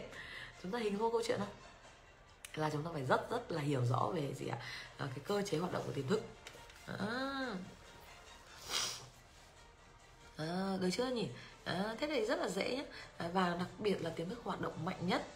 chúng 0.63 0.71
ta 0.71 0.79
hình 0.79 0.97
dung 0.97 1.11
câu 1.11 1.21
chuyện 1.27 1.39
đó 1.39 1.45
là 2.55 2.69
chúng 2.69 2.83
ta 2.83 2.91
phải 2.93 3.05
rất 3.05 3.31
rất 3.31 3.51
là 3.51 3.61
hiểu 3.61 3.85
rõ 3.85 4.07
về 4.13 4.33
gì 4.33 4.47
ạ? 4.47 4.57
À, 4.97 5.07
cái 5.15 5.19
cơ 5.23 5.41
chế 5.41 5.57
hoạt 5.57 5.73
động 5.73 5.83
của 5.85 5.93
tiềm 5.93 6.07
thức. 6.07 6.21
À, 6.85 7.55
à, 10.37 10.77
được 10.81 10.89
chưa 10.91 11.07
nhỉ? 11.07 11.29
À, 11.63 11.95
thế 11.99 12.07
này 12.07 12.25
rất 12.25 12.39
là 12.39 12.49
dễ 12.49 12.75
nhé 12.75 12.85
à, 13.17 13.29
và 13.33 13.55
đặc 13.59 13.67
biệt 13.79 14.01
là 14.01 14.09
tiềm 14.09 14.29
thức 14.29 14.39
hoạt 14.43 14.61
động 14.61 14.85
mạnh 14.85 15.07
nhất. 15.07 15.27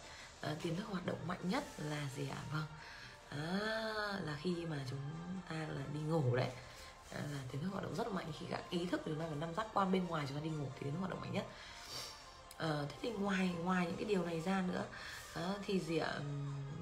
À, 0.42 0.56
tiềm 0.62 0.76
thức 0.76 0.86
hoạt 0.90 1.06
động 1.06 1.28
mạnh 1.28 1.40
nhất 1.44 1.64
là 1.78 2.08
gì 2.16 2.30
ạ? 2.30 2.42
Vâng. 2.52 2.66
À, 3.30 3.38
là 4.26 4.38
khi 4.42 4.66
mà 4.66 4.80
chúng 4.90 5.00
ta 5.50 5.56
là 5.56 5.82
đi 5.94 6.00
ngủ 6.00 6.36
đấy. 6.36 6.50
À, 7.12 7.20
là 7.20 7.40
tiềm 7.52 7.62
thức 7.62 7.70
hoạt 7.72 7.84
động 7.84 7.96
rất 7.96 8.08
là 8.08 8.14
mạnh. 8.14 8.32
Khi 8.40 8.46
các 8.50 8.62
ý 8.70 8.86
thức 8.86 9.02
của 9.06 9.12
chúng 9.12 9.20
ta 9.20 9.26
và 9.28 9.36
năm 9.36 9.54
giác 9.54 9.68
quan 9.74 9.92
bên 9.92 10.08
ngoài 10.08 10.26
chúng 10.28 10.38
ta 10.38 10.44
đi 10.44 10.50
ngủ 10.50 10.68
thì 10.76 10.80
tiềm 10.84 10.92
thức 10.92 11.00
hoạt 11.00 11.12
động 11.12 11.22
mạnh 11.22 11.34
nhất. 11.34 11.46
À, 12.58 12.84
thế 12.90 12.96
thì 13.02 13.10
ngoài 13.12 13.48
ngoài 13.64 13.86
những 13.86 13.96
cái 13.96 14.06
điều 14.06 14.26
này 14.26 14.42
ra 14.42 14.64
nữa 14.68 14.84
à, 15.34 15.54
thì 15.66 15.80
gì 15.80 15.98
ạ? 15.98 16.20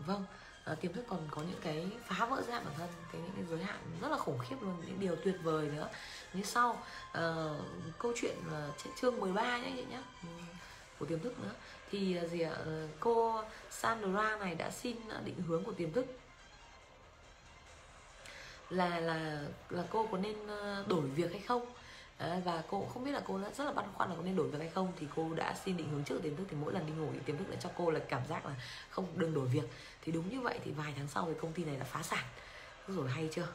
Vâng. 0.06 0.26
Ờ, 0.66 0.74
uh, 0.74 0.82
tiềm 0.82 0.94
thức 0.94 1.06
còn 1.08 1.20
có 1.32 1.42
những 1.42 1.60
cái 1.62 1.88
phá 2.08 2.26
vỡ 2.26 2.42
giới 2.42 2.54
hạn 2.54 2.66
bản 2.66 2.74
thân 2.78 2.90
cái 3.12 3.22
những 3.22 3.32
cái 3.36 3.46
giới 3.50 3.64
hạn 3.64 3.80
rất 4.02 4.12
là 4.12 4.18
khủng 4.18 4.40
khiếp 4.40 4.56
luôn 4.62 4.76
những 4.88 5.00
điều 5.00 5.16
tuyệt 5.16 5.36
vời 5.44 5.68
nữa. 5.76 5.90
Như 6.34 6.44
sau 6.44 6.70
uh, 7.10 7.18
câu 8.00 8.14
chuyện 8.16 8.36
uh, 8.70 8.96
chương 9.02 9.20
13 9.20 9.58
nhé 9.58 9.74
chị 9.76 9.86
nhé 9.90 10.00
ừ, 10.24 10.30
của 11.00 11.06
tiềm 11.06 11.20
thức 11.20 11.40
nữa. 11.40 11.52
Thì 11.92 12.20
uh, 12.24 12.32
gì 12.32 12.42
ạ? 12.42 12.56
Uh, 12.62 12.90
cô 13.00 13.44
Sandra 13.70 14.38
này 14.38 14.56
đã 14.56 14.72
xin 14.72 14.98
định 15.26 15.42
hướng 15.48 15.64
của 15.64 15.72
tiềm 15.72 15.92
thức. 15.92 16.06
Là 18.70 19.00
là 19.00 19.42
là 19.70 19.84
cô 19.90 20.08
có 20.12 20.18
nên 20.18 20.36
đổi 20.88 21.02
việc 21.02 21.32
hay 21.32 21.42
không? 21.42 21.66
Và 22.20 22.64
cô 22.70 22.80
cũng 22.80 22.90
không 22.90 23.04
biết 23.04 23.12
là 23.12 23.22
cô 23.28 23.38
đã 23.38 23.50
rất 23.58 23.64
là 23.64 23.72
băn 23.72 23.86
khoăn 23.94 24.10
là 24.10 24.16
có 24.16 24.22
nên 24.22 24.36
đổi 24.36 24.48
việc 24.48 24.60
hay 24.60 24.70
không. 24.70 24.92
Thì 25.00 25.08
cô 25.16 25.34
đã 25.36 25.56
xin 25.66 25.78
định 25.78 25.90
hướng 25.90 26.04
trước 26.04 26.20
tiềm 26.24 26.36
thức 26.36 26.44
thì 26.50 26.58
mỗi 26.62 26.74
lần 26.74 26.86
đi 26.86 26.94
ngủ 26.94 27.10
thì 27.14 27.20
tiềm 27.26 27.38
thức 27.38 27.50
lại 27.50 27.58
cho 27.62 27.70
cô 27.78 27.92
là 27.92 28.00
cảm 28.10 28.22
giác 28.30 28.46
là 28.46 28.56
không 28.90 29.06
đừng 29.16 29.34
đổi 29.34 29.48
việc 29.48 29.64
thì 30.04 30.12
đúng 30.12 30.30
như 30.30 30.42
vậy 30.42 30.60
thì 30.64 30.72
vài 30.72 30.94
tháng 30.98 31.08
sau 31.08 31.26
thì 31.28 31.34
công 31.42 31.54
ty 31.54 31.64
này 31.64 31.76
đã 31.78 31.84
phá 31.84 32.04
sản. 32.04 32.26
Rồi 32.88 33.10
hay 33.10 33.30
chưa? 33.32 33.48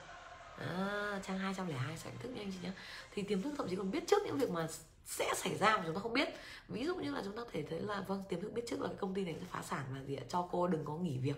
À, 0.58 1.20
trang 1.26 1.38
202 1.38 1.96
sản 1.96 2.12
thức 2.22 2.28
nhanh 2.28 2.52
chị 2.52 2.58
nhé 2.62 2.70
thì 3.14 3.22
tiềm 3.22 3.42
thức 3.42 3.54
thậm 3.56 3.68
chí 3.68 3.76
còn 3.76 3.90
biết 3.90 4.06
trước 4.06 4.22
những 4.26 4.38
việc 4.38 4.50
mà 4.50 4.68
sẽ 5.06 5.34
xảy 5.36 5.58
ra 5.58 5.76
mà 5.76 5.82
chúng 5.86 5.94
ta 5.94 6.00
không 6.00 6.12
biết. 6.12 6.28
Ví 6.68 6.86
dụ 6.86 6.96
như 6.96 7.10
là 7.14 7.22
chúng 7.24 7.36
ta 7.36 7.42
thể 7.52 7.64
thấy 7.70 7.80
là 7.80 8.00
vâng 8.00 8.22
tiềm 8.28 8.40
thức 8.40 8.52
biết 8.52 8.62
trước 8.68 8.80
là 8.80 8.88
cái 8.88 8.96
công 8.96 9.14
ty 9.14 9.24
này 9.24 9.34
sẽ 9.40 9.46
phá 9.50 9.62
sản 9.62 9.84
và 9.94 10.02
gì 10.02 10.16
ạ? 10.16 10.24
Cho 10.28 10.48
cô 10.52 10.66
đừng 10.66 10.84
có 10.84 10.94
nghỉ 10.94 11.18
việc. 11.18 11.36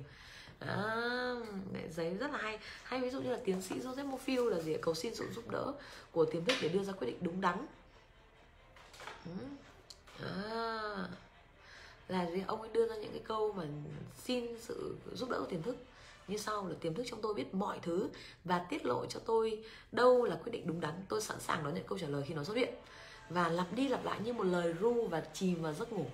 À, 0.59 1.35
giấy 1.91 2.15
rất 2.15 2.31
là 2.33 2.39
hay. 2.39 2.59
Hay 2.83 3.01
ví 3.01 3.11
dụ 3.11 3.21
như 3.21 3.33
là 3.33 3.39
tiến 3.45 3.63
sĩ 3.63 3.75
Joseph 3.75 4.11
Mofield 4.11 4.49
là 4.49 4.61
gì 4.61 4.77
cầu 4.83 4.95
xin 4.95 5.15
sự 5.15 5.33
giúp 5.35 5.51
đỡ 5.51 5.73
của 6.13 6.25
tiềm 6.25 6.45
thức 6.45 6.57
để 6.63 6.69
đưa 6.69 6.83
ra 6.83 6.93
quyết 6.93 7.07
định 7.07 7.19
đúng 7.21 7.41
đắn. 7.41 7.67
Ừ. 9.25 9.33
À, 10.23 11.09
là 12.11 12.27
ông 12.47 12.61
ấy 12.61 12.71
đưa 12.73 12.89
ra 12.89 12.97
những 12.97 13.11
cái 13.11 13.23
câu 13.25 13.53
mà 13.53 13.65
xin 14.25 14.47
sự 14.61 14.97
giúp 15.15 15.31
đỡ 15.31 15.41
của 15.41 15.47
tiềm 15.47 15.63
thức. 15.63 15.77
Như 16.29 16.37
sau 16.37 16.69
là 16.69 16.75
tiềm 16.81 16.95
thức 16.95 17.07
trong 17.11 17.23
tôi 17.23 17.35
biết 17.35 17.55
mọi 17.55 17.79
thứ 17.83 18.09
và 18.45 18.59
tiết 18.59 18.87
lộ 18.87 19.07
cho 19.07 19.21
tôi 19.27 19.65
đâu 19.93 20.25
là 20.25 20.37
quyết 20.37 20.53
định 20.53 20.67
đúng 20.67 20.81
đắn. 20.81 20.95
Tôi 21.09 21.21
sẵn 21.21 21.41
sàng 21.41 21.65
đón 21.65 21.75
nhận 21.75 21.85
câu 21.87 21.99
trả 21.99 22.07
lời 22.07 22.23
khi 22.27 22.35
nó 22.35 22.45
xuất 22.45 22.57
hiện. 22.57 22.75
Và 23.31 23.49
lặp 23.49 23.67
đi 23.73 23.89
lặp 23.89 24.05
lại 24.05 24.21
như 24.25 24.33
một 24.33 24.45
lời 24.45 24.75
ru 24.81 25.07
và 25.07 25.23
chìm 25.33 25.63
vào 25.63 25.73
giấc 25.73 25.93
ngủ. 25.93 26.07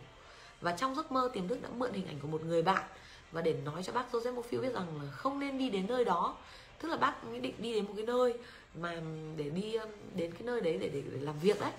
Và 0.60 0.72
trong 0.72 0.94
giấc 0.94 1.12
mơ 1.12 1.30
tiềm 1.32 1.48
thức 1.48 1.62
đã 1.62 1.68
mượn 1.76 1.92
hình 1.92 2.06
ảnh 2.06 2.18
của 2.22 2.28
một 2.28 2.44
người 2.44 2.62
bạn. 2.62 2.84
Và 3.32 3.42
để 3.42 3.56
nói 3.64 3.82
cho 3.82 3.92
bác 3.92 4.12
Joseph 4.12 4.34
Murphy 4.34 4.58
biết 4.58 4.74
rằng 4.74 5.00
là 5.02 5.10
không 5.10 5.38
nên 5.38 5.58
đi 5.58 5.70
đến 5.70 5.86
nơi 5.86 6.04
đó. 6.04 6.36
Tức 6.80 6.88
là 6.88 6.96
bác 6.96 7.14
định 7.42 7.54
đi 7.58 7.74
đến 7.74 7.86
một 7.86 7.92
cái 7.96 8.06
nơi 8.06 8.34
mà 8.74 9.02
để 9.36 9.50
đi 9.50 9.78
đến 10.14 10.32
cái 10.32 10.42
nơi 10.42 10.60
đấy 10.60 10.78
để 10.80 10.88
để, 10.88 11.02
để 11.12 11.20
làm 11.20 11.38
việc 11.38 11.60
đấy 11.60 11.72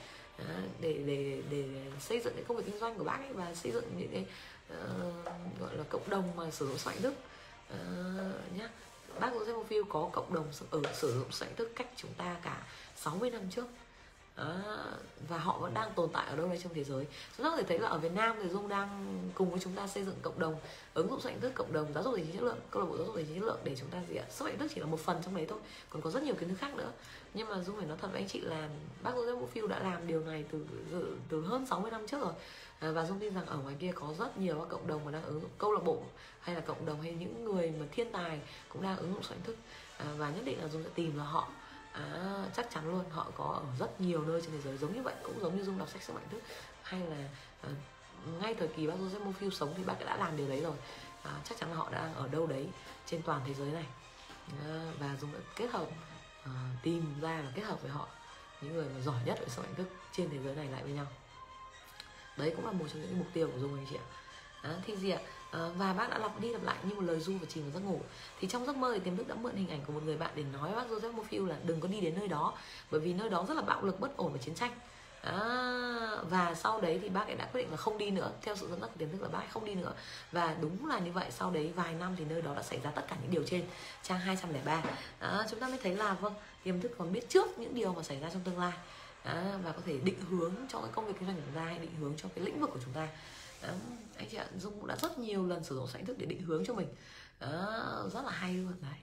để 0.81 1.01
để 1.05 1.41
để 1.49 1.65
xây 1.99 2.19
dựng 2.19 2.33
cái 2.33 2.43
công 2.47 2.57
việc 2.57 2.63
kinh 2.65 2.79
doanh 2.79 2.97
của 2.97 3.03
bác 3.03 3.17
ấy 3.17 3.33
và 3.33 3.55
xây 3.55 3.71
dựng 3.71 3.83
những 3.97 4.09
cái 4.11 4.25
uh, 4.73 5.59
gọi 5.59 5.77
là 5.77 5.83
cộng 5.89 6.09
đồng 6.09 6.35
mà 6.35 6.51
sử 6.51 6.67
dụng 6.67 6.77
soạn 6.77 7.01
thức 7.01 7.13
uh, 7.13 7.79
ờ, 8.17 8.31
nhá. 8.57 8.69
Bác 9.19 9.33
Joseph 9.33 9.63
Mofield 9.63 9.83
có 9.89 10.09
cộng 10.13 10.33
đồng 10.33 10.47
ở 10.71 10.81
sử 10.93 11.13
dụng 11.19 11.31
soạn 11.31 11.55
thức 11.55 11.71
cách 11.75 11.87
chúng 11.95 12.13
ta 12.17 12.37
cả 12.43 12.67
60 12.95 13.29
năm 13.29 13.41
trước 13.49 13.65
đó. 14.37 14.55
và 15.27 15.37
họ 15.37 15.57
vẫn 15.59 15.73
đang 15.73 15.93
tồn 15.95 16.09
tại 16.13 16.27
ở 16.29 16.35
đâu 16.35 16.47
đây 16.47 16.59
trong 16.63 16.73
thế 16.73 16.83
giới. 16.83 17.05
Chúng 17.37 17.43
ta 17.43 17.49
có 17.49 17.57
thể 17.57 17.63
thấy 17.63 17.79
là 17.79 17.87
ở 17.87 17.97
Việt 17.97 18.11
Nam 18.11 18.35
thì 18.43 18.49
Dung 18.49 18.67
đang 18.67 19.19
cùng 19.33 19.49
với 19.49 19.59
chúng 19.59 19.73
ta 19.73 19.87
xây 19.87 20.03
dựng 20.03 20.15
cộng 20.21 20.39
đồng 20.39 20.55
ứng 20.93 21.09
dụng 21.09 21.21
soạn 21.21 21.39
thức 21.39 21.51
cộng 21.55 21.73
đồng 21.73 21.93
giáo 21.93 22.03
dục 22.03 22.13
tài 22.15 22.25
chính 22.25 22.35
chất 22.35 22.43
lượng 22.43 22.57
câu 22.71 22.81
lạc 22.81 22.89
bộ 22.89 22.97
giáo 22.97 23.05
dục 23.05 23.15
tài 23.15 23.25
chính 23.25 23.39
chất 23.39 23.45
lượng 23.45 23.59
để 23.63 23.75
chúng 23.79 23.89
ta 23.89 24.01
gì 24.09 24.15
ạ? 24.15 24.25
Sức 24.29 24.45
mạnh 24.45 24.57
thức 24.57 24.71
chỉ 24.75 24.81
là 24.81 24.87
một 24.87 24.99
phần 24.99 25.21
trong 25.23 25.35
đấy 25.35 25.45
thôi 25.49 25.59
còn 25.89 26.01
có 26.01 26.09
rất 26.09 26.23
nhiều 26.23 26.35
kiến 26.35 26.49
thức 26.49 26.57
khác 26.59 26.75
nữa. 26.75 26.91
Nhưng 27.33 27.49
mà 27.49 27.63
Dung 27.63 27.77
phải 27.77 27.85
nói 27.85 27.97
thật 28.01 28.07
với 28.11 28.21
anh 28.21 28.27
chị 28.27 28.41
là 28.41 28.69
bác 29.03 29.11
Joseph 29.15 29.45
phiêu 29.45 29.67
đã 29.67 29.79
làm 29.79 30.07
điều 30.07 30.21
này 30.21 30.45
từ 30.51 30.65
từ 31.29 31.41
hơn 31.41 31.65
60 31.65 31.91
năm 31.91 32.07
trước 32.07 32.21
rồi. 32.21 32.33
À, 32.79 32.91
và 32.91 33.05
Dung 33.05 33.19
tin 33.19 33.33
rằng 33.33 33.45
ở 33.45 33.57
ngoài 33.57 33.75
kia 33.79 33.91
có 33.95 34.13
rất 34.19 34.37
nhiều 34.37 34.59
các 34.59 34.69
cộng 34.69 34.87
đồng 34.87 35.05
mà 35.05 35.11
đang 35.11 35.23
ứng 35.23 35.41
dụng 35.41 35.51
câu 35.57 35.73
lạc 35.73 35.83
bộ 35.83 36.03
hay 36.39 36.55
là 36.55 36.61
cộng 36.61 36.85
đồng 36.85 37.01
hay 37.01 37.13
những 37.13 37.45
người 37.45 37.73
mà 37.79 37.85
thiên 37.91 38.11
tài 38.11 38.39
cũng 38.69 38.81
đang 38.81 38.97
ứng 38.97 39.13
dụng 39.13 39.23
soạn 39.23 39.39
thức 39.43 39.55
à, 39.97 40.05
và 40.17 40.29
nhất 40.29 40.45
định 40.45 40.61
là 40.61 40.67
Dung 40.67 40.83
sẽ 40.83 40.89
tìm 40.95 41.17
là 41.17 41.23
họ 41.23 41.49
à, 41.97 42.45
chắc 42.55 42.67
chắn 42.73 42.91
luôn 42.91 43.03
họ 43.11 43.27
có 43.37 43.43
ở 43.43 43.63
rất 43.79 44.01
nhiều 44.01 44.21
nơi 44.21 44.41
trên 44.41 44.51
thế 44.51 44.61
giới 44.61 44.77
giống 44.77 44.95
như 44.95 45.01
vậy 45.01 45.15
cũng 45.23 45.39
giống 45.41 45.57
như 45.57 45.63
dung 45.63 45.77
đọc 45.77 45.89
sách 45.89 46.03
sức 46.03 46.13
mạnh 46.13 46.27
thức. 46.29 46.41
Hay 46.83 46.99
là 46.99 47.29
à, 47.61 47.69
ngay 48.41 48.55
thời 48.59 48.67
kỳ 48.67 48.87
bác 48.87 48.93
Joseph 48.93 49.31
Mofield 49.31 49.49
sống 49.49 49.73
thì 49.77 49.83
bác 49.83 50.05
đã 50.05 50.17
làm 50.17 50.37
điều 50.37 50.47
đấy 50.47 50.61
rồi. 50.61 50.75
À, 51.23 51.31
chắc 51.43 51.57
chắn 51.57 51.69
là 51.69 51.75
họ 51.75 51.89
đang 51.91 52.15
ở 52.15 52.27
đâu 52.27 52.47
đấy 52.47 52.67
trên 53.05 53.21
toàn 53.21 53.41
thế 53.47 53.53
giới 53.53 53.71
này. 53.71 53.85
À, 54.65 54.91
và 54.99 55.15
dung 55.21 55.33
đã 55.33 55.39
kết 55.55 55.71
hợp 55.71 55.87
à, 56.43 56.51
tìm 56.83 57.21
ra 57.21 57.41
và 57.45 57.51
kết 57.55 57.63
hợp 57.63 57.81
với 57.81 57.91
họ 57.91 58.07
những 58.61 58.73
người 58.73 58.89
mà 58.95 59.01
giỏi 59.01 59.21
nhất 59.25 59.39
về 59.39 59.47
sức 59.49 59.61
mạnh 59.61 59.75
thức 59.75 59.87
trên 60.11 60.29
thế 60.29 60.39
giới 60.43 60.55
này 60.55 60.67
lại 60.67 60.83
với 60.83 60.91
nhau. 60.91 61.07
Đấy 62.37 62.53
cũng 62.55 62.65
là 62.65 62.71
một 62.71 62.85
trong 62.93 63.01
những 63.01 63.19
mục 63.19 63.27
tiêu 63.33 63.49
của 63.53 63.59
dung 63.59 63.75
anh 63.75 63.85
chị 63.89 63.95
ạ. 63.95 64.05
À, 64.61 64.75
thì 64.85 64.95
gì 64.95 65.09
ạ? 65.09 65.19
à, 65.19 65.36
Ờ, 65.51 65.71
và 65.77 65.93
bác 65.93 66.09
đã 66.09 66.17
lặp 66.17 66.39
đi 66.39 66.49
lặp 66.49 66.63
lại 66.63 66.77
như 66.83 66.95
một 66.95 67.01
lời 67.01 67.19
ru 67.19 67.33
và 67.33 67.45
chìm 67.49 67.63
vào 67.63 67.71
giấc 67.71 67.89
ngủ. 67.89 68.01
Thì 68.39 68.47
trong 68.47 68.65
giấc 68.65 68.75
mơ 68.75 68.91
thì 68.93 68.99
tiềm 68.99 69.17
thức 69.17 69.27
đã 69.27 69.35
mượn 69.35 69.55
hình 69.55 69.69
ảnh 69.69 69.81
của 69.87 69.93
một 69.93 70.03
người 70.05 70.17
bạn 70.17 70.31
để 70.35 70.43
nói 70.53 70.71
bác 70.75 70.89
Joseph 70.89 71.13
Mofiu 71.15 71.47
là 71.47 71.55
đừng 71.63 71.79
có 71.79 71.87
đi 71.87 72.01
đến 72.01 72.15
nơi 72.19 72.27
đó 72.27 72.53
bởi 72.91 73.01
vì 73.01 73.13
nơi 73.13 73.29
đó 73.29 73.45
rất 73.47 73.53
là 73.53 73.61
bạo 73.61 73.83
lực 73.83 73.99
bất 73.99 74.17
ổn 74.17 74.33
và 74.33 74.37
chiến 74.37 74.55
tranh. 74.55 74.71
À, 75.21 75.37
và 76.29 76.55
sau 76.55 76.81
đấy 76.81 76.99
thì 77.01 77.09
bác 77.09 77.27
ấy 77.27 77.35
đã 77.35 77.45
quyết 77.45 77.61
định 77.61 77.71
là 77.71 77.77
không 77.77 77.97
đi 77.97 78.11
nữa. 78.11 78.31
Theo 78.41 78.55
sự 78.55 78.67
dẫn 78.69 78.81
dắt 78.81 78.89
của 78.93 78.97
tiềm 78.97 79.11
thức 79.11 79.21
là 79.21 79.27
bác 79.27 79.39
ấy 79.39 79.47
không 79.51 79.65
đi 79.65 79.75
nữa. 79.75 79.93
Và 80.31 80.55
đúng 80.61 80.87
là 80.87 80.99
như 80.99 81.11
vậy 81.11 81.25
sau 81.31 81.51
đấy 81.51 81.71
vài 81.75 81.93
năm 81.93 82.15
thì 82.17 82.25
nơi 82.25 82.41
đó 82.41 82.53
đã 82.55 82.63
xảy 82.63 82.79
ra 82.83 82.91
tất 82.91 83.01
cả 83.07 83.15
những 83.21 83.31
điều 83.31 83.43
trên. 83.43 83.65
Trang 84.03 84.19
203 84.19 84.83
à, 85.19 85.45
chúng 85.49 85.59
ta 85.59 85.67
mới 85.67 85.77
thấy 85.83 85.95
là 85.95 86.13
vâng 86.13 86.33
tiềm 86.63 86.81
thức 86.81 86.91
còn 86.97 87.13
biết 87.13 87.29
trước 87.29 87.59
những 87.59 87.75
điều 87.75 87.93
mà 87.93 88.03
xảy 88.03 88.19
ra 88.19 88.29
trong 88.29 88.41
tương 88.41 88.59
lai. 88.59 88.73
À, 89.23 89.59
và 89.63 89.71
có 89.71 89.81
thể 89.85 89.97
định 89.97 90.19
hướng 90.29 90.53
cho 90.69 90.81
cái 90.81 90.89
công 90.93 91.05
việc 91.05 91.13
kinh 91.19 91.27
doanh 91.27 91.35
của 91.37 91.43
chúng 91.45 91.55
ta 91.55 91.61
hay 91.61 91.79
định 91.79 91.95
hướng 91.99 92.13
cho 92.17 92.29
cái 92.35 92.45
lĩnh 92.45 92.59
vực 92.59 92.69
của 92.73 92.79
chúng 92.85 92.93
ta 92.93 93.07
đó, 93.61 93.69
anh 94.17 94.27
chị 94.31 94.37
ạ 94.37 94.47
dung 94.59 94.73
cũng 94.79 94.87
đã 94.87 94.95
rất 94.95 95.19
nhiều 95.19 95.47
lần 95.47 95.63
sử 95.63 95.75
dụng 95.75 95.87
sảnh 95.87 96.05
thức 96.05 96.17
để 96.17 96.25
định 96.25 96.41
hướng 96.41 96.65
cho 96.65 96.73
mình. 96.73 96.87
Đó, 97.39 98.09
rất 98.13 98.25
là 98.25 98.31
hay 98.31 98.53
luôn 98.53 98.73
đấy 98.81 98.99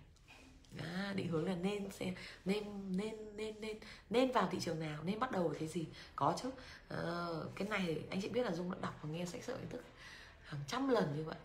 đó, 0.78 1.12
định 1.14 1.28
hướng 1.28 1.44
là 1.44 1.54
nên 1.54 1.90
xem 1.90 2.14
nên 2.44 2.64
nên 2.96 3.36
nên 3.36 3.60
nên 3.60 3.76
nên 4.10 4.32
vào 4.32 4.48
thị 4.52 4.58
trường 4.60 4.80
nào 4.80 5.02
nên 5.04 5.20
bắt 5.20 5.30
đầu 5.30 5.48
với 5.48 5.58
cái 5.58 5.68
gì 5.68 5.86
có 6.16 6.34
chứ. 6.42 6.50
À, 6.88 7.26
cái 7.54 7.68
này 7.68 8.02
anh 8.10 8.22
chị 8.22 8.28
biết 8.28 8.42
là 8.42 8.52
dung 8.52 8.70
đã 8.70 8.78
đọc 8.80 8.98
và 9.02 9.08
nghe 9.08 9.26
sách 9.26 9.44
sợi 9.44 9.56
kiến 9.56 9.68
thức 9.68 9.82
hàng 10.42 10.60
trăm 10.68 10.88
lần 10.88 11.16
như 11.16 11.24
vậy. 11.24 11.36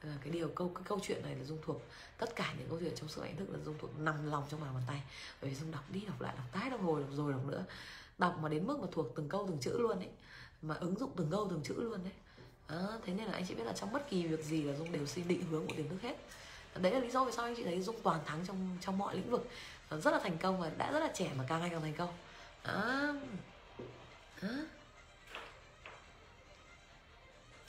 À, 0.00 0.18
cái 0.22 0.30
điều 0.30 0.48
câu 0.48 0.72
cái 0.74 0.84
câu 0.86 0.98
chuyện 1.02 1.22
này 1.22 1.36
là 1.36 1.44
dung 1.44 1.58
thuộc 1.62 1.82
tất 2.18 2.36
cả 2.36 2.54
những 2.58 2.68
câu 2.68 2.78
chuyện 2.80 2.94
trong 2.96 3.08
sự 3.08 3.22
ảnh 3.22 3.36
thức 3.36 3.50
là 3.50 3.58
dung 3.64 3.78
thuộc 3.78 3.98
nằm 3.98 4.30
lòng 4.30 4.44
trong 4.50 4.60
bàn 4.60 4.74
bàn 4.74 4.82
tay. 4.86 5.02
Bởi 5.40 5.50
vì 5.50 5.56
dung 5.56 5.70
đọc 5.70 5.84
đi 5.90 6.00
đọc 6.00 6.20
lại 6.20 6.34
đọc 6.36 6.46
tái 6.52 6.70
đọc 6.70 6.80
hồi 6.82 7.00
đọc 7.00 7.10
rồi 7.12 7.32
đọc 7.32 7.46
nữa. 7.46 7.64
Đọc 8.18 8.38
mà 8.42 8.48
đến 8.48 8.66
mức 8.66 8.78
mà 8.80 8.86
thuộc 8.92 9.06
từng 9.16 9.28
câu 9.28 9.46
từng 9.48 9.58
chữ 9.60 9.78
luôn 9.78 9.98
ấy 9.98 10.10
mà 10.62 10.74
ứng 10.74 10.98
dụng 10.98 11.10
từng 11.16 11.30
câu 11.30 11.46
từng 11.50 11.62
chữ 11.62 11.74
luôn 11.76 12.04
đấy 12.04 12.12
à, 12.66 12.76
thế 13.06 13.12
nên 13.12 13.26
là 13.26 13.32
anh 13.32 13.44
chị 13.48 13.54
biết 13.54 13.64
là 13.64 13.72
trong 13.72 13.92
bất 13.92 14.10
kỳ 14.10 14.26
việc 14.26 14.44
gì 14.44 14.62
là 14.62 14.76
dung 14.76 14.92
đều 14.92 15.06
xin 15.06 15.28
định 15.28 15.44
hướng 15.50 15.66
của 15.66 15.74
tiềm 15.76 15.88
thức 15.88 16.02
hết. 16.02 16.16
Đấy 16.74 16.92
là 16.92 16.98
lý 16.98 17.10
do 17.10 17.24
vì 17.24 17.32
sao 17.32 17.44
anh 17.44 17.54
chị 17.56 17.64
thấy 17.64 17.82
dung 17.82 18.00
toàn 18.02 18.20
thắng 18.26 18.46
trong 18.46 18.76
trong 18.80 18.98
mọi 18.98 19.14
lĩnh 19.14 19.30
vực. 19.30 19.48
Ờ, 19.88 20.00
rất 20.00 20.10
là 20.10 20.18
thành 20.18 20.38
công 20.38 20.60
và 20.60 20.70
đã 20.78 20.92
rất 20.92 21.00
là 21.00 21.10
trẻ 21.14 21.30
mà 21.36 21.44
càng 21.48 21.60
ngày 21.60 21.70
càng 21.70 21.80
thành 21.80 21.94
công. 21.94 22.12
À, 22.62 23.14
à. 24.40 24.48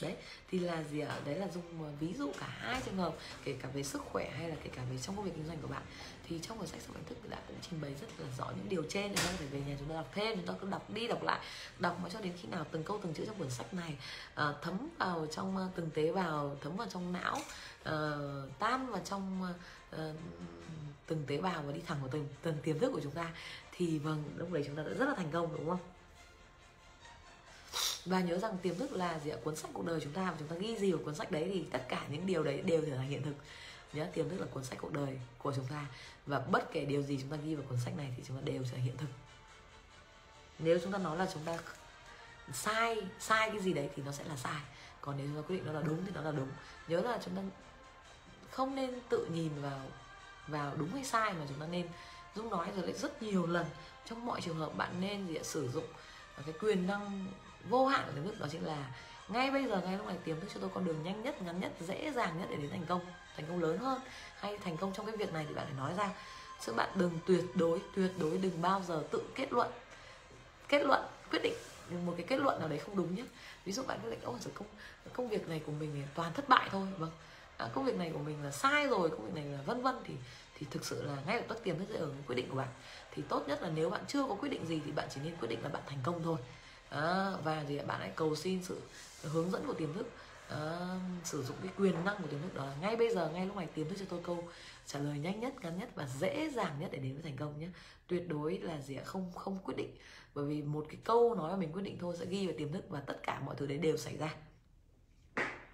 đấy 0.01 0.15
thì 0.51 0.59
là 0.59 0.83
gì 0.83 0.99
ạ? 0.99 1.19
Đấy 1.25 1.35
là 1.35 1.47
dùng 1.47 1.95
ví 1.99 2.13
dụ 2.13 2.31
cả 2.39 2.47
hai 2.47 2.81
trường 2.85 2.97
hợp 2.97 3.15
kể 3.43 3.55
cả 3.61 3.69
về 3.73 3.83
sức 3.83 4.01
khỏe 4.01 4.29
hay 4.37 4.49
là 4.49 4.55
kể 4.63 4.69
cả 4.75 4.81
về 4.91 4.97
trong 4.97 5.15
công 5.15 5.25
việc 5.25 5.31
kinh 5.35 5.47
doanh 5.47 5.57
của 5.61 5.67
bạn 5.67 5.81
thì 6.27 6.39
trong 6.41 6.57
cuốn 6.57 6.67
sách 6.67 6.81
sống 6.87 6.95
nhận 6.95 7.05
thức 7.05 7.29
đã 7.29 7.37
cũng 7.47 7.57
trình 7.69 7.81
bày 7.81 7.91
rất 8.01 8.07
là 8.19 8.27
rõ 8.37 8.51
những 8.57 8.69
điều 8.69 8.83
trên 8.89 9.07
chúng 9.07 9.25
ta 9.25 9.31
có 9.31 9.37
thể 9.39 9.45
về 9.45 9.61
nhà 9.67 9.75
chúng 9.79 9.89
ta 9.89 9.95
đọc 9.95 10.11
thêm 10.13 10.37
chúng 10.37 10.47
ta 10.47 10.53
cứ 10.61 10.67
đọc 10.69 10.89
đi 10.89 11.07
đọc 11.07 11.23
lại 11.23 11.39
đọc 11.79 11.99
mà 12.03 12.09
cho 12.09 12.21
đến 12.21 12.33
khi 12.41 12.47
nào 12.47 12.65
từng 12.71 12.83
câu 12.83 12.99
từng 13.03 13.13
chữ 13.13 13.25
trong 13.25 13.35
cuốn 13.37 13.49
sách 13.49 13.73
này 13.73 13.97
uh, 14.33 14.55
thấm 14.61 14.89
vào 14.97 15.27
trong 15.31 15.57
uh, 15.57 15.75
từng 15.75 15.89
tế 15.91 16.11
bào 16.11 16.57
thấm 16.61 16.75
vào 16.75 16.87
trong 16.89 17.13
não 17.13 17.35
uh, 17.35 18.59
tan 18.59 18.87
vào 18.87 19.01
trong 19.05 19.41
uh, 19.41 19.99
từng 21.07 21.23
tế 21.27 21.37
bào 21.37 21.63
và 21.63 21.71
đi 21.71 21.81
thẳng 21.87 21.97
vào 22.01 22.09
từng 22.11 22.27
từng 22.41 22.57
tiềm 22.63 22.79
thức 22.79 22.91
của 22.93 23.01
chúng 23.03 23.11
ta 23.11 23.33
thì 23.71 23.99
vâng 23.99 24.23
lúc 24.37 24.51
đấy 24.51 24.63
chúng 24.67 24.75
ta 24.75 24.83
đã 24.83 24.89
rất 24.89 25.05
là 25.05 25.15
thành 25.15 25.31
công 25.31 25.57
đúng 25.57 25.69
không? 25.69 25.79
Và 28.05 28.21
nhớ 28.21 28.37
rằng 28.37 28.57
tiềm 28.61 28.75
thức 28.75 28.93
là 28.93 29.19
gì 29.19 29.29
ạ? 29.29 29.37
Cuốn 29.43 29.55
sách 29.55 29.71
cuộc 29.73 29.85
đời 29.85 29.99
chúng 30.03 30.13
ta 30.13 30.31
và 30.31 30.35
chúng 30.39 30.47
ta 30.47 30.55
ghi 30.55 30.75
gì 30.77 30.91
vào 30.91 31.01
cuốn 31.05 31.15
sách 31.15 31.31
đấy 31.31 31.49
thì 31.53 31.63
tất 31.71 31.85
cả 31.89 32.05
những 32.09 32.25
điều 32.25 32.43
đấy 32.43 32.61
đều 32.61 32.81
trở 32.81 32.95
thành 32.95 33.09
hiện 33.09 33.23
thực 33.23 33.33
nhá 33.95 34.05
tiềm 34.13 34.29
thức 34.29 34.39
là 34.39 34.47
cuốn 34.51 34.63
sách 34.63 34.77
cuộc 34.81 34.93
đời 34.93 35.19
của 35.37 35.53
chúng 35.55 35.65
ta. 35.65 35.85
Và 36.25 36.39
bất 36.39 36.71
kể 36.71 36.85
điều 36.85 37.01
gì 37.01 37.17
chúng 37.21 37.29
ta 37.29 37.37
ghi 37.37 37.55
vào 37.55 37.65
cuốn 37.69 37.79
sách 37.85 37.97
này 37.97 38.13
thì 38.17 38.23
chúng 38.27 38.37
ta 38.37 38.41
đều 38.45 38.63
trở 38.71 38.77
hiện 38.77 38.97
thực. 38.97 39.09
Nếu 40.59 40.79
chúng 40.83 40.91
ta 40.91 40.97
nói 40.97 41.17
là 41.17 41.27
chúng 41.33 41.43
ta 41.43 41.57
sai 42.53 43.07
sai 43.19 43.49
cái 43.49 43.59
gì 43.59 43.73
đấy 43.73 43.89
thì 43.95 44.03
nó 44.05 44.11
sẽ 44.11 44.23
là 44.23 44.35
sai. 44.35 44.61
Còn 45.01 45.17
nếu 45.17 45.27
chúng 45.27 45.35
ta 45.35 45.47
quyết 45.47 45.55
định 45.55 45.65
nó 45.65 45.71
là 45.71 45.81
đúng 45.81 46.05
thì 46.05 46.11
nó 46.15 46.21
là 46.21 46.31
đúng. 46.31 46.49
Nhớ 46.87 47.01
là 47.01 47.19
chúng 47.25 47.35
ta 47.35 47.41
không 48.51 48.75
nên 48.75 48.99
tự 49.09 49.25
nhìn 49.25 49.61
vào 49.61 49.81
vào 50.47 50.75
đúng 50.75 50.91
hay 50.91 51.03
sai 51.03 51.33
mà 51.33 51.45
chúng 51.49 51.59
ta 51.59 51.67
nên 51.67 51.87
Dung 52.35 52.49
nói 52.49 52.71
rồi 52.75 52.85
lại 52.85 52.93
rất 52.93 53.23
nhiều 53.23 53.47
lần. 53.47 53.65
Trong 54.05 54.25
mọi 54.25 54.41
trường 54.41 54.57
hợp 54.57 54.77
bạn 54.77 55.01
nên 55.01 55.27
gì 55.27 55.35
ạ, 55.35 55.43
sử 55.43 55.69
dụng 55.69 55.85
cái 56.45 56.53
quyền 56.61 56.87
năng 56.87 57.25
vô 57.69 57.87
hạn 57.87 58.03
của 58.05 58.11
tiềm 58.15 58.23
thức 58.23 58.39
đó 58.39 58.47
chính 58.51 58.65
là 58.65 58.91
ngay 59.29 59.51
bây 59.51 59.67
giờ 59.67 59.81
ngay 59.81 59.97
lúc 59.97 60.07
này 60.07 60.17
tiềm 60.23 60.39
thức 60.39 60.47
cho 60.53 60.59
tôi 60.59 60.69
con 60.73 60.85
đường 60.85 61.03
nhanh 61.03 61.23
nhất 61.23 61.41
ngắn 61.41 61.59
nhất 61.59 61.71
dễ 61.79 62.11
dàng 62.11 62.39
nhất 62.39 62.47
để 62.49 62.55
đến 62.55 62.69
thành 62.71 62.85
công 62.87 63.01
thành 63.35 63.45
công 63.47 63.61
lớn 63.61 63.77
hơn 63.77 63.99
hay 64.39 64.57
thành 64.57 64.77
công 64.77 64.93
trong 64.93 65.05
cái 65.05 65.15
việc 65.17 65.33
này 65.33 65.45
thì 65.49 65.55
bạn 65.55 65.65
phải 65.65 65.75
nói 65.77 65.93
ra. 65.97 66.09
Chứ 66.65 66.73
bạn 66.73 66.89
đừng 66.95 67.19
tuyệt 67.25 67.45
đối 67.55 67.79
tuyệt 67.95 68.11
đối 68.17 68.37
đừng 68.37 68.61
bao 68.61 68.81
giờ 68.87 69.03
tự 69.11 69.23
kết 69.35 69.53
luận. 69.53 69.71
Kết 70.67 70.83
luận 70.85 71.01
quyết 71.31 71.39
định 71.43 71.55
một 72.05 72.13
cái 72.17 72.25
kết 72.27 72.39
luận 72.39 72.59
nào 72.59 72.69
đấy 72.69 72.79
không 72.79 72.95
đúng 72.95 73.15
nhé. 73.15 73.23
Ví 73.65 73.71
dụ 73.71 73.83
bạn 73.83 73.99
quyết 74.03 74.09
định 74.09 74.19
ôi 74.23 74.39
công 74.53 74.67
công 75.13 75.29
việc 75.29 75.47
này 75.47 75.61
của 75.65 75.71
mình 75.71 76.03
toàn 76.15 76.33
thất 76.33 76.49
bại 76.49 76.69
thôi. 76.71 76.87
Vâng. 76.97 77.11
À, 77.57 77.69
công 77.73 77.85
việc 77.85 77.95
này 77.95 78.09
của 78.13 78.19
mình 78.19 78.43
là 78.43 78.51
sai 78.51 78.87
rồi 78.87 79.09
công 79.09 79.25
việc 79.25 79.41
này 79.41 79.45
là 79.45 79.59
vân 79.65 79.81
vân 79.81 79.95
thì 80.03 80.13
thì 80.57 80.67
thực 80.71 80.85
sự 80.85 81.03
là 81.03 81.17
ngay 81.27 81.35
lập 81.35 81.45
tức 81.47 81.63
tiềm 81.63 81.79
thức 81.79 81.85
sẽ 81.93 81.99
ở 81.99 82.09
quyết 82.27 82.35
định 82.35 82.49
của 82.49 82.55
bạn. 82.55 82.67
Thì 83.11 83.21
tốt 83.29 83.43
nhất 83.47 83.61
là 83.61 83.69
nếu 83.75 83.89
bạn 83.89 84.01
chưa 84.07 84.23
có 84.23 84.35
quyết 84.35 84.49
định 84.49 84.65
gì 84.65 84.81
thì 84.85 84.91
bạn 84.91 85.07
chỉ 85.13 85.21
nên 85.23 85.35
quyết 85.35 85.47
định 85.47 85.63
là 85.63 85.69
bạn 85.69 85.81
thành 85.85 85.99
công 86.03 86.23
thôi. 86.23 86.37
À, 86.89 87.31
và 87.43 87.63
gì 87.67 87.79
bạn 87.79 87.99
hãy 87.99 88.11
cầu 88.15 88.35
xin 88.35 88.63
sự 88.63 88.81
hướng 89.23 89.51
dẫn 89.51 89.67
của 89.67 89.73
tiềm 89.73 89.93
thức 89.93 90.09
uh, 90.53 91.01
sử 91.23 91.43
dụng 91.43 91.57
cái 91.63 91.71
quyền 91.77 92.05
năng 92.05 92.21
của 92.21 92.27
tiềm 92.27 92.41
thức 92.41 92.55
đó. 92.55 92.65
Là 92.65 92.75
ngay 92.81 92.95
bây 92.95 93.15
giờ 93.15 93.29
ngay 93.29 93.45
lúc 93.45 93.55
này 93.55 93.67
tiềm 93.73 93.89
thức 93.89 93.95
cho 93.99 94.05
tôi 94.09 94.19
câu 94.23 94.43
trả 94.85 94.99
lời 94.99 95.19
nhanh 95.19 95.39
nhất 95.39 95.53
ngắn 95.61 95.79
nhất 95.79 95.89
và 95.95 96.07
dễ 96.19 96.49
dàng 96.49 96.75
nhất 96.79 96.89
để 96.91 96.99
đến 96.99 97.13
với 97.13 97.23
thành 97.23 97.37
công 97.37 97.59
nhé. 97.59 97.67
Tuyệt 98.07 98.27
đối 98.27 98.57
là 98.57 98.81
gì 98.81 98.95
ạ? 98.95 99.03
Không 99.05 99.31
không 99.35 99.59
quyết 99.63 99.77
định. 99.77 99.95
Bởi 100.35 100.45
vì 100.45 100.61
một 100.61 100.85
cái 100.89 100.97
câu 101.03 101.35
nói 101.35 101.51
mà 101.51 101.57
mình 101.57 101.71
quyết 101.71 101.81
định 101.81 101.97
thôi 101.99 102.15
sẽ 102.19 102.25
ghi 102.25 102.47
vào 102.47 102.55
tiềm 102.57 102.71
thức 102.71 102.85
và 102.89 102.99
tất 102.99 103.23
cả 103.23 103.41
mọi 103.45 103.55
thứ 103.55 103.65
đấy 103.65 103.77
đều 103.77 103.97
xảy 103.97 104.17
ra. 104.17 104.35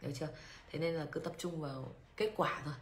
Được 0.02 0.12
chưa? 0.20 0.28
Thế 0.72 0.80
nên 0.80 0.96
là 0.96 1.06
cứ 1.12 1.20
tập 1.20 1.34
trung 1.38 1.62
vào 1.62 1.94
kết 2.18 2.34
quả 2.36 2.62
thôi. 2.66 2.74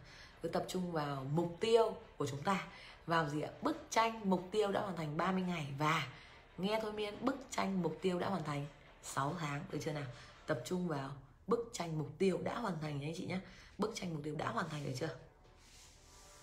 Cứ 0.42 0.48
tập 0.48 0.64
trung 0.68 0.92
vào 0.92 1.26
mục 1.32 1.56
tiêu 1.60 1.96
của 2.16 2.26
chúng 2.26 2.42
ta. 2.42 2.66
Vào 3.06 3.28
gì 3.28 3.40
ạ? 3.40 3.50
Bức 3.62 3.76
tranh 3.90 4.20
mục 4.30 4.48
tiêu 4.50 4.72
đã 4.72 4.80
hoàn 4.80 4.96
thành 4.96 5.16
30 5.16 5.42
ngày 5.42 5.66
và 5.78 6.08
nghe 6.58 6.78
thôi 6.82 6.92
miên 6.92 7.24
bức 7.24 7.36
tranh 7.50 7.82
mục 7.82 7.98
tiêu 8.00 8.18
đã 8.18 8.28
hoàn 8.28 8.44
thành 8.44 8.66
6 9.02 9.34
tháng. 9.38 9.64
Được 9.70 9.78
chưa 9.84 9.92
nào? 9.92 10.06
Tập 10.46 10.62
trung 10.64 10.88
vào 10.88 11.10
bức 11.50 11.70
tranh 11.72 11.98
mục 11.98 12.08
tiêu 12.18 12.38
đã 12.44 12.58
hoàn 12.58 12.74
thành 12.82 13.00
nhé 13.00 13.06
anh 13.06 13.14
chị 13.16 13.24
nhé. 13.24 13.38
Bức 13.78 13.90
tranh 13.94 14.14
mục 14.14 14.24
tiêu 14.24 14.34
đã 14.38 14.48
hoàn 14.50 14.68
thành 14.68 14.84
được 14.84 14.92
chưa? 15.00 15.08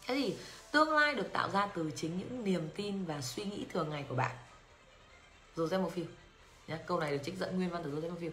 Thế 0.07 0.15
thì 0.15 0.35
tương 0.71 0.91
lai 0.91 1.15
được 1.15 1.33
tạo 1.33 1.49
ra 1.49 1.67
từ 1.75 1.91
chính 1.95 2.17
những 2.17 2.43
niềm 2.43 2.69
tin 2.75 3.05
và 3.05 3.21
suy 3.21 3.43
nghĩ 3.43 3.65
thường 3.73 3.89
ngày 3.89 4.05
của 4.09 4.15
bạn. 4.15 4.35
Joseph 5.55 5.81
Murphy 5.81 6.05
nhé 6.67 6.77
câu 6.85 6.99
này 6.99 7.11
được 7.11 7.23
trích 7.23 7.37
dẫn 7.37 7.57
nguyên 7.57 7.69
văn 7.69 7.81
từ 7.85 7.91
Joseph 7.91 8.11
Murphy 8.11 8.29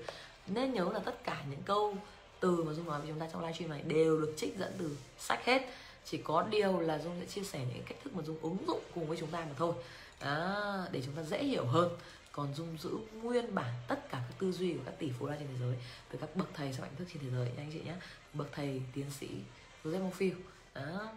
nên 0.47 0.73
nhớ 0.73 0.91
là 0.93 0.99
tất 0.99 1.25
cả 1.25 1.45
những 1.51 1.63
câu 1.63 1.97
từ 2.41 2.65
mà 2.65 2.73
dung 2.73 2.87
nói 2.87 3.01
với 3.01 3.09
chúng 3.09 3.21
ta 3.21 3.29
trong 3.33 3.43
livestream 3.43 3.71
này 3.71 3.83
đều 3.83 4.21
được 4.21 4.35
trích 4.37 4.59
dẫn 4.59 4.73
từ 4.79 4.97
sách 5.19 5.45
hết. 5.45 5.63
Chỉ 6.05 6.19
có 6.19 6.47
điều 6.51 6.81
là 6.81 6.99
dung 6.99 7.17
sẽ 7.21 7.27
chia 7.27 7.43
sẻ 7.43 7.61
những 7.75 7.85
cách 7.87 7.99
thức 8.05 8.15
mà 8.17 8.23
dung 8.23 8.39
ứng 8.43 8.57
dụng 8.67 8.81
cùng 8.95 9.07
với 9.07 9.17
chúng 9.21 9.31
ta 9.31 9.41
mà 9.41 9.55
thôi. 9.57 9.75
À, 10.19 10.89
để 10.93 11.03
chúng 11.05 11.15
ta 11.15 11.23
dễ 11.23 11.45
hiểu 11.45 11.65
hơn 11.65 11.97
còn 12.37 12.55
dung 12.55 12.77
giữ 12.79 12.91
nguyên 13.23 13.55
bản 13.55 13.75
tất 13.89 14.11
cả 14.11 14.23
các 14.29 14.35
tư 14.39 14.53
duy 14.53 14.73
của 14.73 14.83
các 14.87 14.95
tỷ 14.99 15.11
phú 15.19 15.27
đa 15.27 15.37
trên 15.37 15.49
thế 15.49 15.55
giới 15.61 15.77
từ 16.11 16.19
các 16.19 16.37
bậc 16.37 16.49
thầy 16.55 16.73
trong 16.73 16.83
ảnh 16.83 16.97
thức 16.97 17.05
trên 17.13 17.23
thế 17.23 17.31
giới. 17.31 17.47
Nha 17.47 17.63
anh 17.63 17.71
chị 17.73 17.81
nhé 17.85 17.95
bậc 18.33 18.49
thầy 18.53 18.83
tiến 18.95 19.07
sĩ 19.11 19.29
Joseph 19.85 20.11
Moffield 20.11 20.35
đó. 20.75 21.13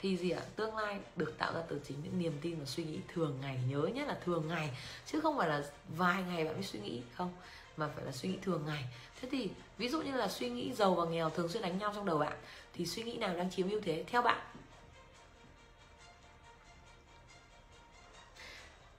Thì 0.00 0.16
gì 0.16 0.30
ạ? 0.30 0.42
Tương 0.56 0.76
lai 0.76 1.00
được 1.16 1.34
tạo 1.38 1.54
ra 1.54 1.62
từ 1.68 1.80
chính 1.88 1.96
những 2.04 2.18
niềm 2.18 2.32
tin 2.40 2.58
và 2.58 2.64
suy 2.64 2.84
nghĩ 2.84 2.98
thường 3.14 3.38
ngày. 3.40 3.60
Nhớ 3.70 3.82
nhé 3.94 4.04
là 4.04 4.18
thường 4.24 4.48
ngày, 4.48 4.70
chứ 5.06 5.20
không 5.20 5.38
phải 5.38 5.48
là 5.48 5.64
vài 5.96 6.22
ngày 6.22 6.44
bạn 6.44 6.54
mới 6.54 6.62
suy 6.62 6.78
nghĩ, 6.80 7.02
không. 7.14 7.32
Mà 7.76 7.88
phải 7.88 8.04
là 8.04 8.12
suy 8.12 8.28
nghĩ 8.28 8.38
thường 8.42 8.62
ngày. 8.66 8.84
Thế 9.20 9.28
thì 9.32 9.50
ví 9.78 9.88
dụ 9.88 10.02
như 10.02 10.12
là 10.12 10.28
suy 10.28 10.50
nghĩ 10.50 10.72
giàu 10.72 10.94
và 10.94 11.04
nghèo 11.04 11.30
thường 11.30 11.48
xuyên 11.48 11.62
đánh 11.62 11.78
nhau 11.78 11.92
trong 11.94 12.06
đầu 12.06 12.18
bạn, 12.18 12.38
thì 12.74 12.86
suy 12.86 13.02
nghĩ 13.02 13.16
nào 13.16 13.36
đang 13.36 13.50
chiếm 13.50 13.70
ưu 13.70 13.80
thế? 13.80 14.04
Theo 14.06 14.22
bạn 14.22 14.46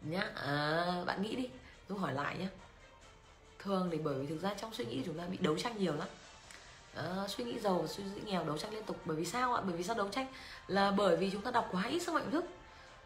nhá 0.03 0.31
à, 0.35 0.85
bạn 1.05 1.21
nghĩ 1.21 1.35
đi 1.35 1.49
tôi 1.87 1.99
hỏi 1.99 2.13
lại 2.13 2.37
nhé 2.37 2.47
thường 3.63 3.89
thì 3.91 3.97
bởi 3.97 4.13
vì 4.13 4.27
thực 4.27 4.41
ra 4.41 4.53
trong 4.61 4.73
suy 4.73 4.85
nghĩ 4.85 5.01
chúng 5.05 5.17
ta 5.17 5.23
bị 5.25 5.37
đấu 5.41 5.57
tranh 5.57 5.77
nhiều 5.77 5.93
lắm. 5.95 6.07
À, 6.95 7.27
suy 7.27 7.43
nghĩ 7.43 7.59
giàu 7.59 7.87
suy 7.87 8.03
nghĩ 8.03 8.21
nghèo 8.25 8.43
đấu 8.43 8.57
tranh 8.57 8.73
liên 8.73 8.83
tục. 8.83 8.97
Bởi 9.05 9.17
vì 9.17 9.25
sao 9.25 9.53
ạ? 9.53 9.61
Bởi 9.65 9.77
vì 9.77 9.83
sao 9.83 9.95
đấu 9.95 10.07
tranh? 10.11 10.27
Là 10.67 10.91
bởi 10.91 11.17
vì 11.17 11.29
chúng 11.31 11.41
ta 11.41 11.51
đọc 11.51 11.69
quá 11.71 11.83
ít 11.87 11.99
sức 11.99 12.13
mạnh 12.13 12.31
thức. 12.31 12.45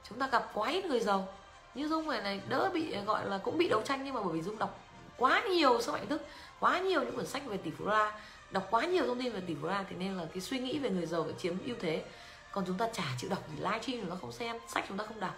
Chúng 0.09 0.19
ta 0.19 0.27
gặp 0.27 0.51
quá 0.53 0.69
ít 0.69 0.85
người 0.85 0.99
giàu. 0.99 1.27
Như 1.75 1.87
dung 1.87 2.09
này 2.09 2.21
này 2.21 2.41
đỡ 2.49 2.69
bị 2.73 2.95
gọi 3.05 3.29
là 3.29 3.37
cũng 3.37 3.57
bị 3.57 3.69
đấu 3.69 3.81
tranh 3.81 4.03
nhưng 4.05 4.13
mà 4.13 4.21
bởi 4.21 4.33
vì 4.33 4.41
dung 4.41 4.57
đọc 4.57 4.79
quá 5.17 5.43
nhiều 5.49 5.81
sức 5.81 5.91
mạnh 5.91 6.07
thức 6.07 6.21
quá 6.59 6.79
nhiều 6.79 7.03
những 7.03 7.15
cuốn 7.15 7.25
sách 7.27 7.45
về 7.45 7.57
tỷ 7.57 7.71
phú 7.77 7.85
la 7.85 8.19
đọc 8.51 8.67
quá 8.71 8.85
nhiều 8.85 9.05
thông 9.05 9.19
tin 9.19 9.33
về 9.33 9.41
tỷ 9.47 9.55
phú 9.61 9.67
la 9.67 9.85
thì 9.89 9.95
nên 9.95 10.17
là 10.17 10.25
cái 10.33 10.41
suy 10.41 10.59
nghĩ 10.59 10.79
về 10.79 10.89
người 10.89 11.05
giàu 11.05 11.27
chiếm 11.37 11.53
ưu 11.65 11.75
thế. 11.79 12.03
Còn 12.51 12.63
chúng 12.67 12.77
ta 12.77 12.89
chả 12.93 13.03
chịu 13.17 13.29
đọc 13.29 13.43
thì 13.47 13.55
livestream 13.63 14.01
chúng 14.01 14.09
ta 14.09 14.15
không 14.21 14.31
xem 14.31 14.57
sách 14.67 14.85
chúng 14.87 14.97
ta 14.97 15.03
không 15.03 15.19
đọc 15.19 15.35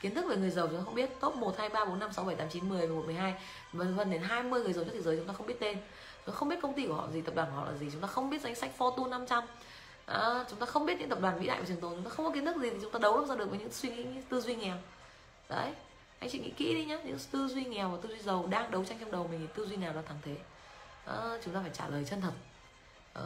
kiến 0.00 0.14
thức 0.14 0.26
về 0.28 0.36
người 0.36 0.50
giàu 0.50 0.66
chúng 0.66 0.78
ta 0.78 0.84
không 0.84 0.94
biết. 0.94 1.20
Top 1.20 1.36
1, 1.36 1.58
2, 1.58 1.68
3, 1.68 1.84
4, 1.84 1.98
5, 1.98 2.12
6, 2.12 2.24
7, 2.24 2.36
8, 2.36 2.48
9, 2.50 2.68
10, 2.68 2.78
11, 2.78 3.02
12 3.06 3.34
vân 3.72 3.96
vân 3.96 4.10
đến 4.10 4.22
20 4.22 4.62
người 4.62 4.72
giàu 4.72 4.84
nhất 4.84 4.92
thế 4.94 5.02
giới 5.02 5.16
chúng 5.16 5.26
ta 5.26 5.32
không 5.32 5.46
biết 5.46 5.60
tên. 5.60 5.78
Chúng 6.26 6.34
ta 6.34 6.38
không 6.38 6.48
biết 6.48 6.56
công 6.62 6.74
ty 6.74 6.86
của 6.86 6.94
họ 6.94 7.08
gì 7.12 7.20
tập 7.20 7.34
đoàn 7.34 7.48
của 7.50 7.56
họ 7.56 7.64
là 7.64 7.76
gì. 7.76 7.88
Chúng 7.92 8.00
ta 8.00 8.08
không 8.08 8.30
biết 8.30 8.42
danh 8.42 8.54
sách 8.54 8.70
Fortune 8.78 9.08
500 9.08 9.44
à, 10.08 10.44
chúng 10.50 10.58
ta 10.58 10.66
không 10.66 10.86
biết 10.86 10.98
những 10.98 11.08
tập 11.08 11.18
đoàn 11.20 11.38
vĩ 11.38 11.46
đại 11.46 11.60
của 11.60 11.66
trường 11.68 11.80
tồn. 11.80 11.94
Chúng 11.94 12.04
ta 12.04 12.10
không 12.10 12.26
có 12.26 12.32
kiến 12.32 12.44
thức 12.44 12.56
gì 12.56 12.70
thì 12.70 12.76
chúng 12.82 12.92
ta 12.92 12.98
đấu 12.98 13.18
làm 13.18 13.28
ra 13.28 13.34
được 13.34 13.50
với 13.50 13.58
những 13.58 13.72
suy 13.72 13.88
nghĩ 13.88 14.04
những 14.04 14.22
tư 14.22 14.40
duy 14.40 14.56
nghèo. 14.56 14.76
Đấy 15.48 15.72
anh 16.18 16.30
chị 16.30 16.38
nghĩ 16.38 16.50
kỹ 16.50 16.74
đi 16.74 16.84
nhá. 16.84 16.98
Những 17.04 17.18
tư 17.30 17.48
duy 17.48 17.64
nghèo 17.64 17.88
và 17.90 17.98
tư 18.02 18.08
duy 18.08 18.18
giàu 18.18 18.46
đang 18.50 18.70
đấu 18.70 18.84
tranh 18.84 18.98
trong 19.00 19.10
đầu 19.10 19.28
mình 19.28 19.40
thì 19.40 19.46
tư 19.54 19.66
duy 19.66 19.76
nào 19.76 19.92
là 19.94 20.02
thắng 20.02 20.18
thế? 20.22 20.36
À, 21.04 21.38
chúng 21.44 21.54
ta 21.54 21.60
phải 21.60 21.70
trả 21.74 21.88
lời 21.88 22.04
chân 22.10 22.20
thật. 22.20 22.32
À, 23.14 23.24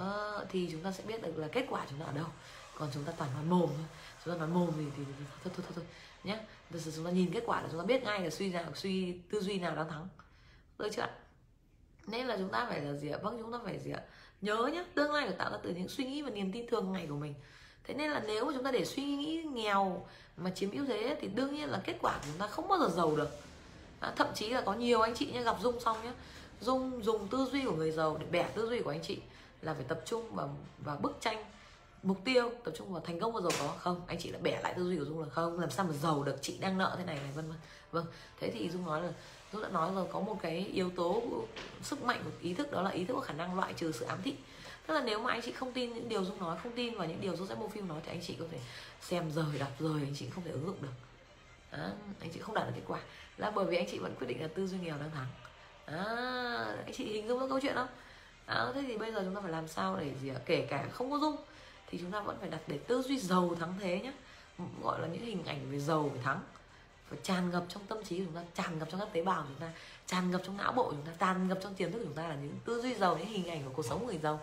thì 0.48 0.68
chúng 0.72 0.80
ta 0.80 0.92
sẽ 0.92 1.04
biết 1.06 1.22
được 1.22 1.38
là 1.38 1.48
kết 1.52 1.66
quả 1.68 1.86
chúng 1.90 1.98
ta 1.98 2.06
ở 2.06 2.12
đâu. 2.12 2.26
Còn 2.74 2.88
chúng 2.94 3.04
ta 3.04 3.12
toàn 3.18 3.30
nói 3.34 3.44
mồm 3.44 3.70
thôi. 3.76 3.86
Chúng 4.24 4.34
ta 4.34 4.38
nói 4.38 4.48
mồm 4.48 4.70
thì, 4.76 4.84
thì, 4.96 5.02
thì 5.18 5.24
thôi 5.44 5.52
thôi 5.56 5.64
thôi, 5.68 5.72
thôi 5.74 5.84
nhé 6.24 6.38
thật 6.70 6.78
sự 6.82 6.92
chúng 6.96 7.04
ta 7.04 7.10
nhìn 7.10 7.30
kết 7.32 7.42
quả 7.46 7.62
là 7.62 7.68
chúng 7.70 7.80
ta 7.80 7.84
biết 7.84 8.02
ngay 8.02 8.20
là 8.20 8.30
suy 8.30 8.48
nào 8.48 8.70
suy 8.74 9.12
tư 9.30 9.40
duy 9.40 9.58
nào 9.58 9.76
đang 9.76 9.88
thắng. 9.88 10.08
Được 10.78 10.88
chưa 10.92 11.06
nên 12.06 12.26
là 12.26 12.36
chúng 12.36 12.48
ta 12.48 12.66
phải 12.68 12.80
là 12.80 12.92
gì 12.92 13.10
ạ? 13.10 13.18
Vâng 13.22 13.38
chúng 13.42 13.52
ta 13.52 13.58
phải 13.64 13.78
gì 13.78 13.90
ạ? 13.90 14.02
Nhớ 14.40 14.70
nhé 14.72 14.84
tương 14.94 15.12
lai 15.12 15.26
được 15.26 15.34
tạo 15.38 15.50
ra 15.50 15.58
từ 15.62 15.70
những 15.70 15.88
suy 15.88 16.04
nghĩ 16.04 16.22
và 16.22 16.30
niềm 16.30 16.52
tin 16.52 16.66
thường 16.66 16.92
ngày 16.92 17.06
của 17.06 17.16
mình. 17.16 17.34
Thế 17.84 17.94
nên 17.94 18.10
là 18.10 18.22
nếu 18.26 18.44
mà 18.44 18.52
chúng 18.54 18.64
ta 18.64 18.70
để 18.70 18.84
suy 18.84 19.02
nghĩ 19.02 19.42
nghèo 19.42 20.06
mà 20.36 20.50
chiếm 20.50 20.70
ưu 20.70 20.86
thế 20.86 21.16
thì 21.20 21.28
đương 21.28 21.54
nhiên 21.54 21.68
là 21.68 21.80
kết 21.84 21.96
quả 22.00 22.12
của 22.12 22.26
chúng 22.26 22.38
ta 22.38 22.46
không 22.46 22.68
bao 22.68 22.78
giờ 22.78 22.88
giàu 22.88 23.16
được. 23.16 23.28
À, 24.00 24.12
thậm 24.16 24.28
chí 24.34 24.48
là 24.48 24.60
có 24.60 24.74
nhiều 24.74 25.00
anh 25.00 25.14
chị 25.14 25.26
nhé 25.32 25.42
gặp 25.42 25.56
dung 25.62 25.80
xong 25.80 25.96
nhé 26.04 26.12
dung 26.60 27.04
dùng 27.04 27.28
tư 27.28 27.48
duy 27.52 27.64
của 27.64 27.76
người 27.76 27.90
giàu 27.90 28.16
để 28.20 28.26
bẻ 28.30 28.48
tư 28.54 28.68
duy 28.68 28.82
của 28.82 28.90
anh 28.90 29.02
chị 29.02 29.18
là 29.62 29.74
phải 29.74 29.84
tập 29.88 30.00
trung 30.04 30.34
vào 30.34 30.56
vào 30.78 30.96
bức 30.96 31.16
tranh 31.20 31.44
mục 32.02 32.18
tiêu 32.24 32.50
tập 32.64 32.74
trung 32.78 32.92
vào 32.92 33.02
thành 33.06 33.20
công 33.20 33.32
và 33.32 33.40
giàu 33.40 33.50
có 33.58 33.74
không? 33.78 34.00
Anh 34.06 34.18
chị 34.20 34.32
đã 34.32 34.38
bẻ 34.42 34.60
lại 34.62 34.74
tư 34.76 34.82
duy 34.82 34.98
của 34.98 35.04
dung 35.04 35.22
là 35.22 35.28
không? 35.28 35.60
Làm 35.60 35.70
sao 35.70 35.86
mà 35.86 35.92
giàu 35.92 36.22
được? 36.22 36.36
Chị 36.40 36.58
đang 36.58 36.78
nợ 36.78 36.94
thế 36.98 37.04
này 37.04 37.16
này 37.16 37.32
vân 37.34 37.48
vân. 37.48 37.58
Vâng 37.92 38.06
thế 38.40 38.50
thì 38.50 38.70
dung 38.70 38.86
nói 38.86 39.02
là 39.02 39.12
dung 39.52 39.62
đã 39.62 39.68
nói 39.68 39.94
rồi 39.94 40.06
có 40.12 40.20
một 40.20 40.38
cái 40.42 40.58
yếu 40.58 40.90
tố 40.90 41.22
sức 41.82 42.02
mạnh 42.04 42.20
của 42.24 42.30
ý 42.40 42.54
thức 42.54 42.72
đó 42.72 42.82
là 42.82 42.90
ý 42.90 43.04
thức 43.04 43.14
có 43.14 43.20
khả 43.20 43.34
năng 43.34 43.56
loại 43.56 43.72
trừ 43.72 43.92
sự 43.92 44.04
ám 44.04 44.18
thị. 44.24 44.34
Tức 44.86 44.94
là 44.94 45.02
nếu 45.02 45.18
mà 45.18 45.30
anh 45.30 45.42
chị 45.42 45.52
không 45.52 45.72
tin 45.72 45.94
những 45.94 46.08
điều 46.08 46.24
dung 46.24 46.38
nói 46.38 46.56
không 46.62 46.72
tin 46.72 46.94
vào 46.94 47.06
những 47.06 47.20
điều 47.20 47.36
dung 47.36 47.46
sẽ 47.46 47.54
mô 47.54 47.68
phim 47.68 47.88
nói 47.88 48.00
thì 48.04 48.12
anh 48.12 48.20
chị 48.22 48.36
có 48.38 48.44
thể 48.50 48.58
xem 49.00 49.30
rời 49.30 49.58
đọc 49.58 49.70
rời 49.78 50.02
anh 50.02 50.14
chị 50.14 50.26
không 50.30 50.44
thể 50.44 50.50
ứng 50.50 50.66
dụng 50.66 50.76
được. 50.82 50.88
Đó, 51.72 51.88
anh 52.20 52.30
chị 52.34 52.40
không 52.40 52.54
đạt 52.54 52.66
được 52.66 52.72
kết 52.76 52.82
quả. 52.86 53.00
Là 53.36 53.50
bởi 53.50 53.64
vì 53.64 53.76
anh 53.76 53.86
chị 53.90 53.98
vẫn 53.98 54.14
quyết 54.18 54.26
định 54.26 54.42
là 54.42 54.48
tư 54.48 54.66
duy 54.66 54.78
nghèo 54.78 54.96
đang 54.98 55.10
thắng. 55.10 55.26
Đó, 55.86 56.04
anh 56.84 56.92
chị 56.92 57.04
hình 57.04 57.28
dung 57.28 57.40
được 57.40 57.46
câu 57.48 57.60
chuyện 57.62 57.74
không? 57.74 57.88
Đó, 58.46 58.72
thế 58.74 58.84
thì 58.86 58.96
bây 58.96 59.12
giờ 59.12 59.22
chúng 59.24 59.34
ta 59.34 59.40
phải 59.40 59.52
làm 59.52 59.68
sao 59.68 59.96
để 59.96 60.10
gì 60.22 60.30
kể 60.46 60.66
cả 60.70 60.88
không 60.92 61.10
có 61.10 61.18
dung 61.18 61.36
thì 61.92 61.98
chúng 61.98 62.10
ta 62.10 62.20
vẫn 62.20 62.36
phải 62.40 62.50
đặt 62.50 62.60
để 62.66 62.78
tư 62.78 63.02
duy 63.02 63.18
giàu 63.18 63.54
thắng 63.60 63.74
thế 63.80 64.00
nhé 64.00 64.12
gọi 64.82 65.00
là 65.00 65.06
những 65.06 65.24
hình 65.24 65.44
ảnh 65.44 65.70
về 65.70 65.78
giàu 65.78 66.02
về 66.02 66.20
thắng. 66.22 66.40
Phải 67.08 67.18
tràn 67.22 67.50
ngập 67.50 67.64
trong 67.68 67.86
tâm 67.86 68.04
trí 68.04 68.18
của 68.18 68.24
chúng 68.24 68.34
ta 68.34 68.42
tràn 68.54 68.78
ngập 68.78 68.88
trong 68.90 69.00
các 69.00 69.08
tế 69.12 69.22
bào 69.22 69.42
của 69.42 69.48
chúng 69.48 69.68
ta 69.68 69.72
tràn 70.06 70.30
ngập 70.30 70.40
trong 70.44 70.56
não 70.56 70.72
bộ 70.72 70.82
của 70.82 70.90
chúng 70.90 71.06
ta 71.06 71.12
tràn 71.18 71.48
ngập 71.48 71.58
trong 71.62 71.74
tiềm 71.74 71.92
thức 71.92 71.98
của 71.98 72.04
chúng 72.04 72.14
ta 72.14 72.28
là 72.28 72.34
những 72.34 72.56
tư 72.64 72.82
duy 72.82 72.94
giàu 72.94 73.18
những 73.18 73.26
hình 73.26 73.48
ảnh 73.48 73.64
của 73.64 73.70
cuộc 73.74 73.84
sống 73.84 74.00
của 74.00 74.06
người 74.06 74.18
giàu. 74.18 74.40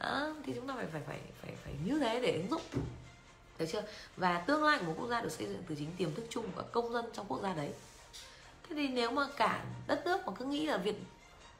Đó, 0.00 0.34
thì 0.44 0.52
chúng 0.56 0.66
ta 0.66 0.74
phải 0.74 0.86
phải 0.92 1.02
phải 1.06 1.20
phải 1.42 1.52
phải 1.64 1.74
như 1.84 1.98
thế 1.98 2.20
để 2.20 2.32
ứng 2.32 2.50
dụng. 2.50 2.84
Được 3.58 3.66
chưa? 3.72 3.82
Và 4.16 4.38
tương 4.38 4.64
lai 4.64 4.78
của 4.78 4.84
một 4.84 4.94
quốc 4.98 5.08
gia 5.08 5.20
được 5.20 5.32
xây 5.32 5.46
dựng 5.46 5.62
từ 5.68 5.74
chính 5.74 5.92
tiềm 5.96 6.14
thức 6.14 6.26
chung 6.30 6.46
của 6.56 6.62
công 6.72 6.92
dân 6.92 7.04
trong 7.12 7.26
quốc 7.28 7.42
gia 7.42 7.54
đấy. 7.54 7.70
Thế 8.68 8.76
thì 8.76 8.88
nếu 8.88 9.10
mà 9.10 9.26
cả 9.36 9.64
đất 9.86 10.02
nước 10.04 10.26
mà 10.26 10.32
cứ 10.38 10.44
nghĩ 10.44 10.66
là 10.66 10.76
việt 10.76 10.96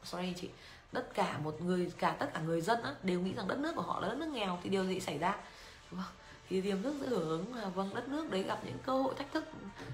sorry 0.05 0.33
chị 0.37 0.49
tất 0.93 1.15
cả 1.15 1.39
một 1.39 1.63
người 1.63 1.93
cả 1.99 2.17
tất 2.19 2.27
cả 2.35 2.41
người 2.41 2.61
dân 2.61 2.83
á, 2.83 2.95
đều 3.03 3.21
nghĩ 3.21 3.35
rằng 3.35 3.49
đất 3.49 3.59
nước 3.59 3.73
của 3.77 3.83
họ 3.83 4.01
là 4.01 4.09
đất 4.09 4.17
nước 4.19 4.29
nghèo 4.29 4.59
thì 4.63 4.71
điều 4.71 4.85
gì 4.85 5.01
xảy 5.01 5.19
ra 5.19 5.37
vâng 5.91 6.05
thì 6.49 6.61
tiềm 6.61 6.83
thức 6.83 6.95
sẽ 7.01 7.07
hưởng 7.07 7.29
ứng 7.29 7.55
là 7.55 7.69
vâng 7.69 7.95
đất 7.95 8.09
nước 8.09 8.31
đấy 8.31 8.43
gặp 8.43 8.59
những 8.65 8.79
cơ 8.87 8.93
hội 8.93 9.15
thách 9.15 9.33
thức 9.33 9.45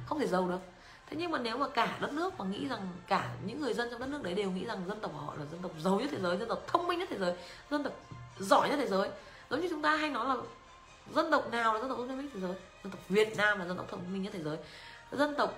không 0.06 0.18
thể 0.18 0.26
giàu 0.26 0.48
được 0.48 0.60
thế 1.06 1.16
nhưng 1.20 1.30
mà 1.30 1.38
nếu 1.38 1.56
mà 1.58 1.68
cả 1.68 1.98
đất 2.00 2.12
nước 2.12 2.38
mà 2.38 2.44
nghĩ 2.44 2.68
rằng 2.68 2.88
cả 3.06 3.30
những 3.46 3.60
người 3.60 3.74
dân 3.74 3.88
trong 3.90 4.00
đất 4.00 4.08
nước 4.08 4.22
đấy 4.22 4.34
đều 4.34 4.50
nghĩ 4.50 4.64
rằng 4.64 4.82
dân 4.88 5.00
tộc 5.00 5.12
của 5.14 5.18
họ 5.18 5.34
là 5.38 5.44
dân 5.50 5.62
tộc 5.62 5.72
giàu 5.78 6.00
nhất 6.00 6.08
thế 6.12 6.18
giới 6.20 6.36
dân 6.36 6.48
tộc 6.48 6.62
thông 6.66 6.86
minh 6.86 6.98
nhất 6.98 7.08
thế 7.10 7.18
giới 7.18 7.34
dân 7.70 7.84
tộc 7.84 7.92
giỏi 8.38 8.68
nhất 8.68 8.76
thế 8.78 8.88
giới 8.88 9.10
giống 9.50 9.60
như 9.60 9.68
chúng 9.70 9.82
ta 9.82 9.96
hay 9.96 10.10
nói 10.10 10.28
là 10.28 10.36
dân 11.14 11.30
tộc 11.30 11.50
nào 11.50 11.74
là 11.74 11.80
dân 11.80 11.88
tộc 11.88 11.98
thông 11.98 12.08
minh 12.08 12.26
nhất 12.26 12.30
thế 12.34 12.40
giới 12.40 12.54
dân 12.84 12.92
tộc 12.92 13.00
việt 13.08 13.36
nam 13.36 13.58
là 13.58 13.66
dân 13.66 13.76
tộc 13.76 13.86
thông 13.90 14.12
minh 14.12 14.22
nhất 14.22 14.32
thế 14.32 14.42
giới 14.42 14.58
dân 15.12 15.34
tộc 15.34 15.54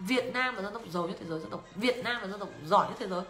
việt 0.00 0.32
nam 0.34 0.56
là 0.56 0.62
dân 0.62 0.72
tộc 0.72 0.82
giàu 0.90 1.08
nhất 1.08 1.16
thế 1.20 1.26
giới 1.28 1.40
dân 1.40 1.50
tộc 1.50 1.64
việt 1.74 2.04
nam 2.04 2.22
là 2.22 2.28
dân 2.28 2.40
tộc 2.40 2.48
giỏi 2.66 2.88
nhất 2.88 2.96
thế 2.98 3.06
giới 3.06 3.22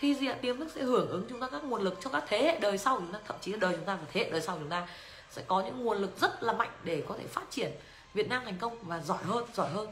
thì 0.00 0.14
gì 0.14 0.26
ạ 0.26 0.36
tiềm 0.42 0.58
thức 0.58 0.68
sẽ 0.74 0.82
hưởng 0.82 1.08
ứng 1.08 1.26
chúng 1.28 1.40
ta 1.40 1.48
các 1.52 1.64
nguồn 1.64 1.82
lực 1.82 1.98
cho 2.00 2.10
các 2.10 2.24
thế 2.28 2.42
hệ 2.42 2.58
đời 2.58 2.78
sau 2.78 2.96
chúng 2.96 3.12
ta. 3.12 3.18
Thậm 3.26 3.36
chí 3.40 3.52
là 3.52 3.58
đời 3.58 3.74
chúng 3.76 3.84
ta 3.84 3.94
và 3.94 4.06
thế 4.12 4.24
hệ 4.24 4.30
đời 4.30 4.40
sau 4.40 4.56
chúng 4.58 4.68
ta 4.68 4.88
sẽ 5.30 5.42
có 5.46 5.62
những 5.62 5.84
nguồn 5.84 5.98
lực 5.98 6.20
rất 6.20 6.42
là 6.42 6.52
mạnh 6.52 6.70
để 6.84 7.02
có 7.08 7.14
thể 7.18 7.26
phát 7.26 7.44
triển 7.50 7.70
Việt 8.14 8.28
Nam 8.28 8.42
thành 8.44 8.58
công 8.60 8.78
và 8.82 9.00
giỏi 9.00 9.22
hơn 9.22 9.44
giỏi 9.54 9.70
hơn. 9.70 9.88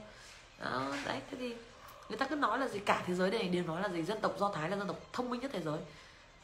Đó 0.65 0.93
đấy 1.07 1.21
thế 1.31 1.37
thì 1.41 1.55
người 2.09 2.19
ta 2.19 2.27
cứ 2.27 2.37
nói 2.37 2.59
là 2.59 2.69
gì 2.69 2.79
cả 2.79 3.03
thế 3.07 3.15
giới 3.15 3.31
này 3.31 3.49
đều 3.49 3.65
nói 3.65 3.83
là 3.83 3.89
gì 3.89 4.03
dân 4.03 4.21
tộc 4.21 4.35
do 4.39 4.53
thái 4.55 4.71
là 4.71 4.77
dân 4.77 4.87
tộc 4.87 4.97
thông 5.13 5.31
minh 5.31 5.41
nhất 5.41 5.51
thế 5.55 5.61
giới. 5.61 5.79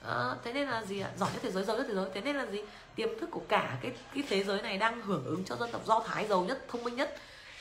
Đó, 0.04 0.36
thế 0.44 0.52
nên 0.52 0.68
là 0.68 0.82
gì 0.82 1.00
ạ? 1.00 1.10
Giỏi 1.18 1.30
nhất 1.32 1.42
thế 1.42 1.50
giới 1.50 1.64
giàu 1.64 1.76
nhất 1.76 1.86
thế 1.88 1.94
giới. 1.94 2.06
Thế 2.14 2.20
nên 2.20 2.36
là 2.36 2.46
gì? 2.46 2.62
Tiềm 2.94 3.18
thức 3.20 3.30
của 3.30 3.42
cả 3.48 3.78
cái 3.82 3.92
cái 4.14 4.24
thế 4.28 4.44
giới 4.44 4.62
này 4.62 4.78
đang 4.78 5.02
hưởng 5.02 5.24
ứng 5.24 5.44
cho 5.44 5.56
dân 5.56 5.70
tộc 5.72 5.86
do 5.86 6.00
thái 6.06 6.26
giàu 6.26 6.40
nhất 6.40 6.64
thông 6.68 6.84
minh 6.84 6.96
nhất 6.96 7.16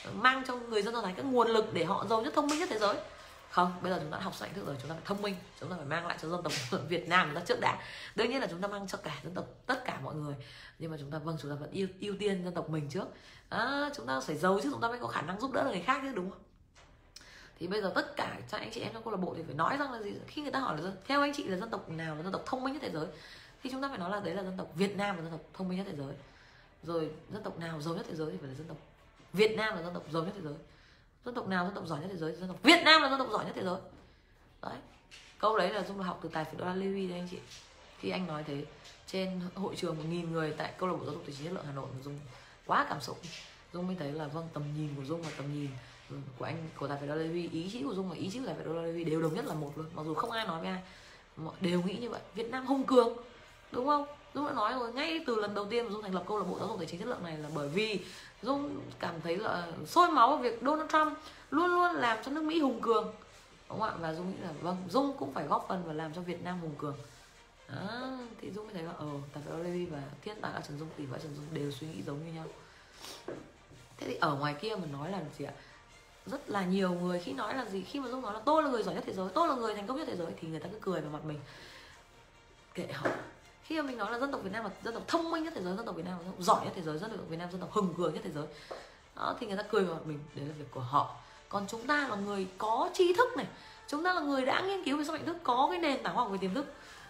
ờ, 0.05 0.11
mang 0.13 0.43
cho 0.47 0.55
người 0.55 0.81
dân 0.81 0.93
do 0.93 1.01
thái 1.01 1.13
các 1.17 1.25
nguồn 1.25 1.47
lực 1.47 1.73
để 1.73 1.85
họ 1.85 2.05
giàu 2.09 2.21
nhất 2.21 2.33
thông 2.35 2.47
minh 2.47 2.59
nhất 2.59 2.69
thế 2.71 2.79
giới 2.79 2.95
không 3.53 3.71
bây 3.81 3.91
giờ 3.91 3.99
chúng 4.01 4.11
ta 4.11 4.17
học 4.17 4.35
sẵn 4.35 4.53
thức 4.53 4.65
rồi 4.65 4.75
chúng 4.81 4.89
ta 4.89 4.95
phải 4.95 5.03
thông 5.05 5.21
minh 5.21 5.35
chúng 5.59 5.69
ta 5.69 5.75
phải 5.75 5.85
mang 5.85 6.07
lại 6.07 6.17
cho 6.21 6.29
dân 6.29 6.43
tộc 6.43 6.53
Việt 6.89 7.07
Nam 7.07 7.27
chúng 7.27 7.35
ta 7.35 7.45
trước 7.45 7.59
đã 7.61 7.81
đương 8.15 8.29
nhiên 8.29 8.41
là 8.41 8.47
chúng 8.47 8.61
ta 8.61 8.67
mang 8.67 8.87
cho 8.87 8.97
cả 8.97 9.19
dân 9.23 9.33
tộc 9.33 9.45
tất 9.65 9.85
cả 9.85 9.99
mọi 10.03 10.15
người 10.15 10.35
nhưng 10.79 10.91
mà 10.91 10.97
chúng 10.99 11.11
ta 11.11 11.17
vâng 11.17 11.37
chúng 11.41 11.51
ta 11.51 11.57
vẫn 11.59 11.71
ưu 11.71 11.87
ưu 11.99 12.15
tiên 12.19 12.43
dân 12.43 12.53
tộc 12.53 12.69
mình 12.69 12.89
trước 12.89 13.05
à, 13.49 13.89
chúng 13.95 14.07
ta 14.07 14.19
phải 14.19 14.37
giàu 14.37 14.59
chứ 14.63 14.69
chúng 14.71 14.81
ta 14.81 14.87
mới 14.87 14.99
có 14.99 15.07
khả 15.07 15.21
năng 15.21 15.39
giúp 15.39 15.51
đỡ 15.51 15.63
người 15.63 15.81
khác 15.81 15.99
chứ 16.01 16.11
đúng 16.15 16.29
không 16.29 16.39
thì 17.59 17.67
bây 17.67 17.81
giờ 17.81 17.91
tất 17.95 18.15
cả 18.15 18.39
các 18.51 18.61
anh 18.61 18.71
chị 18.71 18.81
em 18.81 18.93
trong 18.93 19.03
câu 19.03 19.11
lạc 19.11 19.19
bộ 19.21 19.33
thì 19.37 19.43
phải 19.43 19.55
nói 19.55 19.77
rằng 19.77 19.91
là 19.91 20.01
gì 20.01 20.13
khi 20.27 20.41
người 20.41 20.51
ta 20.51 20.59
hỏi 20.59 20.81
là 20.81 20.91
theo 21.07 21.21
anh 21.21 21.33
chị 21.33 21.43
là 21.43 21.57
dân 21.57 21.69
tộc 21.69 21.89
nào 21.89 22.15
là 22.15 22.23
dân 22.23 22.31
tộc 22.31 22.43
thông 22.45 22.63
minh 22.63 22.73
nhất 22.73 22.81
thế 22.81 22.91
giới 22.91 23.05
thì 23.63 23.69
chúng 23.71 23.81
ta 23.81 23.89
phải 23.89 23.97
nói 23.97 24.11
là 24.11 24.19
đấy 24.19 24.35
là 24.35 24.43
dân 24.43 24.57
tộc 24.57 24.67
Việt 24.75 24.97
Nam 24.97 25.15
là 25.15 25.21
dân 25.21 25.31
tộc 25.31 25.41
thông 25.53 25.69
minh 25.69 25.77
nhất 25.77 25.87
thế 25.89 25.97
giới 25.97 26.15
rồi 26.83 27.11
dân 27.33 27.43
tộc 27.43 27.59
nào 27.59 27.81
giàu 27.81 27.95
nhất 27.95 28.05
thế 28.09 28.15
giới 28.15 28.31
thì 28.31 28.37
phải 28.37 28.47
là 28.47 28.55
dân 28.55 28.67
tộc 28.67 28.77
Việt 29.33 29.55
Nam 29.57 29.75
là 29.75 29.83
dân 29.83 29.93
tộc 29.93 30.03
giàu 30.11 30.23
nhất 30.23 30.33
thế 30.35 30.41
giới 30.43 30.53
dân 31.26 31.36
tộc 31.36 31.47
nào 31.47 31.65
dân 31.65 31.76
tộc 31.76 31.88
giỏi 31.88 31.99
nhất 31.99 32.07
thế 32.11 32.17
giới? 32.17 32.32
Dân 32.32 32.47
tộc 32.47 32.63
Việt 32.63 32.84
Nam 32.86 33.01
là 33.01 33.09
dân 33.09 33.19
tộc 33.19 33.28
giỏi 33.32 33.45
nhất 33.45 33.53
thế 33.55 33.63
giới. 33.63 33.80
Đấy. 34.61 34.78
Câu 35.39 35.57
đấy 35.57 35.74
là 35.74 35.84
dung 35.84 35.99
học 35.99 36.19
từ 36.24 36.30
tài 36.30 36.45
phiệt 36.45 36.57
đô 36.57 36.65
la 36.65 36.74
Levi 36.74 37.07
đấy 37.07 37.19
anh 37.19 37.28
chị. 37.32 37.38
Khi 37.99 38.09
anh 38.09 38.28
nói 38.28 38.43
thế, 38.47 38.65
trên 39.07 39.41
hội 39.55 39.76
trường 39.76 39.97
một 39.97 40.03
nghìn 40.09 40.32
người 40.32 40.53
tại 40.57 40.74
câu 40.78 40.89
lạc 40.89 40.95
bộ 40.95 41.05
giáo 41.05 41.13
dục 41.13 41.24
tài 41.26 41.36
chính 41.38 41.45
chất 41.45 41.53
lượng 41.53 41.65
Hà 41.65 41.74
Nội 41.74 41.88
dung 42.03 42.19
quá 42.65 42.86
cảm 42.89 43.01
xúc. 43.01 43.19
Dung 43.74 43.88
mới 43.88 43.95
thấy 43.99 44.11
là 44.11 44.28
vâng 44.28 44.47
tầm 44.53 44.63
nhìn 44.78 44.89
của 44.95 45.03
dung 45.03 45.21
và 45.21 45.30
tầm 45.38 45.53
nhìn 45.53 45.69
của 46.38 46.45
anh, 46.45 46.69
của 46.80 46.88
tài 46.88 46.97
phiệt 46.97 47.09
đô 47.09 47.15
la 47.15 47.21
Levi 47.21 47.49
ý 47.49 47.69
chí 47.71 47.84
của 47.84 47.93
dung 47.93 48.09
và 48.09 48.15
ý 48.15 48.30
chí 48.30 48.39
của 48.39 48.45
tài 48.45 48.55
phiệt 48.55 48.65
đô 48.65 48.74
la 48.74 48.82
Levi 48.82 49.03
đều 49.03 49.21
đồng 49.21 49.34
nhất 49.34 49.45
là 49.45 49.53
một 49.53 49.74
luôn. 49.76 49.86
Mặc 49.93 50.03
dù 50.05 50.13
không 50.13 50.32
ai 50.32 50.47
nói 50.47 50.61
với 50.61 50.69
ai, 50.69 50.82
mọi 51.38 51.55
đều 51.61 51.82
nghĩ 51.82 51.97
như 51.97 52.09
vậy. 52.09 52.21
Việt 52.36 52.49
Nam 52.49 52.65
hùng 52.65 52.86
cường, 52.86 53.17
đúng 53.71 53.86
không? 53.86 54.05
Dung 54.34 54.47
đã 54.47 54.53
nói 54.53 54.74
rồi, 54.74 54.93
ngay 54.93 55.24
từ 55.28 55.36
lần 55.36 55.53
đầu 55.53 55.65
tiên 55.65 55.86
mà 55.86 55.91
Dung 55.91 56.01
thành 56.01 56.15
lập 56.15 56.24
câu 56.28 56.38
lạc 56.38 56.45
bộ 56.49 56.59
giáo 56.59 56.67
dục 56.67 56.78
tài 56.78 56.88
chính 56.88 56.99
chất 56.99 57.07
lượng 57.07 57.24
này 57.24 57.38
là 57.38 57.49
bởi 57.55 57.67
vì 57.67 57.99
Dung 58.43 58.81
cảm 58.99 59.21
thấy 59.23 59.37
là 59.37 59.49
ờ, 59.49 59.73
sôi 59.85 60.11
máu 60.11 60.37
việc 60.37 60.59
Donald 60.61 60.91
Trump 60.91 61.17
luôn 61.49 61.67
luôn 61.67 61.95
làm 61.95 62.17
cho 62.23 62.31
nước 62.31 62.43
Mỹ 62.43 62.59
hùng 62.59 62.81
cường. 62.81 63.13
Đúng 63.69 63.79
không 63.79 63.89
ạ? 63.89 63.95
Và 63.99 64.13
Dung 64.13 64.31
nghĩ 64.31 64.37
là 64.37 64.51
vâng 64.61 64.77
Dung 64.89 65.17
cũng 65.17 65.33
phải 65.33 65.47
góp 65.47 65.65
phần 65.67 65.83
và 65.85 65.93
làm 65.93 66.13
cho 66.13 66.21
Việt 66.21 66.43
Nam 66.43 66.59
hùng 66.59 66.75
cường. 66.77 66.95
Đó, 67.67 68.17
thì 68.41 68.51
Dung 68.51 68.65
mới 68.65 68.73
thấy 68.73 68.83
là 68.83 68.91
ờ 68.97 69.07
tập 69.33 69.41
phiệt 69.45 69.65
Levi 69.65 69.85
và 69.85 70.01
thiên 70.21 70.41
tài 70.41 70.61
Trần 70.67 70.79
Dung 70.79 70.89
tỷ 70.97 71.05
và 71.05 71.17
Trần 71.17 71.35
Dung 71.35 71.45
đều 71.51 71.71
suy 71.71 71.87
nghĩ 71.87 72.01
giống 72.01 72.25
như 72.25 72.33
nhau. 72.33 72.45
Thế 73.97 74.07
thì 74.07 74.15
ở 74.15 74.35
ngoài 74.35 74.55
kia 74.61 74.75
mà 74.75 74.87
nói 74.91 75.11
là 75.11 75.21
gì 75.37 75.45
ạ? 75.45 75.53
Rất 76.25 76.49
là 76.49 76.65
nhiều 76.65 76.91
người 76.91 77.19
khi 77.19 77.33
nói 77.33 77.55
là 77.55 77.65
gì 77.65 77.81
khi 77.81 77.99
mà 77.99 78.09
dung 78.09 78.21
nói 78.21 78.33
là 78.33 78.39
tôi 78.45 78.63
là 78.63 78.69
người 78.69 78.83
giỏi 78.83 78.95
nhất 78.95 79.03
thế 79.07 79.13
giới 79.13 79.29
tôi 79.33 79.47
là 79.47 79.55
người 79.55 79.75
thành 79.75 79.87
công 79.87 79.97
nhất 79.97 80.07
thế 80.07 80.15
giới 80.15 80.27
thì 80.41 80.47
người 80.47 80.59
ta 80.59 80.69
cứ 80.71 80.77
cười 80.81 81.01
vào 81.01 81.11
mặt 81.11 81.25
mình. 81.25 81.39
Kệ 82.73 82.87
họ 82.93 83.09
khi 83.64 83.82
mà 83.82 83.88
mình 83.88 83.97
nói 83.97 84.11
là 84.11 84.20
dân 84.20 84.32
tộc 84.32 84.41
Việt 84.43 84.51
Nam 84.53 84.64
là 84.64 84.70
dân 84.84 84.93
tộc 84.93 85.03
thông 85.07 85.32
minh 85.32 85.43
nhất 85.43 85.53
thế 85.55 85.61
giới 85.61 85.76
dân 85.76 85.86
tộc 85.86 85.95
Việt 85.95 86.05
Nam 86.05 86.18
là 86.18 86.24
dân 86.24 86.32
tộc 86.32 86.41
giỏi 86.43 86.66
nhất 86.66 86.74
thế 86.76 86.82
giới 86.82 86.97
dân 86.97 87.11
tộc 87.11 87.20
Việt 87.30 87.38
Nam 87.38 87.51
dân 87.51 87.61
tộc 87.61 87.72
hừng 87.74 87.93
cường 87.97 88.14
nhất 88.14 88.22
thế 88.24 88.32
giới. 88.36 88.45
Đó 89.16 89.36
thì 89.39 89.47
người 89.47 89.57
ta 89.57 89.64
cười 89.70 89.84
vào 89.84 89.95
mặt 89.95 90.01
mình 90.05 90.20
đấy 90.36 90.45
là 90.45 90.53
việc 90.57 90.72
của 90.72 90.80
họ. 90.80 91.16
Còn 91.49 91.66
chúng 91.68 91.88
ta 91.88 92.07
là 92.07 92.16
người 92.16 92.47
có 92.57 92.89
tri 92.93 93.14
thức 93.14 93.38
này. 93.38 93.47
Chúng 93.88 94.03
ta 94.03 94.14
là 94.14 94.22
người 94.22 94.45
đã 94.45 94.61
nghiên 94.61 94.84
cứu 94.84 94.97
về 94.97 95.03
sức 95.03 95.11
mạnh 95.11 95.26
thức 95.26 95.38
có 95.43 95.68
cái 95.72 95.80
nền 95.80 96.03
tảng 96.03 96.16
khoa 96.16 96.24
học 96.24 96.32
về 96.32 96.38
tiềm 96.38 96.53
thức 96.53 96.66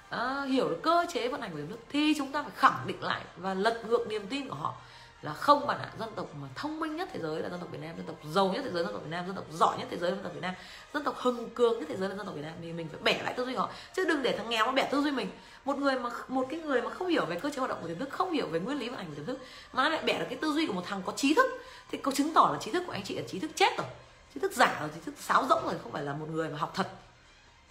à, 0.10 0.44
hiểu 0.44 0.70
được 0.70 0.80
cơ 0.84 1.06
chế 1.14 1.28
vận 1.28 1.42
hành 1.42 1.52
của 1.52 1.58
tiềm 1.58 1.68
thức 1.68 1.80
thì 1.90 2.14
chúng 2.18 2.32
ta 2.32 2.42
phải 2.42 2.52
khẳng 2.56 2.88
định 2.88 3.04
lại 3.04 3.22
và 3.38 3.54
lật 3.54 3.84
ngược 3.88 4.08
niềm 4.08 4.28
tin 4.28 4.50
của 4.50 4.56
họ 4.56 4.76
là 5.24 5.34
không 5.34 5.68
bạn 5.68 5.80
ạ 5.80 5.90
dân 6.00 6.10
tộc 6.16 6.28
mà 6.42 6.48
thông 6.56 6.80
minh 6.80 6.96
nhất 6.96 7.10
thế 7.14 7.20
giới 7.20 7.42
là 7.42 7.50
dân 7.50 7.60
tộc 7.60 7.72
Việt 7.72 7.82
Nam 7.82 7.98
dân 7.98 8.06
tộc 8.06 8.16
giàu 8.32 8.52
nhất 8.54 8.62
thế 8.64 8.72
giới 8.72 8.84
dân 8.84 8.94
tộc 8.94 9.02
Việt 9.04 9.12
Nam 9.12 9.26
dân 9.26 9.36
tộc 9.36 9.46
giỏi 9.52 9.78
nhất 9.78 9.88
thế 9.92 9.98
giới 9.98 10.12
là 10.12 10.16
dân 10.16 10.24
tộc 10.24 10.34
Việt 10.34 10.42
Nam 10.42 10.54
dân 10.94 11.04
tộc 11.04 11.16
hừng 11.18 11.50
cường 11.50 11.80
nhất 11.80 11.86
thế 11.90 11.96
giới 11.98 12.10
là 12.10 12.16
dân 12.16 12.26
tộc 12.26 12.36
Việt 12.36 12.42
Nam. 12.42 12.54
Thì 12.62 12.74
mình 12.74 12.88
phải 12.92 13.00
bẻ 13.04 13.24
lại 13.24 13.34
tư 13.38 13.46
duy 13.46 13.56
họ 13.56 13.70
chứ 13.96 14.06
đừng 14.06 14.24
để 14.24 14.38
thằng 14.38 14.50
nghèo 14.50 14.66
nó 14.66 14.72
bẻ 14.72 14.90
tư 14.92 15.02
duy 15.02 15.12
mình. 15.12 15.28
Một 15.66 15.78
người 15.78 16.00
mà 16.00 16.10
một 16.28 16.48
cái 16.50 16.60
người 16.60 16.82
mà 16.82 16.90
không 16.90 17.08
hiểu 17.08 17.26
về 17.26 17.40
cơ 17.40 17.50
chế 17.50 17.58
hoạt 17.58 17.70
động 17.70 17.80
của 17.82 17.88
tiềm 17.88 18.00
thức 18.00 18.10
không 18.12 18.32
hiểu 18.32 18.48
về 18.48 18.60
nguyên 18.60 18.80
lý 18.80 18.90
vận 18.90 18.98
hành 18.98 19.08
của 19.08 19.16
tiềm 19.16 19.26
thức 19.26 19.40
mà 19.74 19.90
lại 19.90 20.04
bẻ 20.06 20.20
được 20.20 20.26
cái 20.30 20.38
tư 20.42 20.54
duy 20.54 20.68
của 20.68 20.74
một 20.74 20.84
thằng 20.86 21.02
có 21.06 21.14
trí 21.16 21.34
thức 21.34 21.46
thì 21.92 21.98
có 21.98 22.12
chứng 22.12 22.34
tỏ 22.34 22.50
là 22.54 22.60
trí 22.62 22.72
thức 22.72 22.84
của 22.88 22.94
anh 22.94 23.04
chị 23.04 23.16
là 23.16 23.24
trí 23.28 23.40
thức 23.40 23.52
chết 23.56 23.78
rồi 23.78 23.88
trí 24.34 24.40
thức 24.40 24.52
giả 24.52 24.78
rồi 24.80 24.90
trí 24.96 25.02
thức 25.06 25.16
sáo 25.20 25.46
rỗng 25.50 25.64
rồi 25.64 25.76
không 25.84 25.92
phải 25.92 26.04
là 26.04 26.14
một 26.14 26.30
người 26.30 26.50
mà 26.50 26.58
học 26.58 26.72
thật. 26.76 26.88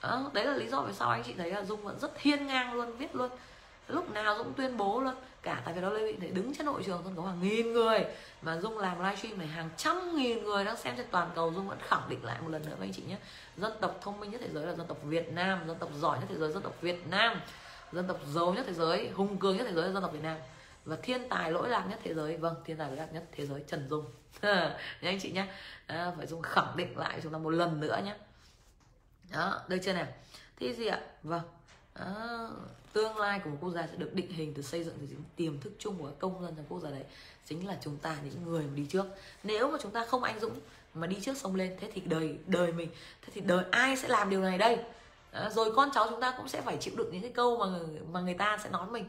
Đó, 0.02 0.30
đấy 0.32 0.44
là 0.44 0.54
lý 0.54 0.68
do 0.68 0.80
vì 0.80 0.92
sao 0.92 1.10
anh 1.10 1.22
chị 1.26 1.34
thấy 1.38 1.50
là 1.50 1.62
dung 1.62 1.84
vẫn 1.84 1.98
rất 2.00 2.20
hiên 2.20 2.46
ngang 2.46 2.74
luôn 2.74 2.96
viết 2.96 3.14
luôn. 3.14 3.30
Lúc 3.88 4.10
nào 4.10 4.38
Dũng 4.38 4.52
tuyên 4.54 4.76
bố 4.76 5.00
luôn 5.00 5.14
cả 5.42 5.62
tại 5.64 5.74
vì 5.74 5.80
đó 5.80 5.90
Lê 5.90 6.12
Vị 6.12 6.28
đứng 6.28 6.54
trên 6.54 6.66
hội 6.66 6.82
trường 6.86 7.00
sân 7.04 7.16
khấu 7.16 7.24
hàng 7.24 7.42
nghìn 7.42 7.72
người. 7.72 8.04
Mà 8.42 8.56
Dung 8.56 8.78
làm 8.78 8.98
livestream 8.98 9.38
này 9.38 9.46
hàng 9.46 9.70
trăm 9.76 10.16
nghìn 10.16 10.44
người 10.44 10.64
đang 10.64 10.76
xem 10.76 10.94
trên 10.96 11.06
toàn 11.10 11.30
cầu. 11.34 11.52
Dung 11.52 11.68
vẫn 11.68 11.78
khẳng 11.88 12.08
định 12.08 12.24
lại 12.24 12.40
một 12.40 12.48
lần 12.48 12.62
nữa 12.62 12.74
với 12.78 12.88
anh 12.88 12.94
chị 12.94 13.02
nhé. 13.02 13.16
Dân 13.56 13.72
tộc 13.80 13.98
thông 14.02 14.20
minh 14.20 14.30
nhất 14.30 14.40
thế 14.44 14.50
giới 14.52 14.66
là 14.66 14.74
dân 14.74 14.86
tộc 14.86 14.98
Việt 15.02 15.32
Nam 15.32 15.66
dân 15.66 15.78
tộc 15.78 15.90
giỏi 16.00 16.18
nhất 16.18 16.26
thế 16.28 16.36
giới 16.38 16.52
dân 16.52 16.62
tộc 16.62 16.74
Việt 16.80 17.06
Nam. 17.10 17.40
Dân 17.92 18.06
tộc 18.08 18.20
giàu 18.26 18.54
nhất 18.54 18.64
thế 18.66 18.74
giới 18.74 19.08
hùng 19.08 19.38
cường 19.38 19.56
nhất 19.56 19.66
thế 19.68 19.74
giới 19.74 19.86
là 19.86 19.92
dân 19.92 20.02
tộc 20.02 20.12
Việt 20.12 20.22
Nam. 20.22 20.38
Và 20.84 20.96
thiên 21.02 21.28
tài 21.28 21.52
lỗi 21.52 21.68
lạc 21.68 21.86
nhất 21.90 22.00
thế 22.04 22.14
giới 22.14 22.36
vâng 22.36 22.54
thiên 22.64 22.76
tài 22.76 22.88
lỗi 22.88 22.96
lạc 22.96 23.08
nhất 23.12 23.24
thế 23.32 23.46
giới 23.46 23.64
Trần 23.66 23.88
Dung. 23.88 24.04
Nha 24.42 24.76
anh 25.02 25.18
chị 25.20 25.32
nhé. 25.32 25.46
À, 25.86 26.12
phải 26.16 26.26
Dung 26.26 26.42
khẳng 26.42 26.76
định 26.76 26.98
lại 26.98 27.20
chúng 27.22 27.32
ta 27.32 27.38
một 27.38 27.50
lần 27.50 27.80
nữa 27.80 28.00
nhé. 28.04 28.14
Đó 29.32 29.60
đây 29.68 29.80
chưa 29.84 29.92
nào? 29.92 30.06
Thế 30.60 30.72
gì 30.72 30.86
ạ? 30.86 31.00
Vâng. 31.22 31.42
À, 31.94 32.06
tương 32.92 33.16
lai 33.16 33.40
của 33.44 33.50
một 33.50 33.56
quốc 33.60 33.70
gia 33.70 33.86
sẽ 33.86 33.96
được 33.96 34.14
định 34.14 34.32
hình 34.32 34.54
từ 34.54 34.62
xây 34.62 34.84
dựng 34.84 34.94
từ 35.00 35.06
những 35.10 35.22
tiềm 35.36 35.60
thức 35.60 35.72
chung 35.78 35.98
của 35.98 36.06
các 36.06 36.14
công 36.18 36.42
dân 36.42 36.54
trong 36.56 36.66
quốc 36.68 36.80
gia 36.80 36.90
đấy 36.90 37.04
chính 37.46 37.66
là 37.66 37.76
chúng 37.82 37.96
ta 37.96 38.16
những 38.24 38.44
người 38.44 38.62
mà 38.62 38.72
đi 38.74 38.86
trước. 38.88 39.06
Nếu 39.42 39.70
mà 39.70 39.78
chúng 39.82 39.90
ta 39.90 40.04
không 40.04 40.22
anh 40.22 40.40
dũng 40.40 40.60
mà 40.94 41.06
đi 41.06 41.16
trước 41.20 41.36
sông 41.36 41.54
lên 41.54 41.76
thế 41.80 41.90
thì 41.94 42.00
đời 42.00 42.36
đời 42.46 42.72
mình 42.72 42.88
thế 43.22 43.32
thì 43.34 43.40
đời 43.40 43.64
ai 43.70 43.96
sẽ 43.96 44.08
làm 44.08 44.30
điều 44.30 44.40
này 44.40 44.58
đây? 44.58 44.78
À, 45.32 45.50
rồi 45.50 45.72
con 45.74 45.90
cháu 45.94 46.06
chúng 46.10 46.20
ta 46.20 46.34
cũng 46.36 46.48
sẽ 46.48 46.60
phải 46.60 46.76
chịu 46.80 46.94
đựng 46.96 47.08
những 47.12 47.22
cái 47.22 47.32
câu 47.34 47.56
mà 47.58 47.66
mà 48.12 48.20
người 48.20 48.34
ta 48.34 48.58
sẽ 48.64 48.70
nói 48.70 48.86
mình. 48.90 49.04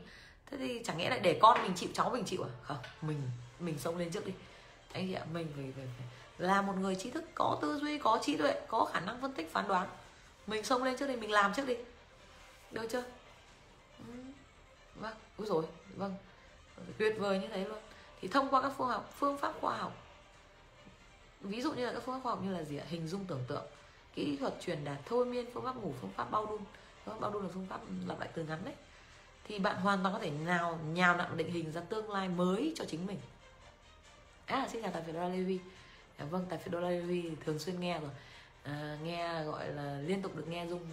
Thế 0.52 0.58
thì 0.58 0.82
chẳng 0.86 0.98
nghĩa 0.98 1.10
lại 1.10 1.20
để 1.20 1.40
con 1.42 1.64
mình 1.64 1.74
chịu 1.76 1.90
cháu 1.94 2.10
mình 2.10 2.24
chịu 2.24 2.44
à? 2.44 2.50
Không 2.64 2.78
mình 3.02 3.22
mình 3.60 3.80
sông 3.80 3.98
lên 3.98 4.12
trước 4.12 4.26
đi. 4.26 4.34
Anh 4.94 5.08
chị 5.08 5.14
ạ 5.14 5.26
mình 5.34 5.48
phải, 5.56 5.74
phải, 5.76 5.86
phải 5.98 6.08
là 6.48 6.62
một 6.62 6.74
người 6.80 6.96
trí 6.96 7.10
thức 7.10 7.24
có 7.36 7.60
tư 7.62 7.80
duy 7.82 7.98
có 7.98 8.20
trí 8.22 8.38
tuệ 8.38 8.62
có 8.68 8.86
khả 8.86 9.00
năng 9.00 9.22
phân 9.22 9.34
tích 9.34 9.52
phán 9.52 9.68
đoán. 9.68 9.90
Mình 10.48 10.64
xông 10.64 10.84
lên 10.84 10.98
trước 10.98 11.08
đi 11.08 11.16
mình 11.16 11.32
làm 11.32 11.54
trước 11.54 11.68
đi. 11.68 11.76
Được 12.72 12.88
chưa 12.92 13.04
vâng 14.96 15.14
úi 15.38 15.48
rồi 15.48 15.66
vâng. 15.96 16.16
Tuyệt 16.98 17.16
vời 17.20 17.40
như 17.40 17.48
thế 17.48 17.66
luôn. 17.66 17.80
Thì 18.22 18.28
thông 18.28 18.50
qua 18.50 18.62
các 18.62 18.72
phương 18.78 18.88
học 18.88 19.14
phương 19.18 19.38
pháp 19.38 19.54
khoa 19.62 19.78
học 19.78 19.94
ví 21.42 21.62
dụ 21.62 21.74
như 21.74 21.86
là 21.86 21.94
các 21.94 22.04
phương 22.06 22.16
pháp 22.16 22.24
khoa 22.24 22.32
học 22.32 22.44
như 22.44 22.54
là 22.54 22.64
gì 22.64 22.78
ạ? 22.78 22.86
Hình 22.88 23.08
dung 23.08 23.26
tưởng 23.26 23.44
tượng 23.48 23.66
kỹ 24.16 24.38
thuật 24.38 24.54
truyền 24.62 24.84
đạt 24.84 24.98
thôi 25.06 25.26
miên 25.26 25.46
phương 25.54 25.64
pháp 25.64 25.76
ngủ 25.76 25.94
phương 26.02 26.12
pháp 26.16 26.32
bao 26.32 26.46
đun 26.46 26.62
phương 27.06 27.14
pháp 27.14 27.20
bao 27.20 27.32
đun 27.32 27.44
là 27.44 27.50
phương 27.54 27.68
pháp 27.70 27.82
lặp 28.08 28.20
lại 28.20 28.30
từ 28.36 28.44
ngắn 28.44 28.60
đấy. 28.66 28.74
Thì 29.44 29.60
bạn 29.60 29.76
hoàn 29.76 30.04
toàn 30.04 30.14
có 30.14 30.20
thể 30.20 30.32
nào 30.32 30.80
nhào 30.94 31.18
nặn 31.18 31.38
định 31.38 31.52
hình 31.52 31.72
ra 31.72 31.82
tương 31.82 32.12
lai 32.12 32.30
mới 32.30 32.74
cho 32.76 32.86
chính 32.86 33.06
mình. 33.06 33.20
À 34.46 34.68
xin 34.72 34.82
chào 34.82 34.92
tài 34.92 35.04
phiệt 35.04 35.16
đô 35.16 35.30
Levi 35.30 35.60
à, 36.18 36.26
vâng 36.26 36.46
tài 36.50 36.60
phiệt 36.60 36.72
đô 36.72 36.80
Levi 36.80 37.30
thường 37.46 37.60
xuyên 37.60 37.80
nghe 37.80 38.00
rồi. 38.00 38.10
À, 38.64 38.98
nghe 39.04 39.44
gọi 39.44 39.68
là 39.68 40.00
liên 40.06 40.22
tục 40.22 40.36
được 40.36 40.48
nghe 40.48 40.68
dung 40.68 40.88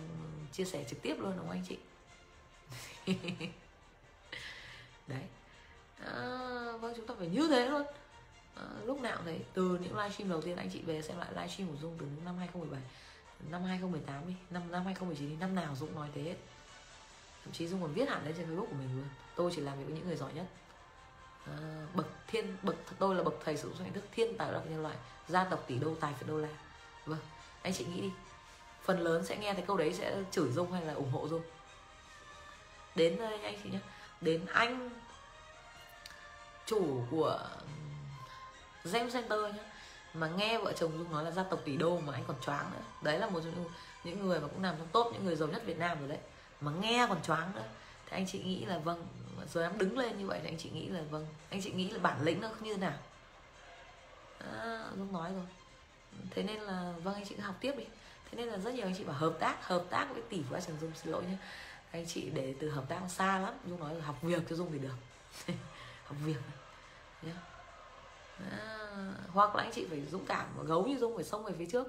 chia 0.52 0.64
sẻ 0.64 0.84
trực 0.88 1.02
tiếp 1.02 1.16
luôn 1.18 1.32
đúng 1.36 1.48
không 1.48 1.50
anh 1.50 1.64
chị? 1.68 1.78
đấy. 5.10 5.22
À, 6.04 6.16
vâng 6.80 6.92
chúng 6.96 7.06
ta 7.06 7.14
phải 7.18 7.28
như 7.28 7.48
thế 7.48 7.68
luôn. 7.68 7.82
À, 8.54 8.64
lúc 8.84 9.00
nào 9.00 9.18
thấy 9.24 9.40
từ 9.54 9.78
những 9.82 9.96
livestream 9.96 10.30
đầu 10.30 10.40
tiên 10.40 10.56
anh 10.56 10.70
chị 10.72 10.82
về 10.82 11.02
xem 11.02 11.18
lại 11.18 11.28
livestream 11.30 11.68
của 11.68 11.76
dung 11.82 11.96
từ 11.98 12.06
năm 12.24 12.36
2017 12.38 12.82
năm 13.48 13.64
2018 13.64 14.28
đi 14.28 14.34
năm 14.50 14.70
năm 14.70 14.84
2019 14.84 15.28
đi 15.28 15.36
năm 15.40 15.54
nào 15.54 15.76
Dũng 15.76 15.94
nói 15.94 16.08
thế 16.14 16.22
hết. 16.22 16.36
Thậm 17.44 17.52
chí 17.52 17.66
Dung 17.68 17.82
còn 17.82 17.92
viết 17.92 18.08
hẳn 18.08 18.24
lên 18.24 18.34
trên 18.36 18.48
Facebook 18.48 18.66
của 18.66 18.74
mình 18.78 18.96
luôn. 18.96 19.08
Tôi 19.36 19.52
chỉ 19.54 19.60
làm 19.60 19.78
việc 19.78 19.84
với 19.84 19.94
những 19.94 20.06
người 20.06 20.16
giỏi 20.16 20.32
nhất. 20.32 20.46
À, 21.46 21.86
bậc 21.94 22.06
thiên 22.26 22.56
bậc 22.62 22.76
tôi 22.98 23.14
là 23.14 23.22
bậc 23.22 23.34
thầy 23.44 23.56
sử 23.56 23.68
dụng 23.68 23.84
nhận 23.84 23.92
thức 23.92 24.04
thiên 24.12 24.36
tài 24.38 24.52
đọc 24.52 24.62
nhân 24.70 24.82
loại 24.82 24.96
gia 25.28 25.44
tộc 25.44 25.64
tỷ 25.66 25.78
đô 25.78 25.94
tài 25.94 26.12
phiệt 26.14 26.28
đô 26.28 26.38
la. 26.38 26.48
Vâng 27.06 27.18
anh 27.62 27.72
chị 27.72 27.84
nghĩ 27.84 28.00
đi. 28.00 28.10
Phần 28.82 29.00
lớn 29.00 29.26
sẽ 29.26 29.36
nghe 29.36 29.54
thấy 29.54 29.64
câu 29.66 29.76
đấy 29.76 29.92
sẽ 29.92 30.22
chửi 30.30 30.52
dung 30.52 30.72
hay 30.72 30.84
là 30.84 30.94
ủng 30.94 31.10
hộ 31.10 31.28
dung? 31.28 31.42
Đến 32.94 33.16
đây 33.18 33.42
anh 33.42 33.58
chị 33.62 33.70
nhé 33.70 33.78
đến 34.20 34.46
anh 34.52 34.90
chủ 36.66 37.04
của 37.10 37.48
Gem 38.84 39.10
Center 39.10 39.38
nhé 39.54 39.62
mà 40.14 40.28
nghe 40.28 40.58
vợ 40.58 40.72
chồng 40.72 40.98
dung 40.98 41.12
nói 41.12 41.24
là 41.24 41.30
gia 41.30 41.42
tộc 41.42 41.60
tỷ 41.64 41.76
đô 41.76 42.00
mà 42.00 42.12
anh 42.12 42.24
còn 42.26 42.36
choáng 42.40 42.70
nữa. 42.72 42.82
Đấy 43.02 43.18
là 43.18 43.26
một 43.26 43.40
trong 43.44 43.54
những, 43.54 43.70
những 44.04 44.26
người 44.26 44.40
mà 44.40 44.48
cũng 44.48 44.62
nằm 44.62 44.74
trong 44.78 44.88
top 44.92 45.12
những 45.12 45.24
người 45.24 45.36
giàu 45.36 45.48
nhất 45.48 45.62
Việt 45.66 45.78
Nam 45.78 45.98
rồi 45.98 46.08
đấy. 46.08 46.18
Mà 46.60 46.72
nghe 46.80 47.06
còn 47.08 47.22
choáng 47.22 47.52
nữa. 47.54 47.64
Thì 48.06 48.16
anh 48.16 48.26
chị 48.26 48.42
nghĩ 48.42 48.64
là 48.64 48.78
vâng 48.78 49.06
rồi 49.52 49.64
em 49.64 49.78
đứng 49.78 49.98
lên 49.98 50.18
như 50.18 50.26
vậy 50.26 50.40
thì 50.42 50.48
anh 50.48 50.58
chị 50.58 50.70
nghĩ 50.70 50.88
là 50.88 51.00
vâng. 51.10 51.26
Anh 51.50 51.62
chị 51.62 51.72
nghĩ 51.72 51.90
là 51.90 51.98
bản 51.98 52.22
lĩnh 52.22 52.40
nó 52.40 52.48
như 52.60 52.74
thế 52.74 52.80
nào? 52.80 52.98
À, 54.52 54.84
dung 54.96 55.12
nói 55.12 55.32
rồi. 55.32 55.46
Thế 56.30 56.42
nên 56.42 56.60
là 56.60 56.92
vâng 57.02 57.14
anh 57.14 57.24
chị 57.28 57.34
cứ 57.34 57.42
học 57.42 57.54
tiếp 57.60 57.74
đi. 57.78 57.84
Thế 58.30 58.36
nên 58.36 58.48
là 58.48 58.58
rất 58.58 58.74
nhiều 58.74 58.86
anh 58.86 58.94
chị 58.98 59.04
bảo 59.04 59.16
hợp 59.16 59.32
tác 59.40 59.66
hợp 59.66 59.84
tác 59.90 60.06
với 60.12 60.22
tỷ 60.28 60.42
của 60.50 60.56
anh 60.56 60.62
chồng 60.66 60.76
dung 60.80 60.92
xin 60.94 61.12
lỗi 61.12 61.22
nhé 61.22 61.36
anh 61.90 62.06
chị 62.06 62.30
để 62.34 62.54
từ 62.60 62.70
hợp 62.70 62.84
tác 62.88 63.00
xa 63.08 63.38
lắm 63.38 63.54
dung 63.66 63.80
nói 63.80 63.94
là 63.94 64.04
học 64.04 64.16
việc 64.22 64.42
cho 64.50 64.56
dung 64.56 64.72
thì 64.72 64.78
được. 64.78 64.94
Học 66.04 66.16
việc. 66.24 66.40
Nhé 67.22 67.32
à, 68.50 69.14
hoặc 69.28 69.56
là 69.56 69.62
anh 69.62 69.72
chị 69.74 69.86
phải 69.90 70.02
dũng 70.10 70.26
cảm 70.26 70.46
và 70.56 70.62
gấu 70.62 70.86
như 70.86 70.98
dung 70.98 71.14
phải 71.14 71.24
xông 71.24 71.44
về 71.44 71.52
phía 71.58 71.66
trước. 71.66 71.86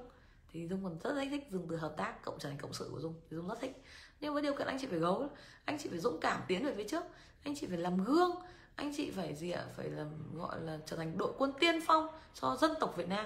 Thì 0.53 0.67
dung 0.67 0.83
còn 0.83 0.97
rất 1.03 1.25
thích 1.29 1.47
dùng 1.51 1.67
từ 1.69 1.75
hợp 1.75 1.93
tác 1.97 2.23
cộng 2.23 2.39
trở 2.39 2.49
thành 2.49 2.57
cộng 2.57 2.73
sự 2.73 2.89
của 2.91 2.99
dung. 2.99 3.13
Thì 3.29 3.37
dung 3.37 3.47
rất 3.47 3.59
thích. 3.61 3.83
Nhưng 4.21 4.33
với 4.33 4.43
điều 4.43 4.55
kiện 4.55 4.67
anh 4.67 4.77
chị 4.81 4.87
phải 4.87 4.99
gấu 4.99 5.29
anh 5.65 5.77
chị 5.77 5.89
phải 5.89 5.99
dũng 5.99 6.19
cảm 6.19 6.41
tiến 6.47 6.65
về 6.65 6.73
phía 6.75 6.87
trước. 6.87 7.03
Anh 7.43 7.55
chị 7.55 7.67
phải 7.67 7.77
làm 7.77 8.03
gương. 8.03 8.31
Anh 8.75 8.93
chị 8.97 9.11
phải 9.11 9.35
gì 9.35 9.51
ạ? 9.51 9.65
Phải 9.77 9.89
làm 9.89 10.07
gọi 10.35 10.61
là 10.61 10.79
trở 10.85 10.97
thành 10.97 11.17
đội 11.17 11.33
quân 11.37 11.53
tiên 11.59 11.79
phong 11.87 12.07
cho 12.41 12.57
dân 12.61 12.71
tộc 12.79 12.93
việt 12.97 13.07
nam. 13.07 13.25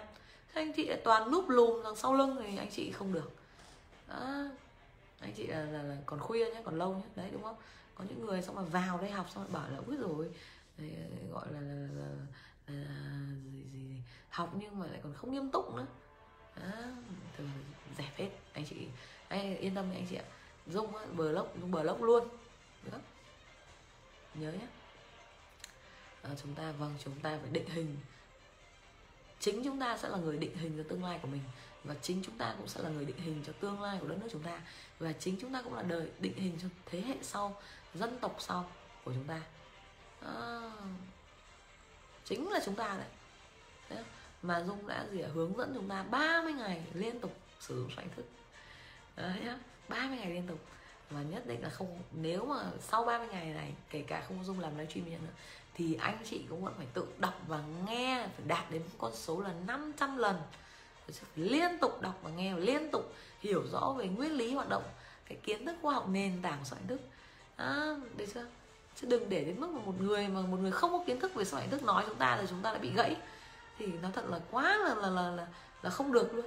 Thế 0.53 0.61
anh 0.61 0.73
chị 0.73 0.85
lại 0.85 1.01
toàn 1.03 1.31
núp 1.31 1.49
lùm 1.49 1.83
đằng 1.83 1.95
sau 1.95 2.13
lưng 2.13 2.35
thì 2.43 2.57
anh 2.57 2.71
chị 2.71 2.91
không 2.91 3.13
được. 3.13 3.31
Đó 4.07 4.45
anh 5.25 5.33
chị 5.33 5.47
là, 5.47 5.65
là, 5.65 5.83
là 5.83 5.97
còn 6.05 6.19
khuya 6.19 6.51
nhé 6.51 6.61
còn 6.65 6.77
lâu 6.77 6.93
nhé 6.93 7.03
đấy 7.15 7.29
đúng 7.31 7.43
không? 7.43 7.55
Có 7.95 8.03
những 8.09 8.25
người 8.25 8.41
xong 8.41 8.55
mà 8.55 8.61
vào 8.61 8.97
đây 9.01 9.11
học 9.11 9.27
xong 9.29 9.43
rồi 9.43 9.51
bảo 9.51 9.69
là 9.69 9.77
úi 9.87 9.97
rồi 9.97 10.29
gọi 11.31 11.47
là, 11.51 11.59
là, 11.61 11.87
là, 11.93 12.07
là 12.67 12.85
gì, 13.43 13.63
gì, 13.73 13.79
gì 13.89 14.01
học 14.29 14.53
nhưng 14.59 14.79
mà 14.79 14.85
lại 14.85 14.99
còn 15.03 15.13
không 15.13 15.33
nghiêm 15.33 15.51
túc 15.51 15.75
nữa. 15.75 15.85
À, 16.55 16.95
thì 17.37 17.43
dẹp 17.97 18.15
hết. 18.15 18.29
Anh 18.53 18.65
chị 18.65 18.87
anh 19.27 19.57
yên 19.57 19.75
tâm 19.75 19.85
anh 19.93 20.05
chị 20.09 20.15
ạ. 20.15 20.25
Dung 20.67 20.95
á, 20.95 21.05
bờ 21.13 21.31
lốc 21.31 21.59
dung 21.61 21.71
bờ 21.71 21.83
lốc 21.83 22.01
luôn. 22.01 22.27
Nữa 22.83 22.99
nhớ 24.33 24.51
nhé 24.51 24.67
à, 26.21 26.29
chúng 26.43 26.55
ta 26.55 26.71
vâng 26.71 26.95
chúng 27.03 27.19
ta 27.19 27.39
phải 27.41 27.49
định 27.51 27.69
hình. 27.69 27.97
Chính 29.39 29.63
chúng 29.63 29.79
ta 29.79 29.97
sẽ 29.97 30.09
là 30.09 30.17
người 30.17 30.37
định 30.37 30.57
hình 30.57 30.77
cho 30.77 30.83
tương 30.89 31.03
lai 31.03 31.19
của 31.21 31.27
mình 31.27 31.41
và 31.85 31.95
chính 32.01 32.21
chúng 32.25 32.37
ta 32.37 32.55
cũng 32.57 32.67
sẽ 32.67 32.81
là 32.81 32.89
người 32.89 33.05
định 33.05 33.17
hình 33.17 33.43
cho 33.47 33.53
tương 33.59 33.81
lai 33.81 33.97
của 34.01 34.07
đất 34.07 34.15
nước 34.21 34.27
chúng 34.31 34.43
ta. 34.43 34.61
Và 34.99 35.13
chính 35.13 35.37
chúng 35.41 35.53
ta 35.53 35.61
cũng 35.61 35.73
là 35.73 35.81
đời 35.81 36.11
định 36.19 36.35
hình 36.35 36.57
cho 36.61 36.67
thế 36.85 37.01
hệ 37.01 37.15
sau 37.21 37.61
dân 37.93 38.17
tộc 38.21 38.35
sau 38.39 38.69
của 39.03 39.13
chúng 39.13 39.27
ta. 39.27 39.41
À, 40.21 40.71
chính 42.25 42.49
là 42.49 42.59
chúng 42.65 42.75
ta 42.75 42.97
đấy. 42.97 43.09
Thế 43.89 44.03
mà 44.41 44.63
dung 44.63 44.87
đã 44.87 45.05
gì 45.11 45.21
hướng 45.21 45.57
dẫn 45.57 45.71
chúng 45.75 45.89
ta 45.89 46.03
30 46.03 46.53
ngày 46.53 46.83
liên 46.93 47.19
tục 47.19 47.37
sử 47.59 47.79
dụng 47.79 47.89
soạn 47.95 48.07
thức. 48.15 48.25
Đấy 49.15 49.39
nhá 49.45 49.57
30 49.87 50.17
ngày 50.17 50.29
liên 50.29 50.47
tục. 50.47 50.59
Và 51.09 51.21
nhất 51.21 51.47
định 51.47 51.63
là 51.63 51.69
không 51.69 52.01
nếu 52.11 52.45
mà 52.45 52.63
sau 52.79 53.05
30 53.05 53.27
ngày 53.27 53.45
này 53.45 53.73
kể 53.89 54.03
cả 54.07 54.23
không 54.27 54.43
dung 54.43 54.59
làm 54.59 54.77
livestream 54.77 55.09
nữa 55.09 55.31
thì 55.75 55.95
anh 55.95 56.17
chị 56.23 56.45
cũng 56.49 56.63
vẫn 56.63 56.73
phải 56.77 56.87
tự 56.93 57.07
đọc 57.17 57.41
và 57.47 57.63
nghe 57.87 58.27
phải 58.35 58.45
đạt 58.47 58.71
đến 58.71 58.81
con 58.97 59.11
số 59.15 59.41
là 59.41 59.53
500 59.67 60.17
lần 60.17 60.41
phải 61.13 61.45
liên 61.45 61.79
tục 61.79 62.01
đọc 62.01 62.19
và 62.23 62.29
nghe 62.29 62.53
và 62.53 62.59
liên 62.59 62.91
tục 62.91 63.13
hiểu 63.39 63.63
rõ 63.71 63.95
về 63.97 64.07
nguyên 64.07 64.31
lý 64.31 64.53
hoạt 64.53 64.69
động 64.69 64.83
cái 65.25 65.37
kiến 65.43 65.65
thức 65.65 65.75
khoa 65.81 65.93
học 65.93 66.09
nền 66.09 66.41
tảng 66.41 66.65
soạn 66.65 66.87
thức. 66.87 67.01
À, 67.55 67.95
được 68.17 68.25
chưa? 68.33 68.45
Chứ 68.95 69.07
đừng 69.07 69.29
để 69.29 69.43
đến 69.43 69.59
mức 69.59 69.69
mà 69.69 69.79
một 69.85 70.01
người 70.01 70.27
mà 70.27 70.41
một 70.41 70.57
người 70.61 70.71
không 70.71 70.91
có 70.91 71.03
kiến 71.07 71.19
thức 71.19 71.33
về 71.33 71.45
soạn 71.45 71.69
thức 71.69 71.83
nói 71.83 72.03
chúng 72.07 72.17
ta 72.17 72.37
rồi 72.37 72.45
chúng 72.49 72.61
ta 72.61 72.71
lại 72.71 72.79
bị 72.79 72.91
gãy. 72.95 73.15
Thì 73.77 73.85
nó 74.01 74.09
thật 74.13 74.25
là 74.29 74.39
quá 74.51 74.77
là 74.77 74.95
là 74.95 75.09
là 75.09 75.31
là, 75.31 75.47
là 75.81 75.89
không 75.89 76.11
được 76.11 76.33
luôn. 76.33 76.45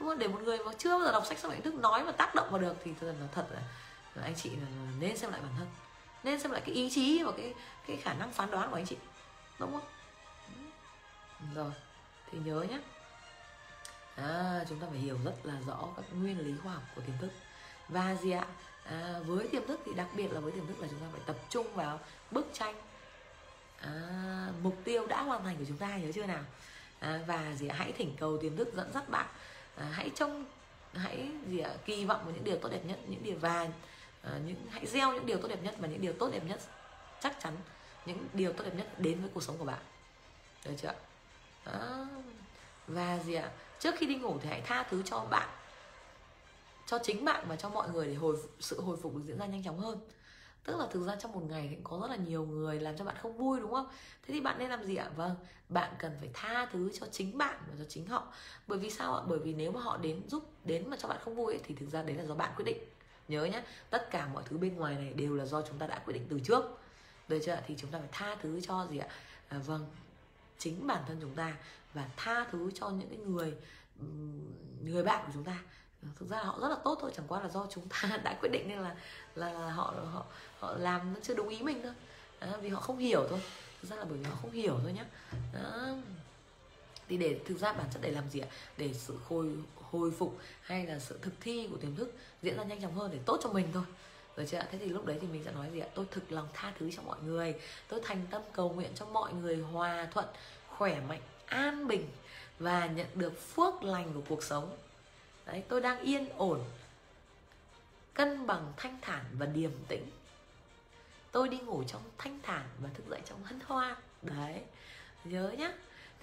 Đúng 0.00 0.08
không? 0.08 0.18
để 0.18 0.28
một 0.28 0.40
người 0.42 0.58
mà 0.58 0.72
chưa 0.78 0.90
bao 0.90 1.00
giờ 1.00 1.12
đọc 1.12 1.26
sách 1.26 1.38
soạn 1.38 1.62
thức 1.62 1.74
nói 1.74 2.04
mà 2.04 2.12
tác 2.12 2.34
động 2.34 2.48
vào 2.50 2.60
được 2.60 2.74
thì 2.84 2.92
thật 3.00 3.06
là 3.20 3.26
thật 3.34 3.46
là, 3.50 3.60
là 4.14 4.22
anh 4.22 4.34
chị 4.34 4.50
là 4.50 4.66
nên 5.00 5.16
xem 5.16 5.30
lại 5.30 5.40
bản 5.40 5.52
thân. 5.58 5.66
Nên 6.24 6.40
xem 6.40 6.52
lại 6.52 6.62
cái 6.66 6.74
ý 6.74 6.90
chí 6.90 7.22
và 7.22 7.32
cái 7.36 7.54
cái 7.86 7.96
khả 7.96 8.14
năng 8.14 8.32
phán 8.32 8.50
đoán 8.50 8.70
của 8.70 8.76
anh 8.76 8.86
chị. 8.86 8.96
Đúng 9.58 9.72
không? 9.72 9.88
Rồi 11.54 11.70
thì 12.32 12.38
nhớ 12.44 12.66
nhé 12.70 12.78
à, 14.16 14.64
chúng 14.68 14.78
ta 14.78 14.86
phải 14.90 14.98
hiểu 14.98 15.18
rất 15.24 15.34
là 15.42 15.54
rõ 15.66 15.88
các 15.96 16.04
nguyên 16.12 16.40
lý 16.40 16.54
khoa 16.62 16.72
học 16.72 16.82
của 16.96 17.02
tiềm 17.06 17.18
thức. 17.20 17.30
Và 17.88 18.14
gì 18.14 18.30
ạ? 18.30 18.46
À, 18.84 19.20
với 19.26 19.48
tiềm 19.48 19.66
thức 19.66 19.80
thì 19.84 19.92
đặc 19.94 20.06
biệt 20.16 20.32
là 20.32 20.40
với 20.40 20.52
tiềm 20.52 20.66
thức 20.66 20.80
là 20.80 20.88
chúng 20.90 21.00
ta 21.00 21.06
phải 21.12 21.20
tập 21.26 21.36
trung 21.50 21.74
vào 21.74 22.00
bức 22.30 22.46
tranh. 22.52 22.74
À, 23.80 23.92
mục 24.62 24.76
tiêu 24.84 25.06
đã 25.06 25.22
hoàn 25.22 25.44
thành 25.44 25.56
của 25.56 25.64
chúng 25.68 25.76
ta 25.76 25.96
nhớ 25.96 26.12
chưa 26.14 26.26
nào? 26.26 26.44
À, 26.98 27.20
và 27.26 27.52
gì 27.54 27.68
ạ? 27.68 27.76
hãy 27.78 27.92
thỉnh 27.92 28.16
cầu 28.20 28.38
tiềm 28.38 28.56
thức 28.56 28.68
dẫn 28.76 28.92
dắt 28.94 29.08
bạn. 29.08 29.26
À, 29.76 29.84
hãy 29.92 30.10
trông 30.14 30.44
hãy 30.94 31.30
gì 31.48 31.58
ạ? 31.58 31.70
kỳ 31.84 32.04
vọng 32.04 32.20
vào 32.24 32.34
những 32.34 32.44
điều 32.44 32.56
tốt 32.56 32.68
đẹp 32.68 32.84
nhất 32.84 32.98
những 33.06 33.22
điều 33.22 33.36
và 33.40 33.68
à, 34.22 34.30
những 34.46 34.66
hãy 34.70 34.86
gieo 34.86 35.12
những 35.12 35.26
điều 35.26 35.38
tốt 35.38 35.48
đẹp 35.48 35.62
nhất 35.62 35.74
và 35.78 35.88
những 35.88 36.00
điều 36.00 36.12
tốt 36.12 36.30
đẹp 36.32 36.42
nhất 36.44 36.60
chắc 37.20 37.40
chắn 37.40 37.56
những 38.06 38.28
điều 38.32 38.52
tốt 38.52 38.64
đẹp 38.64 38.74
nhất 38.76 39.00
đến 39.00 39.20
với 39.20 39.30
cuộc 39.34 39.42
sống 39.42 39.58
của 39.58 39.64
bạn. 39.64 39.82
Được 40.64 40.72
chưa 40.82 40.94
à, 41.64 42.06
và 42.86 43.18
gì 43.18 43.34
ạ? 43.34 43.50
Trước 43.80 43.94
khi 43.98 44.06
đi 44.06 44.16
ngủ 44.16 44.38
thì 44.42 44.48
hãy 44.48 44.60
tha 44.60 44.82
thứ 44.82 45.02
cho 45.02 45.26
bạn 45.30 45.48
cho 46.86 46.98
chính 47.02 47.24
bạn 47.24 47.44
và 47.48 47.56
cho 47.56 47.68
mọi 47.68 47.88
người 47.88 48.06
để 48.06 48.14
hồi 48.14 48.36
sự 48.60 48.80
hồi 48.80 48.96
phục 49.02 49.16
được 49.16 49.22
diễn 49.26 49.38
ra 49.38 49.46
nhanh 49.46 49.64
chóng 49.64 49.78
hơn. 49.78 49.98
Tức 50.64 50.76
là 50.78 50.86
thực 50.90 51.06
ra 51.06 51.16
trong 51.16 51.32
một 51.32 51.42
ngày 51.48 51.66
thì 51.70 51.76
có 51.84 51.98
rất 52.02 52.10
là 52.10 52.16
nhiều 52.16 52.46
người 52.46 52.80
làm 52.80 52.96
cho 52.96 53.04
bạn 53.04 53.16
không 53.22 53.36
vui 53.36 53.60
đúng 53.60 53.72
không? 53.72 53.86
Thế 54.22 54.34
thì 54.34 54.40
bạn 54.40 54.58
nên 54.58 54.70
làm 54.70 54.84
gì 54.84 54.96
ạ? 54.96 55.10
Vâng 55.16 55.34
bạn 55.68 55.94
cần 55.98 56.16
phải 56.20 56.30
tha 56.34 56.66
thứ 56.72 56.90
cho 57.00 57.06
chính 57.12 57.38
bạn 57.38 57.58
và 57.68 57.74
cho 57.78 57.84
chính 57.88 58.06
họ. 58.06 58.32
Bởi 58.66 58.78
vì 58.78 58.90
sao 58.90 59.14
ạ? 59.14 59.22
Bởi 59.28 59.38
vì 59.38 59.54
nếu 59.54 59.72
mà 59.72 59.80
họ 59.80 59.96
đến 59.96 60.22
giúp 60.28 60.50
đến 60.64 60.90
mà 60.90 60.96
cho 60.96 61.08
bạn 61.08 61.18
không 61.24 61.36
vui 61.36 61.54
ấy, 61.54 61.60
thì 61.64 61.74
thực 61.74 61.88
ra 61.88 62.02
đấy 62.02 62.16
là 62.16 62.24
do 62.24 62.34
bạn 62.34 62.52
quyết 62.56 62.64
định. 62.64 62.78
Nhớ 63.28 63.44
nhé 63.44 63.62
tất 63.90 64.10
cả 64.10 64.26
mọi 64.26 64.42
thứ 64.46 64.58
bên 64.58 64.76
ngoài 64.76 64.94
này 64.94 65.12
đều 65.12 65.34
là 65.34 65.44
do 65.44 65.62
chúng 65.62 65.78
ta 65.78 65.86
đã 65.86 65.98
quyết 65.98 66.14
định 66.14 66.26
từ 66.28 66.40
trước. 66.40 66.64
Được 67.28 67.38
chưa 67.46 67.60
thì 67.66 67.74
chúng 67.78 67.90
ta 67.90 67.98
phải 67.98 68.08
tha 68.12 68.36
thứ 68.42 68.60
cho 68.60 68.86
gì 68.90 68.98
ạ? 68.98 69.08
À, 69.48 69.58
vâng 69.58 69.86
chính 70.58 70.86
bản 70.86 71.02
thân 71.06 71.18
chúng 71.20 71.34
ta 71.34 71.56
và 71.96 72.08
tha 72.16 72.46
thứ 72.52 72.70
cho 72.74 72.88
những 72.88 73.08
cái 73.08 73.18
người 73.18 73.54
người 74.84 75.02
bạn 75.02 75.22
của 75.26 75.32
chúng 75.34 75.44
ta. 75.44 75.58
Thực 76.18 76.28
ra 76.28 76.42
họ 76.42 76.58
rất 76.60 76.68
là 76.68 76.76
tốt 76.84 76.98
thôi 77.00 77.10
chẳng 77.16 77.26
qua 77.28 77.40
là 77.40 77.48
do 77.48 77.66
chúng 77.70 77.88
ta 77.88 78.18
đã 78.24 78.36
quyết 78.40 78.48
định 78.52 78.68
nên 78.68 78.78
là 78.78 78.96
là, 79.34 79.52
là 79.52 79.70
họ 79.70 79.94
họ 80.12 80.24
họ 80.58 80.74
làm 80.76 81.14
nó 81.14 81.20
chưa 81.22 81.34
đúng 81.34 81.48
ý 81.48 81.62
mình 81.62 81.80
thôi. 81.82 81.92
Đó, 82.40 82.58
vì 82.62 82.68
họ 82.68 82.80
không 82.80 82.98
hiểu 82.98 83.26
thôi. 83.30 83.40
Thực 83.82 83.90
ra 83.90 83.96
là 83.96 84.04
bởi 84.04 84.18
vì 84.18 84.24
họ 84.24 84.36
không 84.42 84.50
hiểu 84.50 84.78
thôi 84.82 84.92
nhá. 84.92 85.04
Đó. 85.52 85.88
thì 87.08 87.16
để 87.16 87.40
thực 87.44 87.58
ra 87.58 87.72
bản 87.72 87.86
chất 87.92 88.00
để 88.02 88.10
làm 88.10 88.28
gì 88.28 88.40
ạ? 88.40 88.48
Để 88.76 88.94
sự 88.94 89.18
hồi 89.28 89.56
hồi 89.90 90.10
phục 90.10 90.38
hay 90.60 90.86
là 90.86 90.98
sự 90.98 91.18
thực 91.22 91.34
thi 91.40 91.68
của 91.70 91.76
tiềm 91.76 91.96
thức 91.96 92.14
diễn 92.42 92.56
ra 92.56 92.64
nhanh 92.64 92.82
chóng 92.82 92.94
hơn 92.94 93.10
để 93.12 93.18
tốt 93.26 93.40
cho 93.42 93.52
mình 93.52 93.68
thôi. 93.72 93.84
Rồi 94.36 94.46
chưa 94.46 94.58
ạ? 94.58 94.68
Thế 94.70 94.78
thì 94.78 94.86
lúc 94.86 95.06
đấy 95.06 95.18
thì 95.20 95.26
mình 95.26 95.44
sẽ 95.44 95.52
nói 95.52 95.70
gì 95.72 95.80
ạ? 95.80 95.88
Tôi 95.94 96.06
thực 96.10 96.32
lòng 96.32 96.48
tha 96.54 96.72
thứ 96.78 96.90
cho 96.96 97.02
mọi 97.02 97.18
người. 97.22 97.54
Tôi 97.88 98.00
thành 98.04 98.26
tâm 98.30 98.42
cầu 98.52 98.70
nguyện 98.70 98.90
cho 98.94 99.06
mọi 99.06 99.32
người 99.32 99.56
hòa 99.56 100.08
thuận 100.12 100.26
khỏe 100.68 101.00
mạnh 101.08 101.20
an 101.46 101.88
bình 101.88 102.08
và 102.58 102.86
nhận 102.86 103.06
được 103.14 103.40
phước 103.40 103.82
lành 103.82 104.12
của 104.14 104.22
cuộc 104.28 104.42
sống. 104.42 104.76
Đấy 105.46 105.62
tôi 105.68 105.80
đang 105.80 106.00
yên 106.00 106.28
ổn 106.36 106.60
cân 108.14 108.46
bằng 108.46 108.72
thanh 108.76 108.98
thản 109.02 109.24
và 109.38 109.46
điềm 109.46 109.70
tĩnh. 109.88 110.06
Tôi 111.32 111.48
đi 111.48 111.58
ngủ 111.58 111.84
trong 111.86 112.02
thanh 112.18 112.38
thản 112.42 112.64
và 112.82 112.88
thức 112.94 113.04
dậy 113.10 113.20
trong 113.24 113.44
hân 113.44 113.60
hoan. 113.66 113.94
Đấy 114.22 114.62
nhớ 115.24 115.54
nhá. 115.58 115.72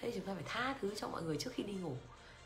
Thế 0.02 0.12
chúng 0.16 0.26
ta 0.26 0.34
phải 0.34 0.44
tha 0.46 0.76
thứ 0.82 0.96
cho 0.96 1.08
mọi 1.08 1.24
người 1.24 1.38
trước 1.38 1.52
khi 1.54 1.64
đi 1.64 1.74
ngủ. 1.74 1.96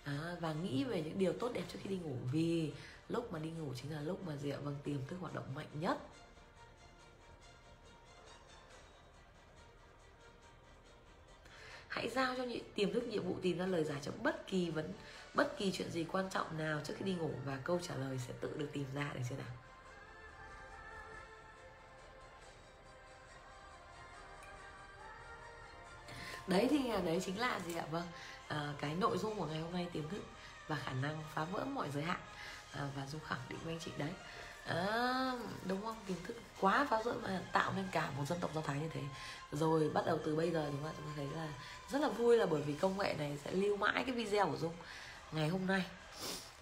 À, 0.04 0.36
và 0.40 0.54
nghĩ 0.54 0.84
về 0.84 1.02
những 1.02 1.20
điều 1.20 1.34
tốt 1.34 1.52
đẹp 1.54 1.64
trước 1.74 1.80
khi 1.84 1.90
đi 1.90 1.98
ngủ. 1.98 2.16
Vì 2.32 2.72
lúc 3.10 3.34
mà 3.34 3.40
đi 3.40 3.50
ngủ 3.50 3.74
chính 3.82 3.92
là 3.92 4.02
lúc 4.02 4.28
mà 4.28 4.34
rượu 4.44 4.58
vâng 4.62 4.76
tiềm 4.84 4.98
thức 5.08 5.18
hoạt 5.20 5.34
động 5.34 5.56
mạnh 5.56 5.68
nhất. 5.74 5.98
Hãy 11.98 12.10
giao 12.10 12.36
cho 12.38 12.44
những 12.44 12.64
tiềm 12.76 12.94
thức 12.94 13.08
nhiệm 13.08 13.24
vụ 13.24 13.36
tìm 13.42 13.58
ra 13.58 13.66
lời 13.66 13.84
giải 13.84 13.98
cho 14.02 14.12
bất 14.24 14.48
kỳ 14.48 14.70
vấn 14.70 14.94
bất 15.34 15.58
kỳ 15.58 15.72
chuyện 15.72 15.92
gì 15.92 16.06
quan 16.12 16.30
trọng 16.30 16.58
nào 16.58 16.82
trước 16.84 16.94
khi 16.98 17.06
đi 17.06 17.14
ngủ 17.14 17.32
và 17.46 17.58
câu 17.64 17.80
trả 17.80 17.96
lời 17.96 18.20
sẽ 18.28 18.34
tự 18.42 18.54
được 18.58 18.70
tìm 18.74 18.86
ra 18.96 19.12
được 19.14 19.20
chưa 19.30 19.36
nào? 19.36 19.48
Đấy 26.48 26.68
thì 26.70 26.90
à, 26.90 27.02
đấy 27.06 27.22
chính 27.26 27.40
là 27.40 27.60
gì 27.68 27.76
ạ? 27.76 27.86
Vâng 27.92 28.08
à, 28.48 28.74
cái 28.80 28.96
nội 28.96 29.18
dung 29.18 29.40
của 29.40 29.46
ngày 29.46 29.60
hôm 29.60 29.72
nay 29.72 29.88
tiềm 29.94 30.10
thức 30.10 30.24
và 30.68 30.76
khả 30.76 30.94
năng 30.94 31.24
phá 31.34 31.44
vỡ 31.44 31.66
mọi 31.66 31.90
giới 31.92 32.04
hạn 32.04 32.20
à, 32.72 32.90
và 32.96 33.08
dung 33.08 33.22
khẳng 33.28 33.42
định 33.50 33.60
với 33.64 33.74
anh 33.74 33.80
chị 33.80 33.92
đấy 33.98 34.12
à, 34.68 35.32
đúng 35.66 35.82
không? 35.86 35.96
Kiến 36.08 36.18
thức 36.24 36.38
quá 36.62 36.88
phá 36.90 37.00
rỡ 37.06 37.14
mà 37.24 37.42
tạo 37.52 37.74
nên 37.76 37.86
cả 37.92 38.10
một 38.18 38.26
dân 38.28 38.40
tộc 38.40 38.52
do 38.56 38.62
thái 38.62 38.80
như 38.80 38.90
thế. 38.94 39.02
Rồi 39.52 39.90
bắt 39.90 40.06
đầu 40.06 40.20
từ 40.26 40.36
bây 40.36 40.52
giờ 40.52 40.68
chúng 40.72 40.84
ta 40.84 40.90
chúng 40.98 41.06
ta 41.06 41.12
thấy 41.16 41.28
là 41.36 41.48
rất 41.90 42.02
là 42.02 42.08
vui 42.08 42.38
là 42.38 42.46
bởi 42.46 42.62
vì 42.62 42.74
công 42.74 42.98
nghệ 42.98 43.16
này 43.18 43.38
sẽ 43.46 43.52
lưu 43.52 43.78
mãi 43.78 44.04
cái 44.06 44.16
video 44.16 44.48
của 44.48 44.58
dung. 44.58 44.74
Ngày 45.32 45.50
hôm 45.50 45.68
nay 45.68 45.86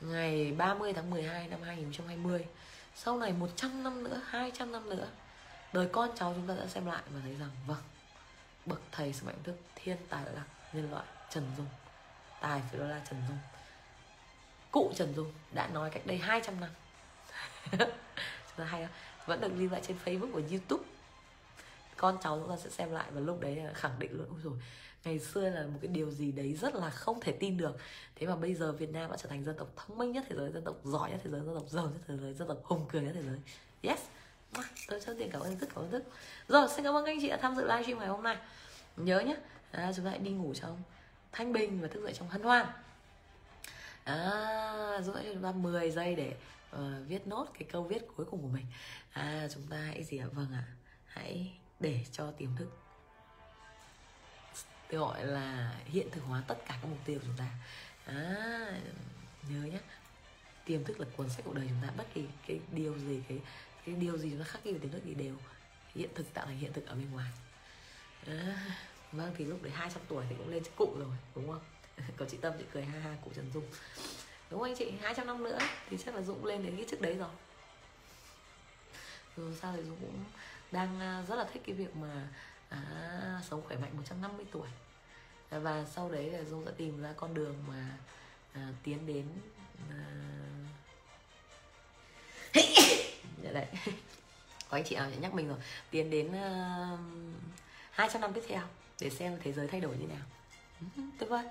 ngày 0.02 0.52
30 0.57 0.94
tháng 0.94 1.10
12 1.10 1.48
năm 1.48 1.61
2020 1.61 2.45
sau 2.95 3.18
này 3.18 3.34
100 3.34 3.84
năm 3.84 4.03
nữa 4.03 4.22
200 4.26 4.72
năm 4.72 4.90
nữa 4.90 5.07
đời 5.73 5.90
con 5.91 6.10
cháu 6.15 6.34
chúng 6.36 6.48
ta 6.48 6.56
sẽ 6.60 6.68
xem 6.68 6.86
lại 6.86 7.03
và 7.14 7.19
thấy 7.23 7.36
rằng 7.36 7.49
vâng 7.68 7.84
bậc 8.65 8.82
thầy 8.91 9.14
sự 9.14 9.26
mạnh 9.26 9.44
thức 9.44 9.56
thiên 9.76 9.98
tài 10.10 10.26
lạc 10.26 10.45
nhân 10.73 10.91
loại 10.91 11.06
Trần 11.30 11.44
Dung. 11.57 11.68
Tài 12.41 12.61
phải 12.72 12.80
đó 12.80 12.86
là 12.86 13.02
Trần 13.10 13.22
Dung. 13.27 13.38
Cụ 14.72 14.94
Trần 14.95 15.14
Dung 15.15 15.34
đã 15.52 15.68
nói 15.68 15.90
cách 15.90 16.06
đây 16.06 16.18
200 16.18 16.60
năm 16.60 16.69
chúng 17.72 18.57
ta 18.57 18.63
hay 18.63 18.81
không? 18.81 18.91
vẫn 19.26 19.41
được 19.41 19.51
lưu 19.57 19.69
lại 19.72 19.81
trên 19.88 19.97
Facebook 20.05 20.31
và 20.31 20.41
YouTube. 20.49 20.84
Con 21.97 22.17
cháu 22.23 22.39
chúng 22.39 22.49
ta 22.49 22.57
sẽ 22.57 22.69
xem 22.69 22.91
lại 22.91 23.05
và 23.11 23.22
lúc 23.22 23.41
đấy 23.41 23.55
là 23.55 23.73
khẳng 23.73 23.99
định 23.99 24.17
luôn. 24.17 24.27
Ôi 24.30 24.39
rồi 24.43 24.53
ngày 25.05 25.19
xưa 25.19 25.49
là 25.49 25.63
một 25.63 25.80
cái 25.81 25.88
điều 25.88 26.11
gì 26.11 26.31
đấy 26.31 26.53
rất 26.53 26.76
là 26.76 26.89
không 26.89 27.19
thể 27.19 27.31
tin 27.31 27.57
được. 27.57 27.77
Thế 28.15 28.27
mà 28.27 28.35
bây 28.35 28.53
giờ 28.53 28.72
Việt 28.72 28.89
Nam 28.89 29.11
đã 29.11 29.17
trở 29.17 29.30
thành 29.30 29.43
dân 29.43 29.57
tộc 29.57 29.67
thông 29.76 29.97
minh 29.97 30.11
nhất 30.11 30.26
thế 30.30 30.35
giới 30.35 30.51
dân 30.51 30.63
tộc 30.63 30.76
giỏi 30.84 31.11
nhất 31.11 31.19
thế 31.23 31.30
giới 31.31 31.41
dân 31.41 31.55
tộc 31.55 31.69
giàu 31.69 31.85
nhất 31.85 32.01
thế 32.07 32.17
giới 32.22 32.34
dân 32.34 32.47
tộc 32.47 32.57
hùng 32.63 32.85
cường 32.91 33.05
nhất 33.05 33.11
thế 33.15 33.23
giới. 33.23 33.39
Yes. 33.81 33.99
Tôi 34.88 34.99
chân 35.05 35.17
tiền 35.17 35.30
cảm 35.31 35.41
ơn 35.41 35.57
rất 35.59 35.67
cảm 35.76 35.84
ơn 35.84 35.91
rất. 35.91 36.03
Rồi 36.47 36.67
xin 36.76 36.84
cảm 36.85 36.93
ơn 36.93 37.05
các 37.05 37.11
anh 37.11 37.22
chị 37.22 37.30
đã 37.30 37.38
tham 37.38 37.55
dự 37.55 37.61
livestream 37.61 37.99
ngày 37.99 38.07
hôm 38.07 38.23
nay. 38.23 38.38
Nhớ 38.97 39.19
nhé 39.19 39.35
à, 39.72 39.91
chúng 39.95 40.05
ta 40.05 40.11
hãy 40.11 40.19
đi 40.19 40.31
ngủ 40.31 40.53
trong 40.53 40.77
thanh 41.31 41.53
bình 41.53 41.81
và 41.81 41.88
thức 41.88 42.03
dậy 42.03 42.13
trong 42.13 42.30
hân 42.30 42.41
hoan. 42.41 42.65
À, 44.03 45.01
giúp 45.01 45.13
cho 45.15 45.34
chúng 45.34 45.43
ta 45.43 45.51
10 45.51 45.91
giây 45.91 46.15
để 46.15 46.35
uh, 46.76 47.07
viết 47.07 47.27
nốt 47.27 47.47
cái 47.53 47.68
câu 47.72 47.84
viết 47.84 48.07
cuối 48.15 48.26
cùng 48.31 48.41
của 48.41 48.47
mình. 48.47 48.65
À 49.11 49.47
chúng 49.53 49.64
ta 49.69 49.77
hãy 49.77 50.03
gì 50.03 50.18
ạ? 50.18 50.27
Vâng 50.31 50.53
ạ. 50.53 50.64
Hãy 51.06 51.52
để 51.80 52.06
cho 52.11 52.31
tiềm 52.31 52.56
thức 52.56 52.69
tôi 54.89 54.99
gọi 54.99 55.26
là 55.26 55.76
hiện 55.85 56.07
thực 56.11 56.22
hóa 56.22 56.43
tất 56.47 56.57
cả 56.68 56.80
các 56.81 56.88
mục 56.88 56.99
tiêu 57.06 57.19
của 57.19 57.26
chúng 57.26 57.38
ta. 57.38 57.49
À, 58.06 58.81
nhớ 59.49 59.64
nhé. 59.64 59.80
Tiềm 60.65 60.84
thức 60.84 60.99
là 60.99 61.06
cuốn 61.18 61.30
sách 61.30 61.45
cuộc 61.45 61.53
đời 61.56 61.65
chúng 61.69 61.88
ta. 61.88 61.93
Bất 61.97 62.06
kỳ 62.14 62.26
cái 62.47 62.60
điều 62.72 62.99
gì 62.99 63.22
cái 63.30 63.39
cái 63.85 63.95
điều 63.95 64.18
gì 64.18 64.30
chúng 64.30 64.39
ta 64.39 64.45
khắc 64.45 64.64
ghi 64.64 64.72
về 64.72 64.80
tiềm 64.80 64.91
thức 64.91 65.02
thì 65.06 65.14
đều 65.14 65.35
hiện 65.95 66.10
thực 66.15 66.34
tạo 66.34 66.45
thành 66.45 66.57
hiện 66.57 66.73
thực 66.73 66.88
ở 66.88 66.95
bên 66.95 67.11
ngoài. 67.11 67.31
À, 68.27 68.57
vâng 69.11 69.34
thì 69.38 69.45
lúc 69.45 69.64
đấy 69.64 69.72
200 69.76 70.02
tuổi 70.07 70.26
thì 70.30 70.35
cũng 70.38 70.49
lên 70.49 70.64
cụ 70.76 70.95
rồi 70.99 71.18
đúng 71.35 71.47
không? 71.47 71.61
Có 72.18 72.26
chị 72.31 72.38
tâm 72.41 72.53
chị 72.60 72.65
cười 72.73 72.85
ha 72.85 72.99
ha 72.99 73.15
cụ 73.26 73.31
trần 73.35 73.52
dung 73.53 73.65
đúng 74.49 74.59
không 74.59 74.69
anh 74.69 74.76
chị? 74.76 74.91
200 75.01 75.27
năm 75.27 75.43
nữa 75.43 75.57
thì 75.89 75.97
chắc 76.05 76.15
là 76.15 76.22
dũng 76.22 76.45
lên 76.45 76.63
đến 76.63 76.76
cái 76.76 76.85
chức 76.89 77.01
đấy 77.01 77.15
rồi. 77.15 77.30
Rồi 79.38 79.53
sao 79.61 79.73
thì 79.76 79.84
dũng 79.84 79.97
cũng 80.01 80.23
đang 80.72 80.99
à, 80.99 81.23
rất 81.27 81.35
là 81.35 81.45
thích 81.53 81.61
cái 81.65 81.76
việc 81.76 81.95
mà 81.95 82.27
à, 82.69 82.80
sống 83.49 83.61
khỏe 83.67 83.77
mạnh 83.77 83.91
150 83.97 84.45
tuổi. 84.51 84.67
À, 85.49 85.59
và 85.59 85.85
sau 85.95 86.09
đấy 86.09 86.31
là 86.31 86.43
dung 86.43 86.65
sẽ 86.65 86.72
tìm 86.77 87.01
ra 87.01 87.13
con 87.17 87.34
đường 87.34 87.55
mà 87.67 87.97
à, 88.53 88.69
tiến 88.84 89.07
đến 89.07 89.26
à... 89.89 89.99
Dạ 93.43 93.51
đấy. 93.51 93.65
Có 94.69 94.77
anh 94.77 94.84
chị 94.84 94.95
nào 94.95 95.09
nhắc 95.22 95.34
mình 95.34 95.47
rồi. 95.47 95.57
Tiến 95.89 96.09
đến 96.09 96.35
à, 96.35 96.89
uh, 96.93 96.99
200 97.91 98.22
năm 98.22 98.34
tiếp 98.34 98.43
theo 98.47 98.61
để 99.01 99.09
xem 99.09 99.38
thế 99.43 99.51
giới 99.51 99.67
thay 99.67 99.81
đổi 99.81 99.97
như 99.97 100.07
nào. 100.07 100.26
Ừ, 100.95 101.01
tuyệt 101.19 101.30
vời. 101.30 101.45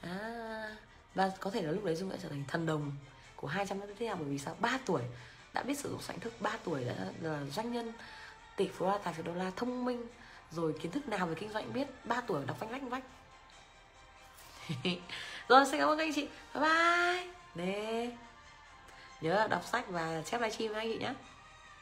À, 0.00 0.76
và 1.16 1.30
có 1.40 1.50
thể 1.50 1.62
là 1.62 1.72
lúc 1.72 1.84
đấy 1.84 1.94
dung 1.94 2.10
đã 2.10 2.16
trở 2.22 2.28
thành 2.28 2.44
thần 2.48 2.66
đồng 2.66 2.92
của 3.36 3.48
200 3.48 3.80
năm 3.80 3.88
tiếp 3.88 3.94
theo 3.98 4.16
bởi 4.16 4.24
vì 4.24 4.38
sao? 4.38 4.56
3 4.60 4.78
tuổi. 4.86 5.02
Đã 5.52 5.62
biết 5.62 5.78
sử 5.78 5.90
dụng 5.90 6.02
soạn 6.02 6.20
thức 6.20 6.32
3 6.40 6.50
tuổi 6.64 6.84
đã 6.84 6.94
là 7.20 7.44
doanh 7.44 7.72
nhân 7.72 7.92
tỷ 8.56 8.68
phú 8.68 8.86
đa 8.86 8.98
tài 8.98 9.14
phiệt 9.14 9.26
đô 9.26 9.34
la 9.34 9.50
thông 9.56 9.84
minh, 9.84 10.06
rồi 10.50 10.74
kiến 10.80 10.92
thức 10.92 11.08
nào 11.08 11.26
về 11.26 11.34
kinh 11.34 11.52
doanh 11.52 11.72
biết 11.72 11.86
3 12.04 12.20
tuổi 12.20 12.44
đọc 12.46 12.60
vanh 12.60 12.70
lách 12.70 12.82
vách. 12.82 13.02
Rồi, 15.48 15.66
xin 15.66 15.80
cảm 15.80 15.88
ơn 15.88 15.98
các 15.98 16.04
anh 16.04 16.12
chị. 16.14 16.28
Bye 16.54 16.62
bye. 16.62 17.28
Nè. 17.54 18.10
Nhớ 19.20 19.46
đọc 19.50 19.64
sách 19.64 19.88
và 19.88 20.22
chép 20.24 20.40
livestream 20.40 20.72
với 20.72 20.80
anh 20.80 20.92
chị 20.92 20.98
nhé. 20.98 21.12